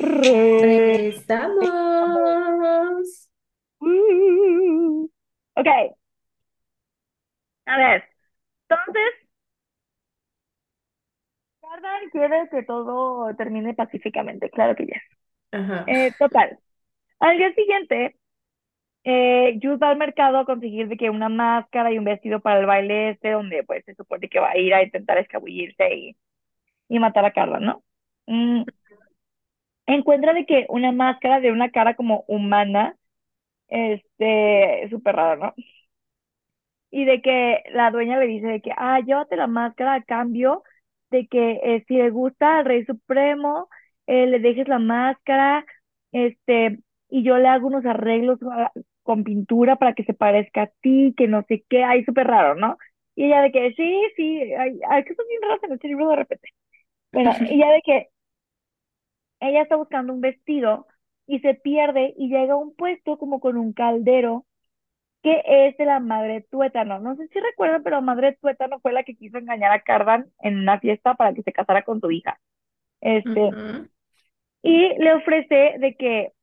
Regresamos. 0.07 1.67
ok. 5.55 5.67
A 7.65 7.77
ver. 7.77 8.03
Entonces, 8.69 9.13
Cardan 11.61 12.09
quiere 12.11 12.49
que 12.49 12.63
todo 12.63 13.35
termine 13.35 13.73
pacíficamente. 13.73 14.49
Claro 14.49 14.75
que 14.75 14.87
ya. 14.87 15.01
Eh, 15.87 16.11
total. 16.19 16.59
Al 17.19 17.37
día 17.37 17.53
siguiente, 17.55 18.17
eh, 19.05 19.59
Jude 19.61 19.77
va 19.77 19.89
al 19.91 19.97
mercado 19.97 20.39
a 20.39 20.45
conseguir 20.45 20.87
de 20.89 20.97
que 20.97 21.09
una 21.09 21.29
máscara 21.29 21.91
y 21.93 21.97
un 21.97 22.05
vestido 22.05 22.41
para 22.41 22.59
el 22.59 22.65
baile 22.67 23.11
este, 23.11 23.31
donde 23.31 23.63
pues 23.63 23.85
se 23.85 23.95
supone 23.95 24.29
que 24.29 24.39
va 24.39 24.51
a 24.51 24.57
ir 24.57 24.73
a 24.73 24.83
intentar 24.83 25.17
escabullirse 25.19 25.95
y, 25.95 26.17
y 26.89 26.99
matar 26.99 27.25
a 27.25 27.33
Carla, 27.33 27.59
¿no? 27.59 27.83
Mm, 28.27 28.63
encuentra 29.87 30.33
de 30.33 30.45
que 30.45 30.65
una 30.69 30.91
máscara 30.91 31.39
de 31.39 31.51
una 31.51 31.71
cara 31.71 31.95
como 31.95 32.25
humana, 32.27 32.95
este, 33.69 34.87
súper 34.91 35.15
raro, 35.15 35.37
¿no? 35.47 35.55
Y 36.91 37.05
de 37.05 37.21
que 37.21 37.63
la 37.71 37.91
dueña 37.91 38.17
le 38.19 38.27
dice 38.27 38.47
de 38.47 38.61
que, 38.61 38.71
ah, 38.77 38.99
llévate 39.01 39.35
la 39.35 39.47
máscara 39.47 39.95
a 39.95 40.03
cambio 40.03 40.63
de 41.11 41.27
que 41.27 41.59
eh, 41.63 41.83
si 41.87 41.95
le 41.95 42.09
gusta 42.09 42.59
al 42.59 42.65
Rey 42.65 42.85
Supremo, 42.85 43.69
eh, 44.07 44.25
le 44.27 44.39
dejes 44.39 44.67
la 44.67 44.79
máscara, 44.79 45.65
este, 46.11 46.79
y 47.09 47.23
yo 47.23 47.37
le 47.37 47.47
hago 47.49 47.67
unos 47.67 47.85
arreglos 47.85 48.39
ah, 48.51 48.71
con 49.03 49.23
pintura 49.23 49.75
para 49.77 49.93
que 49.93 50.03
se 50.05 50.13
parezca 50.13 50.63
a 50.63 50.71
ti, 50.81 51.13
que 51.17 51.27
no 51.27 51.43
sé 51.47 51.63
qué, 51.69 51.83
ahí 51.83 52.03
súper 52.05 52.27
raro, 52.27 52.55
¿no? 52.55 52.77
Y 53.15 53.25
ella 53.25 53.41
de 53.41 53.51
que, 53.51 53.73
sí, 53.73 54.01
sí, 54.15 54.53
hay, 54.53 54.79
hay 54.89 55.03
cosas 55.03 55.25
bien 55.29 55.41
raras 55.41 55.63
en 55.63 55.73
este 55.73 55.87
libro 55.89 56.09
de 56.09 56.15
repente. 56.17 56.49
Bueno, 57.11 57.31
y 57.49 57.55
ella 57.55 57.71
de 57.73 57.81
que, 57.83 58.09
ella 59.39 59.61
está 59.63 59.75
buscando 59.75 60.13
un 60.13 60.21
vestido 60.21 60.87
y 61.27 61.39
se 61.39 61.53
pierde 61.55 62.13
y 62.17 62.29
llega 62.29 62.53
a 62.53 62.57
un 62.57 62.75
puesto 62.75 63.17
como 63.17 63.39
con 63.39 63.57
un 63.57 63.73
caldero 63.73 64.45
que 65.23 65.43
es 65.45 65.77
de 65.77 65.85
la 65.85 65.99
madre 65.99 66.41
tuétano. 66.51 66.99
No 66.99 67.15
sé 67.15 67.27
si 67.29 67.39
recuerdan, 67.39 67.83
pero 67.83 68.01
madre 68.01 68.37
tuétano 68.41 68.79
fue 68.81 68.93
la 68.93 69.03
que 69.03 69.15
quiso 69.15 69.37
engañar 69.37 69.71
a 69.71 69.81
Cardan 69.81 70.27
en 70.41 70.59
una 70.59 70.79
fiesta 70.79 71.15
para 71.15 71.33
que 71.33 71.43
se 71.43 71.53
casara 71.53 71.83
con 71.83 72.01
su 72.01 72.11
hija. 72.11 72.39
Este, 73.01 73.57
y 74.61 74.95
le 74.99 75.13
ofrece 75.13 75.75
de 75.79 75.95
que 75.97 76.33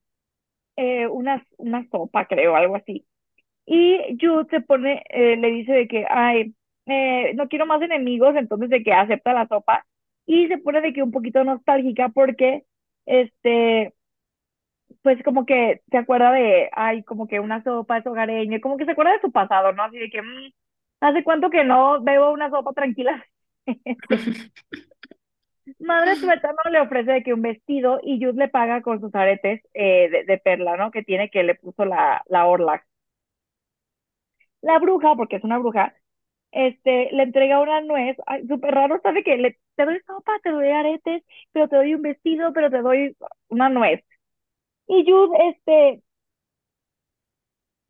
eh, 0.76 1.06
una, 1.08 1.44
una 1.58 1.88
sopa, 1.90 2.26
creo, 2.26 2.56
algo 2.56 2.76
así. 2.76 3.06
Y 3.66 4.18
Jude 4.20 4.46
se 4.50 4.60
pone, 4.62 5.04
eh, 5.10 5.36
le 5.36 5.48
dice 5.50 5.72
de 5.72 5.88
que, 5.88 6.06
ay, 6.10 6.54
eh, 6.86 7.34
no 7.36 7.48
quiero 7.48 7.66
más 7.66 7.82
enemigos, 7.82 8.36
entonces 8.36 8.70
de 8.70 8.82
que 8.82 8.92
acepta 8.92 9.32
la 9.34 9.48
sopa 9.48 9.86
y 10.26 10.48
se 10.48 10.58
pone 10.58 10.80
de 10.82 10.92
que 10.92 11.02
un 11.02 11.12
poquito 11.12 11.44
nostálgica 11.44 12.10
porque, 12.10 12.64
este, 13.06 13.94
pues 15.02 15.22
como 15.24 15.44
que 15.46 15.82
se 15.90 15.98
acuerda 15.98 16.32
de, 16.32 16.70
ay, 16.72 17.02
como 17.04 17.26
que 17.26 17.40
una 17.40 17.62
sopa 17.62 17.98
es 17.98 18.06
hogareña, 18.06 18.60
como 18.60 18.76
que 18.76 18.84
se 18.86 18.92
acuerda 18.92 19.12
de 19.12 19.20
su 19.20 19.32
pasado, 19.32 19.72
¿no? 19.72 19.82
Así 19.84 19.98
de 19.98 20.10
que, 20.10 20.22
mm, 20.22 20.52
¿hace 21.00 21.24
cuánto 21.24 21.50
que 21.50 21.64
no 21.64 22.02
bebo 22.02 22.30
una 22.32 22.50
sopa 22.50 22.72
tranquila? 22.72 23.24
Madre 25.78 26.16
Tuétano 26.20 26.58
le 26.70 26.80
ofrece 26.80 27.12
de 27.12 27.22
que 27.22 27.32
un 27.32 27.42
vestido 27.42 28.00
y 28.02 28.18
Jude 28.20 28.32
le 28.38 28.48
paga 28.48 28.82
con 28.82 29.00
sus 29.00 29.14
aretes 29.14 29.62
eh, 29.74 30.08
de, 30.10 30.24
de 30.24 30.38
perla, 30.38 30.76
¿no? 30.76 30.90
Que 30.90 31.02
tiene 31.04 31.30
que 31.30 31.42
le 31.44 31.54
puso 31.54 31.84
la, 31.84 32.22
la 32.28 32.46
Orlac. 32.46 32.84
La 34.62 34.78
bruja, 34.78 35.14
porque 35.16 35.36
es 35.36 35.44
una 35.44 35.58
bruja, 35.58 35.94
este, 36.52 37.10
le 37.12 37.24
entrega 37.24 37.60
una 37.60 37.80
nuez, 37.82 38.16
ay, 38.26 38.46
súper 38.48 38.74
raro, 38.74 39.00
¿sabe 39.02 39.24
que 39.24 39.36
le, 39.36 39.58
te 39.76 39.84
doy 39.86 40.00
sopa, 40.06 40.32
te 40.42 40.50
doy 40.50 40.68
aretes, 40.70 41.22
pero 41.52 41.68
te 41.68 41.76
doy 41.76 41.94
un 41.94 42.02
vestido, 42.02 42.52
pero 42.52 42.70
te 42.70 42.82
doy 42.82 43.16
una 43.48 43.68
nuez. 43.68 44.02
Y 44.88 45.04
Jude, 45.10 45.38
este, 45.50 46.02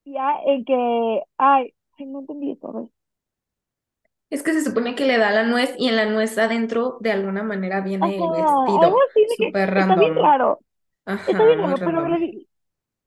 ya 0.04 0.38
en 0.46 0.64
que, 0.64 1.22
ay, 1.38 1.74
ay, 1.98 2.06
no 2.06 2.20
entendí 2.20 2.58
ver. 2.62 2.88
Es 4.30 4.42
que 4.42 4.52
se 4.52 4.62
supone 4.64 4.94
que 4.96 5.04
le 5.06 5.18
da 5.18 5.30
la 5.30 5.44
nuez 5.44 5.74
y 5.78 5.88
en 5.88 5.96
la 5.96 6.06
nuez 6.06 6.36
adentro 6.38 6.98
de 7.00 7.12
alguna 7.12 7.42
manera 7.42 7.80
viene 7.80 8.18
el 8.18 8.30
Ajá, 8.30 8.44
algo 8.82 8.96
vestido. 8.96 9.06
así 9.08 9.20
de 9.26 9.36
que 9.38 9.54
Súper 9.54 9.70
está 9.74 9.96
bien 9.96 10.14
raro, 10.16 10.60
está 11.26 11.44
Ajá, 11.44 11.46
bien 11.46 11.60
muy 11.62 11.74
raro, 11.74 11.82
pero 11.84 12.02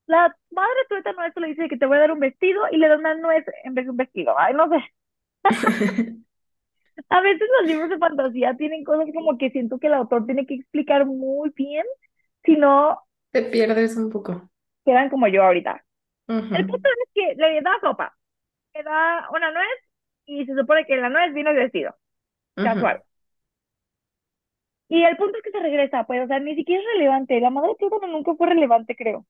la 0.07 0.35
madre 0.51 0.79
tuétano 0.89 1.23
esto 1.25 1.39
le 1.39 1.47
dice 1.49 1.67
que 1.69 1.77
te 1.77 1.85
voy 1.85 1.97
a 1.97 2.01
dar 2.01 2.11
un 2.11 2.19
vestido 2.19 2.63
y 2.71 2.77
le 2.77 2.87
da 2.87 2.97
una 2.97 3.15
nuez 3.15 3.45
en 3.63 3.73
vez 3.73 3.85
de 3.85 3.91
un 3.91 3.97
vestido. 3.97 4.35
Ay, 4.39 4.53
no 4.53 4.69
sé. 4.69 4.77
A 7.09 7.21
veces 7.21 7.47
los 7.59 7.67
libros 7.69 7.89
de 7.89 7.97
fantasía 7.97 8.55
tienen 8.57 8.83
cosas 8.83 9.07
como 9.13 9.37
que 9.37 9.49
siento 9.51 9.79
que 9.79 9.87
el 9.87 9.93
autor 9.93 10.25
tiene 10.25 10.45
que 10.45 10.55
explicar 10.55 11.05
muy 11.05 11.51
bien, 11.55 11.85
si 12.43 12.55
no 12.55 12.99
Te 13.31 13.41
pierdes 13.43 13.95
un 13.95 14.09
poco. 14.09 14.49
quedan 14.85 15.09
como 15.09 15.27
yo 15.27 15.43
ahorita. 15.43 15.83
El 16.53 16.65
punto 16.67 16.89
es 16.89 17.11
que 17.13 17.35
le 17.35 17.61
da 17.61 17.79
sopa, 17.81 18.17
le 18.75 18.83
da 18.83 19.27
una 19.33 19.51
nuez 19.51 19.67
y 20.25 20.45
se 20.45 20.55
supone 20.55 20.85
que 20.85 20.97
la 20.97 21.09
nuez 21.09 21.33
vino 21.33 21.51
el 21.51 21.57
vestido, 21.57 21.95
casual. 22.61 23.03
Y 24.89 25.01
el 25.03 25.15
punto 25.15 25.37
es 25.37 25.43
que 25.43 25.51
se 25.51 25.59
regresa, 25.61 26.03
pues, 26.05 26.23
o 26.23 26.27
sea, 26.27 26.39
ni 26.41 26.53
siquiera 26.55 26.81
es 26.81 26.87
relevante. 26.97 27.39
La 27.39 27.49
madre 27.49 27.71
de 27.79 28.07
nunca 28.09 28.35
fue 28.35 28.47
relevante, 28.47 28.95
creo. 28.97 29.25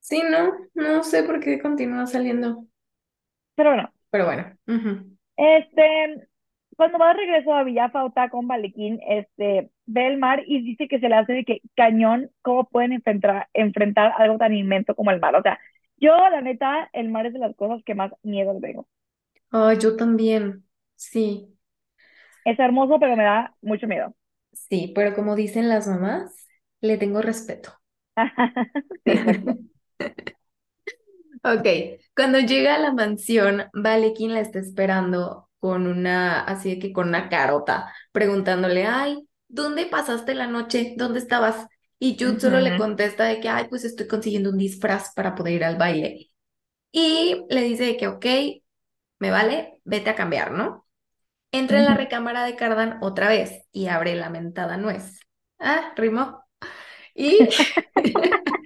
Sí, 0.00 0.22
no, 0.30 0.52
no 0.74 1.02
sé 1.02 1.22
por 1.22 1.40
qué 1.40 1.58
continúa 1.60 2.06
saliendo. 2.06 2.66
Pero 3.54 3.70
bueno, 3.70 3.92
Pero 4.10 4.24
bueno. 4.26 4.56
ujú. 4.66 5.16
Este, 5.40 6.28
cuando 6.76 6.98
va 6.98 7.08
de 7.08 7.14
regreso 7.20 7.54
a 7.54 7.64
Villafauta 7.64 8.30
con 8.30 8.48
Balequín, 8.48 9.00
este, 9.08 9.70
ve 9.86 10.06
el 10.08 10.18
mar 10.18 10.42
y 10.46 10.62
dice 10.62 10.88
que 10.88 11.00
se 11.00 11.08
le 11.08 11.16
hace 11.16 11.32
de 11.34 11.44
que 11.44 11.60
cañón, 11.76 12.30
cómo 12.42 12.64
pueden 12.68 12.92
enfrentar, 12.92 13.48
enfrentar 13.54 14.12
algo 14.18 14.38
tan 14.38 14.54
inmenso 14.54 14.94
como 14.96 15.10
el 15.10 15.20
mar. 15.20 15.36
O 15.36 15.42
sea, 15.42 15.58
yo, 15.98 16.12
la 16.30 16.40
neta, 16.42 16.90
el 16.92 17.10
mar 17.10 17.26
es 17.26 17.32
de 17.34 17.38
las 17.40 17.56
cosas 17.56 17.82
que 17.84 17.94
más 17.94 18.12
miedo 18.22 18.54
le 18.54 18.60
tengo. 18.60 18.88
Ay, 19.50 19.78
yo 19.78 19.96
también. 19.96 20.66
Sí, 20.96 21.56
Es 22.44 22.58
hermoso, 22.58 22.98
pero 23.00 23.16
me 23.16 23.24
da 23.24 23.54
mucho 23.62 23.86
miedo. 23.86 24.14
sí, 24.52 24.92
pero 24.94 25.14
como 25.14 25.36
dicen 25.36 25.68
las 25.68 25.86
mamás, 25.88 26.46
le 26.80 26.98
tengo 26.98 27.22
respeto. 27.22 27.72
Sí, 29.04 29.12
exacto. 29.12 29.58
Ok, 31.42 31.66
cuando 32.14 32.38
llega 32.40 32.74
a 32.74 32.78
la 32.78 32.92
mansión, 32.92 33.64
Valekin 33.72 34.34
la 34.34 34.40
está 34.40 34.58
esperando 34.58 35.48
con 35.58 35.86
una, 35.86 36.42
así 36.42 36.74
de 36.74 36.78
que 36.78 36.92
con 36.92 37.08
una 37.08 37.28
carota, 37.30 37.92
preguntándole, 38.12 38.86
ay, 38.86 39.26
¿dónde 39.48 39.86
pasaste 39.86 40.34
la 40.34 40.46
noche? 40.46 40.94
¿Dónde 40.98 41.18
estabas? 41.18 41.66
Y 41.98 42.16
Jude 42.18 42.40
solo 42.40 42.60
le 42.60 42.76
contesta 42.76 43.24
de 43.24 43.40
que, 43.40 43.48
ay, 43.48 43.66
pues 43.68 43.84
estoy 43.84 44.06
consiguiendo 44.06 44.50
un 44.50 44.58
disfraz 44.58 45.12
para 45.14 45.34
poder 45.34 45.54
ir 45.54 45.64
al 45.64 45.76
baile. 45.76 46.30
Y 46.92 47.44
le 47.50 47.62
dice 47.62 47.84
de 47.84 47.96
que, 47.96 48.08
ok, 48.08 48.26
me 49.18 49.30
vale, 49.30 49.80
vete 49.84 50.10
a 50.10 50.16
cambiar, 50.16 50.52
¿no? 50.52 50.86
Entra 51.52 51.78
en 51.78 51.86
la 51.86 51.94
recámara 51.94 52.44
de 52.44 52.56
Cardan 52.56 52.98
otra 53.02 53.28
vez 53.28 53.66
y 53.72 53.88
abre 53.88 54.14
la 54.14 54.30
mentada 54.30 54.76
nuez. 54.76 55.20
Ah, 55.58 55.92
rimó. 55.96 56.44
Y 57.14 57.38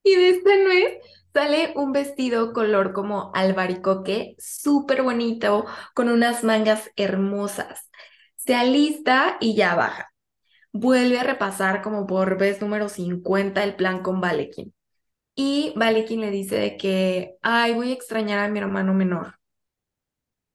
Y 0.05 0.17
de 0.17 0.29
esta 0.31 0.51
nuez 0.57 0.99
sale 1.33 1.73
un 1.77 1.93
vestido 1.93 2.53
color 2.53 2.93
como 2.93 3.31
albaricoque, 3.35 4.35
súper 4.39 5.03
bonito, 5.03 5.65
con 5.95 6.09
unas 6.09 6.45
mangas 6.45 6.91
hermosas. 6.97 7.91
Se 8.37 8.55
alista 8.55 9.37
y 9.41 9.55
ya 9.55 9.75
baja. 9.77 10.13
Vuelve 10.73 11.21
a 11.21 11.25
repasar 11.25 11.83
como 11.83 12.07
por 12.07 12.39
vez 12.39 12.61
número 12.63 12.89
50 12.89 13.65
el 13.65 13.77
plan 13.77 14.03
con 14.03 14.21
Valekin. 14.21 14.75
Y 15.37 15.75
Valekin 15.77 16.21
le 16.23 16.31
dice 16.31 16.57
de 16.57 16.79
que, 16.79 17.37
ay, 17.43 17.75
voy 17.75 17.91
a 17.93 17.95
extrañar 17.95 18.41
a 18.41 18.49
mi 18.49 18.61
hermano 18.61 18.95
menor. 18.95 19.39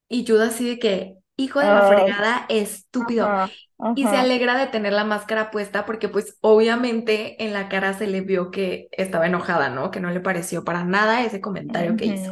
Y 0.10 0.26
Judas 0.28 0.56
así 0.56 0.68
de 0.68 0.80
que, 0.80 1.16
hijo 1.38 1.59
de 1.61 1.69
la 1.72 1.81
fregada, 1.84 2.45
estúpido. 2.49 3.34
ajá, 3.80 3.95
Y 3.95 4.07
se 4.09 4.18
alegra 4.18 4.57
de 4.57 4.68
tener 4.68 4.93
la 4.93 5.03
máscara 5.05 5.51
puesta 5.51 5.85
porque 5.85 6.09
pues 6.09 6.38
obviamente 6.41 7.43
en 7.43 7.53
la 7.53 7.69
cara 7.69 7.93
se 7.95 8.07
le 8.07 8.22
vio 8.22 8.51
que 8.51 8.89
estaba 8.91 9.27
enojada, 9.27 9.69
¿no? 9.69 9.91
Que 9.91 9.99
no 9.99 10.11
le 10.11 10.19
pareció 10.22 10.64
para 10.64 10.84
nada 10.85 11.23
ese 11.26 11.41
comentario 11.41 11.95
que 11.97 12.05
hizo. 12.07 12.31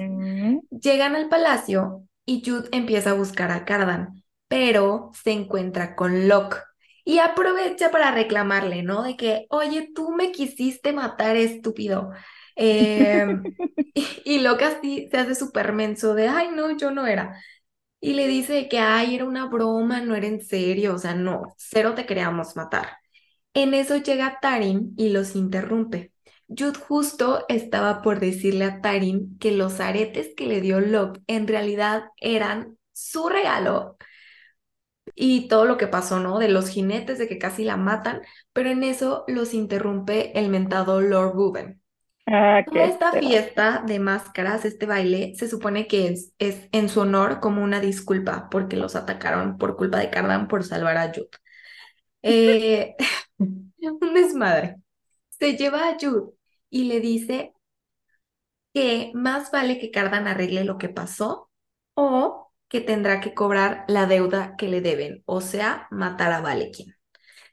Llegan 0.70 1.16
al 1.16 1.30
palacio 1.30 2.04
y 2.26 2.44
Jude 2.46 2.70
empieza 2.72 3.12
a 3.12 3.14
buscar 3.14 3.52
a 3.52 3.66
Cardan, 3.66 4.24
pero 4.48 5.12
se 5.24 5.32
encuentra 5.32 5.96
con 5.96 6.28
Locke 6.28 6.58
y 7.04 7.20
aprovecha 7.20 7.92
para 7.92 8.12
reclamarle, 8.12 8.84
¿no? 8.84 9.04
De 9.04 9.16
que, 9.18 9.46
oye, 9.50 9.90
tú 9.96 10.12
me 10.12 10.32
quisiste 10.32 10.94
matar, 10.94 11.36
estúpido. 11.38 12.12
Eh, 12.56 13.26
y, 13.94 14.22
y 14.26 14.40
Locke 14.42 14.64
así 14.66 15.08
se 15.12 15.18
hace 15.18 15.36
súper 15.36 15.74
menso 15.74 16.14
de, 16.16 16.28
ay, 16.28 16.50
no, 16.54 16.72
yo 16.78 16.92
no 16.92 17.08
era. 17.08 17.40
Y 18.06 18.14
le 18.14 18.28
dice 18.28 18.70
que, 18.70 18.78
ay, 18.80 19.16
era 19.16 19.26
una 19.26 19.48
broma, 19.48 20.00
no 20.02 20.16
era 20.16 20.28
en 20.28 20.40
serio, 20.42 20.94
o 20.96 20.98
sea, 21.00 21.16
no, 21.16 21.56
cero 21.58 21.96
te 21.96 22.06
queríamos 22.06 22.56
matar. 22.56 22.98
En 23.54 23.74
eso 23.74 23.98
llega 23.98 24.40
Tarim 24.42 24.94
y 24.98 25.10
los 25.10 25.36
interrumpe. 25.36 26.14
Jude 26.48 26.78
justo 26.80 27.46
estaba 27.50 28.02
por 28.04 28.20
decirle 28.20 28.66
a 28.66 28.82
Tarim 28.82 29.38
que 29.40 29.52
los 29.52 29.80
aretes 29.80 30.32
que 30.38 30.46
le 30.48 30.62
dio 30.62 30.82
Locke 30.82 31.22
en 31.28 31.48
realidad 31.48 32.06
eran 32.22 32.78
su 32.94 33.28
regalo 33.30 33.98
y 35.16 35.48
todo 35.48 35.66
lo 35.66 35.78
que 35.78 35.88
pasó, 35.88 36.20
¿no? 36.20 36.40
De 36.40 36.50
los 36.50 36.70
jinetes, 36.70 37.18
de 37.20 37.28
que 37.28 37.38
casi 37.40 37.64
la 37.64 37.78
matan, 37.78 38.22
pero 38.54 38.70
en 38.70 38.84
eso 38.84 39.24
los 39.28 39.54
interrumpe 39.54 40.38
el 40.40 40.50
mentado 40.50 41.02
Lord 41.02 41.34
Ruben. 41.34 41.82
Ah, 42.28 42.64
Toda 42.66 42.90
esta 42.90 43.12
será. 43.12 43.20
fiesta 43.20 43.84
de 43.86 44.00
máscaras, 44.00 44.66
este 44.66 44.88
baile, 44.88 45.36
se 45.36 45.48
supone 45.48 45.88
que 45.88 46.08
es, 46.08 46.34
es 46.40 46.68
en 46.72 46.90
su 46.90 47.02
honor 47.02 47.40
como 47.40 47.64
una 47.64 47.80
disculpa 47.80 48.50
porque 48.50 48.76
los 48.76 48.96
atacaron 48.96 49.58
por 49.60 49.76
culpa 49.78 50.00
de 50.00 50.10
Cardan 50.10 50.48
por 50.48 50.64
salvar 50.64 50.98
a 50.98 51.10
Jude. 51.14 51.30
Eh, 52.24 52.96
un 53.80 54.14
desmadre. 54.14 54.78
Se 55.30 55.58
lleva 55.58 55.90
a 55.90 55.98
Jude 56.00 56.34
y 56.70 56.86
le 56.86 57.00
dice 57.02 57.54
que 58.74 59.12
más 59.16 59.52
vale 59.52 59.80
que 59.80 59.92
Cardan 59.92 60.28
arregle 60.28 60.64
lo 60.66 60.78
que 60.78 60.90
pasó 60.90 61.50
o 61.96 62.52
que 62.68 62.82
tendrá 62.82 63.22
que 63.22 63.34
cobrar 63.34 63.86
la 63.88 64.06
deuda 64.06 64.56
que 64.58 64.68
le 64.68 64.82
deben, 64.82 65.24
o 65.26 65.40
sea, 65.42 65.88
matar 65.92 66.32
a 66.34 66.42
Valekin. 66.42 66.94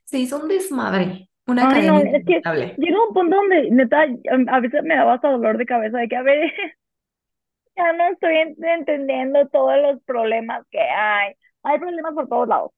Se 0.04 0.18
hizo 0.20 0.40
un 0.40 0.48
desmadre, 0.48 1.30
una 1.46 1.66
Ay, 1.66 1.82
no, 1.82 2.00
es 2.00 2.24
que 2.26 2.44
llega 2.76 3.04
un 3.08 3.14
punto 3.14 3.36
donde, 3.36 3.70
neta, 3.70 4.02
a 4.48 4.60
veces 4.60 4.82
me 4.84 4.96
daba 4.96 5.14
hasta 5.14 5.30
dolor 5.30 5.58
de 5.58 5.66
cabeza 5.66 5.98
de 5.98 6.08
que, 6.08 6.16
a 6.16 6.22
ver, 6.22 6.52
ya 7.76 7.92
no 7.92 8.04
estoy 8.12 8.36
en- 8.36 8.56
entendiendo 8.64 9.48
todos 9.48 9.76
los 9.80 10.02
problemas 10.04 10.66
que 10.70 10.80
hay. 10.80 11.34
Hay 11.62 11.78
problemas 11.78 12.14
por 12.14 12.28
todos 12.28 12.48
lados. 12.48 12.72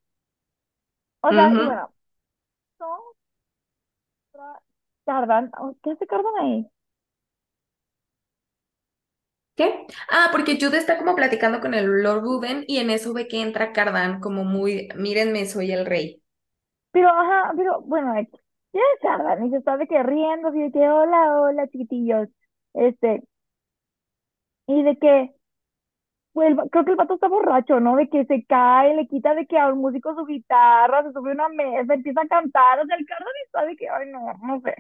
O 1.22 1.32
sea, 1.32 1.50
Ujú. 1.50 1.64
bueno, 1.64 1.92
no, 2.80 2.98
tardan, 5.04 5.50
¿qué 5.82 5.92
hace 5.92 6.06
Cardan 6.06 6.34
ahí? 6.40 6.70
¿Qué? 9.56 9.86
Ah, 10.10 10.28
porque 10.32 10.58
Jude 10.60 10.78
está 10.78 10.96
como 10.98 11.14
platicando 11.16 11.60
con 11.60 11.74
el 11.74 11.86
Lord 12.02 12.22
Ruben 12.22 12.64
y 12.68 12.78
en 12.78 12.90
eso 12.90 13.12
ve 13.12 13.26
que 13.28 13.40
entra 13.42 13.72
Cardan 13.72 14.20
como 14.20 14.44
muy, 14.44 14.88
mírenme, 14.96 15.46
soy 15.46 15.72
el 15.72 15.86
rey. 15.86 16.22
Pero, 16.92 17.08
ajá, 17.10 17.52
pero, 17.56 17.80
bueno. 17.82 18.14
Ya 18.74 18.82
tardan 19.02 19.46
y 19.46 19.50
se 19.50 19.58
está 19.58 19.76
de 19.76 19.86
que 19.86 20.02
riendo, 20.02 20.48
así 20.48 20.60
de 20.60 20.72
que, 20.72 20.88
hola, 20.88 21.40
hola, 21.40 21.68
chiquitillos. 21.68 22.28
Este, 22.74 23.22
y 24.66 24.82
de 24.82 24.96
que, 24.98 25.34
pues 26.32 26.56
creo 26.72 26.84
que 26.84 26.90
el 26.92 26.96
vato 26.96 27.14
está 27.14 27.28
borracho, 27.28 27.80
¿no? 27.80 27.96
De 27.96 28.08
que 28.08 28.24
se 28.26 28.44
cae, 28.46 28.94
le 28.96 29.06
quita 29.08 29.34
de 29.34 29.46
que 29.46 29.58
a 29.58 29.68
un 29.72 29.80
músico 29.80 30.14
su 30.16 30.26
guitarra, 30.26 31.02
se 31.04 31.12
sube 31.12 31.32
una 31.32 31.48
mesa, 31.50 31.94
empieza 31.94 32.22
a 32.22 32.28
cantar, 32.28 32.80
o 32.80 32.86
sea, 32.86 32.96
el 32.96 33.06
carro 33.06 33.26
está 33.46 33.64
de 33.66 33.76
que, 33.76 33.88
ay, 33.88 34.10
no, 34.10 34.20
no 34.42 34.60
sé. 34.62 34.74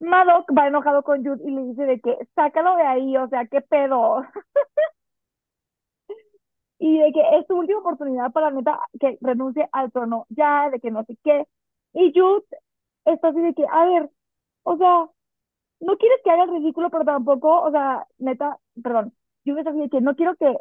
Madoc 0.00 0.46
va 0.56 0.68
enojado 0.68 1.02
con 1.02 1.24
Jude 1.24 1.42
y 1.44 1.50
le 1.50 1.62
dice 1.64 1.84
de 1.84 2.00
que, 2.00 2.16
sácalo 2.36 2.76
de 2.76 2.82
ahí, 2.84 3.16
o 3.16 3.28
sea, 3.28 3.46
qué 3.46 3.60
pedo. 3.62 4.22
y 6.78 6.98
de 6.98 7.12
que 7.12 7.38
es 7.38 7.46
tu 7.46 7.56
última 7.58 7.78
oportunidad 7.80 8.32
para 8.32 8.50
neta 8.50 8.80
que 9.00 9.18
renuncie 9.20 9.68
al 9.72 9.92
trono 9.92 10.26
ya, 10.28 10.70
de 10.70 10.80
que 10.80 10.90
no 10.90 11.04
sé 11.04 11.16
qué. 11.24 11.44
Y 11.94 12.12
Jude 12.14 12.44
está 13.04 13.28
así 13.28 13.40
de 13.40 13.54
que, 13.54 13.64
a 13.70 13.84
ver, 13.86 14.10
o 14.64 14.76
sea, 14.76 15.06
no 15.80 15.96
quieres 15.98 16.20
que 16.24 16.30
haga 16.30 16.44
el 16.44 16.50
ridículo, 16.52 16.90
pero 16.90 17.04
tampoco, 17.04 17.62
o 17.62 17.70
sea, 17.70 18.06
neta, 18.18 18.58
perdón, 18.82 19.12
Jude 19.44 19.60
está 19.60 19.70
así 19.70 19.80
de 19.80 19.90
que 19.90 20.00
no 20.00 20.16
quiero 20.16 20.36
que 20.36 20.56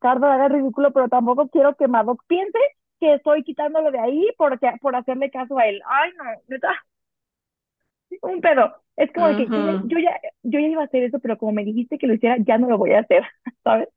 Cardo 0.00 0.26
haga 0.26 0.46
el 0.46 0.52
ridículo, 0.52 0.92
pero 0.92 1.08
tampoco 1.08 1.48
quiero 1.48 1.74
que 1.76 1.88
Madoc 1.88 2.22
piense 2.26 2.58
que 3.00 3.14
estoy 3.14 3.42
quitándolo 3.44 3.90
de 3.90 3.98
ahí 4.00 4.28
porque, 4.38 4.72
por 4.80 4.96
hacerle 4.96 5.30
caso 5.30 5.58
a 5.58 5.66
él. 5.66 5.82
Ay, 5.86 6.10
no, 6.16 6.24
neta. 6.48 6.70
Un 8.22 8.40
pedo. 8.40 8.74
Es 8.96 9.12
como 9.12 9.28
que 9.36 9.46
yo 9.46 9.98
ya, 9.98 10.18
yo 10.42 10.58
ya 10.58 10.66
iba 10.68 10.82
a 10.82 10.86
hacer 10.86 11.02
eso, 11.04 11.18
pero 11.20 11.36
como 11.36 11.52
me 11.52 11.64
dijiste 11.64 11.98
que 11.98 12.06
lo 12.06 12.14
hiciera, 12.14 12.36
ya 12.38 12.56
no 12.58 12.68
lo 12.68 12.78
voy 12.78 12.92
a 12.92 13.00
hacer, 13.00 13.24
¿sabes? 13.64 13.88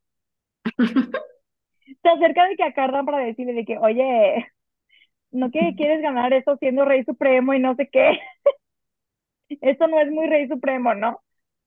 Se 2.01 2.10
acerca 2.10 2.47
de 2.47 2.56
que 2.56 2.64
a 2.64 2.73
Cardan 2.73 3.06
para 3.06 3.19
decirle 3.19 3.53
de 3.53 3.65
que, 3.65 3.77
oye, 3.77 4.51
no 5.31 5.51
que 5.51 5.73
quieres 5.76 6.01
ganar 6.01 6.34
eso 6.34 6.57
siendo 6.57 6.85
rey 6.85 7.03
supremo 7.03 7.53
y 7.53 7.60
no 7.60 7.76
sé 7.76 7.89
qué. 7.91 8.19
Esto 9.61 9.88
no 9.88 9.99
es 9.99 10.11
muy 10.11 10.27
rey 10.27 10.47
supremo, 10.47 10.93
¿no? 10.93 11.22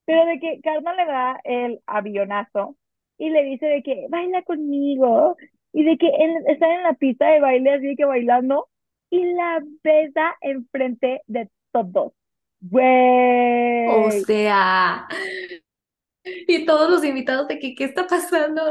Pero 0.05 0.25
de 0.27 0.41
que 0.41 0.61
Cardan 0.63 0.97
le 0.97 1.07
da 1.07 1.41
el 1.45 1.81
avionazo 1.87 2.77
y 3.19 3.31
le 3.31 3.45
dice 3.45 3.67
de 3.67 3.83
que 3.83 4.07
baila 4.09 4.43
conmigo 4.43 5.37
y 5.73 5.85
de 5.85 5.97
que 5.97 6.09
él 6.09 6.37
está 6.47 6.75
en 6.75 6.83
la 6.83 6.95
pista 6.95 7.27
de 7.29 7.41
baile 7.41 7.75
así 7.75 7.95
que 7.97 8.05
bailando 8.05 8.69
y 9.11 9.25
la 9.35 9.63
besa 9.83 10.35
enfrente 10.41 11.23
de 11.27 11.49
todos. 11.71 12.13
O 12.71 14.11
sea, 14.27 15.07
y 16.25 16.65
todos 16.65 16.91
los 16.91 17.05
invitados 17.05 17.49
de 17.49 17.59
que, 17.59 17.75
¿qué 17.75 17.85
está 17.85 18.07
pasando? 18.07 18.63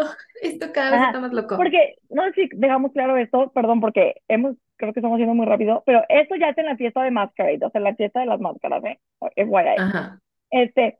Esto 0.41 0.68
cada 0.73 0.91
vez 0.91 1.01
está 1.07 1.19
más 1.19 1.34
loco. 1.34 1.57
Porque, 1.57 1.95
no 2.09 2.23
sé 2.26 2.34
si 2.34 2.49
dejamos 2.53 2.91
claro 2.93 3.18
esto, 3.18 3.51
perdón, 3.53 3.81
porque 3.81 4.15
hemos, 4.27 4.55
creo 4.82 4.94
que 4.94 4.99
estamos 4.99 5.18
yendo 5.20 5.34
muy 5.34 5.45
rápido, 5.45 5.84
pero 5.86 6.02
esto 6.10 6.36
ya 6.36 6.49
es 6.49 6.58
en 6.58 6.66
la 6.66 6.76
fiesta 6.76 7.03
de 7.03 7.12
Masquerade, 7.12 7.66
o 7.66 7.70
sea, 7.70 7.80
la 7.80 7.95
fiesta 7.95 8.20
de 8.20 8.26
las 8.26 8.41
máscaras, 8.41 8.84
¿eh? 8.84 8.99
Guay 9.45 9.78
Ajá. 9.78 10.20
Este, 10.49 10.99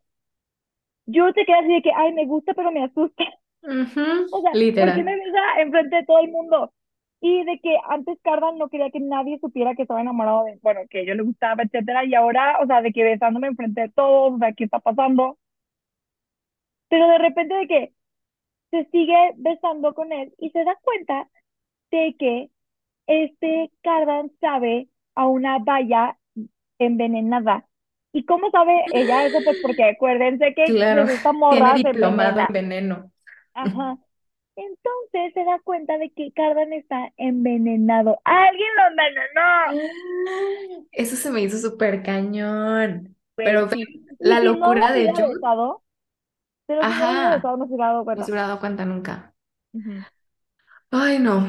yo 1.06 1.34
te 1.34 1.46
quedé 1.46 1.58
así 1.58 1.74
de 1.74 1.82
que, 1.82 1.92
ay, 1.94 2.14
me 2.14 2.26
gusta, 2.26 2.54
pero 2.54 2.72
me 2.72 2.84
asusta. 2.84 3.26
O 3.64 4.42
sea, 4.42 4.54
Literal. 4.54 4.90
¿por 4.90 4.98
qué 4.98 5.04
me 5.04 5.16
besa 5.16 5.62
enfrente 5.62 5.96
de 5.98 6.06
todo 6.06 6.20
el 6.20 6.32
mundo? 6.32 6.72
Y 7.20 7.44
de 7.46 7.60
que 7.60 7.76
antes 7.88 8.18
Cardan 8.24 8.58
no 8.58 8.70
quería 8.70 8.90
que 8.90 9.00
nadie 9.00 9.38
supiera 9.40 9.76
que 9.76 9.84
estaba 9.84 10.02
enamorado 10.02 10.46
de, 10.46 10.58
bueno, 10.64 10.82
que 10.90 11.06
yo 11.06 11.14
le 11.14 11.22
gustaba, 11.22 11.64
etcétera, 11.64 12.06
y 12.06 12.16
ahora, 12.16 12.58
o 12.62 12.66
sea, 12.66 12.82
de 12.82 12.92
que 12.92 13.04
besándome 13.04 13.48
enfrente 13.48 13.82
de 13.82 13.90
todos, 13.90 14.34
o 14.34 14.38
sea, 14.40 14.54
¿qué 14.54 14.64
está 14.64 14.80
pasando? 14.80 15.38
Pero 16.90 17.08
de 17.08 17.18
repente 17.20 17.54
de 17.54 17.68
que 17.68 17.94
se 18.72 18.86
sigue 18.92 19.34
besando 19.36 19.94
con 19.94 20.12
él 20.12 20.34
y 20.40 20.50
se 20.52 20.64
da 20.64 20.76
cuenta 20.82 21.30
de 21.92 22.16
que 22.18 22.50
este 23.12 23.72
Cardan 23.84 24.32
sabe 24.40 24.88
a 25.16 25.28
una 25.28 25.60
valla 25.60 26.18
envenenada. 26.80 27.66
¿Y 28.14 28.26
cómo 28.26 28.52
sabe 28.52 28.74
ella 28.94 29.26
eso? 29.26 29.38
Pues 29.44 29.60
porque 29.62 29.84
acuérdense 29.84 30.54
que 30.54 30.66
claro, 30.66 31.06
tiene 31.06 31.74
diplomado 31.76 32.42
en 32.42 32.48
veneno. 32.54 33.12
Ajá. 33.54 33.98
Entonces 34.56 35.34
se 35.34 35.44
da 35.46 35.60
cuenta 35.64 35.98
de 35.98 36.10
que 36.12 36.32
Cardan 36.34 36.74
está 36.74 37.12
envenenado. 37.18 38.20
¡Alguien 38.26 38.70
lo 38.76 38.88
envenenó! 38.90 40.88
Eso 40.92 41.16
se 41.16 41.32
me 41.32 41.42
hizo 41.42 41.58
súper 41.58 42.04
cañón. 42.04 43.16
Pues 43.36 43.48
pero 43.48 43.70
la 44.20 44.40
locura 44.42 44.92
de 44.92 45.10
Jude. 45.12 45.40
pero 46.68 46.82
Ajá. 46.84 47.38
no 47.38 47.66
se 47.66 47.74
hubiera 47.74 47.88
dado 47.92 48.04
cuenta. 48.04 48.20
No 48.22 48.26
se 48.26 48.32
hubiera 48.32 48.48
dado 48.48 48.60
cuenta 48.60 48.86
nunca. 48.86 49.34
Ay, 50.92 51.20
no. 51.20 51.48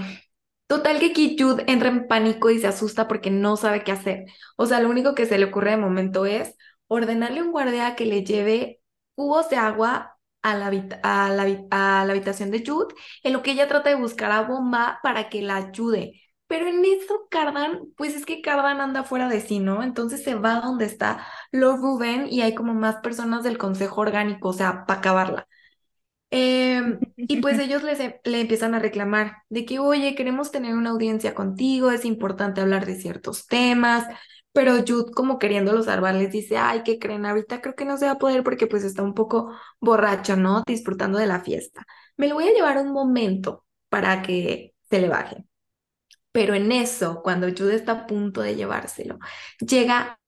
Total 0.66 0.98
que 1.00 1.36
Jude 1.38 1.64
entra 1.66 1.88
en 1.90 2.08
pánico 2.08 2.50
y 2.50 2.58
se 2.58 2.66
asusta 2.66 3.06
porque 3.06 3.30
no 3.30 3.56
sabe 3.56 3.84
qué 3.84 3.92
hacer. 3.92 4.24
O 4.56 4.64
sea, 4.66 4.80
lo 4.80 4.88
único 4.88 5.14
que 5.14 5.26
se 5.26 5.36
le 5.38 5.44
ocurre 5.46 5.72
de 5.72 5.76
momento 5.76 6.24
es 6.26 6.56
ordenarle 6.88 7.40
a 7.40 7.42
un 7.44 7.52
guardia 7.52 7.94
que 7.94 8.06
le 8.06 8.24
lleve 8.24 8.80
cubos 9.14 9.50
de 9.50 9.56
agua 9.56 10.16
a 10.42 10.54
la, 10.56 10.68
a 11.02 11.28
la, 11.30 11.42
a 11.70 12.04
la 12.06 12.12
habitación 12.12 12.50
de 12.50 12.64
Jude, 12.66 12.94
en 13.22 13.32
lo 13.34 13.42
que 13.42 13.52
ella 13.52 13.68
trata 13.68 13.90
de 13.90 13.96
buscar 13.96 14.32
a 14.32 14.40
Bomba 14.42 14.98
para 15.02 15.28
que 15.28 15.42
la 15.42 15.56
ayude. 15.56 16.20
Pero 16.46 16.66
en 16.66 16.84
eso 16.84 17.26
Cardan, 17.30 17.80
pues 17.96 18.14
es 18.14 18.24
que 18.26 18.40
Cardan 18.42 18.80
anda 18.80 19.04
fuera 19.04 19.28
de 19.28 19.40
sí, 19.40 19.58
¿no? 19.58 19.82
Entonces 19.82 20.22
se 20.24 20.34
va 20.34 20.60
donde 20.60 20.86
está 20.86 21.26
Lord 21.52 21.80
Ruben 21.80 22.26
y 22.28 22.40
hay 22.42 22.54
como 22.54 22.74
más 22.74 22.96
personas 22.96 23.42
del 23.44 23.58
Consejo 23.58 24.00
Orgánico, 24.00 24.48
o 24.48 24.52
sea, 24.54 24.84
para 24.86 25.00
acabarla. 25.00 25.48
Em, 26.34 26.98
y 27.16 27.42
pues 27.42 27.58
ellos 27.60 27.82
le 27.82 28.40
empiezan 28.40 28.74
a 28.74 28.78
reclamar 28.78 29.42
de 29.50 29.66
que, 29.66 29.78
oye, 29.78 30.14
queremos 30.14 30.50
tener 30.50 30.74
una 30.74 30.90
audiencia 30.90 31.34
contigo, 31.34 31.90
es 31.90 32.04
importante 32.06 32.60
hablar 32.62 32.86
de 32.86 32.96
ciertos 32.96 33.46
temas, 33.46 34.06
pero 34.52 34.76
Jude 34.86 35.12
como 35.12 35.38
queriéndolo 35.38 35.82
salvar 35.82 36.14
les 36.14 36.32
dice, 36.32 36.56
ay, 36.56 36.82
¿qué 36.84 36.98
creen? 36.98 37.26
Ahorita 37.26 37.60
creo 37.60 37.74
que 37.74 37.84
no 37.84 37.98
se 37.98 38.06
va 38.06 38.12
a 38.12 38.18
poder 38.18 38.42
porque 38.44 38.66
pues 38.66 38.82
está 38.84 39.02
un 39.02 39.14
poco 39.14 39.52
borracho, 39.80 40.36
¿no? 40.36 40.62
Disfrutando 40.66 41.18
de 41.18 41.26
la 41.26 41.40
fiesta. 41.40 41.84
Me 42.16 42.28
lo 42.28 42.34
voy 42.36 42.44
a 42.48 42.52
llevar 42.54 42.78
un 42.78 42.92
momento 42.92 43.64
para 43.90 44.22
que 44.22 44.74
se 44.88 45.00
le 45.00 45.08
baje. 45.08 45.44
Pero 46.32 46.54
en 46.54 46.72
eso, 46.72 47.22
cuando 47.22 47.48
Jude 47.48 47.74
está 47.76 47.92
a 47.92 48.06
punto 48.06 48.40
de 48.40 48.56
llevárselo, 48.56 49.18
llega 49.60 50.18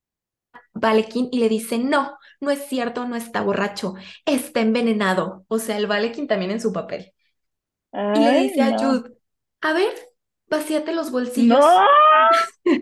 Valekin 0.75 1.29
y 1.33 1.39
le 1.39 1.49
dice, 1.49 1.79
no, 1.79 2.19
no 2.41 2.51
es 2.51 2.67
cierto, 2.67 3.07
no 3.07 3.17
está 3.17 3.41
borracho, 3.43 3.95
está 4.27 4.61
envenenado. 4.61 5.45
O 5.49 5.59
sea, 5.59 5.77
el 5.79 5.87
Valekin 5.87 6.27
también 6.27 6.51
en 6.51 6.61
su 6.61 6.73
papel. 6.73 7.13
y 7.93 8.19
le 8.19 8.43
dice 8.43 8.63
a 8.63 8.77
Jude, 8.79 9.11
a 9.61 9.73
ver, 9.73 9.95
vacíate 10.49 10.93
los 10.93 11.11
bolsillos. 11.11 11.59
¡No! 11.59 11.87
le 12.65 12.75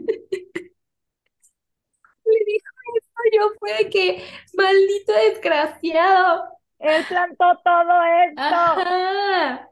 dijo 2.47 2.67
eso, 2.97 3.23
yo 3.35 3.53
fue 3.59 3.85
de 3.85 3.91
que, 3.91 4.25
maldito 4.55 5.13
desgraciado. 5.13 6.45
Él 6.79 7.05
plantó 7.07 7.45
todo 7.65 8.03
esto. 8.27 9.71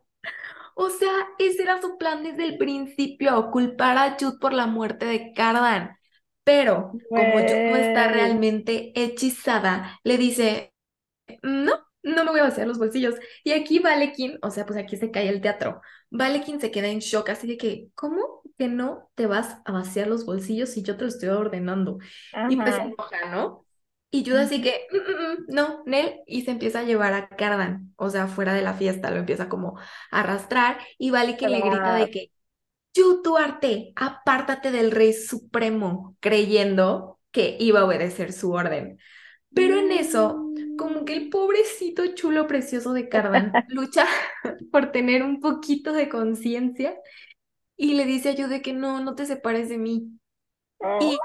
O 0.76 0.88
sea, 0.88 1.12
ese 1.38 1.62
era 1.62 1.80
su 1.82 1.98
plan 1.98 2.22
desde 2.22 2.44
el 2.44 2.56
principio, 2.56 3.50
culpar 3.50 3.98
a 3.98 4.16
Jude 4.18 4.38
por 4.40 4.52
la 4.52 4.66
muerte 4.66 5.04
de 5.04 5.32
Cardan. 5.34 5.98
Pero 6.44 7.02
como 7.12 7.38
Jude 7.40 7.64
no 7.66 7.76
está 7.76 8.08
realmente 8.08 8.92
hechizada, 8.94 10.00
le 10.04 10.18
dice, 10.18 10.74
no, 11.42 11.72
no 12.02 12.24
me 12.24 12.30
voy 12.30 12.40
a 12.40 12.44
vaciar 12.44 12.66
los 12.66 12.78
bolsillos. 12.78 13.14
Y 13.44 13.52
aquí 13.52 13.78
Valekin, 13.78 14.38
o 14.42 14.50
sea, 14.50 14.66
pues 14.66 14.78
aquí 14.78 14.96
se 14.96 15.10
cae 15.10 15.28
el 15.28 15.40
teatro. 15.40 15.80
Valekin 16.10 16.60
se 16.60 16.70
queda 16.70 16.88
en 16.88 17.00
shock, 17.00 17.28
así 17.30 17.46
de 17.46 17.56
que, 17.56 17.88
¿cómo 17.94 18.42
que 18.58 18.68
no 18.68 19.10
te 19.14 19.26
vas 19.26 19.58
a 19.64 19.72
vaciar 19.72 20.08
los 20.08 20.24
bolsillos 20.26 20.70
si 20.70 20.82
yo 20.82 20.96
te 20.96 21.02
lo 21.04 21.08
estoy 21.08 21.28
ordenando? 21.30 21.98
Y 22.46 22.56
pues 22.58 22.76
se 22.76 22.82
enoja, 22.82 23.30
¿no? 23.30 23.66
Y 24.12 24.24
Judas 24.24 24.46
así 24.46 24.60
que, 24.60 24.88
mm, 24.90 24.96
mm, 24.96 25.32
mm, 25.50 25.54
no, 25.54 25.82
Nel, 25.86 26.20
y 26.26 26.42
se 26.42 26.50
empieza 26.50 26.80
a 26.80 26.82
llevar 26.82 27.14
a 27.14 27.28
Cardan, 27.28 27.92
o 27.96 28.10
sea, 28.10 28.26
fuera 28.26 28.54
de 28.54 28.62
la 28.62 28.74
fiesta, 28.74 29.10
lo 29.10 29.18
empieza 29.18 29.48
como 29.48 29.78
a 29.78 30.20
arrastrar, 30.20 30.78
y 30.98 31.10
Valekin 31.10 31.50
le 31.52 31.60
grita 31.62 31.94
de 31.94 32.10
que, 32.10 32.32
arte 33.38 33.92
apártate 33.96 34.70
del 34.70 34.90
rey 34.90 35.12
supremo, 35.12 36.16
creyendo 36.20 37.18
que 37.30 37.56
iba 37.60 37.80
a 37.80 37.84
obedecer 37.84 38.32
su 38.32 38.52
orden. 38.52 38.98
Pero 39.52 39.78
en 39.78 39.90
eso, 39.92 40.52
como 40.78 41.04
que 41.04 41.14
el 41.14 41.28
pobrecito 41.28 42.14
chulo 42.14 42.46
precioso 42.46 42.92
de 42.92 43.08
Cardan 43.08 43.52
lucha 43.68 44.06
por 44.70 44.92
tener 44.92 45.22
un 45.22 45.40
poquito 45.40 45.92
de 45.92 46.08
conciencia 46.08 46.96
y 47.76 47.94
le 47.94 48.04
dice 48.04 48.30
a 48.30 48.36
Jude 48.36 48.62
que 48.62 48.72
no, 48.72 49.00
no 49.00 49.14
te 49.14 49.26
separes 49.26 49.68
de 49.68 49.78
mí. 49.78 50.18
Y, 51.00 51.18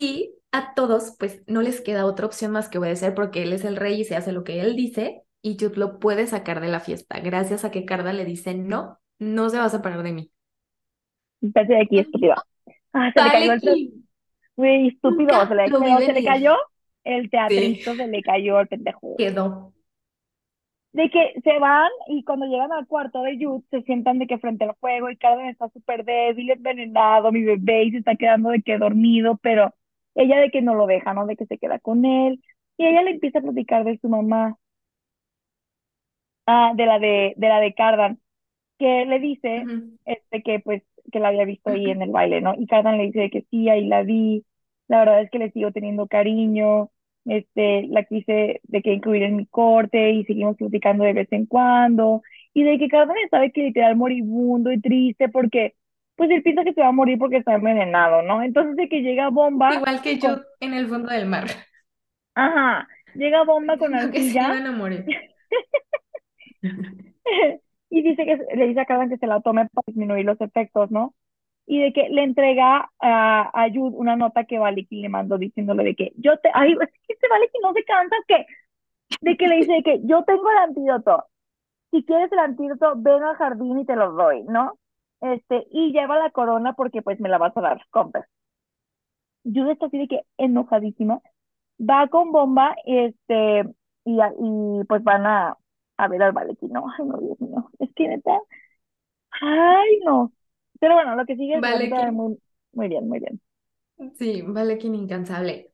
y 0.00 0.34
a 0.52 0.74
todos, 0.74 1.16
pues 1.18 1.42
no 1.46 1.62
les 1.62 1.80
queda 1.80 2.06
otra 2.06 2.26
opción 2.26 2.52
más 2.52 2.68
que 2.68 2.78
obedecer 2.78 3.14
porque 3.14 3.42
él 3.42 3.52
es 3.52 3.64
el 3.64 3.76
rey 3.76 4.00
y 4.00 4.04
se 4.04 4.16
hace 4.16 4.32
lo 4.32 4.44
que 4.44 4.60
él 4.60 4.76
dice 4.76 5.22
y 5.42 5.56
Jude 5.58 5.76
lo 5.76 5.98
puede 5.98 6.26
sacar 6.26 6.60
de 6.60 6.68
la 6.68 6.80
fiesta 6.80 7.20
gracias 7.20 7.64
a 7.64 7.70
que 7.70 7.84
Cardan 7.84 8.16
le 8.16 8.24
dice 8.24 8.54
no, 8.54 9.00
no 9.18 9.50
se 9.50 9.58
va 9.58 9.66
a 9.66 9.70
separar 9.70 10.02
de 10.02 10.12
mí. 10.12 10.33
Empecé 11.44 11.74
de 11.74 11.80
aquí, 11.82 11.98
estúpido. 11.98 12.34
Ah, 12.92 13.12
se 13.14 13.22
le 13.22 13.30
cayó 13.30 13.52
el... 13.52 13.92
Muy 14.56 14.88
estúpido, 14.88 15.46
se 15.46 15.54
le, 15.54 15.68
se 16.06 16.12
le 16.12 16.24
cayó 16.24 16.56
el 17.04 17.30
teatrito 17.30 17.94
se 17.94 18.06
le 18.08 18.22
cayó 18.22 18.58
al 18.58 18.66
pendejo. 18.66 19.16
Quedó. 19.16 19.72
De 20.92 21.10
que 21.10 21.34
se 21.42 21.58
van 21.58 21.90
y 22.08 22.22
cuando 22.24 22.46
llegan 22.46 22.72
al 22.72 22.86
cuarto 22.86 23.22
de 23.22 23.36
Jude 23.36 23.64
se 23.70 23.82
sientan 23.82 24.18
de 24.18 24.26
que 24.26 24.38
frente 24.38 24.64
al 24.64 24.76
fuego 24.76 25.10
y 25.10 25.16
Carmen 25.16 25.48
está 25.48 25.68
súper 25.70 26.04
débil, 26.04 26.50
envenenado, 26.50 27.32
mi 27.32 27.42
bebé 27.42 27.84
y 27.84 27.90
se 27.90 27.98
está 27.98 28.14
quedando 28.14 28.50
de 28.50 28.62
que 28.62 28.78
dormido, 28.78 29.36
pero 29.42 29.74
ella 30.14 30.38
de 30.38 30.50
que 30.50 30.62
no 30.62 30.74
lo 30.74 30.86
deja, 30.86 31.12
¿no? 31.12 31.26
De 31.26 31.36
que 31.36 31.46
se 31.46 31.58
queda 31.58 31.78
con 31.80 32.04
él. 32.04 32.40
Y 32.78 32.86
ella 32.86 33.02
le 33.02 33.10
empieza 33.10 33.40
a 33.40 33.42
platicar 33.42 33.84
de 33.84 33.98
su 33.98 34.08
mamá. 34.08 34.56
ah, 36.46 36.72
de 36.76 36.86
la 36.86 36.98
de, 36.98 37.34
de 37.36 37.48
la 37.48 37.60
de 37.60 37.74
Cardan, 37.74 38.20
que 38.78 39.04
le 39.06 39.18
dice, 39.18 39.64
Ujú. 39.64 39.98
este, 40.04 40.42
que 40.42 40.60
pues, 40.60 40.82
que 41.12 41.20
la 41.20 41.28
había 41.28 41.44
visto 41.44 41.70
ahí 41.70 41.90
en 41.90 42.02
el 42.02 42.10
baile, 42.10 42.40
¿no? 42.40 42.54
Y 42.58 42.66
Cardan 42.66 42.98
le 42.98 43.04
dice 43.04 43.20
de 43.20 43.30
que 43.30 43.44
sí, 43.50 43.68
ahí 43.68 43.86
la 43.86 44.02
vi, 44.02 44.44
la 44.88 45.00
verdad 45.00 45.22
es 45.22 45.30
que 45.30 45.38
le 45.38 45.50
sigo 45.50 45.72
teniendo 45.72 46.06
cariño, 46.06 46.90
este, 47.24 47.86
la 47.88 48.04
quise 48.04 48.60
de 48.64 48.82
que 48.82 48.92
incluir 48.92 49.22
en 49.22 49.36
mi 49.36 49.46
corte 49.46 50.10
y 50.10 50.24
seguimos 50.24 50.56
platicando 50.56 51.04
de 51.04 51.12
vez 51.14 51.28
en 51.32 51.46
cuando, 51.46 52.22
y 52.52 52.64
de 52.64 52.78
que 52.78 52.88
Cardan 52.88 53.16
sabe 53.30 53.52
que 53.52 53.62
literal 53.62 53.96
moribundo 53.96 54.70
y 54.72 54.80
triste 54.80 55.28
porque, 55.28 55.74
pues 56.16 56.30
él 56.30 56.42
piensa 56.42 56.64
que 56.64 56.74
se 56.74 56.80
va 56.80 56.88
a 56.88 56.92
morir 56.92 57.18
porque 57.18 57.38
está 57.38 57.54
envenenado, 57.54 58.22
¿no? 58.22 58.42
Entonces 58.42 58.76
de 58.76 58.88
que 58.88 59.02
llega 59.02 59.30
Bomba 59.30 59.74
Igual 59.74 60.02
que 60.02 60.18
con, 60.18 60.36
yo 60.36 60.42
en 60.60 60.74
el 60.74 60.86
fondo 60.86 61.10
del 61.10 61.26
mar, 61.26 61.46
ajá, 62.34 62.86
llega 63.14 63.44
Bomba 63.44 63.76
con 63.76 63.90
pensando 63.92 64.12
que 64.12 64.20
se 64.20 64.38
arcilla 64.38 64.46
iban 64.54 64.66
a 64.66 64.72
morir. 64.72 65.04
y 67.94 68.02
dice 68.02 68.24
que 68.24 68.38
le 68.56 68.66
dice 68.66 68.80
a 68.80 68.86
Cardan 68.86 69.08
que 69.08 69.18
se 69.18 69.26
la 69.26 69.40
tome 69.40 69.68
para 69.72 69.84
disminuir 69.86 70.24
los 70.24 70.40
efectos, 70.40 70.90
¿no? 70.90 71.14
Y 71.66 71.80
de 71.80 71.92
que 71.92 72.08
le 72.08 72.24
entrega 72.24 72.90
a, 73.00 73.50
a 73.64 73.68
Jude 73.70 73.96
una 73.96 74.16
nota 74.16 74.44
que 74.44 74.58
Valiki 74.58 75.00
le 75.00 75.08
mandó 75.08 75.38
diciéndole 75.38 75.84
de 75.84 75.94
que 75.94 76.12
yo 76.16 76.36
te, 76.38 76.50
ay, 76.54 76.74
este 77.08 77.28
Valiki 77.28 77.58
no 77.62 77.72
se 77.72 77.84
cansa, 77.84 78.16
que, 78.28 78.46
de 79.20 79.36
que 79.36 79.48
le 79.48 79.56
dice 79.56 79.72
de 79.74 79.82
que 79.82 80.00
yo 80.04 80.24
tengo 80.24 80.50
el 80.50 80.58
antídoto, 80.58 81.24
si 81.92 82.04
quieres 82.04 82.32
el 82.32 82.40
antídoto, 82.40 82.94
ven 82.96 83.22
al 83.22 83.36
jardín 83.36 83.78
y 83.80 83.86
te 83.86 83.96
lo 83.96 84.12
doy, 84.12 84.42
¿no? 84.44 84.74
Este, 85.20 85.66
y 85.70 85.92
lleva 85.92 86.18
la 86.18 86.30
corona 86.30 86.74
porque 86.74 87.02
pues 87.02 87.20
me 87.20 87.28
la 87.28 87.38
vas 87.38 87.56
a 87.56 87.60
dar, 87.60 87.82
compra. 87.90 88.28
Jude 89.44 89.72
está 89.72 89.86
así 89.86 89.98
de 89.98 90.08
que 90.08 90.22
enojadísima, 90.38 91.20
va 91.80 92.08
con 92.08 92.32
bomba, 92.32 92.74
este, 92.86 93.64
y, 94.04 94.18
y 94.20 94.84
pues 94.88 95.02
van 95.04 95.26
a, 95.26 95.56
a 95.96 96.08
ver 96.08 96.22
al. 96.22 96.32
Ay, 96.98 97.06
no, 97.06 97.18
Dios 97.18 97.40
mío, 97.40 97.70
es 97.78 97.90
que 97.94 98.08
neta, 98.08 98.38
ay, 99.40 100.00
no. 100.04 100.32
Pero 100.80 100.94
bueno, 100.94 101.16
lo 101.16 101.24
que 101.26 101.36
sigue 101.36 101.56
es 101.56 102.12
muy, 102.12 102.38
muy 102.72 102.88
bien, 102.88 103.08
muy 103.08 103.20
bien. 103.20 103.40
sí, 104.18 104.42
vale, 104.42 104.78
que 104.78 104.86
incansable. 104.86 105.72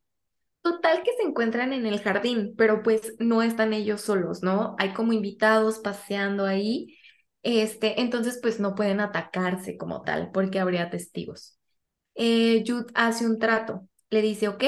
Total 0.62 1.02
que 1.02 1.12
se 1.16 1.24
encuentran 1.24 1.72
en 1.72 1.86
el 1.86 2.00
jardín, 2.00 2.54
pero 2.56 2.82
pues 2.82 3.14
no 3.18 3.42
están 3.42 3.72
ellos 3.72 4.02
solos, 4.02 4.42
¿no? 4.42 4.76
Hay 4.78 4.92
como 4.92 5.12
invitados 5.14 5.78
paseando 5.78 6.46
ahí, 6.46 6.98
este, 7.42 8.00
entonces 8.02 8.38
pues 8.42 8.60
no 8.60 8.74
pueden 8.74 9.00
atacarse 9.00 9.78
como 9.78 10.02
tal, 10.02 10.30
porque 10.32 10.60
habría 10.60 10.90
testigos. 10.90 11.58
Eh, 12.16 12.64
Jude 12.66 12.86
hace 12.94 13.26
un 13.26 13.38
trato, 13.38 13.88
le 14.10 14.22
dice, 14.22 14.48
ok, 14.48 14.64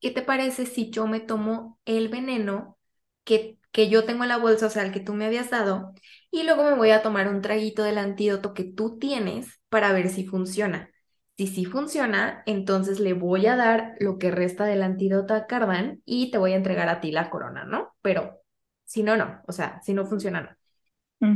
¿qué 0.00 0.10
te 0.10 0.22
parece 0.22 0.66
si 0.66 0.90
yo 0.90 1.06
me 1.06 1.20
tomo 1.20 1.78
el 1.86 2.08
veneno 2.08 2.78
que, 3.24 3.58
que 3.72 3.88
yo 3.88 4.04
tengo 4.04 4.22
en 4.24 4.28
la 4.30 4.38
bolsa, 4.38 4.66
o 4.66 4.70
sea, 4.70 4.82
el 4.84 4.92
que 4.92 5.00
tú 5.00 5.14
me 5.14 5.26
habías 5.26 5.50
dado, 5.50 5.92
y 6.30 6.42
luego 6.44 6.64
me 6.64 6.74
voy 6.74 6.90
a 6.90 7.02
tomar 7.02 7.28
un 7.28 7.40
traguito 7.42 7.82
del 7.82 7.98
antídoto 7.98 8.54
que 8.54 8.64
tú 8.64 8.98
tienes 8.98 9.60
para 9.68 9.92
ver 9.92 10.08
si 10.08 10.26
funciona? 10.26 10.90
Si 11.36 11.46
sí 11.46 11.64
funciona, 11.64 12.42
entonces 12.46 13.00
le 13.00 13.14
voy 13.14 13.46
a 13.46 13.56
dar 13.56 13.94
lo 13.98 14.18
que 14.18 14.30
resta 14.30 14.64
del 14.66 14.82
antídoto 14.82 15.34
a 15.34 15.46
Cardan 15.46 16.02
y 16.04 16.30
te 16.30 16.38
voy 16.38 16.52
a 16.52 16.56
entregar 16.56 16.88
a 16.88 17.00
ti 17.00 17.12
la 17.12 17.30
corona, 17.30 17.64
¿no? 17.64 17.94
Pero 18.02 18.40
si 18.84 19.02
no, 19.02 19.16
no, 19.16 19.40
o 19.46 19.52
sea, 19.52 19.80
si 19.82 19.94
no 19.94 20.04
funciona, 20.06 20.42
no. 20.42 20.50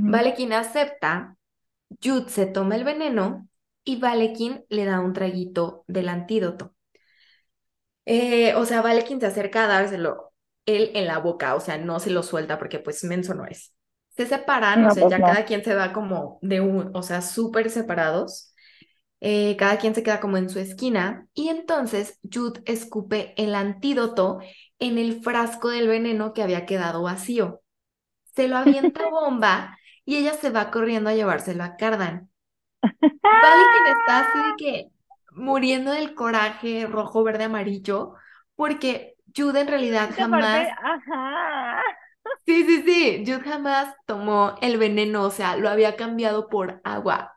Vale, 0.06 0.34
quien 0.34 0.52
acepta, 0.52 1.36
Jude 2.02 2.28
se 2.30 2.46
toma 2.46 2.76
el 2.76 2.84
veneno 2.84 3.48
y 3.84 3.96
Valekin 4.00 4.64
le 4.68 4.84
da 4.86 5.00
un 5.00 5.12
traguito 5.14 5.84
del 5.88 6.08
antídoto. 6.10 6.74
Eh, 8.06 8.54
o 8.54 8.64
sea, 8.66 8.82
Valekin 8.82 9.20
se 9.20 9.26
acerca 9.26 9.64
a 9.64 9.68
dárselo 9.68 10.33
él 10.66 10.90
en 10.94 11.06
la 11.06 11.18
boca, 11.18 11.54
o 11.54 11.60
sea, 11.60 11.78
no 11.78 12.00
se 12.00 12.10
lo 12.10 12.22
suelta 12.22 12.58
porque 12.58 12.78
pues 12.78 13.04
menso 13.04 13.34
no 13.34 13.46
es. 13.46 13.74
Se 14.10 14.26
separan, 14.26 14.84
o 14.84 14.90
sea, 14.90 15.02
pues 15.02 15.10
ya 15.10 15.18
no. 15.18 15.26
cada 15.26 15.44
quien 15.44 15.64
se 15.64 15.74
va 15.74 15.92
como 15.92 16.38
de 16.40 16.60
un, 16.60 16.90
o 16.94 17.02
sea, 17.02 17.20
súper 17.20 17.70
separados. 17.70 18.54
Eh, 19.20 19.56
cada 19.56 19.78
quien 19.78 19.94
se 19.94 20.02
queda 20.02 20.20
como 20.20 20.36
en 20.36 20.50
su 20.50 20.58
esquina 20.58 21.28
y 21.32 21.48
entonces 21.48 22.18
Jude 22.30 22.60
escupe 22.66 23.32
el 23.42 23.54
antídoto 23.54 24.40
en 24.78 24.98
el 24.98 25.22
frasco 25.22 25.70
del 25.70 25.88
veneno 25.88 26.34
que 26.34 26.42
había 26.42 26.66
quedado 26.66 27.02
vacío. 27.02 27.62
Se 28.34 28.48
lo 28.48 28.56
avienta 28.58 29.04
a 29.04 29.10
Bomba 29.10 29.78
y 30.04 30.16
ella 30.16 30.34
se 30.34 30.50
va 30.50 30.70
corriendo 30.70 31.08
a 31.10 31.14
llevárselo 31.14 31.64
a 31.64 31.76
Cardan. 31.76 32.30
Vale 32.82 33.62
quien 33.72 33.96
está 33.98 34.18
así 34.20 34.38
de 34.38 34.56
que 34.58 34.90
muriendo 35.32 35.92
del 35.92 36.14
coraje 36.14 36.86
rojo, 36.86 37.24
verde, 37.24 37.44
amarillo, 37.44 38.14
porque 38.56 39.13
Jude 39.36 39.60
en 39.60 39.68
realidad 39.68 40.10
jamás, 40.16 40.68
ajá. 40.82 41.82
sí, 42.46 42.64
sí, 42.64 42.82
sí, 42.86 43.24
Jude 43.26 43.40
jamás 43.44 43.94
tomó 44.06 44.54
el 44.62 44.78
veneno, 44.78 45.24
o 45.24 45.30
sea, 45.30 45.56
lo 45.56 45.68
había 45.68 45.96
cambiado 45.96 46.48
por 46.48 46.80
agua. 46.84 47.34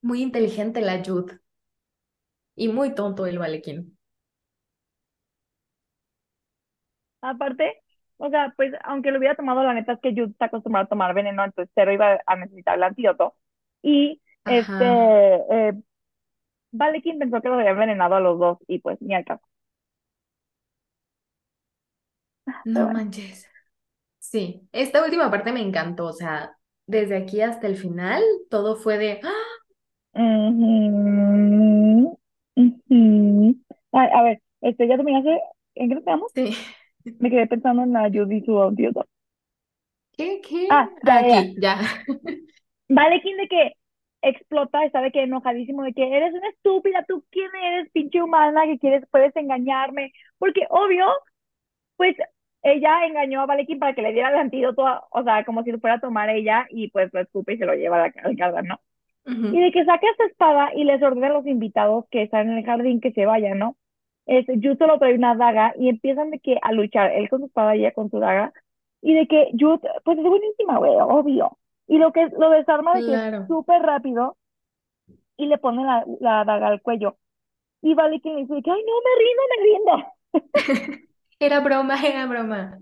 Muy 0.00 0.22
inteligente 0.22 0.80
la 0.80 1.02
Jude 1.04 1.40
y 2.54 2.68
muy 2.68 2.94
tonto 2.94 3.24
el 3.26 3.38
Valequín. 3.38 3.96
Aparte, 7.20 7.82
o 8.18 8.30
sea, 8.30 8.52
pues 8.56 8.72
aunque 8.84 9.10
lo 9.10 9.18
hubiera 9.18 9.34
tomado, 9.36 9.62
la 9.62 9.74
neta 9.74 9.92
es 9.94 10.00
que 10.00 10.10
Jude 10.12 10.30
está 10.32 10.46
acostumbrado 10.46 10.86
a 10.86 10.88
tomar 10.88 11.14
veneno, 11.14 11.44
entonces 11.44 11.72
cero 11.74 11.92
iba 11.92 12.20
a 12.26 12.36
necesitar 12.36 12.76
el 12.76 12.82
antídoto. 12.84 13.34
Y 13.82 14.22
este, 14.46 14.84
eh, 14.86 15.72
Valekin 16.72 17.18
pensó 17.18 17.40
que 17.42 17.48
lo 17.48 17.54
había 17.56 17.70
envenenado 17.70 18.16
a 18.16 18.20
los 18.20 18.38
dos 18.38 18.58
y 18.68 18.80
pues 18.80 19.00
ni 19.02 19.14
al 19.14 19.24
caso. 19.24 19.44
No 22.64 22.86
bueno. 22.86 22.90
manches. 22.90 23.46
Sí, 24.20 24.68
esta 24.72 25.04
última 25.04 25.30
parte 25.30 25.52
me 25.52 25.62
encantó, 25.62 26.06
o 26.06 26.12
sea, 26.12 26.58
desde 26.86 27.16
aquí 27.18 27.40
hasta 27.42 27.66
el 27.68 27.76
final, 27.76 28.22
todo 28.50 28.76
fue 28.76 28.98
de, 28.98 29.20
¡ah! 29.24 29.32
Ay, 33.92 34.08
a 34.12 34.22
ver, 34.22 34.40
este, 34.60 34.88
¿ya 34.88 34.96
terminaste? 34.96 35.40
¿En 35.74 35.88
qué 35.90 35.96
quedamos? 36.02 36.32
Sí, 36.34 36.56
Me 37.20 37.30
quedé 37.30 37.46
pensando 37.46 37.82
en 37.84 37.92
la 37.92 38.10
Judy 38.12 38.42
su. 38.44 38.54
¿qué, 40.12 40.40
qué? 40.42 40.68
Ah, 40.68 40.88
ya, 41.02 41.20
ya, 41.22 41.28
ya. 41.28 41.42
Aquí, 41.42 41.56
ya. 41.60 41.78
Valekin 42.88 43.36
de 43.36 43.48
que 43.48 43.72
explota, 44.22 44.84
está 44.84 45.00
de 45.02 45.12
que 45.12 45.22
enojadísimo, 45.22 45.82
de 45.84 45.92
que 45.92 46.16
eres 46.16 46.34
una 46.34 46.48
estúpida, 46.50 47.04
¿tú 47.08 47.24
quién 47.30 47.50
eres, 47.54 47.90
pinche 47.92 48.22
humana, 48.22 48.64
que 48.66 48.78
quieres, 48.78 49.04
puedes 49.10 49.34
engañarme? 49.36 50.12
Porque 50.38 50.62
obvio, 50.70 51.06
pues 51.96 52.16
ella 52.62 53.06
engañó 53.06 53.42
a 53.42 53.46
Valekin 53.46 53.78
para 53.78 53.94
que 53.94 54.02
le 54.02 54.12
diera 54.12 54.30
el 54.30 54.36
antídoto, 54.38 54.86
a- 54.86 55.06
o 55.10 55.22
sea, 55.24 55.44
como 55.44 55.62
si 55.64 55.72
lo 55.72 55.80
fuera 55.80 55.96
a 55.96 56.00
tomar 56.00 56.30
ella 56.30 56.66
y 56.70 56.88
pues 56.90 57.12
lo 57.14 57.20
escupe 57.20 57.54
y 57.54 57.58
se 57.58 57.66
lo 57.66 57.74
lleva 57.74 58.04
al 58.04 58.36
Cardan, 58.36 58.66
¿no? 58.66 58.80
Y 59.50 59.60
Ujú, 59.60 59.62
de 59.62 59.72
que 59.72 59.84
saque 59.84 60.06
esta 60.08 60.24
espada 60.26 60.70
y 60.74 60.84
les 60.84 61.02
ordena 61.02 61.28
a 61.28 61.32
los 61.34 61.46
invitados 61.46 62.06
que 62.10 62.22
están 62.22 62.50
en 62.50 62.58
el 62.58 62.64
jardín 62.64 63.00
que 63.00 63.12
se 63.12 63.26
vayan, 63.26 63.58
¿no? 63.58 63.76
Este, 64.26 64.54
Jude 64.56 64.76
solo 64.76 64.98
trae 64.98 65.14
una 65.14 65.36
daga 65.36 65.72
y 65.78 65.88
empiezan 65.88 66.30
de 66.30 66.40
que 66.40 66.58
a 66.62 66.72
luchar, 66.72 67.12
él 67.12 67.28
con 67.28 67.40
su 67.40 67.46
espada 67.46 67.76
y 67.76 67.80
ella 67.80 67.92
con 67.92 68.10
su 68.10 68.18
daga. 68.18 68.52
Y 69.02 69.14
de 69.14 69.28
que 69.28 69.50
Jude, 69.58 69.80
pues 70.04 70.18
es 70.18 70.24
buenísima, 70.24 70.78
güey, 70.78 70.92
obvio. 71.00 71.58
Y 71.86 71.98
lo 71.98 72.12
que 72.12 72.26
lo 72.38 72.50
desarma 72.50 72.96
de 72.96 73.04
que 73.04 73.14
es 73.16 73.22
súper 73.46 73.82
rápido 73.82 74.36
y 75.36 75.46
le 75.46 75.58
pone 75.58 75.84
la, 75.84 76.04
la 76.20 76.44
daga 76.44 76.68
al 76.68 76.82
cuello. 76.82 77.18
Y 77.82 77.94
vale 77.94 78.20
que 78.20 78.30
le 78.30 78.42
dice 78.42 78.62
que, 78.64 78.70
ay, 78.70 78.84
no, 78.84 78.94
me 79.02 79.12
rindo, 79.20 79.42
me 79.50 79.64
rindo. 80.02 80.14
Era 81.38 81.60
broma, 81.60 81.96
era 82.04 82.26
broma. 82.26 82.78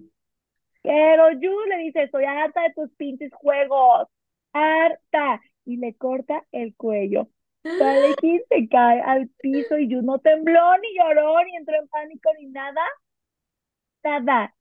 Pero 0.82 1.28
Jude 1.32 1.68
le 1.68 1.78
dice, 1.84 2.02
estoy 2.04 2.24
harta 2.24 2.62
de 2.62 2.74
tus 2.74 2.90
pinches 2.96 3.32
juegos. 3.32 4.08
Harta. 4.52 5.40
Y 5.64 5.76
le 5.78 5.94
corta 5.94 6.44
el 6.52 6.74
cuello. 6.76 7.28
Valekin 7.64 8.42
se 8.48 8.68
cae 8.68 9.00
al 9.00 9.28
piso 9.40 9.78
y 9.78 9.86
Jude 9.86 10.02
no 10.02 10.18
tembló, 10.18 10.78
ni 10.78 10.94
lloró, 10.98 11.42
ni 11.44 11.56
entró 11.56 11.76
en 11.76 11.88
pánico, 11.88 12.30
ni 12.38 12.46
nada, 12.46 12.82
nada. 14.02 14.54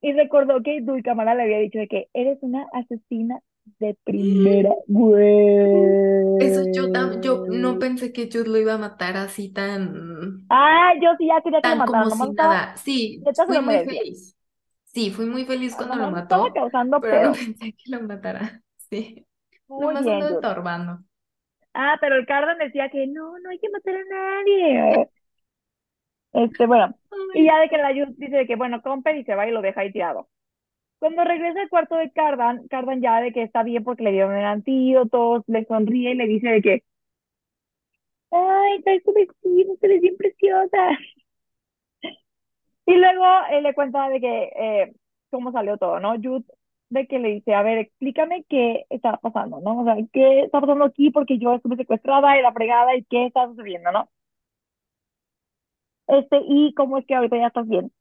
Y 0.00 0.12
recordó 0.12 0.62
que 0.62 0.80
Dulcamara 0.80 1.34
le 1.34 1.42
había 1.44 1.58
dicho 1.58 1.78
de 1.78 1.88
que 1.88 2.08
eres 2.14 2.38
una 2.42 2.66
asesina 2.72 3.40
de 3.78 3.96
primera, 4.04 4.70
Eso 6.38 6.62
yo, 6.72 6.90
yo 7.20 7.46
no 7.48 7.78
güey. 7.78 7.78
pensé 7.78 8.12
que 8.12 8.28
Jude 8.32 8.48
lo 8.48 8.58
iba 8.58 8.74
a 8.74 8.78
matar 8.78 9.16
así 9.16 9.48
tan, 9.52 10.48
Ah, 10.48 10.92
yo 11.00 11.10
sí 11.18 11.26
ya 11.26 11.40
quería 11.42 11.62
que 11.62 11.68
lo 11.70 11.76
como 11.84 12.26
si 12.26 12.28
estaba, 12.28 12.56
nada. 12.56 12.76
Sí, 12.76 13.30
fui 13.44 13.58
lo 13.58 13.62
muy 13.62 13.80
feliz. 13.80 14.36
Sí, 14.84 15.10
fui 15.10 15.26
muy 15.26 15.44
feliz 15.46 15.76
cuando 15.76 15.96
lo 15.96 16.08
estaba 16.18 16.50
mató, 16.50 16.52
causando 16.52 17.00
pero 17.00 17.20
no 17.20 17.32
pedo. 17.32 17.32
pensé 17.32 17.72
que 17.74 17.90
lo 17.90 18.02
matara. 18.02 18.62
Sí, 18.90 19.26
Muy 19.68 19.96
nomás 19.96 20.06
ando 20.08 20.26
bien, 20.26 20.28
Jude. 20.28 20.44
estorbando. 20.44 21.04
Ah, 21.74 21.96
pero 22.00 22.16
el 22.16 22.26
Cardan 22.26 22.58
decía 22.58 22.90
que 22.90 23.06
no, 23.06 23.38
no 23.40 23.50
hay 23.50 23.58
que 23.58 23.68
matar 23.70 23.94
a 23.96 24.04
nadie. 24.04 25.08
Este, 26.32 26.66
bueno, 26.66 26.94
y 27.34 27.44
ya 27.46 27.58
de 27.58 27.68
que 27.68 27.76
la 27.78 27.88
Jude 27.92 28.14
dice 28.16 28.36
de 28.36 28.46
que, 28.46 28.56
bueno, 28.56 28.82
compre 28.82 29.18
y 29.18 29.24
se 29.24 29.34
va 29.34 29.46
y 29.48 29.50
lo 29.52 29.62
deja 29.62 29.80
ahí 29.82 29.92
tirado. 29.92 30.28
Cuando 31.00 31.24
regresa 31.24 31.60
al 31.62 31.68
cuarto 31.70 31.96
de 31.96 32.10
Cardan, 32.12 32.68
Cardan 32.68 33.00
ya 33.02 33.20
de 33.20 33.32
que 33.32 33.42
está 33.42 33.62
bien 33.64 33.82
porque 33.84 34.04
le 34.04 34.12
dieron 34.12 34.36
el 34.36 34.44
antídoto, 34.44 35.44
le 35.48 35.64
sonríe 35.64 36.12
y 36.12 36.14
le 36.14 36.26
dice 36.28 36.48
de 36.48 36.62
que, 36.62 36.84
ay, 38.30 38.82
traes 38.82 39.02
tu 39.04 39.12
vestido, 39.12 39.76
te 39.80 39.88
ves 39.88 40.00
bien 40.00 40.16
preciosa. 40.16 40.78
Y 42.86 42.94
luego 42.96 43.24
eh, 43.50 43.60
le 43.62 43.74
cuenta 43.74 44.08
de 44.08 44.20
que, 44.20 44.50
eh, 44.56 44.92
cómo 45.30 45.52
salió 45.52 45.76
todo, 45.78 46.00
¿no? 46.00 46.14
Jude 46.22 46.44
de 46.90 47.06
que 47.06 47.18
le 47.20 47.28
dice, 47.30 47.54
a 47.54 47.62
ver, 47.62 47.78
explícame 47.78 48.44
qué 48.48 48.84
está 48.90 49.16
pasando, 49.18 49.60
¿no? 49.60 49.80
O 49.80 49.84
sea, 49.84 49.96
¿qué 50.12 50.40
está 50.42 50.60
pasando 50.60 50.84
aquí? 50.84 51.10
Porque 51.10 51.38
yo 51.38 51.54
estuve 51.54 51.76
secuestrada 51.76 52.38
y 52.38 52.42
la 52.42 52.52
fregada 52.52 52.96
y 52.96 53.04
qué 53.04 53.26
está 53.26 53.46
sucediendo, 53.46 53.92
¿no? 53.92 54.10
Este, 56.08 56.40
y 56.46 56.74
cómo 56.74 56.98
es 56.98 57.06
que 57.06 57.14
ahorita 57.14 57.36
ya 57.38 57.46
estás 57.46 57.68
bien. 57.68 57.92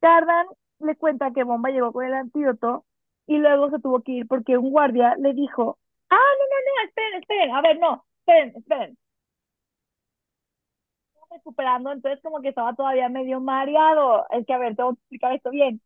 Cardan 0.00 0.46
le 0.80 0.96
cuenta 0.96 1.32
que 1.32 1.44
Bomba 1.44 1.70
llegó 1.70 1.92
con 1.92 2.04
el 2.06 2.14
antídoto 2.14 2.84
y 3.26 3.38
luego 3.38 3.70
se 3.70 3.80
tuvo 3.80 4.02
que 4.02 4.12
ir 4.12 4.26
porque 4.28 4.58
un 4.58 4.70
guardia 4.70 5.16
le 5.18 5.34
dijo, 5.34 5.78
ah, 6.10 6.16
no, 6.16 6.20
no, 6.20 6.82
no, 6.84 6.88
esperen, 6.88 7.20
esperen, 7.22 7.54
a 7.54 7.62
ver, 7.62 7.78
no, 7.78 8.04
esperen, 8.20 8.56
esperen. 8.56 8.98
Recuperando, 11.30 11.92
entonces 11.92 12.22
como 12.22 12.40
que 12.40 12.48
estaba 12.50 12.74
todavía 12.74 13.08
medio 13.08 13.40
mareado. 13.40 14.26
Es 14.30 14.46
que, 14.46 14.52
a 14.54 14.58
ver, 14.58 14.76
tengo 14.76 14.94
que 14.94 15.00
explicar 15.00 15.32
esto 15.34 15.50
bien. 15.50 15.80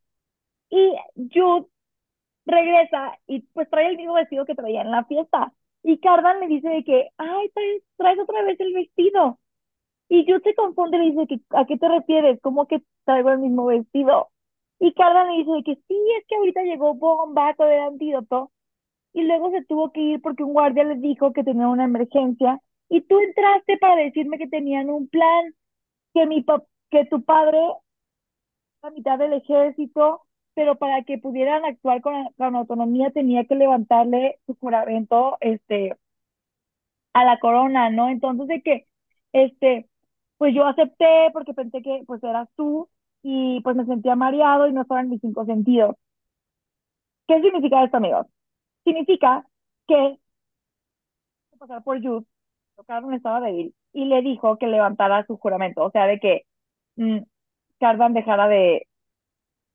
Y 0.71 0.95
Jude 1.35 1.67
regresa 2.47 3.19
y 3.27 3.43
pues 3.55 3.71
trae 3.71 3.89
el 3.89 3.99
mismo 3.99 4.15
vestido 4.15 4.47
que 4.47 4.55
traía 4.57 4.83
en 4.83 4.91
la 4.93 5.05
fiesta. 5.07 5.53
Y 5.85 5.99
Cardan 6.01 6.41
le 6.41 6.49
dice 6.49 6.69
de 6.69 6.85
que, 6.85 7.11
ay, 7.19 7.51
traes, 7.51 7.83
traes 7.97 8.19
otra 8.21 8.43
vez 8.45 8.61
el 8.61 8.75
vestido. 8.75 9.41
Y 10.09 10.25
Jude 10.27 10.43
se 10.45 10.55
confunde 10.57 10.99
y 10.99 11.01
le 11.01 11.13
dice 11.13 11.27
que, 11.29 11.41
¿a 11.57 11.67
qué 11.67 11.79
te 11.79 11.89
refieres? 11.89 12.41
¿Cómo 12.43 12.67
que 12.69 12.83
traigo 13.05 13.31
el 13.31 13.39
mismo 13.41 13.67
vestido? 13.67 14.31
Y 14.81 14.93
Cardan 14.95 15.31
le 15.31 15.39
dice 15.45 15.63
que 15.65 15.77
sí, 15.89 15.97
es 16.19 16.27
que 16.27 16.37
ahorita 16.37 16.63
llegó 16.63 16.95
Bomba 16.95 17.55
con 17.55 17.71
el 17.71 17.81
antídoto. 17.81 18.51
Y 19.13 19.23
luego 19.25 19.51
se 19.53 19.65
tuvo 19.65 19.93
que 19.93 20.01
ir 20.01 20.23
porque 20.23 20.45
un 20.45 20.53
guardia 20.55 20.85
le 20.85 20.97
dijo 20.97 21.33
que 21.33 21.45
tenía 21.45 21.69
una 21.69 21.85
emergencia. 21.85 22.61
Y 22.89 23.03
tú 23.03 23.19
entraste 23.21 23.79
para 23.79 23.97
decirme 23.97 24.39
que 24.39 24.49
tenían 24.49 24.91
un 24.91 25.09
plan, 25.09 25.55
que 26.15 26.27
mi 26.27 26.45
que 26.91 27.07
tu 27.07 27.23
padre 27.25 27.59
la 28.83 28.91
mitad 28.91 29.19
del 29.19 29.35
ejército, 29.35 30.23
pero 30.55 30.77
para 30.77 31.03
que 31.05 31.19
pudieran 31.19 31.65
actuar 31.65 32.01
con, 32.03 32.15
con 32.37 32.57
autonomía 32.57 33.11
tenía 33.11 33.45
que 33.45 33.55
levantarle 33.55 34.39
su 34.47 34.55
juramento 34.57 35.37
este 35.41 35.97
a 37.13 37.25
la 37.25 37.39
corona, 37.39 37.91
¿no? 37.91 38.09
Entonces 38.09 38.49
de 38.49 38.63
que 38.63 38.87
este 39.33 39.89
pues 40.39 40.55
yo 40.55 40.65
acepté 40.67 41.31
porque 41.33 41.55
pensé 41.55 41.83
que 41.83 42.03
pues 42.07 42.23
eras 42.25 42.49
tú 42.57 42.89
y 43.23 43.61
pues 43.63 43.77
me 43.77 43.85
sentía 43.87 44.17
mareado 44.17 44.67
y 44.67 44.73
no 44.73 44.83
estaba 44.83 45.01
en 45.01 45.11
mis 45.11 45.21
cinco 45.21 45.45
sentidos. 45.45 45.97
¿Qué 47.27 47.41
significa 47.41 47.85
esto, 47.85 47.99
amigos? 47.99 48.27
Significa 48.85 49.47
que 49.87 50.19
pasar 51.59 51.83
por 51.85 52.03
Jude, 52.03 52.25
Cardan 52.87 53.13
estaba 53.13 53.41
débil 53.41 53.75
y 53.93 54.07
le 54.07 54.23
dijo 54.23 54.57
que 54.57 54.67
levantara 54.67 55.27
su 55.27 55.37
juramento, 55.37 55.85
o 55.85 55.91
sea, 55.91 56.07
de 56.07 56.19
que 56.19 56.47
mm, 56.97 57.19
Cardan 57.79 58.15
dejara 58.15 58.49
de... 58.49 58.87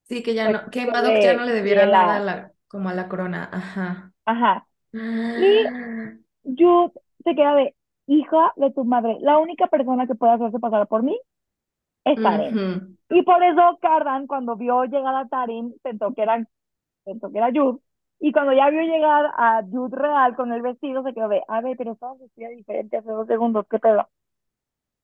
Sí, 0.03 0.23
que 0.23 0.33
ya 0.33 0.45
pues, 0.49 0.63
no, 0.63 0.71
que 0.71 0.85
Madoc 0.87 1.19
ya 1.21 1.33
no 1.33 1.45
le 1.45 1.53
debiera 1.53 1.85
nada 1.85 2.15
a 2.15 2.19
la, 2.19 2.51
como 2.67 2.89
a 2.89 2.93
la 2.93 3.07
corona, 3.07 3.49
ajá. 3.51 4.11
Ajá. 4.25 4.67
Y 4.91 5.65
Jude 6.43 6.93
se 7.23 7.35
queda 7.35 7.55
de 7.55 7.75
hija 8.07 8.53
de 8.55 8.71
tu 8.71 8.83
madre, 8.85 9.17
la 9.21 9.37
única 9.37 9.67
persona 9.67 10.07
que 10.07 10.15
puede 10.15 10.33
hacerse 10.33 10.59
pasar 10.59 10.87
por 10.87 11.03
mí 11.03 11.19
es 12.05 12.21
Tarim. 12.21 12.97
Y 13.09 13.21
por 13.23 13.43
eso 13.43 13.77
Cardan, 13.81 14.27
cuando 14.27 14.55
vio 14.55 14.85
llegar 14.85 15.15
a 15.15 15.27
Tarim, 15.27 15.73
pensó 15.83 16.13
que 16.13 16.21
era, 16.21 16.43
pensó 17.03 17.31
que 17.31 17.37
era 17.37 17.51
Jude. 17.53 17.79
Y 18.19 18.31
cuando 18.31 18.53
ya 18.53 18.69
vio 18.69 18.81
llegar 18.81 19.25
a 19.37 19.61
Jude 19.69 19.97
real 19.97 20.35
con 20.35 20.53
el 20.53 20.61
vestido, 20.61 21.03
se 21.03 21.13
quedó 21.13 21.27
de, 21.27 21.43
a 21.47 21.61
ver, 21.61 21.75
pero 21.77 21.93
estaba 21.93 22.15
vestida 22.15 22.49
diferente 22.49 22.97
hace 22.97 23.09
dos 23.09 23.27
segundos, 23.27 23.65
¿qué 23.69 23.79
pedo? 23.79 24.07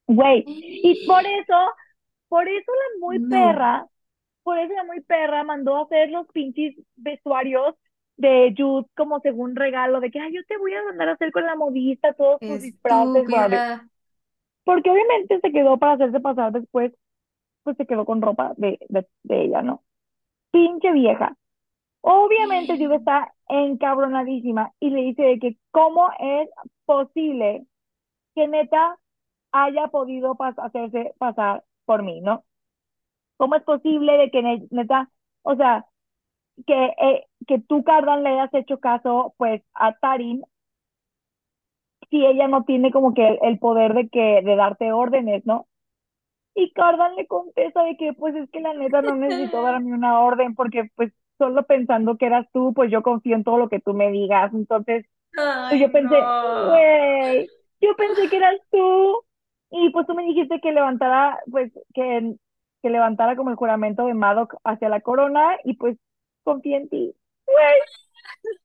Güey. 0.08 0.44
Y 0.48 1.06
por 1.08 1.26
eso, 1.26 1.56
por 2.28 2.48
eso 2.48 2.72
la 2.72 3.06
muy 3.06 3.20
perra, 3.28 3.88
por 4.44 4.58
eso 4.58 4.74
la 4.74 4.84
muy 4.84 5.02
perra 5.02 5.44
mandó 5.44 5.78
a 5.78 5.84
hacer 5.84 6.10
los 6.10 6.28
pinches 6.28 6.76
vestuarios 6.96 7.76
de 8.18 8.54
Jude 8.58 8.88
como 8.96 9.20
según 9.20 9.56
regalo, 9.56 10.00
de 10.00 10.12
que, 10.12 10.20
ay, 10.20 10.34
yo 10.34 10.42
te 10.48 10.58
voy 10.58 10.74
a 10.74 10.84
mandar 10.84 11.10
a 11.10 11.14
hacer 11.14 11.32
con 11.32 11.46
la 11.46 11.56
modista 11.56 12.14
todos 12.14 12.40
tus 12.40 12.62
disfraces, 12.62 13.28
porque 14.72 14.90
obviamente 14.90 15.38
se 15.42 15.52
quedó 15.52 15.78
para 15.78 15.94
hacerse 15.96 16.22
pasar 16.22 16.54
después, 16.54 16.94
pues 17.64 17.76
se 17.76 17.86
quedó 17.86 18.06
con 18.06 18.22
ropa 18.22 18.54
de, 18.56 18.80
de, 18.88 19.44
ella, 19.44 19.62
¿no? 19.62 19.84
Pinche 20.52 20.94
vieja. 20.94 21.36
Obviamente 22.00 22.78
Jude 22.78 22.96
está 22.96 23.34
encabronadísima 23.50 24.72
y 24.80 24.92
le 24.92 25.02
dice 25.02 25.24
de 25.24 25.40
que 25.40 25.58
cómo 25.72 26.10
es 26.20 26.50
posible 26.86 27.66
que 28.34 28.48
neta 28.48 28.98
haya 29.52 29.90
podido 29.90 30.38
hacerse 30.40 31.16
pasar 31.18 31.66
por 31.84 32.04
mí, 32.04 32.22
¿no? 32.22 32.46
¿Cómo 33.36 33.56
es 33.56 33.64
posible 33.64 34.14
de 34.14 34.32
que 34.32 34.68
neta, 34.72 35.12
o 35.42 35.58
sea, 35.58 35.86
que, 36.66 36.86
eh, 36.98 37.28
que 37.46 37.60
tú, 37.60 37.84
Cardan, 37.84 38.24
le 38.24 38.30
hayas 38.30 38.54
hecho 38.54 38.80
caso, 38.80 39.34
pues, 39.36 39.64
a 39.74 39.92
Tarim 39.98 40.44
si 42.12 42.26
ella 42.26 42.48
no 42.48 42.66
tiene 42.66 42.92
como 42.92 43.14
que 43.14 43.40
el, 43.42 43.58
poder 43.58 43.94
de 43.94 44.10
que 44.10 44.42
de 44.44 44.56
darte 44.56 44.92
órdenes, 44.92 45.46
¿no? 45.46 45.68
Y 46.54 46.74
Cardan 46.74 47.16
le 47.16 47.26
contesta 47.26 47.84
de 47.84 47.96
que 47.96 48.14
pues 48.14 48.36
es 48.36 48.50
que 48.52 48.60
la 48.60 48.74
neta 48.74 49.02
no 49.02 49.16
necesito 49.16 49.62
darme 49.64 49.94
una 49.94 50.20
orden 50.20 50.54
porque 50.54 50.92
pues 50.96 51.14
solo 51.38 51.64
pensando 51.64 52.18
que 52.18 52.26
eras 52.26 52.46
tú, 52.52 52.74
pues 52.74 52.92
yo 52.92 53.02
confío 53.02 53.36
en 53.36 53.46
todo 53.46 53.58
lo 53.58 53.70
que 53.70 53.80
tú 53.80 53.94
me 53.94 54.12
digas. 54.12 54.54
Entonces, 54.54 55.06
pues 55.34 55.80
yo 55.80 55.92
pensé, 55.92 56.16
güey, 56.16 57.50
yo 57.80 57.96
pensé 57.96 58.30
que 58.30 58.38
eras 58.38 58.60
tú. 58.70 59.24
Y 59.72 59.90
pues 59.92 60.06
tú 60.06 60.14
me 60.14 60.26
dijiste 60.26 60.60
que 60.60 60.74
levantara, 60.74 61.40
pues 61.50 61.72
que, 61.94 62.36
que 62.84 62.90
levantara 62.90 63.38
como 63.38 63.52
el 63.52 63.56
juramento 63.56 64.06
de 64.06 64.14
Madoc 64.14 64.58
hacia 64.66 64.90
la 64.90 65.00
corona 65.00 65.56
y 65.64 65.76
pues 65.76 65.98
confío 66.44 66.76
en 66.76 66.90
ti. 66.90 67.16
Güey. 67.48 68.62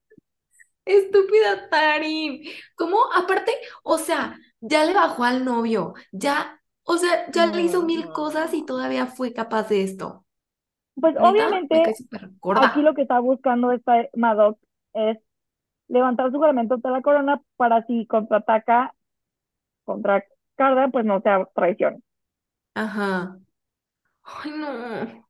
Estúpida 0.87 1.69
Tarim. 1.69 2.43
¿Cómo? 2.77 2.97
Aparte, 3.15 3.53
o 3.83 3.99
sea, 3.99 4.39
ya 4.61 4.85
le 4.85 4.95
bajó 4.95 5.25
al 5.25 5.45
novio, 5.45 5.95
ya, 6.13 6.61
o 6.85 6.97
sea, 6.97 7.31
ya 7.33 7.47
le 7.47 7.63
hizo 7.63 7.83
mil 7.83 8.09
cosas 8.13 8.55
y 8.55 8.65
todavía 8.65 9.07
fue 9.07 9.35
capaz 9.35 9.69
de 9.69 9.83
esto. 9.83 10.25
Pues 10.95 11.15
obviamente, 11.19 11.83
aquí 12.55 12.83
lo 12.83 12.95
que 12.95 13.03
está 13.03 13.19
buscando 13.21 13.73
esta 13.73 14.07
Madoc 14.15 14.59
es 14.95 15.19
levantar 15.89 16.31
su 16.31 16.39
juramento 16.39 16.77
de 16.79 16.91
la 16.91 17.03
corona 17.03 17.43
para 17.57 17.85
si 17.87 18.07
contraataca 18.07 18.95
contra 19.85 20.25
Carda, 20.57 20.89
pues 20.89 21.05
no 21.05 21.21
sea 21.21 21.45
traición. 21.55 22.03
Ajá. 22.75 23.39
Ay, 24.23 24.51
no. 24.53 25.26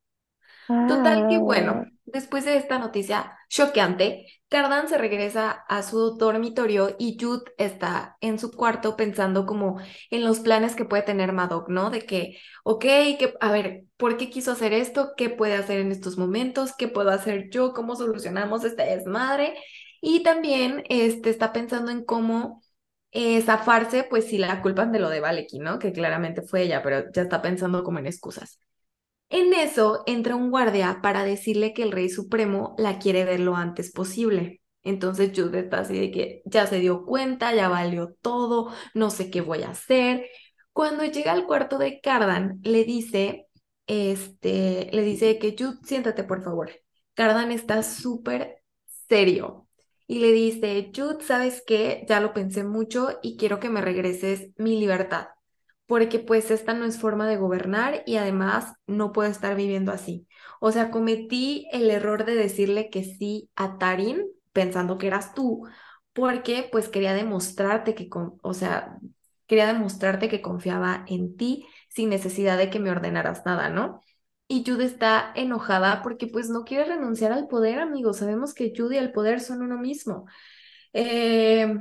Total 0.67 1.29
que 1.29 1.39
bueno, 1.39 1.85
ah. 1.87 1.91
después 2.05 2.45
de 2.45 2.57
esta 2.57 2.79
noticia 2.79 3.39
choqueante, 3.49 4.27
Cardan 4.49 4.89
se 4.89 4.99
regresa 4.99 5.51
a 5.51 5.83
su 5.83 6.17
dormitorio 6.17 6.95
y 6.99 7.17
Jude 7.21 7.53
está 7.59 8.17
en 8.21 8.39
su 8.39 8.53
cuarto 8.53 8.97
pensando 8.97 9.45
como 9.45 9.81
en 10.11 10.25
los 10.25 10.41
planes 10.41 10.77
que 10.77 10.85
puede 10.85 11.03
tener 11.03 11.33
Madoc, 11.33 11.69
¿no? 11.69 11.91
De 11.91 12.01
que, 12.07 12.39
ok, 12.65 12.83
que, 12.83 13.35
a 13.41 13.51
ver, 13.51 13.85
¿por 13.97 14.17
qué 14.17 14.31
quiso 14.31 14.53
hacer 14.53 14.73
esto? 14.73 15.15
¿Qué 15.17 15.31
puede 15.31 15.55
hacer 15.55 15.81
en 15.81 15.91
estos 15.91 16.17
momentos? 16.17 16.75
¿Qué 16.77 16.87
puedo 16.89 17.11
hacer 17.11 17.51
yo? 17.51 17.73
¿Cómo 17.73 17.97
solucionamos 17.97 18.65
esta 18.65 18.85
desmadre? 18.85 19.55
Y 20.01 20.23
también 20.23 20.85
este, 20.89 21.31
está 21.31 21.53
pensando 21.53 21.91
en 21.91 22.05
cómo 22.05 22.63
eh, 23.11 23.41
zafarse, 23.43 24.05
pues 24.05 24.27
si 24.27 24.39
la 24.39 24.63
culpan 24.63 24.93
de 24.93 25.01
lo 25.01 25.09
de 25.11 25.21
Valeki, 25.21 25.59
¿no? 25.59 25.79
Que 25.79 25.93
claramente 25.93 26.43
fue 26.43 26.63
ella, 26.63 26.83
pero 26.83 27.11
ya 27.13 27.23
está 27.23 27.43
pensando 27.43 27.83
como 27.83 27.99
en 27.99 28.07
excusas. 28.07 28.61
En 29.29 29.53
eso 29.55 30.03
entra 30.07 30.37
un 30.37 30.51
guardia 30.51 31.01
para 31.03 31.25
decirle 31.25 31.75
que 31.75 31.83
el 31.83 31.93
rey 31.93 32.09
supremo 32.09 32.75
la 32.79 32.99
quiere 32.99 33.25
ver 33.25 33.41
lo 33.41 33.57
antes 33.57 33.91
posible. 33.93 34.63
Entonces 34.85 35.33
Jude 35.35 35.61
está 35.61 35.81
así 35.81 35.99
de 35.99 36.11
que 36.13 36.43
ya 36.45 36.67
se 36.67 36.79
dio 36.79 37.05
cuenta, 37.05 37.53
ya 37.55 37.69
valió 37.69 38.15
todo, 38.23 38.73
no 38.95 39.11
sé 39.11 39.31
qué 39.31 39.41
voy 39.41 39.63
a 39.65 39.71
hacer. 39.71 40.27
Cuando 40.73 41.05
llega 41.05 41.33
al 41.33 41.47
cuarto 41.47 41.79
de 41.79 42.01
Cardan, 42.01 42.61
le 42.63 42.85
dice, 42.85 43.49
este, 43.87 44.91
le 44.93 45.03
dice 45.03 45.39
que 45.39 45.57
Jude, 45.59 45.79
siéntate 45.85 46.23
por 46.25 46.45
favor. 46.45 46.71
Cardan 47.15 47.51
está 47.51 47.83
súper 47.83 48.63
serio 49.09 49.69
y 50.07 50.21
le 50.21 50.31
dice, 50.33 50.93
Jude, 50.95 51.25
¿sabes 51.25 51.65
qué? 51.67 52.05
Ya 52.09 52.21
lo 52.21 52.33
pensé 52.33 52.63
mucho 52.63 53.19
y 53.23 53.37
quiero 53.37 53.59
que 53.59 53.71
me 53.71 53.81
regreses 53.81 54.51
mi 54.57 54.79
libertad 54.79 55.29
porque 55.87 56.19
pues 56.19 56.51
esta 56.51 56.75
no 56.75 56.85
es 56.85 56.99
forma 56.99 57.29
de 57.29 57.37
gobernar 57.37 58.03
y 58.07 58.17
además 58.17 58.75
no 58.87 59.13
puedo 59.13 59.31
estar 59.31 59.55
viviendo 59.57 59.93
así. 59.93 60.27
O 60.61 60.73
sea, 60.73 60.91
cometí 60.91 61.69
el 61.73 61.91
error 61.91 62.25
de 62.25 62.35
decirle 62.35 62.91
que 62.91 63.05
sí 63.05 63.51
a 63.57 63.79
Tarin 63.79 64.25
pensando 64.53 64.99
que 64.99 65.07
eras 65.09 65.35
tú, 65.35 65.65
porque 66.13 66.69
pues 66.73 66.89
quería 66.89 67.15
demostrarte 67.15 67.95
que, 67.95 68.09
o 68.43 68.55
sea, 68.55 68.99
quería 69.47 69.67
demostrarte 69.67 70.29
que 70.29 70.43
confiaba 70.43 71.05
en 71.09 71.37
ti 71.37 71.67
sin 71.89 72.09
necesidad 72.11 72.59
de 72.59 72.71
que 72.71 72.81
me 72.81 72.91
ordenaras 72.91 73.45
nada, 73.47 73.69
¿no? 73.71 74.01
Y 74.49 74.65
Jude 74.67 74.85
está 74.85 75.33
enojada 75.35 76.03
porque 76.03 76.27
pues 76.29 76.49
no 76.51 76.65
quiere 76.65 76.85
renunciar 76.85 77.33
al 77.33 77.49
poder, 77.49 77.81
amigos. 77.81 78.19
Sabemos 78.19 78.55
que 78.55 78.73
Jude 78.77 78.97
y 78.97 78.99
el 78.99 79.13
poder 79.13 79.41
son 79.41 79.63
uno 79.63 79.77
mismo. 79.79 80.27
Eh, 80.93 81.75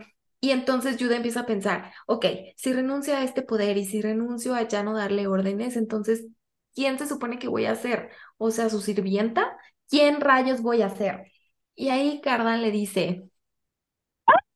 y 0.45 0.51
entonces 0.51 0.97
Jude 0.99 1.15
empieza 1.15 1.39
a 1.39 1.45
pensar, 1.47 1.91
ok, 2.05 2.23
si 2.55 2.71
renuncio 2.71 3.15
a 3.15 3.23
este 3.23 3.41
poder 3.41 3.77
y 3.77 3.85
si 3.85 3.99
renuncio 3.99 4.53
a 4.53 4.61
ya 4.61 4.83
no 4.83 4.95
darle 4.95 5.25
órdenes, 5.25 5.75
entonces, 5.75 6.27
¿quién 6.75 6.99
se 6.99 7.07
supone 7.07 7.39
que 7.39 7.47
voy 7.47 7.65
a 7.65 7.73
ser? 7.73 8.11
O 8.37 8.51
sea, 8.51 8.69
su 8.69 8.79
sirvienta, 8.79 9.57
¿quién 9.89 10.21
rayos 10.21 10.61
voy 10.61 10.83
a 10.83 10.91
ser? 10.91 11.31
Y 11.73 11.89
ahí 11.89 12.21
Cardan 12.21 12.61
le 12.61 12.69
dice, 12.69 13.23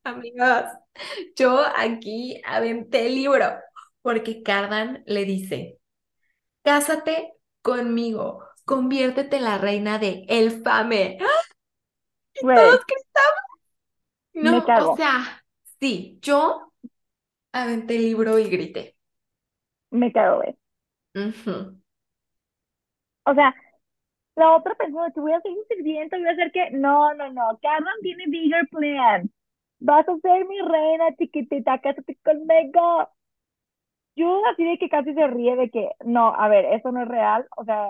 amigos, 0.04 0.66
yo 1.36 1.60
aquí 1.76 2.40
aventé 2.46 3.08
el 3.08 3.16
libro, 3.16 3.48
porque 4.04 4.44
Cardan 4.44 5.02
le 5.08 5.26
dice, 5.26 5.80
cásate 6.62 7.34
conmigo, 7.64 8.44
conviértete 8.64 9.38
en 9.38 9.44
la 9.44 9.58
reina 9.58 9.98
de 9.98 10.24
Elfame. 10.28 11.18
Y 12.36 12.42
Güey, 12.44 12.58
todos 12.58 12.82
gritamos. 12.86 13.50
No, 14.68 14.92
o 14.92 14.96
sea, 14.96 15.39
sí, 15.80 16.20
yo 16.22 16.74
aventé 17.54 17.98
el 17.98 18.04
libro 18.04 18.40
y 18.40 18.50
grité. 18.50 18.98
me 19.92 20.12
cago. 20.12 20.42
Ujú. 21.16 21.80
O 23.26 23.34
sea, 23.34 23.54
la 24.36 24.56
otra 24.58 24.76
persona 24.76 25.12
que 25.14 25.20
voy 25.22 25.34
a 25.34 25.42
ser 25.42 25.52
un 25.52 25.66
sirviente, 25.70 26.18
voy 26.18 26.28
a 26.28 26.32
hacer 26.32 26.52
que, 26.54 26.72
no, 26.72 27.14
no, 27.16 27.32
no, 27.34 27.60
Carmen 27.62 27.94
tiene 28.02 28.26
bigger 28.28 28.68
plan. 28.70 29.32
Vas 29.80 30.08
a 30.10 30.18
ser 30.20 30.46
mi 30.48 30.60
reina 30.62 31.16
chiquitita, 31.18 31.80
cásate 31.82 32.18
conmigo. 32.24 33.10
Yo 34.16 34.42
así 34.48 34.64
de 34.66 34.78
que 34.78 34.90
casi 34.90 35.14
se 35.14 35.28
ríe 35.28 35.56
de 35.56 35.70
que, 35.70 35.90
no, 36.06 36.34
a 36.36 36.48
ver, 36.50 36.66
eso 36.66 36.92
no 36.92 37.02
es 37.04 37.08
real. 37.08 37.48
O 37.58 37.64
sea, 37.66 37.88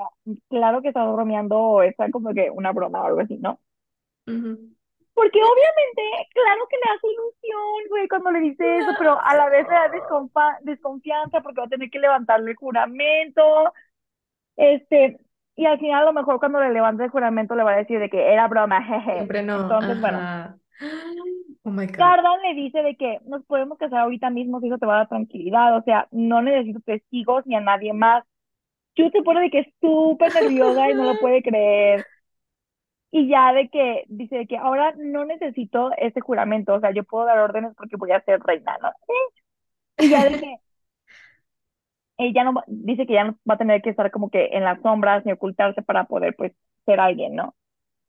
claro 0.49 0.81
que 0.81 0.89
estás 0.89 1.11
bromeando 1.11 1.57
o 1.57 1.81
está 1.83 2.09
como 2.11 2.33
que 2.33 2.49
una 2.51 2.71
broma 2.71 3.01
o 3.01 3.05
algo 3.07 3.19
así, 3.21 3.37
¿no? 3.37 3.59
Ujú. 4.27 4.71
Porque 5.19 5.39
obviamente, 5.43 6.29
claro 6.33 6.65
que 6.69 6.77
le 6.77 6.95
hace 6.95 7.07
ilusión, 7.07 7.89
güey, 7.89 8.07
cuando 8.07 8.31
le 8.31 8.39
dice 8.39 8.77
eso, 8.77 8.91
pero 8.97 9.19
a 9.21 9.35
la 9.35 9.49
vez 9.49 9.67
le 9.67 9.75
da 9.75 9.91
desconfianza 10.61 11.41
porque 11.41 11.59
va 11.59 11.65
a 11.65 11.69
tener 11.69 11.89
que 11.89 11.99
levantarle 11.99 12.51
el 12.51 12.55
juramento. 12.55 13.73
Este, 14.55 15.19
y 15.57 15.65
al 15.65 15.77
final 15.77 16.03
a 16.03 16.05
lo 16.05 16.13
mejor 16.13 16.39
cuando 16.39 16.61
le 16.61 16.71
levante 16.71 17.03
el 17.03 17.09
juramento 17.09 17.53
le 17.53 17.63
va 17.63 17.73
a 17.73 17.77
decir 17.79 17.99
de 17.99 18.09
que 18.09 18.31
era 18.31 18.47
broma, 18.47 18.81
jeje. 18.81 19.15
Siempre 19.15 19.43
no, 19.43 19.59
Entonces, 19.63 19.99
bueno, 19.99 20.19
ajá. 20.19 20.55
Oh 21.63 21.69
my 21.69 21.85
God. 21.85 21.95
Cardan 21.97 22.41
le 22.41 22.53
dice 22.53 22.81
de 22.81 22.95
que 22.95 23.19
nos 23.25 23.43
podemos 23.43 23.77
casar 23.77 23.99
ahorita 23.99 24.29
mismo 24.29 24.61
si 24.61 24.67
eso 24.67 24.77
te 24.77 24.85
va 24.85 24.93
a 24.93 24.97
dar 24.99 25.09
tranquilidad, 25.09 25.75
o 25.75 25.83
sea, 25.83 26.07
no 26.11 26.41
necesito 26.41 26.79
testigos 26.79 27.45
ni 27.45 27.55
a 27.55 27.59
nadie 27.59 27.91
más. 27.91 28.23
Yo 28.95 29.11
te 29.11 29.21
pone 29.21 29.41
de 29.41 29.49
que 29.49 29.59
es 29.59 29.67
súper 29.81 30.33
nerviosa 30.33 30.89
y 30.89 30.93
no 30.93 31.03
lo 31.03 31.19
puede 31.19 31.43
creer. 31.43 32.05
Y 33.11 33.27
ya 33.27 33.53
de 33.53 33.69
que 33.69 34.05
dice 34.07 34.37
de 34.37 34.47
que 34.47 34.57
ahora 34.57 34.93
no 34.97 35.25
necesito 35.25 35.91
ese 35.97 36.21
juramento, 36.21 36.75
o 36.75 36.79
sea, 36.79 36.91
yo 36.91 37.03
puedo 37.03 37.25
dar 37.25 37.39
órdenes 37.39 37.73
porque 37.75 37.95
voy 37.97 38.11
a 38.11 38.21
ser 38.23 38.39
reina, 38.41 38.77
¿no? 38.81 38.91
Y 39.97 40.09
ya 40.09 40.25
de 40.25 40.39
que 40.39 40.55
ella 42.17 42.43
no 42.43 42.63
dice 42.67 43.07
que 43.07 43.13
ya 43.13 43.23
no 43.23 43.37
va 43.49 43.55
a 43.55 43.57
tener 43.57 43.81
que 43.81 43.89
estar 43.89 44.11
como 44.11 44.29
que 44.29 44.49
en 44.51 44.63
las 44.63 44.81
sombras 44.81 45.25
ni 45.25 45.31
ocultarse 45.31 45.81
para 45.81 46.05
poder 46.05 46.35
pues 46.35 46.53
ser 46.85 46.99
alguien, 46.99 47.35
¿no? 47.35 47.55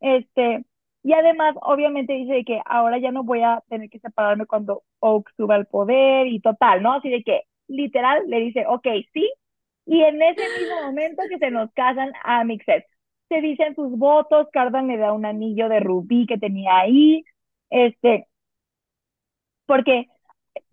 Este, 0.01 0.65
y 1.03 1.13
además, 1.15 1.57
obviamente 1.63 2.15
dice 2.15 2.35
de 2.35 2.45
que 2.45 2.61
ahora 2.67 2.99
ya 2.99 3.13
no 3.13 3.25
voy 3.25 3.43
a 3.43 3.63
tener 3.69 3.91
que 3.91 4.01
separarme 4.01 4.47
cuando 4.47 4.83
Oak 5.01 5.31
suba 5.37 5.57
al 5.57 5.67
poder 5.67 6.27
y 6.29 6.41
total, 6.41 6.83
¿no? 6.83 6.95
Así 6.95 7.11
de 7.11 7.23
que 7.23 7.43
literal 7.69 8.23
le 8.29 8.41
dice, 8.41 8.67
ok, 8.69 8.87
sí, 9.15 9.31
y 9.87 10.03
en 10.03 10.23
ese 10.23 10.43
mismo 10.61 10.83
momento 10.87 11.23
que 11.31 11.39
se 11.39 11.51
nos 11.51 11.73
casan 11.73 12.13
a 12.25 12.45
Mixed, 12.45 12.85
se 13.31 13.41
dicen 13.41 13.77
sus 13.77 13.97
votos, 13.97 14.49
Cardan 14.53 14.89
le 14.89 14.97
da 14.97 15.13
un 15.13 15.25
anillo 15.25 15.69
de 15.69 15.79
rubí 15.79 16.27
que 16.27 16.37
tenía 16.37 16.79
ahí, 16.79 17.25
este, 17.71 18.27
porque 19.67 20.09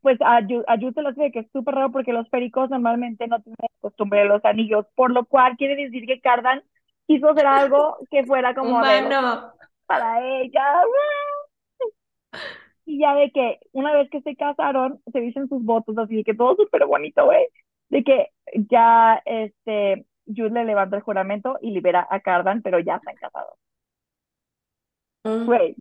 pues 0.02 0.18
a 0.22 0.42
Yu, 0.42 0.64
a 0.68 0.76
Yu 0.76 0.92
se 0.92 1.04
lo 1.04 1.10
hace 1.10 1.22
de 1.22 1.32
que 1.32 1.40
es 1.40 1.52
súper 1.54 1.76
raro 1.76 1.92
porque 1.92 2.14
los 2.14 2.28
pericos 2.30 2.72
normalmente 2.72 3.28
no 3.28 3.40
tienen 3.42 3.58
costumbre 3.80 4.22
de 4.22 4.26
los 4.26 4.44
anillos, 4.44 4.88
por 4.96 5.12
lo 5.12 5.26
cual 5.26 5.56
quiere 5.56 5.76
decir 5.76 6.08
que 6.08 6.20
Cardan 6.20 6.64
quiso 7.06 7.30
hacer 7.30 7.46
algo 7.46 7.98
que 8.10 8.26
fuera 8.26 8.56
como 8.56 8.78
Humano. 8.78 9.54
para 9.86 10.42
ella. 10.42 10.82
Y 12.86 13.00
ya 13.00 13.14
de 13.14 13.32
que 13.32 13.60
una 13.72 13.94
vez 13.94 14.10
que 14.10 14.22
se 14.22 14.36
casaron, 14.36 15.00
se 15.12 15.20
dicen 15.20 15.48
sus 15.48 15.64
votos, 15.64 15.96
así 15.98 16.16
de 16.16 16.24
que 16.24 16.34
todo 16.34 16.56
súper 16.56 16.88
bonito, 16.88 17.26
güey. 17.26 17.46
De 17.90 18.04
que 18.04 18.32
ya 18.70 19.22
este 19.26 20.06
Jude 20.28 20.52
le 20.52 20.66
levanta 20.66 20.96
el 20.98 21.02
juramento 21.04 21.58
y 21.62 21.72
libera 21.72 22.08
a 22.10 22.20
Cardan, 22.22 22.62
pero 22.62 22.80
ya 22.80 22.98
están 22.98 23.16
casados. 23.16 23.56
Oh 25.26 25.46
Güey, 25.46 25.76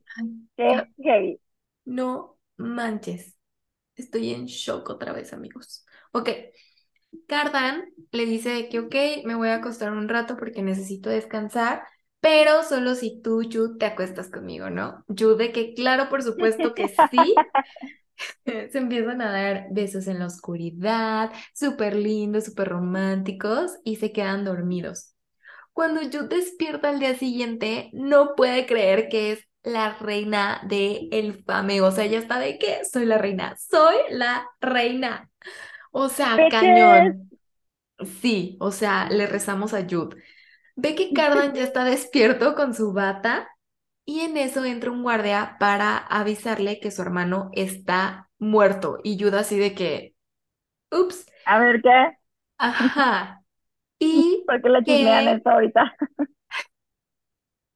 qué 0.56 0.86
heavy. 0.98 1.40
No 1.84 2.38
manches. 2.56 3.36
Estoy 3.96 4.32
en 4.32 4.46
shock 4.46 4.90
otra 4.90 5.12
vez, 5.12 5.32
amigos. 5.32 5.86
Ok. 6.12 6.30
Cardan 7.28 7.84
le 8.12 8.26
dice 8.26 8.68
que, 8.68 8.80
ok, 8.80 8.94
me 9.24 9.34
voy 9.34 9.48
a 9.48 9.56
acostar 9.56 9.92
un 9.92 10.08
rato 10.08 10.36
porque 10.36 10.62
necesito 10.62 11.10
descansar, 11.10 11.82
pero 12.20 12.62
solo 12.62 12.94
si 12.94 13.20
tú, 13.22 13.42
Jude, 13.50 13.78
te 13.78 13.86
acuestas 13.86 14.30
conmigo, 14.30 14.70
¿no? 14.70 15.04
Jude, 15.08 15.36
de 15.46 15.52
que 15.52 15.74
claro, 15.74 16.08
por 16.08 16.22
supuesto 16.22 16.74
que 16.74 16.88
sí. 16.88 17.50
Se 18.44 18.78
empiezan 18.78 19.20
a 19.20 19.30
dar 19.30 19.66
besos 19.70 20.06
en 20.06 20.18
la 20.18 20.26
oscuridad, 20.26 21.32
súper 21.54 21.96
lindos, 21.96 22.44
súper 22.44 22.68
románticos, 22.68 23.72
y 23.84 23.96
se 23.96 24.12
quedan 24.12 24.44
dormidos. 24.44 25.14
Cuando 25.72 26.00
Jude 26.00 26.28
despierta 26.28 26.88
al 26.88 27.00
día 27.00 27.14
siguiente, 27.16 27.90
no 27.92 28.34
puede 28.34 28.66
creer 28.66 29.08
que 29.08 29.32
es 29.32 29.46
la 29.62 29.94
reina 29.94 30.62
de 30.66 31.08
el 31.12 31.44
fame. 31.44 31.82
O 31.82 31.90
sea, 31.90 32.04
ella 32.04 32.18
está 32.18 32.38
de 32.38 32.58
que 32.58 32.84
soy 32.90 33.04
la 33.04 33.18
reina, 33.18 33.56
soy 33.58 33.96
la 34.10 34.48
reina. 34.60 35.28
O 35.90 36.08
sea, 36.08 36.36
cañón. 36.50 37.30
Sí, 38.20 38.56
o 38.60 38.70
sea, 38.70 39.08
le 39.10 39.26
rezamos 39.26 39.74
a 39.74 39.86
Jude. 39.88 40.16
Ve 40.76 40.94
que 40.94 41.12
Cardan 41.12 41.54
ya 41.54 41.64
está 41.64 41.84
despierto 41.84 42.54
con 42.54 42.74
su 42.74 42.92
bata 42.92 43.48
y 44.06 44.20
en 44.22 44.38
eso 44.38 44.64
entra 44.66 44.92
un 44.92 45.02
guardia 45.04 45.58
para 45.60 45.98
avisarle 45.98 46.80
que 46.80 46.92
su 46.92 47.02
hermano 47.02 47.50
está 47.54 48.30
muerto. 48.38 48.98
Y 49.04 49.18
Jude 49.22 49.38
así 49.40 49.58
de 49.58 49.74
que, 49.74 50.16
ups, 50.92 51.26
A 51.44 51.58
ver 51.58 51.80
qué, 51.82 52.16
ajá. 52.58 53.42
Y 53.98 54.46
¿por 54.46 54.62
qué 54.62 54.68
le 54.68 54.84
chismean 54.84 55.28
que, 55.28 55.28
esto 55.28 55.50
ahorita? 55.50 55.96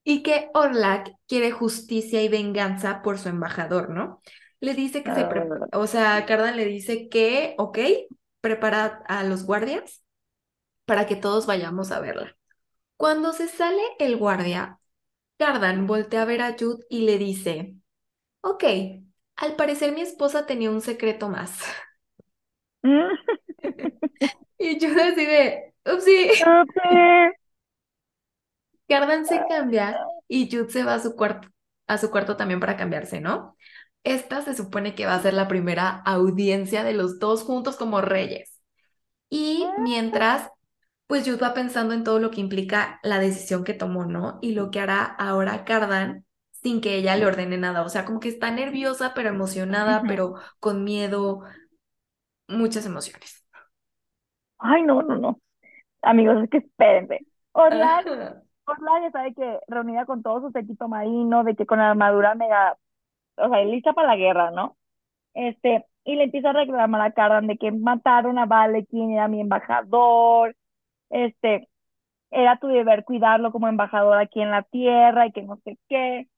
y 0.04 0.22
que 0.22 0.50
Orlac 0.54 1.10
quiere 1.28 1.50
justicia 1.52 2.22
y 2.22 2.28
venganza 2.28 3.02
por 3.02 3.18
su 3.18 3.28
embajador, 3.28 3.90
¿no? 3.90 4.22
Le 4.60 4.74
dice 4.74 5.04
que 5.04 5.12
se, 5.12 5.24
pre- 5.24 5.44
Ah, 5.44 5.68
o 5.72 5.86
sea, 5.86 6.24
Cardan 6.26 6.56
le 6.56 6.64
dice 6.66 7.08
que, 7.08 7.54
ok, 7.58 7.78
prepara 8.40 9.02
a 9.08 9.24
los 9.24 9.44
guardias 9.44 10.02
para 10.86 11.06
que 11.06 11.16
todos 11.16 11.46
vayamos 11.46 11.92
a 11.92 12.00
verla. 12.00 12.36
Cuando 12.98 13.34
se 13.34 13.48
sale 13.48 13.82
el 14.00 14.18
guardia, 14.18 14.79
Cardan 15.40 15.86
voltea 15.88 16.22
a 16.22 16.24
ver 16.24 16.40
a 16.40 16.54
Jude 16.58 16.84
y 16.88 17.00
le 17.02 17.18
dice, 17.18 17.74
ok, 18.42 18.64
al 19.36 19.56
parecer 19.56 19.92
mi 19.92 20.02
esposa 20.02 20.46
tenía 20.46 20.70
un 20.70 20.80
secreto 20.82 21.28
más. 21.30 21.60
mm, 22.84 23.34
Y 24.58 24.78
Jude 24.80 25.02
así 25.02 25.26
de, 25.26 25.74
upsí. 25.86 26.30
upsi. 26.46 27.30
Cardan 28.88 29.26
se 29.26 29.44
cambia 29.46 29.96
y 30.28 30.50
Jude 30.50 30.70
se 30.70 30.84
va 30.84 30.94
a 30.94 31.00
su 31.00 31.14
cuarto, 31.16 31.48
a 31.86 31.98
su 31.98 32.10
cuarto 32.10 32.36
también 32.36 32.60
para 32.60 32.76
cambiarse, 32.76 33.20
¿no? 33.20 33.56
Esta 34.04 34.42
se 34.42 34.54
supone 34.54 34.94
que 34.94 35.06
va 35.06 35.14
a 35.14 35.22
ser 35.22 35.34
la 35.34 35.48
primera 35.48 35.88
audiencia 36.04 36.82
de 36.84 36.94
los 36.94 37.18
dos 37.18 37.42
juntos 37.44 37.76
como 37.76 38.00
reyes. 38.00 38.60
Y 39.30 39.66
mientras, 39.76 40.50
pues 41.10 41.24
Jude 41.26 41.38
va 41.42 41.54
pensando 41.54 41.92
en 41.92 42.04
todo 42.04 42.20
lo 42.20 42.30
que 42.30 42.40
implica 42.40 43.00
la 43.02 43.18
decisión 43.18 43.64
que 43.64 43.74
tomó, 43.74 44.04
¿no? 44.04 44.38
Y 44.40 44.54
lo 44.54 44.70
que 44.70 44.78
hará 44.78 45.02
ahora 45.02 45.64
Cardan 45.64 46.24
sin 46.52 46.80
que 46.80 46.94
ella 46.94 47.16
le 47.16 47.26
ordene 47.26 47.58
nada. 47.58 47.82
O 47.82 47.88
sea, 47.88 48.04
como 48.04 48.20
que 48.20 48.28
está 48.28 48.52
nerviosa, 48.52 49.10
pero 49.12 49.28
emocionada, 49.28 50.04
pero 50.06 50.34
con 50.60 50.84
miedo, 50.84 51.40
muchas 52.46 52.86
emociones. 52.86 53.44
Ay, 54.58 54.84
no, 54.84 55.02
no, 55.02 55.16
no. 55.16 55.40
Amigos, 56.02 56.44
es 56.44 56.48
que 56.48 56.58
espérense. 56.58 57.26
Orlac, 57.50 58.06
Ajá. 58.06 58.42
Orlac 58.66 59.02
ya 59.02 59.10
sabe 59.10 59.34
que 59.34 59.58
reunida 59.66 60.06
con 60.06 60.22
todo 60.22 60.42
su 60.42 60.52
séquito 60.52 60.86
marino, 60.86 61.42
de 61.42 61.56
que 61.56 61.66
con 61.66 61.80
armadura 61.80 62.36
mega, 62.36 62.76
o 63.36 63.48
sea, 63.48 63.64
lista 63.64 63.94
para 63.94 64.06
la 64.06 64.16
guerra, 64.16 64.52
¿no? 64.52 64.76
Este, 65.34 65.84
y 66.04 66.14
le 66.14 66.24
empieza 66.24 66.50
a 66.50 66.52
reclamar 66.52 67.00
a 67.00 67.10
Cardan 67.10 67.48
de 67.48 67.58
que 67.58 67.72
mataron 67.72 68.38
a 68.38 68.46
Vale, 68.46 68.86
quien 68.86 69.10
era 69.10 69.26
mi 69.26 69.40
embajador, 69.40 70.54
este, 71.10 71.68
era 72.30 72.58
tu 72.58 72.68
deber 72.68 73.04
cuidarlo 73.04 73.52
como 73.52 73.68
embajador 73.68 74.18
aquí 74.18 74.40
en 74.42 74.50
la 74.50 74.62
tierra 74.64 75.26
y 75.26 75.32
que 75.32 75.42
no 75.42 75.58
sé 75.64 75.78
qué. 75.88 76.28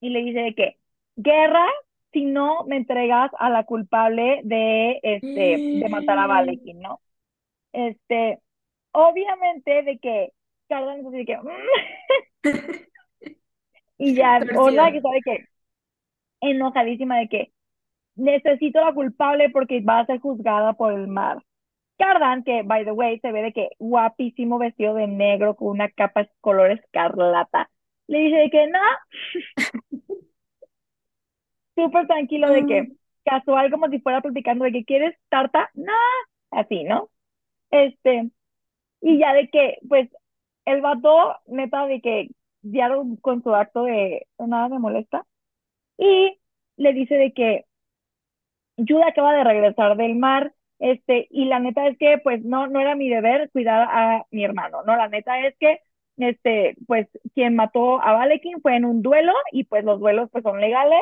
Y 0.00 0.10
le 0.10 0.20
dice 0.22 0.40
de 0.40 0.54
que, 0.54 0.76
guerra, 1.16 1.66
si 2.12 2.24
no 2.24 2.64
me 2.66 2.76
entregas 2.76 3.30
a 3.38 3.50
la 3.50 3.64
culpable 3.64 4.40
de, 4.44 5.00
este, 5.02 5.64
de 5.72 5.88
matar 5.88 6.18
a 6.18 6.26
Valekin, 6.26 6.80
¿no? 6.80 7.00
Este, 7.72 8.40
obviamente 8.92 9.82
de 9.82 9.98
que 9.98 10.32
Cardan 10.68 11.06
así 11.06 11.16
de 11.18 11.24
que, 11.24 11.36
"Mm". 11.38 11.48
y 13.98 14.14
ya, 14.14 14.38
Orla 14.56 14.92
que 14.92 15.00
sabe 15.00 15.20
que, 15.24 15.44
enojadísima 16.40 17.18
de 17.18 17.28
que, 17.28 17.52
necesito 18.16 18.80
la 18.80 18.94
culpable 18.94 19.50
porque 19.50 19.80
va 19.80 20.00
a 20.00 20.06
ser 20.06 20.20
juzgada 20.20 20.74
por 20.74 20.92
el 20.92 21.08
mar. 21.08 21.38
Cardan, 21.98 22.44
que 22.44 22.62
by 22.64 22.84
the 22.84 22.92
way, 22.92 23.18
se 23.20 23.32
ve 23.32 23.42
de 23.42 23.52
que 23.52 23.70
guapísimo 23.78 24.58
vestido 24.58 24.94
de 24.94 25.06
negro 25.08 25.56
con 25.56 25.68
una 25.68 25.90
capa 25.90 26.28
color 26.40 26.70
escarlata. 26.72 27.70
le 28.08 28.18
dice 28.20 28.36
de 28.38 28.50
que 28.50 28.66
no, 28.68 28.80
súper 31.76 32.06
tranquilo 32.06 32.50
de 32.50 32.66
que 32.66 32.82
Mm. 32.82 32.96
casual 33.24 33.70
como 33.70 33.88
si 33.88 34.00
fuera 34.00 34.20
platicando 34.22 34.64
de 34.64 34.72
que 34.72 34.84
quieres 34.84 35.16
tarta, 35.28 35.70
no, 35.74 35.92
así, 36.50 36.84
¿no? 36.84 37.10
Este, 37.70 38.30
y 39.02 39.18
ya 39.20 39.34
de 39.34 39.48
que, 39.50 39.78
pues, 39.88 40.10
el 40.66 40.82
vato, 40.82 41.36
neta, 41.46 41.86
de 41.86 42.00
que 42.02 42.30
ya 42.62 42.90
con 43.22 43.42
su 43.42 43.54
acto 43.54 43.84
de 43.84 44.26
nada 44.38 44.68
me 44.68 44.78
molesta, 44.80 45.26
y 45.98 46.38
le 46.76 46.92
dice 46.94 47.16
de 47.16 47.32
que 47.34 47.66
Jude 48.78 49.04
acaba 49.04 49.34
de 49.34 49.44
regresar 49.44 49.96
del 49.96 50.14
mar, 50.16 50.54
este, 50.78 51.28
y 51.30 51.46
la 51.46 51.58
neta 51.60 51.86
es 51.88 51.98
que, 51.98 52.18
pues, 52.18 52.44
no, 52.44 52.66
no 52.68 52.80
era 52.80 52.94
mi 52.96 53.08
deber 53.08 53.50
cuidar 53.52 53.88
a 53.90 54.26
mi 54.30 54.44
hermano, 54.44 54.82
¿no? 54.84 54.96
La 54.96 55.08
neta 55.08 55.40
es 55.46 55.56
que, 55.58 55.80
este, 56.18 56.76
pues, 56.86 57.08
quien 57.34 57.56
mató 57.56 58.00
a 58.02 58.12
Valekin 58.12 58.60
fue 58.62 58.76
en 58.76 58.84
un 58.84 59.02
duelo, 59.02 59.32
y 59.52 59.64
pues 59.64 59.84
los 59.84 60.00
duelos, 60.00 60.28
pues, 60.32 60.42
son 60.44 60.60
legales, 60.60 61.00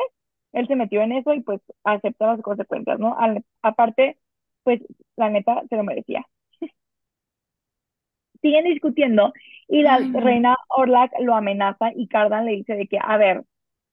él 0.53 0.67
se 0.67 0.75
metió 0.75 1.01
en 1.01 1.11
eso 1.13 1.33
y, 1.33 1.41
pues, 1.41 1.61
aceptó 1.83 2.27
las 2.27 2.41
consecuencias, 2.41 2.99
¿no? 2.99 3.17
Al- 3.19 3.43
aparte, 3.61 4.17
pues, 4.63 4.81
la 5.15 5.29
neta 5.29 5.63
se 5.69 5.75
lo 5.77 5.83
merecía. 5.83 6.25
Siguen 8.41 8.65
discutiendo, 8.65 9.33
y 9.67 9.81
la 9.83 9.97
Ay, 9.97 10.13
reina 10.13 10.55
Orlac 10.69 11.11
lo 11.21 11.35
amenaza, 11.35 11.91
y 11.95 12.07
Cardan 12.07 12.45
le 12.45 12.53
dice 12.53 12.75
de 12.75 12.87
que, 12.87 12.99
a 13.01 13.17
ver, 13.17 13.43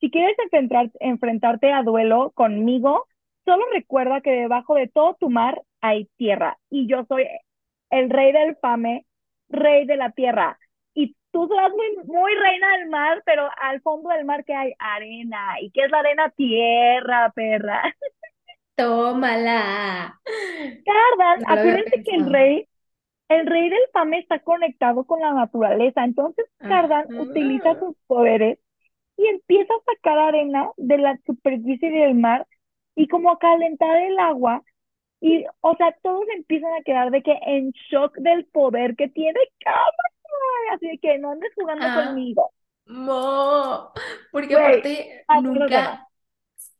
si 0.01 0.11
quieres 0.11 0.37
enfrentar, 0.39 0.91
enfrentarte 1.01 1.73
a 1.73 1.83
duelo 1.83 2.31
conmigo, 2.35 3.07
solo 3.45 3.65
recuerda 3.73 4.21
que 4.21 4.31
debajo 4.31 4.75
de 4.75 4.89
todo 4.89 5.17
tu 5.19 5.31
mar 5.31 5.63
hay 5.81 6.07
tierra 6.17 6.59
y 6.71 6.89
yo 6.89 7.05
soy 7.07 7.27
el 7.91 8.11
rey 8.11 8.33
del 8.33 8.57
fame, 8.57 9.07
rey 9.49 9.87
de 9.87 9.97
la 9.97 10.11
tierra. 10.11 10.59
Y 10.95 11.17
tú 11.31 11.49
serás 11.49 11.71
muy, 11.71 12.05
muy 12.07 12.33
reina 12.35 12.77
del 12.79 12.89
mar, 12.89 13.23
pero 13.27 13.49
al 13.61 13.81
fondo 13.83 14.11
del 14.11 14.25
mar 14.25 14.45
que 14.45 14.55
hay 14.55 14.73
arena. 14.79 15.61
¿Y 15.61 15.71
qué 15.71 15.85
es 15.85 15.91
la 15.91 15.99
arena? 15.99 16.31
Tierra, 16.31 17.31
perra. 17.35 17.83
Tómala. 18.77 20.21
Había 20.87 21.47
acuérdense 21.47 22.03
que 22.03 22.17
el 22.17 22.33
rey, 22.33 22.69
el 23.29 23.47
rey 23.47 23.69
del 23.69 23.81
fame 23.93 24.19
está 24.19 24.41
conectado 24.41 25.05
con 25.05 25.21
la 25.21 25.33
naturaleza. 25.33 26.05
Entonces 26.05 26.47
Cardan 26.59 27.07
utiliza 27.19 27.79
sus 27.79 27.97
poderes 28.07 28.59
y 29.17 29.27
empieza 29.27 29.73
a 29.75 29.95
sacar 29.95 30.19
arena 30.19 30.71
de 30.77 30.99
la 30.99 31.19
superficie 31.27 31.91
del 31.91 32.15
mar 32.15 32.47
y 32.97 33.09
como 33.09 33.31
a 33.33 33.39
calentar 33.39 33.97
el 33.99 34.19
agua. 34.19 34.63
Y, 35.21 35.45
o 35.63 35.77
sea, 35.77 35.93
todos 36.03 36.25
empiezan 36.37 36.73
a 36.75 36.83
quedar 36.85 37.11
de 37.11 37.23
que 37.23 37.33
en 37.47 37.73
shock 37.91 38.17
del 38.19 38.47
poder 38.47 38.97
que 38.97 39.09
tiene 39.09 39.41
Cardan. 39.61 40.13
Así 40.75 40.89
de 40.89 40.99
que 40.99 41.19
no 41.19 41.31
andes 41.33 41.53
jugando 41.57 41.91
Ah, 41.91 41.93
conmigo. 41.93 42.53
mo. 42.87 43.93
Porque 44.33 44.55
Güey, 44.55 44.85
aparte 44.85 45.27
nunca, 45.33 46.09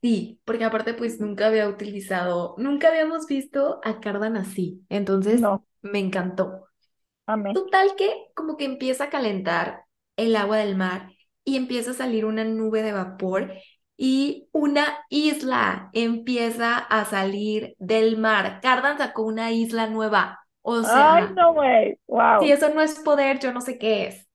sí, 0.03 0.41
porque 0.45 0.65
aparte 0.65 0.95
pues 0.95 1.21
nunca 1.21 1.47
había 1.49 1.69
utilizado, 1.69 2.55
nunca 2.59 2.89
habíamos 2.89 3.27
visto 3.27 3.81
a 3.85 4.01
Cardan 4.01 4.37
así. 4.37 4.85
Entonces 4.89 5.43
No, 5.45 5.65
me 5.83 5.99
encantó. 6.01 6.69
amé. 7.27 7.53
Total 7.53 7.97
que 7.97 8.13
como 8.35 8.57
que 8.57 8.65
empieza 8.67 9.05
a 9.05 9.11
calentar 9.11 9.85
el 10.17 10.37
agua 10.37 10.59
del 10.59 10.77
mar 10.77 11.13
y 11.45 11.57
empieza 11.57 11.93
a 11.93 11.95
salir 11.95 12.25
una 12.27 12.45
nube 12.45 12.83
de 12.83 12.93
vapor 12.93 13.53
y 13.97 14.49
una 14.53 14.87
isla 15.11 15.91
empieza 15.93 16.79
a 16.79 17.05
salir 17.05 17.77
del 17.79 18.19
mar. 18.19 18.61
Cardan 18.63 18.99
sacó 18.99 19.23
una 19.25 19.53
isla 19.53 19.87
nueva. 19.89 20.41
O 20.63 20.83
Ay, 20.83 21.29
sea, 21.29 21.35
no, 21.35 21.53
güey. 21.55 21.99
si 22.39 22.51
Wow. 22.51 22.51
eso 22.51 22.69
no 22.75 22.81
es 22.83 22.97
poder, 23.01 23.39
yo 23.41 23.53
no 23.53 23.61
sé 23.61 23.79
qué 23.79 24.07
es. 24.09 24.29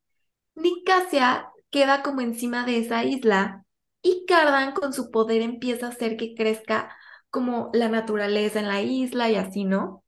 Nicasia 0.55 1.49
queda 1.71 2.03
como 2.03 2.21
encima 2.21 2.65
de 2.65 2.79
esa 2.79 3.03
isla 3.05 3.65
y 4.01 4.25
Cardan 4.27 4.73
con 4.73 4.93
su 4.93 5.11
poder 5.11 5.41
empieza 5.41 5.87
a 5.87 5.89
hacer 5.89 6.17
que 6.17 6.35
crezca 6.35 6.95
como 7.31 7.69
la 7.73 7.89
naturaleza 7.89 8.59
en 8.59 8.67
la 8.69 8.81
isla 8.81 9.29
y 9.29 9.35
así, 9.35 9.65
¿no? 9.65 10.03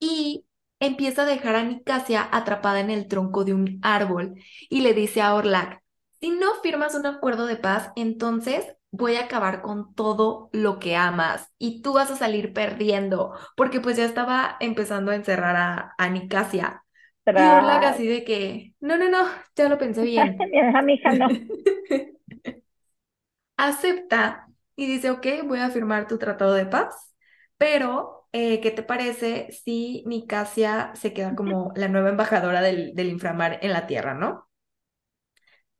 y 0.00 0.46
empieza 0.80 1.22
a 1.22 1.26
dejar 1.26 1.56
a 1.56 1.64
Nicasia 1.64 2.28
atrapada 2.32 2.80
en 2.80 2.90
el 2.90 3.08
tronco 3.08 3.44
de 3.44 3.54
un 3.54 3.78
árbol 3.82 4.34
y 4.68 4.80
le 4.82 4.94
dice 4.94 5.22
a 5.22 5.34
Orlac, 5.34 5.82
si 6.20 6.30
no 6.30 6.54
firmas 6.62 6.94
un 6.94 7.06
acuerdo 7.06 7.46
de 7.46 7.56
paz, 7.56 7.90
entonces 7.96 8.66
voy 8.90 9.16
a 9.16 9.24
acabar 9.24 9.62
con 9.62 9.94
todo 9.94 10.48
lo 10.52 10.78
que 10.78 10.96
amas 10.96 11.52
y 11.58 11.82
tú 11.82 11.92
vas 11.94 12.10
a 12.10 12.16
salir 12.16 12.52
perdiendo, 12.52 13.34
porque 13.56 13.80
pues 13.80 13.96
ya 13.96 14.04
estaba 14.04 14.56
empezando 14.60 15.10
a 15.12 15.16
encerrar 15.16 15.56
a, 15.56 15.94
a 15.98 16.08
Nicasia. 16.10 16.84
Y 17.34 17.50
Orlac 17.50 17.84
así 17.84 18.06
de 18.08 18.24
que, 18.24 18.74
no, 18.80 18.96
no, 18.98 19.08
no, 19.10 19.28
ya 19.56 19.68
lo 19.68 19.78
pensé 19.78 20.02
bien. 20.04 20.50
Mi 20.84 20.94
hija 20.94 21.12
no. 21.12 21.28
Acepta 23.56 24.46
y 24.76 24.86
dice, 24.86 25.10
ok, 25.10 25.26
voy 25.44 25.58
a 25.60 25.70
firmar 25.70 26.06
tu 26.08 26.18
tratado 26.18 26.54
de 26.54 26.66
paz, 26.66 27.14
pero 27.56 28.28
eh, 28.32 28.60
¿qué 28.60 28.70
te 28.70 28.82
parece 28.82 29.48
si 29.52 30.04
Nicasia 30.06 30.92
se 30.94 31.12
queda 31.12 31.34
como 31.34 31.72
la 31.74 31.88
nueva 31.88 32.10
embajadora 32.10 32.60
del, 32.62 32.94
del 32.94 33.08
inframar 33.08 33.58
en 33.62 33.72
la 33.72 33.86
tierra, 33.86 34.14
¿no? 34.14 34.47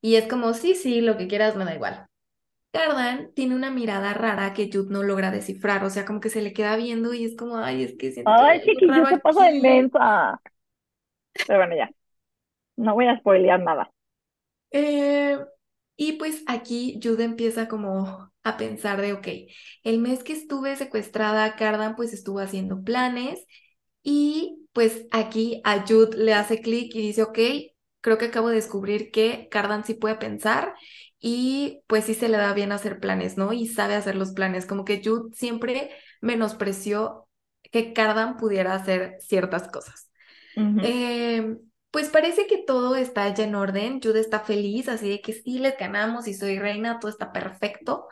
Y 0.00 0.16
es 0.16 0.26
como, 0.28 0.54
sí, 0.54 0.74
sí, 0.74 1.00
lo 1.00 1.16
que 1.16 1.28
quieras 1.28 1.56
me 1.56 1.64
da 1.64 1.74
igual. 1.74 2.06
Cardan 2.72 3.32
tiene 3.34 3.54
una 3.56 3.70
mirada 3.70 4.14
rara 4.14 4.54
que 4.54 4.70
Jude 4.72 4.90
no 4.90 5.02
logra 5.02 5.30
descifrar, 5.30 5.84
o 5.84 5.90
sea, 5.90 6.04
como 6.06 6.20
que 6.20 6.30
se 6.30 6.42
le 6.42 6.52
queda 6.52 6.76
viendo 6.76 7.14
y 7.14 7.24
es 7.24 7.36
como, 7.36 7.58
ay, 7.58 7.82
es 7.84 7.96
que 7.98 8.12
siento 8.12 8.32
Ay, 8.32 8.60
que 8.78 8.92
yo 8.92 9.06
se 9.06 9.18
pasa 9.18 9.44
de 9.46 9.60
mensa. 9.60 10.40
Pero 11.46 11.58
bueno, 11.60 11.76
ya. 11.76 11.90
No 12.76 12.94
voy 12.94 13.08
a 13.08 13.18
spoilear 13.18 13.60
nada. 13.60 13.92
Eh, 14.70 15.38
y 15.96 16.12
pues 16.14 16.42
aquí 16.46 17.00
Jude 17.02 17.24
empieza 17.24 17.68
como 17.68 18.30
a 18.44 18.56
pensar 18.56 19.00
de, 19.00 19.12
ok, 19.14 19.28
el 19.84 19.98
mes 19.98 20.22
que 20.24 20.32
estuve 20.32 20.76
secuestrada, 20.76 21.56
Cardan 21.56 21.96
pues 21.96 22.12
estuvo 22.12 22.40
haciendo 22.40 22.82
planes 22.84 23.44
y 24.02 24.66
pues 24.72 25.06
aquí 25.12 25.60
a 25.64 25.84
Jude 25.86 26.16
le 26.18 26.34
hace 26.34 26.60
clic 26.62 26.94
y 26.94 27.00
dice, 27.00 27.22
ok, 27.24 27.38
creo 28.00 28.18
que 28.18 28.26
acabo 28.26 28.48
de 28.48 28.56
descubrir 28.56 29.10
que 29.10 29.48
Cardan 29.50 29.84
sí 29.84 29.94
puede 29.94 30.16
pensar 30.16 30.74
y 31.18 31.82
pues 31.86 32.04
sí 32.04 32.14
se 32.14 32.28
le 32.28 32.36
da 32.36 32.52
bien 32.54 32.72
hacer 32.72 33.00
planes, 33.00 33.36
¿no? 33.36 33.52
Y 33.52 33.66
sabe 33.66 33.94
hacer 33.94 34.14
los 34.14 34.32
planes, 34.32 34.66
como 34.66 34.84
que 34.84 35.02
Jude 35.04 35.34
siempre 35.34 35.90
menospreció 36.20 37.28
que 37.70 37.92
Cardan 37.92 38.36
pudiera 38.36 38.74
hacer 38.74 39.16
ciertas 39.20 39.68
cosas. 39.68 40.10
Eh, 40.82 41.56
pues 41.90 42.08
parece 42.10 42.46
que 42.46 42.58
todo 42.58 42.96
está 42.96 43.32
ya 43.32 43.44
en 43.44 43.54
orden. 43.54 44.00
Jude 44.02 44.20
está 44.20 44.40
feliz, 44.40 44.88
así 44.88 45.08
de 45.08 45.20
que 45.20 45.32
sí 45.32 45.58
les 45.58 45.76
ganamos 45.76 46.28
y 46.28 46.34
soy 46.34 46.58
reina, 46.58 46.98
todo 47.00 47.10
está 47.10 47.32
perfecto. 47.32 48.06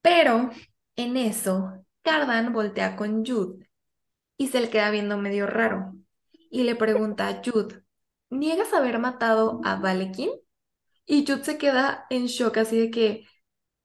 Pero 0.00 0.50
en 0.96 1.16
eso, 1.16 1.84
Cardan 2.02 2.52
voltea 2.52 2.96
con 2.96 3.24
Jude 3.24 3.68
y 4.36 4.48
se 4.48 4.60
le 4.60 4.70
queda 4.70 4.90
viendo 4.90 5.18
medio 5.18 5.46
raro. 5.46 5.94
Y 6.50 6.62
le 6.62 6.76
pregunta 6.76 7.28
a 7.28 7.42
Jude, 7.44 7.82
¿niegas 8.30 8.72
haber 8.74 8.98
matado 8.98 9.60
a 9.64 9.76
Valekin? 9.76 10.30
Y 11.06 11.26
Jude 11.26 11.44
se 11.44 11.58
queda 11.58 12.06
en 12.10 12.26
shock, 12.26 12.58
así 12.58 12.78
de 12.78 12.90
que 12.90 13.26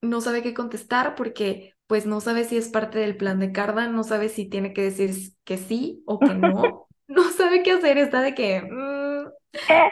no 0.02 0.22
sabe 0.22 0.44
qué 0.44 0.54
contestar 0.54 1.16
porque 1.16 1.76
pues 1.88 2.06
no 2.06 2.22
sabe 2.22 2.46
si 2.46 2.58
es 2.58 2.70
parte 2.70 3.00
del 3.00 3.18
plan 3.18 3.40
de 3.40 3.52
Cardan, 3.54 3.96
no 3.96 4.04
sabe 4.04 4.30
si 4.30 4.50
tiene 4.50 4.74
que 4.74 4.84
decir 4.84 5.12
que 5.46 5.58
sí 5.58 6.04
o 6.08 6.24
que 6.24 6.36
no. 6.36 6.90
No 7.08 7.30
sabe 7.32 7.64
qué 7.64 7.72
hacer, 7.74 7.98
está 8.00 8.22
de 8.22 8.36
que... 8.36 8.62
mm, 8.64 9.30
Eh, 9.68 9.92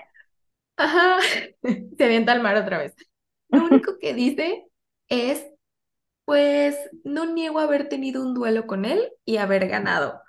ajá, 0.78 1.20
se 1.98 2.04
avienta 2.04 2.32
al 2.34 2.42
mar 2.42 2.56
otra 2.58 2.78
vez. 2.80 2.96
Lo 3.50 3.64
único 3.66 3.98
que 4.00 4.14
dice 4.14 4.66
es, 5.10 5.46
pues 6.26 6.78
no 7.04 7.26
niego 7.28 7.60
haber 7.60 7.90
tenido 7.90 8.24
un 8.24 8.34
duelo 8.36 8.68
con 8.68 8.86
él 8.86 9.12
y 9.26 9.38
haber 9.38 9.68
ganado, 9.70 10.22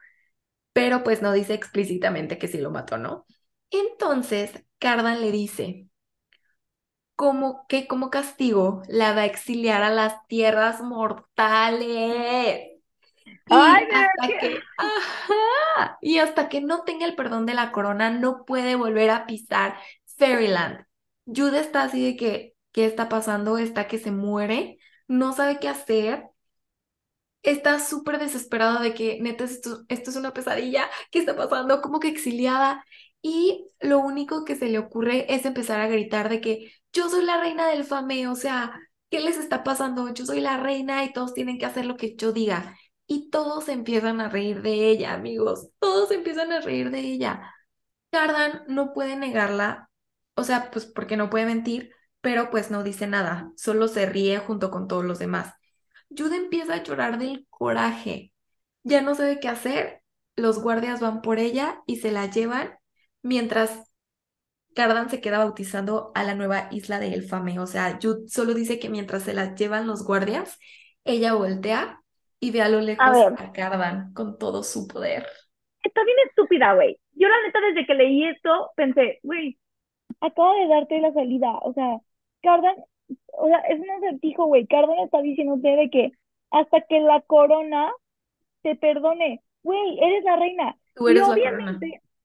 pero 0.73 1.05
pues 1.05 1.23
no 1.23 1.33
dice 1.33 1.55
explícitamente 1.55 2.39
que 2.39 2.49
sí 2.49 2.59
lo 2.59 2.71
mató, 2.73 2.99
¿no? 2.99 3.27
Entonces, 3.73 4.65
Cardan 4.79 5.21
le 5.21 5.33
dice 5.33 5.89
como 7.17 7.67
que 7.69 7.87
como 7.87 8.11
castigo 8.11 8.83
la 8.89 9.15
va 9.15 9.23
a 9.23 9.27
exiliar 9.27 9.83
a 9.83 9.91
las 9.91 10.27
tierras 10.29 10.81
mortales. 10.83 12.69
Ay, 13.49 13.85
Y 13.85 13.91
pero 13.91 14.09
hasta 14.09 14.37
que... 14.39 14.39
que, 14.39 14.69
ajá, 14.79 15.99
y 16.01 16.19
hasta 16.19 16.49
que 16.49 16.61
no 16.61 16.85
tenga 16.85 17.07
el 17.07 17.17
perdón 17.17 17.47
de 17.47 17.55
la 17.55 17.73
corona, 17.73 18.11
no 18.11 18.45
puede 18.45 18.77
volver 18.77 19.11
a 19.11 19.27
pisar 19.27 19.77
Fairyland. 20.19 20.87
Jude 21.27 21.61
está 21.61 21.85
así 21.85 22.05
de 22.05 22.17
que, 22.17 22.57
¿qué 22.73 22.87
está 22.87 23.09
pasando? 23.09 23.59
Está 23.59 23.89
que 23.89 23.99
se 23.99 24.11
muere, 24.13 24.79
no 25.09 25.33
sabe 25.35 25.59
qué 25.61 25.69
hacer, 25.69 26.25
está 27.43 27.81
súper 27.81 28.19
desesperada 28.19 28.81
de 28.81 28.95
que, 28.95 29.19
neta, 29.21 29.45
esto, 29.45 29.85
esto 29.89 30.11
es 30.11 30.17
una 30.17 30.33
pesadilla, 30.33 30.89
¿qué 31.11 31.19
está 31.21 31.37
pasando? 31.37 31.81
Como 31.83 32.01
que 32.01 32.09
exiliada. 32.09 32.85
Y 33.23 33.69
lo 33.81 33.99
único 34.01 34.45
que 34.45 34.57
se 34.57 34.69
le 34.69 34.79
ocurre 34.79 35.33
es 35.33 35.45
empezar 35.47 35.81
a 35.81 35.89
gritar 35.89 36.29
de 36.29 36.41
que 36.41 36.73
yo 36.93 37.09
soy 37.09 37.25
la 37.25 37.41
reina 37.41 37.69
del 37.69 37.85
fame, 37.85 38.29
o 38.29 38.35
sea, 38.35 38.79
¿qué 39.11 39.21
les 39.21 39.37
está 39.39 39.65
pasando? 39.65 40.13
Yo 40.13 40.27
soy 40.27 40.41
la 40.41 40.59
reina 40.59 41.05
y 41.05 41.13
todos 41.13 41.35
tienen 41.35 41.59
que 41.59 41.67
hacer 41.67 41.87
lo 41.87 41.97
que 41.97 42.17
yo 42.17 42.33
diga. 42.33 42.77
Y 43.07 43.31
todos 43.31 43.69
empiezan 43.69 44.21
a 44.21 44.29
reír 44.29 44.63
de 44.63 44.89
ella, 44.89 45.15
amigos. 45.15 45.69
Todos 45.79 46.11
empiezan 46.11 46.53
a 46.53 46.61
reír 46.61 46.91
de 46.91 47.01
ella. 47.01 47.55
Cardan 48.11 48.65
no 48.69 48.93
puede 48.93 49.17
negarla, 49.17 49.91
o 50.35 50.45
sea, 50.45 50.71
pues 50.71 50.87
porque 50.87 51.17
no 51.17 51.31
puede 51.31 51.47
mentir, 51.47 51.93
pero 52.21 52.51
pues 52.51 52.71
no 52.71 52.83
dice 52.83 53.07
nada, 53.07 53.51
solo 53.57 53.89
se 53.89 54.07
ríe 54.07 54.39
junto 54.39 54.71
con 54.71 54.89
todos 54.89 55.05
los 55.05 55.19
demás. 55.19 55.55
Jude 56.11 56.37
empieza 56.37 56.75
a 56.75 56.83
llorar 56.83 57.19
del 57.19 57.47
coraje, 57.51 58.33
ya 58.83 59.03
no 59.03 59.15
sabe 59.15 59.41
qué 59.41 59.49
hacer, 59.49 60.03
los 60.37 60.61
guardias 60.61 61.01
van 61.01 61.23
por 61.23 61.39
ella 61.39 61.83
y 61.87 61.97
se 61.97 62.13
la 62.13 62.27
llevan, 62.31 62.79
mientras 63.23 63.93
Cardan 64.75 65.11
se 65.11 65.21
queda 65.21 65.39
bautizando 65.39 66.13
a 66.15 66.25
la 66.25 66.35
nueva 66.35 66.69
isla 66.71 66.99
de 66.99 67.15
Elfame. 67.15 67.59
O 67.59 67.67
sea, 67.67 67.99
Jude 68.01 68.29
solo 68.29 68.55
dice 68.55 68.79
que 68.79 68.89
mientras 68.89 69.23
se 69.25 69.35
la 69.35 69.55
llevan 69.55 69.87
los 69.87 70.05
guardias, 70.05 70.59
ella 71.05 71.35
voltea 71.35 72.01
y 72.41 72.51
ve 72.51 72.63
a 72.63 72.69
lo 72.69 72.81
lejos 72.81 73.07
a, 73.07 73.53
Cardan 73.53 74.13
con 74.15 74.39
todo 74.39 74.63
su 74.63 74.89
poder. 74.89 75.27
Está 75.83 76.03
bien 76.05 76.17
estúpida, 76.29 76.75
güey. 76.75 76.99
Yo 77.15 77.29
la 77.29 77.43
neta 77.47 77.61
desde 77.61 77.87
que 77.87 77.95
leí 77.95 78.25
esto 78.25 78.71
pensé, 78.77 79.21
güey, 79.23 79.59
acaba 80.21 80.55
de 80.55 80.69
darte 80.69 81.01
la 81.01 81.13
salida. 81.13 81.59
O 81.63 81.73
sea, 81.75 81.99
Cardan, 82.43 82.77
o 83.33 83.47
sea, 83.47 83.59
es 83.69 83.79
un 83.79 83.91
acertijo, 83.91 84.47
güey. 84.47 84.67
Cardan 84.67 84.99
está 85.01 85.21
diciéndote 85.21 85.69
de 85.69 85.91
que 85.91 86.13
hasta 86.51 86.81
que 86.83 87.01
la 87.01 87.21
corona 87.23 87.93
te 88.63 88.75
perdone, 88.77 89.43
güey, 89.63 89.99
eres 90.01 90.25
la 90.25 90.37
reina. 90.37 90.77
Tú 90.95 91.09
eres 91.09 91.27
la 91.29 91.35
corona 91.35 91.79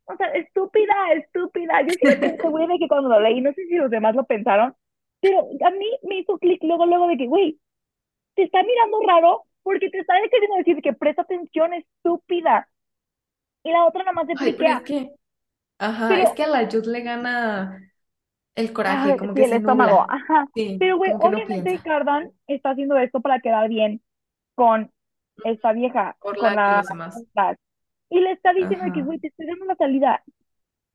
o 0.07 0.15
sea, 0.15 0.27
estúpida, 0.29 0.93
estúpida. 1.13 1.81
Yo 1.81 2.49
güey, 2.49 2.67
de 2.67 2.79
que 2.79 2.87
cuando 2.87 3.09
lo 3.09 3.19
leí, 3.19 3.41
no 3.41 3.51
sé 3.53 3.65
si 3.65 3.75
los 3.75 3.89
demás 3.89 4.15
lo 4.15 4.25
pensaron, 4.25 4.73
pero 5.19 5.39
a 5.65 5.69
mí 5.71 5.85
me 6.03 6.19
hizo 6.19 6.37
clic 6.37 6.63
luego, 6.63 6.85
luego 6.85 7.07
de 7.07 7.17
que, 7.17 7.27
güey, 7.27 7.59
te 8.35 8.43
está 8.43 8.63
mirando 8.63 8.99
raro 9.05 9.43
porque 9.63 9.89
te 9.89 9.99
está 9.99 10.13
queriendo 10.31 10.57
decir 10.57 10.81
que 10.81 10.93
presta 10.93 11.23
atención, 11.23 11.73
estúpida. 11.73 12.69
Y 13.63 13.71
la 13.71 13.85
otra 13.85 14.03
nada 14.03 14.13
más 14.13 14.27
se 14.27 14.33
Ay, 14.37 14.53
pero 14.53 14.77
es 14.77 14.81
que, 14.81 15.11
ajá, 15.79 16.21
es 16.21 16.31
que 16.31 16.43
a 16.43 16.47
la 16.47 16.69
Jude 16.71 16.91
le 16.91 17.01
gana 17.01 17.91
el 18.55 18.71
coraje, 18.71 19.17
como 19.17 19.33
que 19.33 19.43
el 19.43 19.53
estómago, 19.53 20.05
ajá. 20.07 20.45
pero, 20.79 20.97
güey, 20.97 21.11
obviamente 21.19 21.79
Cardan 21.83 22.31
está 22.47 22.69
haciendo 22.69 22.97
esto 22.97 23.19
para 23.19 23.41
quedar 23.41 23.67
bien 23.67 24.01
con 24.55 24.89
esta 25.43 25.73
vieja, 25.73 26.15
con 26.19 26.35
la, 26.37 26.83
y 28.09 28.19
le 28.19 28.31
está 28.31 28.53
diciendo 28.53 28.93
que, 28.93 29.01
güey, 29.01 29.19
te 29.19 29.27
estoy 29.27 29.45
dando 29.47 29.65
la 29.65 29.75
salida. 29.75 30.23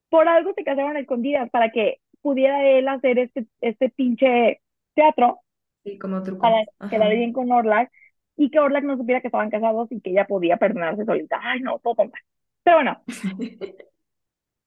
Por 0.08 0.28
algo 0.28 0.52
se 0.54 0.64
casaron 0.64 0.96
a 0.96 1.00
escondidas 1.00 1.50
para 1.50 1.70
que 1.70 1.98
pudiera 2.20 2.66
él 2.66 2.88
hacer 2.88 3.18
este, 3.18 3.46
este 3.60 3.90
pinche 3.90 4.60
teatro. 4.94 5.40
Sí, 5.84 5.98
como 5.98 6.22
truco. 6.22 6.40
Para 6.40 6.64
quedar 6.90 7.10
bien 7.14 7.32
con 7.32 7.50
Orlac. 7.50 7.90
Y 8.36 8.50
que 8.50 8.58
Orlac 8.58 8.84
no 8.84 8.96
supiera 8.96 9.20
que 9.20 9.28
estaban 9.28 9.50
casados 9.50 9.90
y 9.92 10.00
que 10.00 10.10
ella 10.10 10.26
podía 10.26 10.56
perdonarse 10.56 11.04
solita. 11.04 11.38
Ay, 11.42 11.60
no, 11.60 11.78
todo 11.80 11.94
tonta. 11.94 12.18
Pero 12.62 12.76
bueno. 12.76 13.02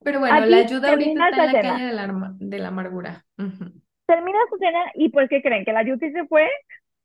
Pero 0.04 0.20
bueno, 0.20 0.46
la 0.46 0.58
ayuda 0.58 0.90
ahorita 0.92 1.30
está 1.30 1.46
en 1.46 1.54
la 1.54 1.62
calle 1.62 1.86
de 1.86 1.94
la, 1.94 2.36
de 2.38 2.60
la 2.60 2.68
amargura. 2.68 3.26
Termina 4.06 4.38
su 4.52 4.58
cena 4.60 4.80
y 4.94 5.10
pues, 5.10 5.28
¿qué 5.30 5.42
creen? 5.42 5.66
Que 5.66 5.74
la 5.74 5.84
Yuti 5.84 6.12
se 6.12 6.28
fue 6.28 6.48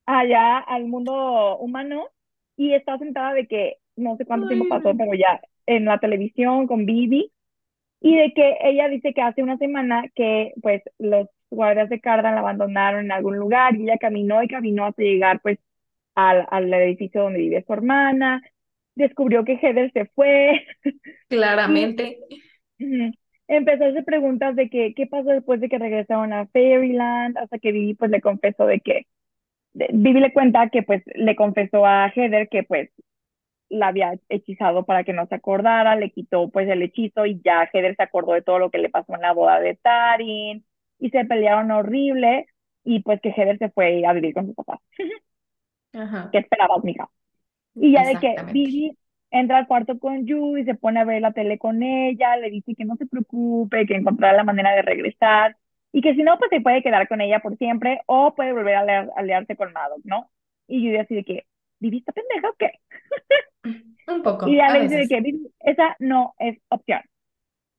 allá 0.05 0.59
al 0.59 0.85
mundo 0.85 1.57
humano 1.59 2.09
y 2.57 2.75
está 2.75 2.99
sentada 2.99 3.33
de 3.33 3.47
que 3.47 3.80
no 4.01 4.17
sé 4.17 4.25
cuánto 4.25 4.49
tiempo 4.49 4.67
pasó, 4.69 4.97
pero 4.97 5.15
ya 5.15 5.41
en 5.67 5.85
la 5.85 5.99
televisión 5.99 6.67
con 6.67 6.87
Bibi, 6.87 7.31
y 8.01 8.17
de 8.17 8.33
que 8.33 8.57
ella 8.63 8.89
dice 8.89 9.13
que 9.13 9.23
hace 9.23 9.43
una 9.43 9.59
semana 9.59 10.05
que 10.15 10.53
pues 10.63 10.83
los 10.99 11.29
guardias 11.51 11.91
de 11.91 12.01
Cardan 12.01 12.35
la 12.35 12.41
abandonaron 12.41 13.05
en 13.05 13.13
algún 13.13 13.37
lugar 13.37 13.77
y 13.77 13.83
ella 13.83 13.99
caminó 13.99 14.43
y 14.43 14.49
caminó 14.49 14.87
hasta 14.87 15.03
llegar 15.03 15.41
pues 15.41 15.59
al, 16.15 16.47
al 16.51 16.73
edificio 16.73 17.23
donde 17.23 17.41
vive 17.41 17.65
su 17.67 17.73
hermana, 17.73 18.43
descubrió 18.95 19.45
que 19.45 19.59
Heather 19.61 19.93
se 19.93 20.07
fue. 20.07 20.67
Claramente. 21.29 22.19
empezó 23.49 23.85
a 23.85 23.89
hacer 23.89 24.05
preguntas 24.05 24.57
de 24.57 24.71
que 24.71 24.95
qué 24.95 25.07
pasó 25.07 25.31
después 25.31 25.61
de 25.61 25.69
que 25.69 25.79
regresaron 25.79 26.33
a 26.33 26.47
Fairyland, 26.47 27.37
hasta 27.37 27.59
que 27.59 27.73
Bibi 27.73 27.95
pues 27.95 28.11
le 28.11 28.21
confesó 28.21 28.67
de 28.67 28.81
que, 28.81 29.07
Bibi 29.75 30.21
le 30.21 30.33
cuenta 30.33 30.71
que 30.71 30.83
pues 30.83 31.03
le 31.15 31.37
confesó 31.37 31.85
a 31.87 32.11
Heather 32.15 32.49
que 32.49 32.63
pues 32.63 32.91
la 33.71 33.89
había 33.89 34.15
hechizado 34.29 34.85
para 34.85 35.05
que 35.05 35.13
no 35.13 35.27
se 35.27 35.37
acordara, 35.37 35.97
le 35.97 36.11
quitó 36.11 36.51
pues 36.51 36.69
el 36.69 36.83
hechizo 36.83 37.25
y 37.25 37.41
ya 37.43 37.69
Heather 37.73 37.97
se 37.97 38.03
acordó 38.03 38.33
de 38.35 38.43
todo 38.43 38.59
lo 38.59 38.71
que 38.71 38.79
le 38.79 38.91
pasó 38.91 39.15
en 39.15 39.23
la 39.23 39.33
boda 39.33 39.61
de 39.61 39.77
Tarin 39.77 40.65
y 40.99 41.11
se 41.11 41.25
pelearon 41.25 41.71
horrible 41.71 42.47
y 42.85 43.01
pues 43.03 43.21
que 43.21 43.31
Heather 43.31 43.59
se 43.59 43.71
fue 43.71 44.05
a 44.05 44.13
vivir 44.13 44.35
con 44.35 44.47
su 44.47 44.55
papá. 44.55 44.81
Ajá. 45.95 46.29
¿Qué 46.31 46.39
esperabas, 46.39 46.85
mija? 46.85 47.09
Y 47.75 47.93
ya 47.93 48.05
de 48.05 48.17
que 48.17 48.37
Vivi 48.53 48.97
entra 49.31 49.59
al 49.59 49.67
cuarto 49.67 49.99
con 49.99 50.27
Yu 50.27 50.57
y 50.57 50.65
se 50.65 50.75
pone 50.75 51.01
a 51.01 51.05
ver 51.05 51.23
la 51.23 51.33
tele 51.33 51.59
con 51.59 51.83
ella, 51.83 52.37
le 52.37 52.51
dice 52.51 52.75
que 52.75 52.85
no 52.85 52.97
se 52.97 53.07
preocupe, 53.07 53.87
que 53.87 53.95
encontrará 53.95 54.37
la 54.37 54.45
manera 54.45 54.73
de 54.73 54.83
regresar 54.83 55.57
y 55.93 56.03
que 56.03 56.15
si 56.15 56.23
no, 56.23 56.39
pues 56.39 56.51
se 56.51 56.61
puede 56.61 56.83
quedar 56.83 57.09
con 57.09 57.21
ella 57.21 57.41
por 57.41 57.57
siempre 57.57 58.01
o 58.07 58.35
puede 58.35 58.53
volver 58.53 58.77
a 58.77 59.09
aliarse 59.17 59.57
con 59.57 59.73
Maddox, 59.73 60.05
¿no? 60.05 60.31
Y 60.67 60.83
Yu 60.83 61.01
así 61.01 61.15
de 61.15 61.25
que, 61.25 61.47
¿Vivi 61.81 61.99
está 61.99 62.13
pendeja 62.13 62.49
o 62.49 62.55
qué? 62.59 62.71
Un 64.07 64.23
poco. 64.23 64.47
Y 64.49 64.57
ya 64.57 64.71
le 64.71 64.83
dice 64.83 64.97
de 64.97 65.09
que 65.09 65.23
esa 65.61 65.97
no 65.99 66.35
es 66.39 66.59
opción. 66.69 67.01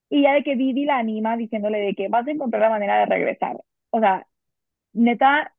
Y 0.10 0.24
ya 0.24 0.34
de 0.34 0.44
que 0.44 0.56
Vivi 0.56 0.86
la 0.86 0.98
anima 1.00 1.38
diciéndole 1.38 1.80
de 1.80 1.96
que 1.96 2.10
vas 2.10 2.28
a 2.28 2.32
encontrar 2.32 2.62
la 2.62 2.70
manera 2.70 3.00
de 3.00 3.06
regresar. 3.06 3.58
O 3.92 4.00
sea, 4.00 4.26
neta, 4.94 5.54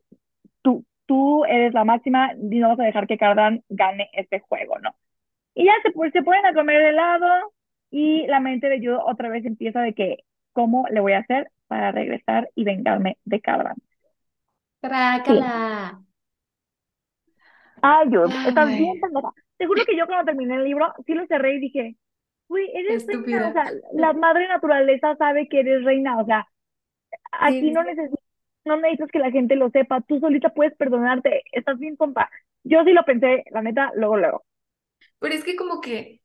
tú, 0.62 0.84
tú 1.06 1.44
eres 1.46 1.74
la 1.74 1.84
máxima 1.84 2.34
y 2.34 2.58
no 2.60 2.70
vas 2.70 2.80
a 2.80 2.84
dejar 2.84 3.06
que 3.06 3.18
Cardan 3.18 3.64
gane 3.68 4.10
este 4.14 4.40
juego, 4.40 4.78
¿no? 4.80 4.94
Y 5.54 5.66
ya 5.66 5.72
se, 5.82 5.92
se 6.12 6.22
ponen 6.22 6.46
a 6.46 6.54
comer 6.54 6.82
helado 6.82 7.26
y 7.90 8.26
la 8.26 8.40
mente 8.40 8.68
de 8.68 8.80
Judo 8.80 9.04
otra 9.06 9.28
vez 9.28 9.44
empieza 9.44 9.82
de 9.82 9.94
que, 9.94 10.18
¿cómo 10.52 10.86
le 10.90 11.00
voy 11.00 11.12
a 11.14 11.18
hacer 11.20 11.50
para 11.68 11.92
regresar 11.92 12.50
y 12.54 12.64
vengarme 12.64 13.18
de 13.24 13.40
Cardan? 13.40 13.76
Trácala. 14.82 16.02
Ay, 17.82 18.08
Jude, 18.10 18.36
estás 18.44 18.74
bien 18.74 18.94
te 19.58 19.66
juro 19.66 19.84
que 19.86 19.96
yo 19.96 20.06
cuando 20.06 20.26
terminé 20.26 20.56
el 20.56 20.64
libro, 20.64 20.92
sí 21.06 21.14
lo 21.14 21.26
cerré 21.28 21.56
y 21.56 21.60
dije, 21.60 21.96
uy, 22.48 22.70
eres 22.74 23.02
reina, 23.06 23.48
o 23.48 23.52
sea, 23.52 23.72
la 23.92 24.12
madre 24.14 24.48
naturaleza 24.48 25.16
sabe 25.16 25.48
que 25.48 25.60
eres 25.60 25.84
reina, 25.84 26.18
o 26.20 26.26
sea, 26.26 26.46
aquí 27.32 27.70
no 27.72 27.84
necesitas, 27.84 28.20
no 28.66 28.76
necesitas 28.78 29.10
que 29.12 29.18
la 29.20 29.30
gente 29.32 29.56
lo 29.56 29.70
sepa, 29.70 30.00
tú 30.02 30.20
solita 30.20 30.50
puedes 30.50 30.76
perdonarte, 30.76 31.42
estás 31.52 31.78
bien 31.78 31.96
tonta. 31.96 32.30
Yo 32.64 32.84
sí 32.84 32.92
lo 32.92 33.04
pensé, 33.04 33.44
la 33.52 33.62
neta, 33.62 33.92
luego, 33.96 34.16
luego. 34.18 34.44
Pero 35.18 35.34
es 35.34 35.44
que 35.44 35.56
como 35.56 35.80
que, 35.80 36.22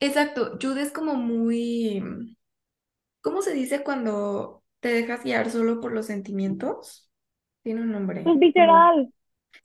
exacto, 0.00 0.58
Jude 0.60 0.82
es 0.82 0.92
como 0.92 1.14
muy, 1.14 2.02
¿cómo 3.20 3.42
se 3.42 3.54
dice 3.54 3.82
cuando 3.84 4.64
te 4.80 4.88
dejas 4.90 5.24
guiar 5.24 5.50
solo 5.50 5.80
por 5.80 5.92
los 5.92 6.06
sentimientos? 6.06 7.10
Tiene 7.62 7.82
un 7.82 7.92
nombre. 7.92 8.22
Es 8.24 8.38
visceral. 8.38 9.12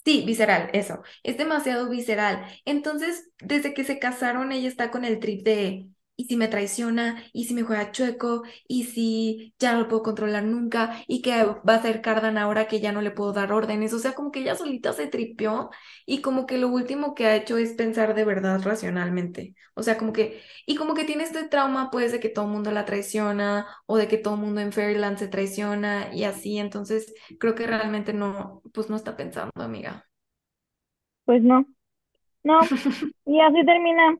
Sí, 0.05 0.23
visceral, 0.25 0.69
eso. 0.73 1.01
Es 1.23 1.37
demasiado 1.37 1.89
visceral. 1.89 2.45
Entonces, 2.65 3.29
desde 3.39 3.73
que 3.73 3.83
se 3.85 3.99
casaron, 3.99 4.51
ella 4.51 4.67
está 4.67 4.91
con 4.91 5.05
el 5.05 5.19
trip 5.19 5.43
de, 5.45 5.87
¿y 6.15 6.25
si 6.25 6.37
me 6.37 6.47
traiciona? 6.47 7.23
¿Y 7.33 7.45
si 7.45 7.53
me 7.53 7.63
juega 7.63 7.91
chueco? 7.91 8.43
¿Y 8.67 8.85
si 8.85 9.53
ya 9.59 9.73
no 9.73 9.81
lo 9.81 9.87
puedo 9.87 10.03
controlar 10.03 10.43
nunca? 10.43 11.03
¿Y 11.07 11.21
qué 11.21 11.43
va 11.43 11.61
a 11.73 11.75
hacer 11.77 12.01
Cardan 12.01 12.37
ahora 12.37 12.67
que 12.67 12.79
ya 12.79 12.91
no 12.91 13.01
le 13.01 13.11
puedo 13.11 13.33
dar 13.33 13.51
órdenes? 13.51 13.93
O 13.93 13.99
sea, 13.99 14.13
como 14.13 14.31
que 14.31 14.41
ella 14.41 14.55
solita 14.55 14.93
se 14.93 15.07
tripió 15.07 15.69
y 16.05 16.21
como 16.21 16.45
que 16.45 16.57
lo 16.57 16.69
último 16.69 17.15
que 17.15 17.25
ha 17.27 17.35
hecho 17.35 17.57
es 17.57 17.73
pensar 17.73 18.13
de 18.15 18.25
verdad 18.25 18.61
racionalmente. 18.63 19.55
O 19.75 19.83
sea, 19.83 19.97
como 19.97 20.13
que, 20.13 20.41
y 20.65 20.75
como 20.75 20.93
que 20.93 21.05
tiene 21.05 21.23
este 21.23 21.47
trauma, 21.47 21.89
pues, 21.91 22.11
de 22.11 22.19
que 22.19 22.29
todo 22.29 22.45
el 22.45 22.51
mundo 22.51 22.71
la 22.71 22.85
traiciona 22.85 23.67
o 23.85 23.97
de 23.97 24.07
que 24.07 24.17
todo 24.17 24.35
el 24.35 24.41
mundo 24.41 24.61
en 24.61 24.71
Fairyland 24.73 25.17
se 25.17 25.27
traiciona 25.27 26.13
y 26.13 26.23
así. 26.25 26.57
Entonces, 26.59 27.13
creo 27.39 27.55
que 27.55 27.67
realmente 27.67 28.13
no, 28.13 28.61
pues 28.73 28.89
no 28.89 28.95
está 28.95 29.17
pensando, 29.17 29.51
amiga. 29.63 30.05
Pues 31.25 31.41
no, 31.43 31.65
no, 32.43 32.61
y 33.25 33.41
así 33.41 33.65
termina, 33.65 34.17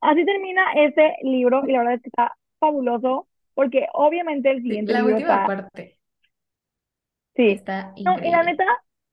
así 0.00 0.24
termina 0.24 0.72
este 0.74 1.16
libro 1.22 1.62
y 1.66 1.72
la 1.72 1.78
verdad 1.80 1.94
es 1.94 2.02
que 2.02 2.08
está 2.08 2.36
fabuloso 2.58 3.28
porque 3.54 3.86
obviamente 3.92 4.50
el 4.50 4.62
siguiente 4.62 4.92
la 4.92 5.00
libro 5.00 5.16
última 5.16 5.46
parte. 5.46 5.98
Sí, 7.34 7.50
está 7.50 7.92
no, 8.04 8.16
y 8.22 8.30
la 8.30 8.42
neta, 8.42 8.64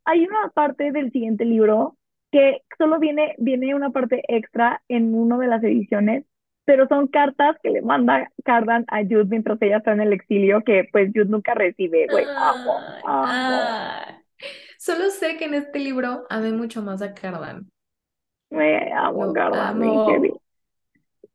hay 0.03 0.25
una 0.25 0.49
parte 0.49 0.91
del 0.91 1.11
siguiente 1.11 1.45
libro 1.45 1.97
que 2.31 2.61
solo 2.77 2.99
viene, 2.99 3.35
viene 3.37 3.75
una 3.75 3.91
parte 3.91 4.21
extra 4.27 4.81
en 4.87 5.15
una 5.15 5.37
de 5.37 5.47
las 5.47 5.63
ediciones, 5.63 6.25
pero 6.65 6.87
son 6.87 7.07
cartas 7.07 7.55
que 7.63 7.69
le 7.69 7.81
manda 7.81 8.29
Cardan 8.43 8.85
a 8.89 9.03
Jude 9.03 9.25
mientras 9.25 9.61
ella 9.61 9.77
está 9.77 9.93
en 9.93 10.01
el 10.01 10.13
exilio, 10.13 10.61
que 10.63 10.87
pues 10.91 11.11
Jude 11.13 11.25
nunca 11.25 11.53
recibe, 11.53 12.07
güey, 12.09 12.25
amo, 12.25 12.77
amo. 13.05 14.21
Solo 14.77 15.09
sé 15.09 15.37
que 15.37 15.45
en 15.45 15.53
este 15.55 15.79
libro 15.79 16.25
amé 16.29 16.51
mucho 16.51 16.81
más 16.81 17.01
a 17.01 17.13
Cardan. 17.13 17.69
Me 18.49 18.91
amo 18.93 19.33
Cardan, 19.33 19.79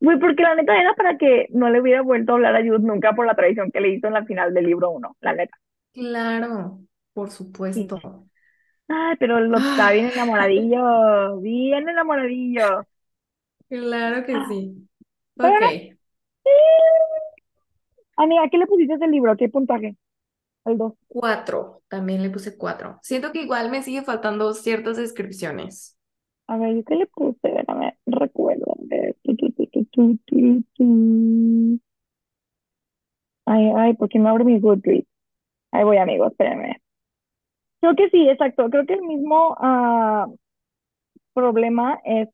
Güey, 0.01 0.19
porque 0.19 0.43
la 0.43 0.55
neta 0.55 0.75
era 0.79 0.93
para 0.95 1.17
que 1.17 1.47
no 1.51 1.69
le 1.69 1.79
hubiera 1.79 2.01
vuelto 2.01 2.33
a 2.33 2.35
hablar 2.35 2.55
a 2.57 2.59
Jude 2.61 2.79
nunca 2.79 3.13
por 3.13 3.25
la 3.25 3.35
traición 3.35 3.71
que 3.71 3.79
le 3.81 3.89
hizo 3.89 4.07
en 4.07 4.13
la 4.13 4.25
final 4.25 4.53
del 4.53 4.65
libro 4.65 4.89
uno, 4.91 5.15
la 5.21 5.33
neta. 5.33 5.57
Claro, 5.93 6.85
por 7.13 7.31
supuesto. 7.31 8.27
Ay, 8.87 9.15
pero 9.19 9.39
lo 9.39 9.57
está 9.59 9.91
bien 9.91 10.07
enamoradillo, 10.11 11.39
bien 11.41 11.87
enamoradillo. 11.89 12.85
Claro 13.69 14.23
que 14.25 14.45
sí. 14.47 14.87
Ok. 15.39 15.61
Amiga, 18.15 18.47
¿qué 18.49 18.57
le 18.57 18.67
pusiste 18.67 18.93
a 18.93 18.95
ese 18.97 19.07
libro? 19.07 19.35
¿Qué 19.35 19.49
puntaje? 19.49 19.97
El 20.65 20.77
2. 20.77 20.93
Cuatro, 21.07 21.83
también 21.87 22.23
le 22.23 22.29
puse 22.31 22.57
cuatro. 22.57 22.99
Siento 23.03 23.31
que 23.31 23.41
igual 23.43 23.69
me 23.69 23.83
sigue 23.83 24.01
faltando 24.03 24.53
ciertas 24.55 24.97
descripciones. 24.97 25.95
A 26.47 26.57
ver, 26.57 26.75
¿yo 26.75 26.83
qué 26.83 26.95
le 26.95 27.07
puse? 27.07 27.39
Déjame, 27.49 27.97
recuerdo. 28.05 28.73
A 28.73 28.75
ver, 28.81 29.15
tu, 29.23 29.35
tu, 29.35 29.50
tu, 29.85 29.85
tu, 29.91 30.17
tu, 30.27 30.37
tu, 30.47 30.63
tu. 30.75 31.79
Ay, 33.45 33.71
ay, 33.77 33.93
¿por 33.95 34.09
qué 34.09 34.19
no 34.19 34.29
abre 34.29 34.43
mi 34.45 34.59
Goodreads? 34.59 35.07
Ahí 35.71 35.83
voy, 35.85 35.97
amigos, 35.97 36.31
espérenme. 36.31 36.81
Creo 37.79 37.95
que 37.95 38.09
sí, 38.09 38.29
exacto. 38.29 38.69
Creo 38.69 38.85
que 38.85 38.93
el 38.93 39.01
mismo 39.03 39.55
ah, 39.59 40.27
problema 41.33 41.99
es 42.05 42.29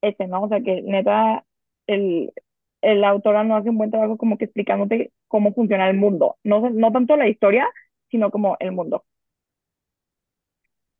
ese, 0.00 0.26
¿no? 0.26 0.42
O 0.44 0.48
sea, 0.48 0.60
que 0.62 0.82
neta, 0.82 1.44
el, 1.86 2.32
el 2.82 3.04
autora 3.04 3.44
no 3.44 3.56
hace 3.56 3.70
un 3.70 3.78
buen 3.78 3.90
trabajo 3.90 4.16
como 4.18 4.38
que 4.38 4.44
explicándote 4.46 5.12
cómo 5.28 5.52
funciona 5.54 5.88
el 5.90 5.96
mundo. 5.96 6.36
No, 6.44 6.68
no 6.70 6.92
tanto 6.92 7.16
la 7.16 7.28
historia, 7.28 7.68
sino 8.10 8.30
como 8.30 8.56
el 8.60 8.72
mundo. 8.72 9.04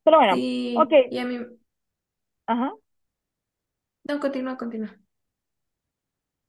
Pero 0.05 0.19
bueno, 0.19 0.47
ok, 0.75 0.93
Sí, 0.93 1.07
y 1.11 1.19
a 1.19 1.25
mí... 1.25 1.39
ajá, 2.47 2.73
No, 4.05 4.19
continúa, 4.21 4.57
continúa. 4.57 4.99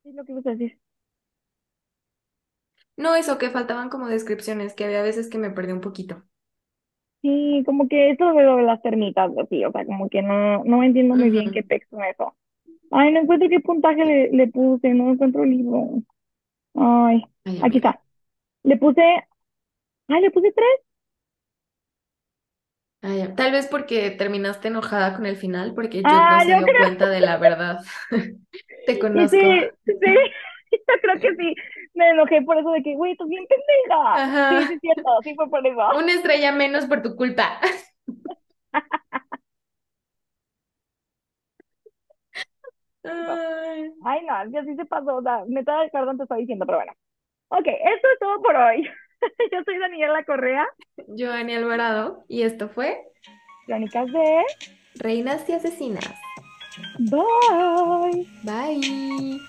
¿Qué 0.08 0.10
es 0.10 0.16
lo 0.16 0.24
que 0.24 0.32
ibas 0.32 0.46
a 0.46 0.50
decir? 0.50 0.78
No, 2.98 3.14
eso, 3.14 3.38
que 3.38 3.48
faltaban 3.50 3.88
como 3.88 4.08
descripciones, 4.08 4.74
que 4.74 4.84
había 4.84 5.00
veces 5.02 5.28
que 5.28 5.38
me 5.38 5.48
perdí 5.50 5.72
un 5.72 5.80
poquito. 5.80 6.24
Sí, 7.22 7.62
como 7.66 7.88
que 7.88 8.10
esto 8.10 8.32
de 8.32 8.62
las 8.62 8.80
termitas, 8.82 9.30
sí, 9.50 9.64
o 9.64 9.72
sea, 9.72 9.84
como 9.84 10.08
que 10.08 10.22
no, 10.22 10.62
no 10.64 10.84
entiendo 10.84 11.16
muy 11.16 11.30
bien 11.30 11.50
qué 11.50 11.62
texto 11.64 12.00
es 12.00 12.14
eso. 12.14 12.36
Ay, 12.90 13.12
no 13.12 13.20
encuentro 13.20 13.48
qué 13.48 13.60
puntaje 13.60 14.04
le, 14.04 14.30
le 14.32 14.48
puse, 14.48 14.94
no 14.94 15.12
encuentro 15.12 15.44
el 15.44 15.50
libro. 15.50 15.90
Ay, 16.74 17.24
Ay, 17.44 17.58
aquí 17.60 17.78
amiga. 17.78 17.78
está. 17.78 18.02
Le 18.64 18.76
puse, 18.78 19.02
ay, 20.08 20.20
le 20.22 20.30
puse 20.30 20.52
tres. 20.52 20.66
Ay, 23.00 23.32
tal 23.36 23.52
vez 23.52 23.66
porque 23.68 24.10
terminaste 24.10 24.68
enojada 24.68 25.14
con 25.16 25.24
el 25.26 25.36
final, 25.36 25.74
porque 25.74 26.02
Jude 26.08 26.26
no 26.28 26.40
Ah, 26.40 26.40
se 26.40 26.52
yo 26.52 26.54
dio 26.54 26.66
creo, 26.66 26.76
cuenta 26.76 27.08
de 27.08 27.20
la 27.20 27.36
verdad. 27.38 27.78
Te 28.84 28.98
conozco. 28.98 29.46
sí, 29.46 29.70
sí, 29.86 29.94
yo 30.72 30.94
creo 31.02 31.20
que 31.20 31.34
sí. 31.36 31.54
Me 31.94 32.10
enojé 32.10 32.42
por 32.42 32.58
eso 32.58 32.70
de 32.72 32.82
que, 32.82 32.94
güey, 32.96 33.12
estás 33.12 33.28
bien 33.28 33.44
pendeja. 33.46 34.22
Sí, 34.48 34.66
sí, 34.66 34.74
es 34.74 34.80
Ajá. 34.80 34.80
cierto, 34.80 35.10
sí 35.24 35.34
fue 35.34 35.48
por 35.50 35.66
eso. 35.66 35.80
Una 35.90 36.12
estrella 36.12 36.52
menos 36.52 36.86
por 36.86 37.02
tu 37.02 37.14
culpa. 37.16 37.60
Ay, 43.04 43.90
Ay, 44.04 44.24
no, 44.26 44.50
ya 44.50 44.64
sí 44.64 44.74
se 44.76 44.84
pasó, 44.86 45.16
o 45.16 45.22
sea, 45.22 45.44
neta, 45.46 45.88
perdón, 45.92 46.16
te 46.16 46.22
estaba 46.24 46.38
diciendo, 46.40 46.66
pero 46.66 46.78
bueno. 46.78 46.92
Ok, 47.50 47.66
esto 47.68 48.08
es 48.12 48.18
todo 48.20 48.42
por 48.42 48.56
hoy. 48.56 48.88
Yo 49.52 49.58
soy 49.64 49.78
Daniela 49.78 50.24
Correa, 50.24 50.66
Giovanni 51.08 51.54
Alvarado, 51.54 52.24
y 52.28 52.42
esto 52.42 52.68
fue 52.68 53.00
Crónicas 53.66 54.10
de 54.12 54.42
Reinas 54.96 55.48
y 55.48 55.52
Asesinas. 55.52 56.14
Bye. 56.98 58.26
Bye. 58.44 59.40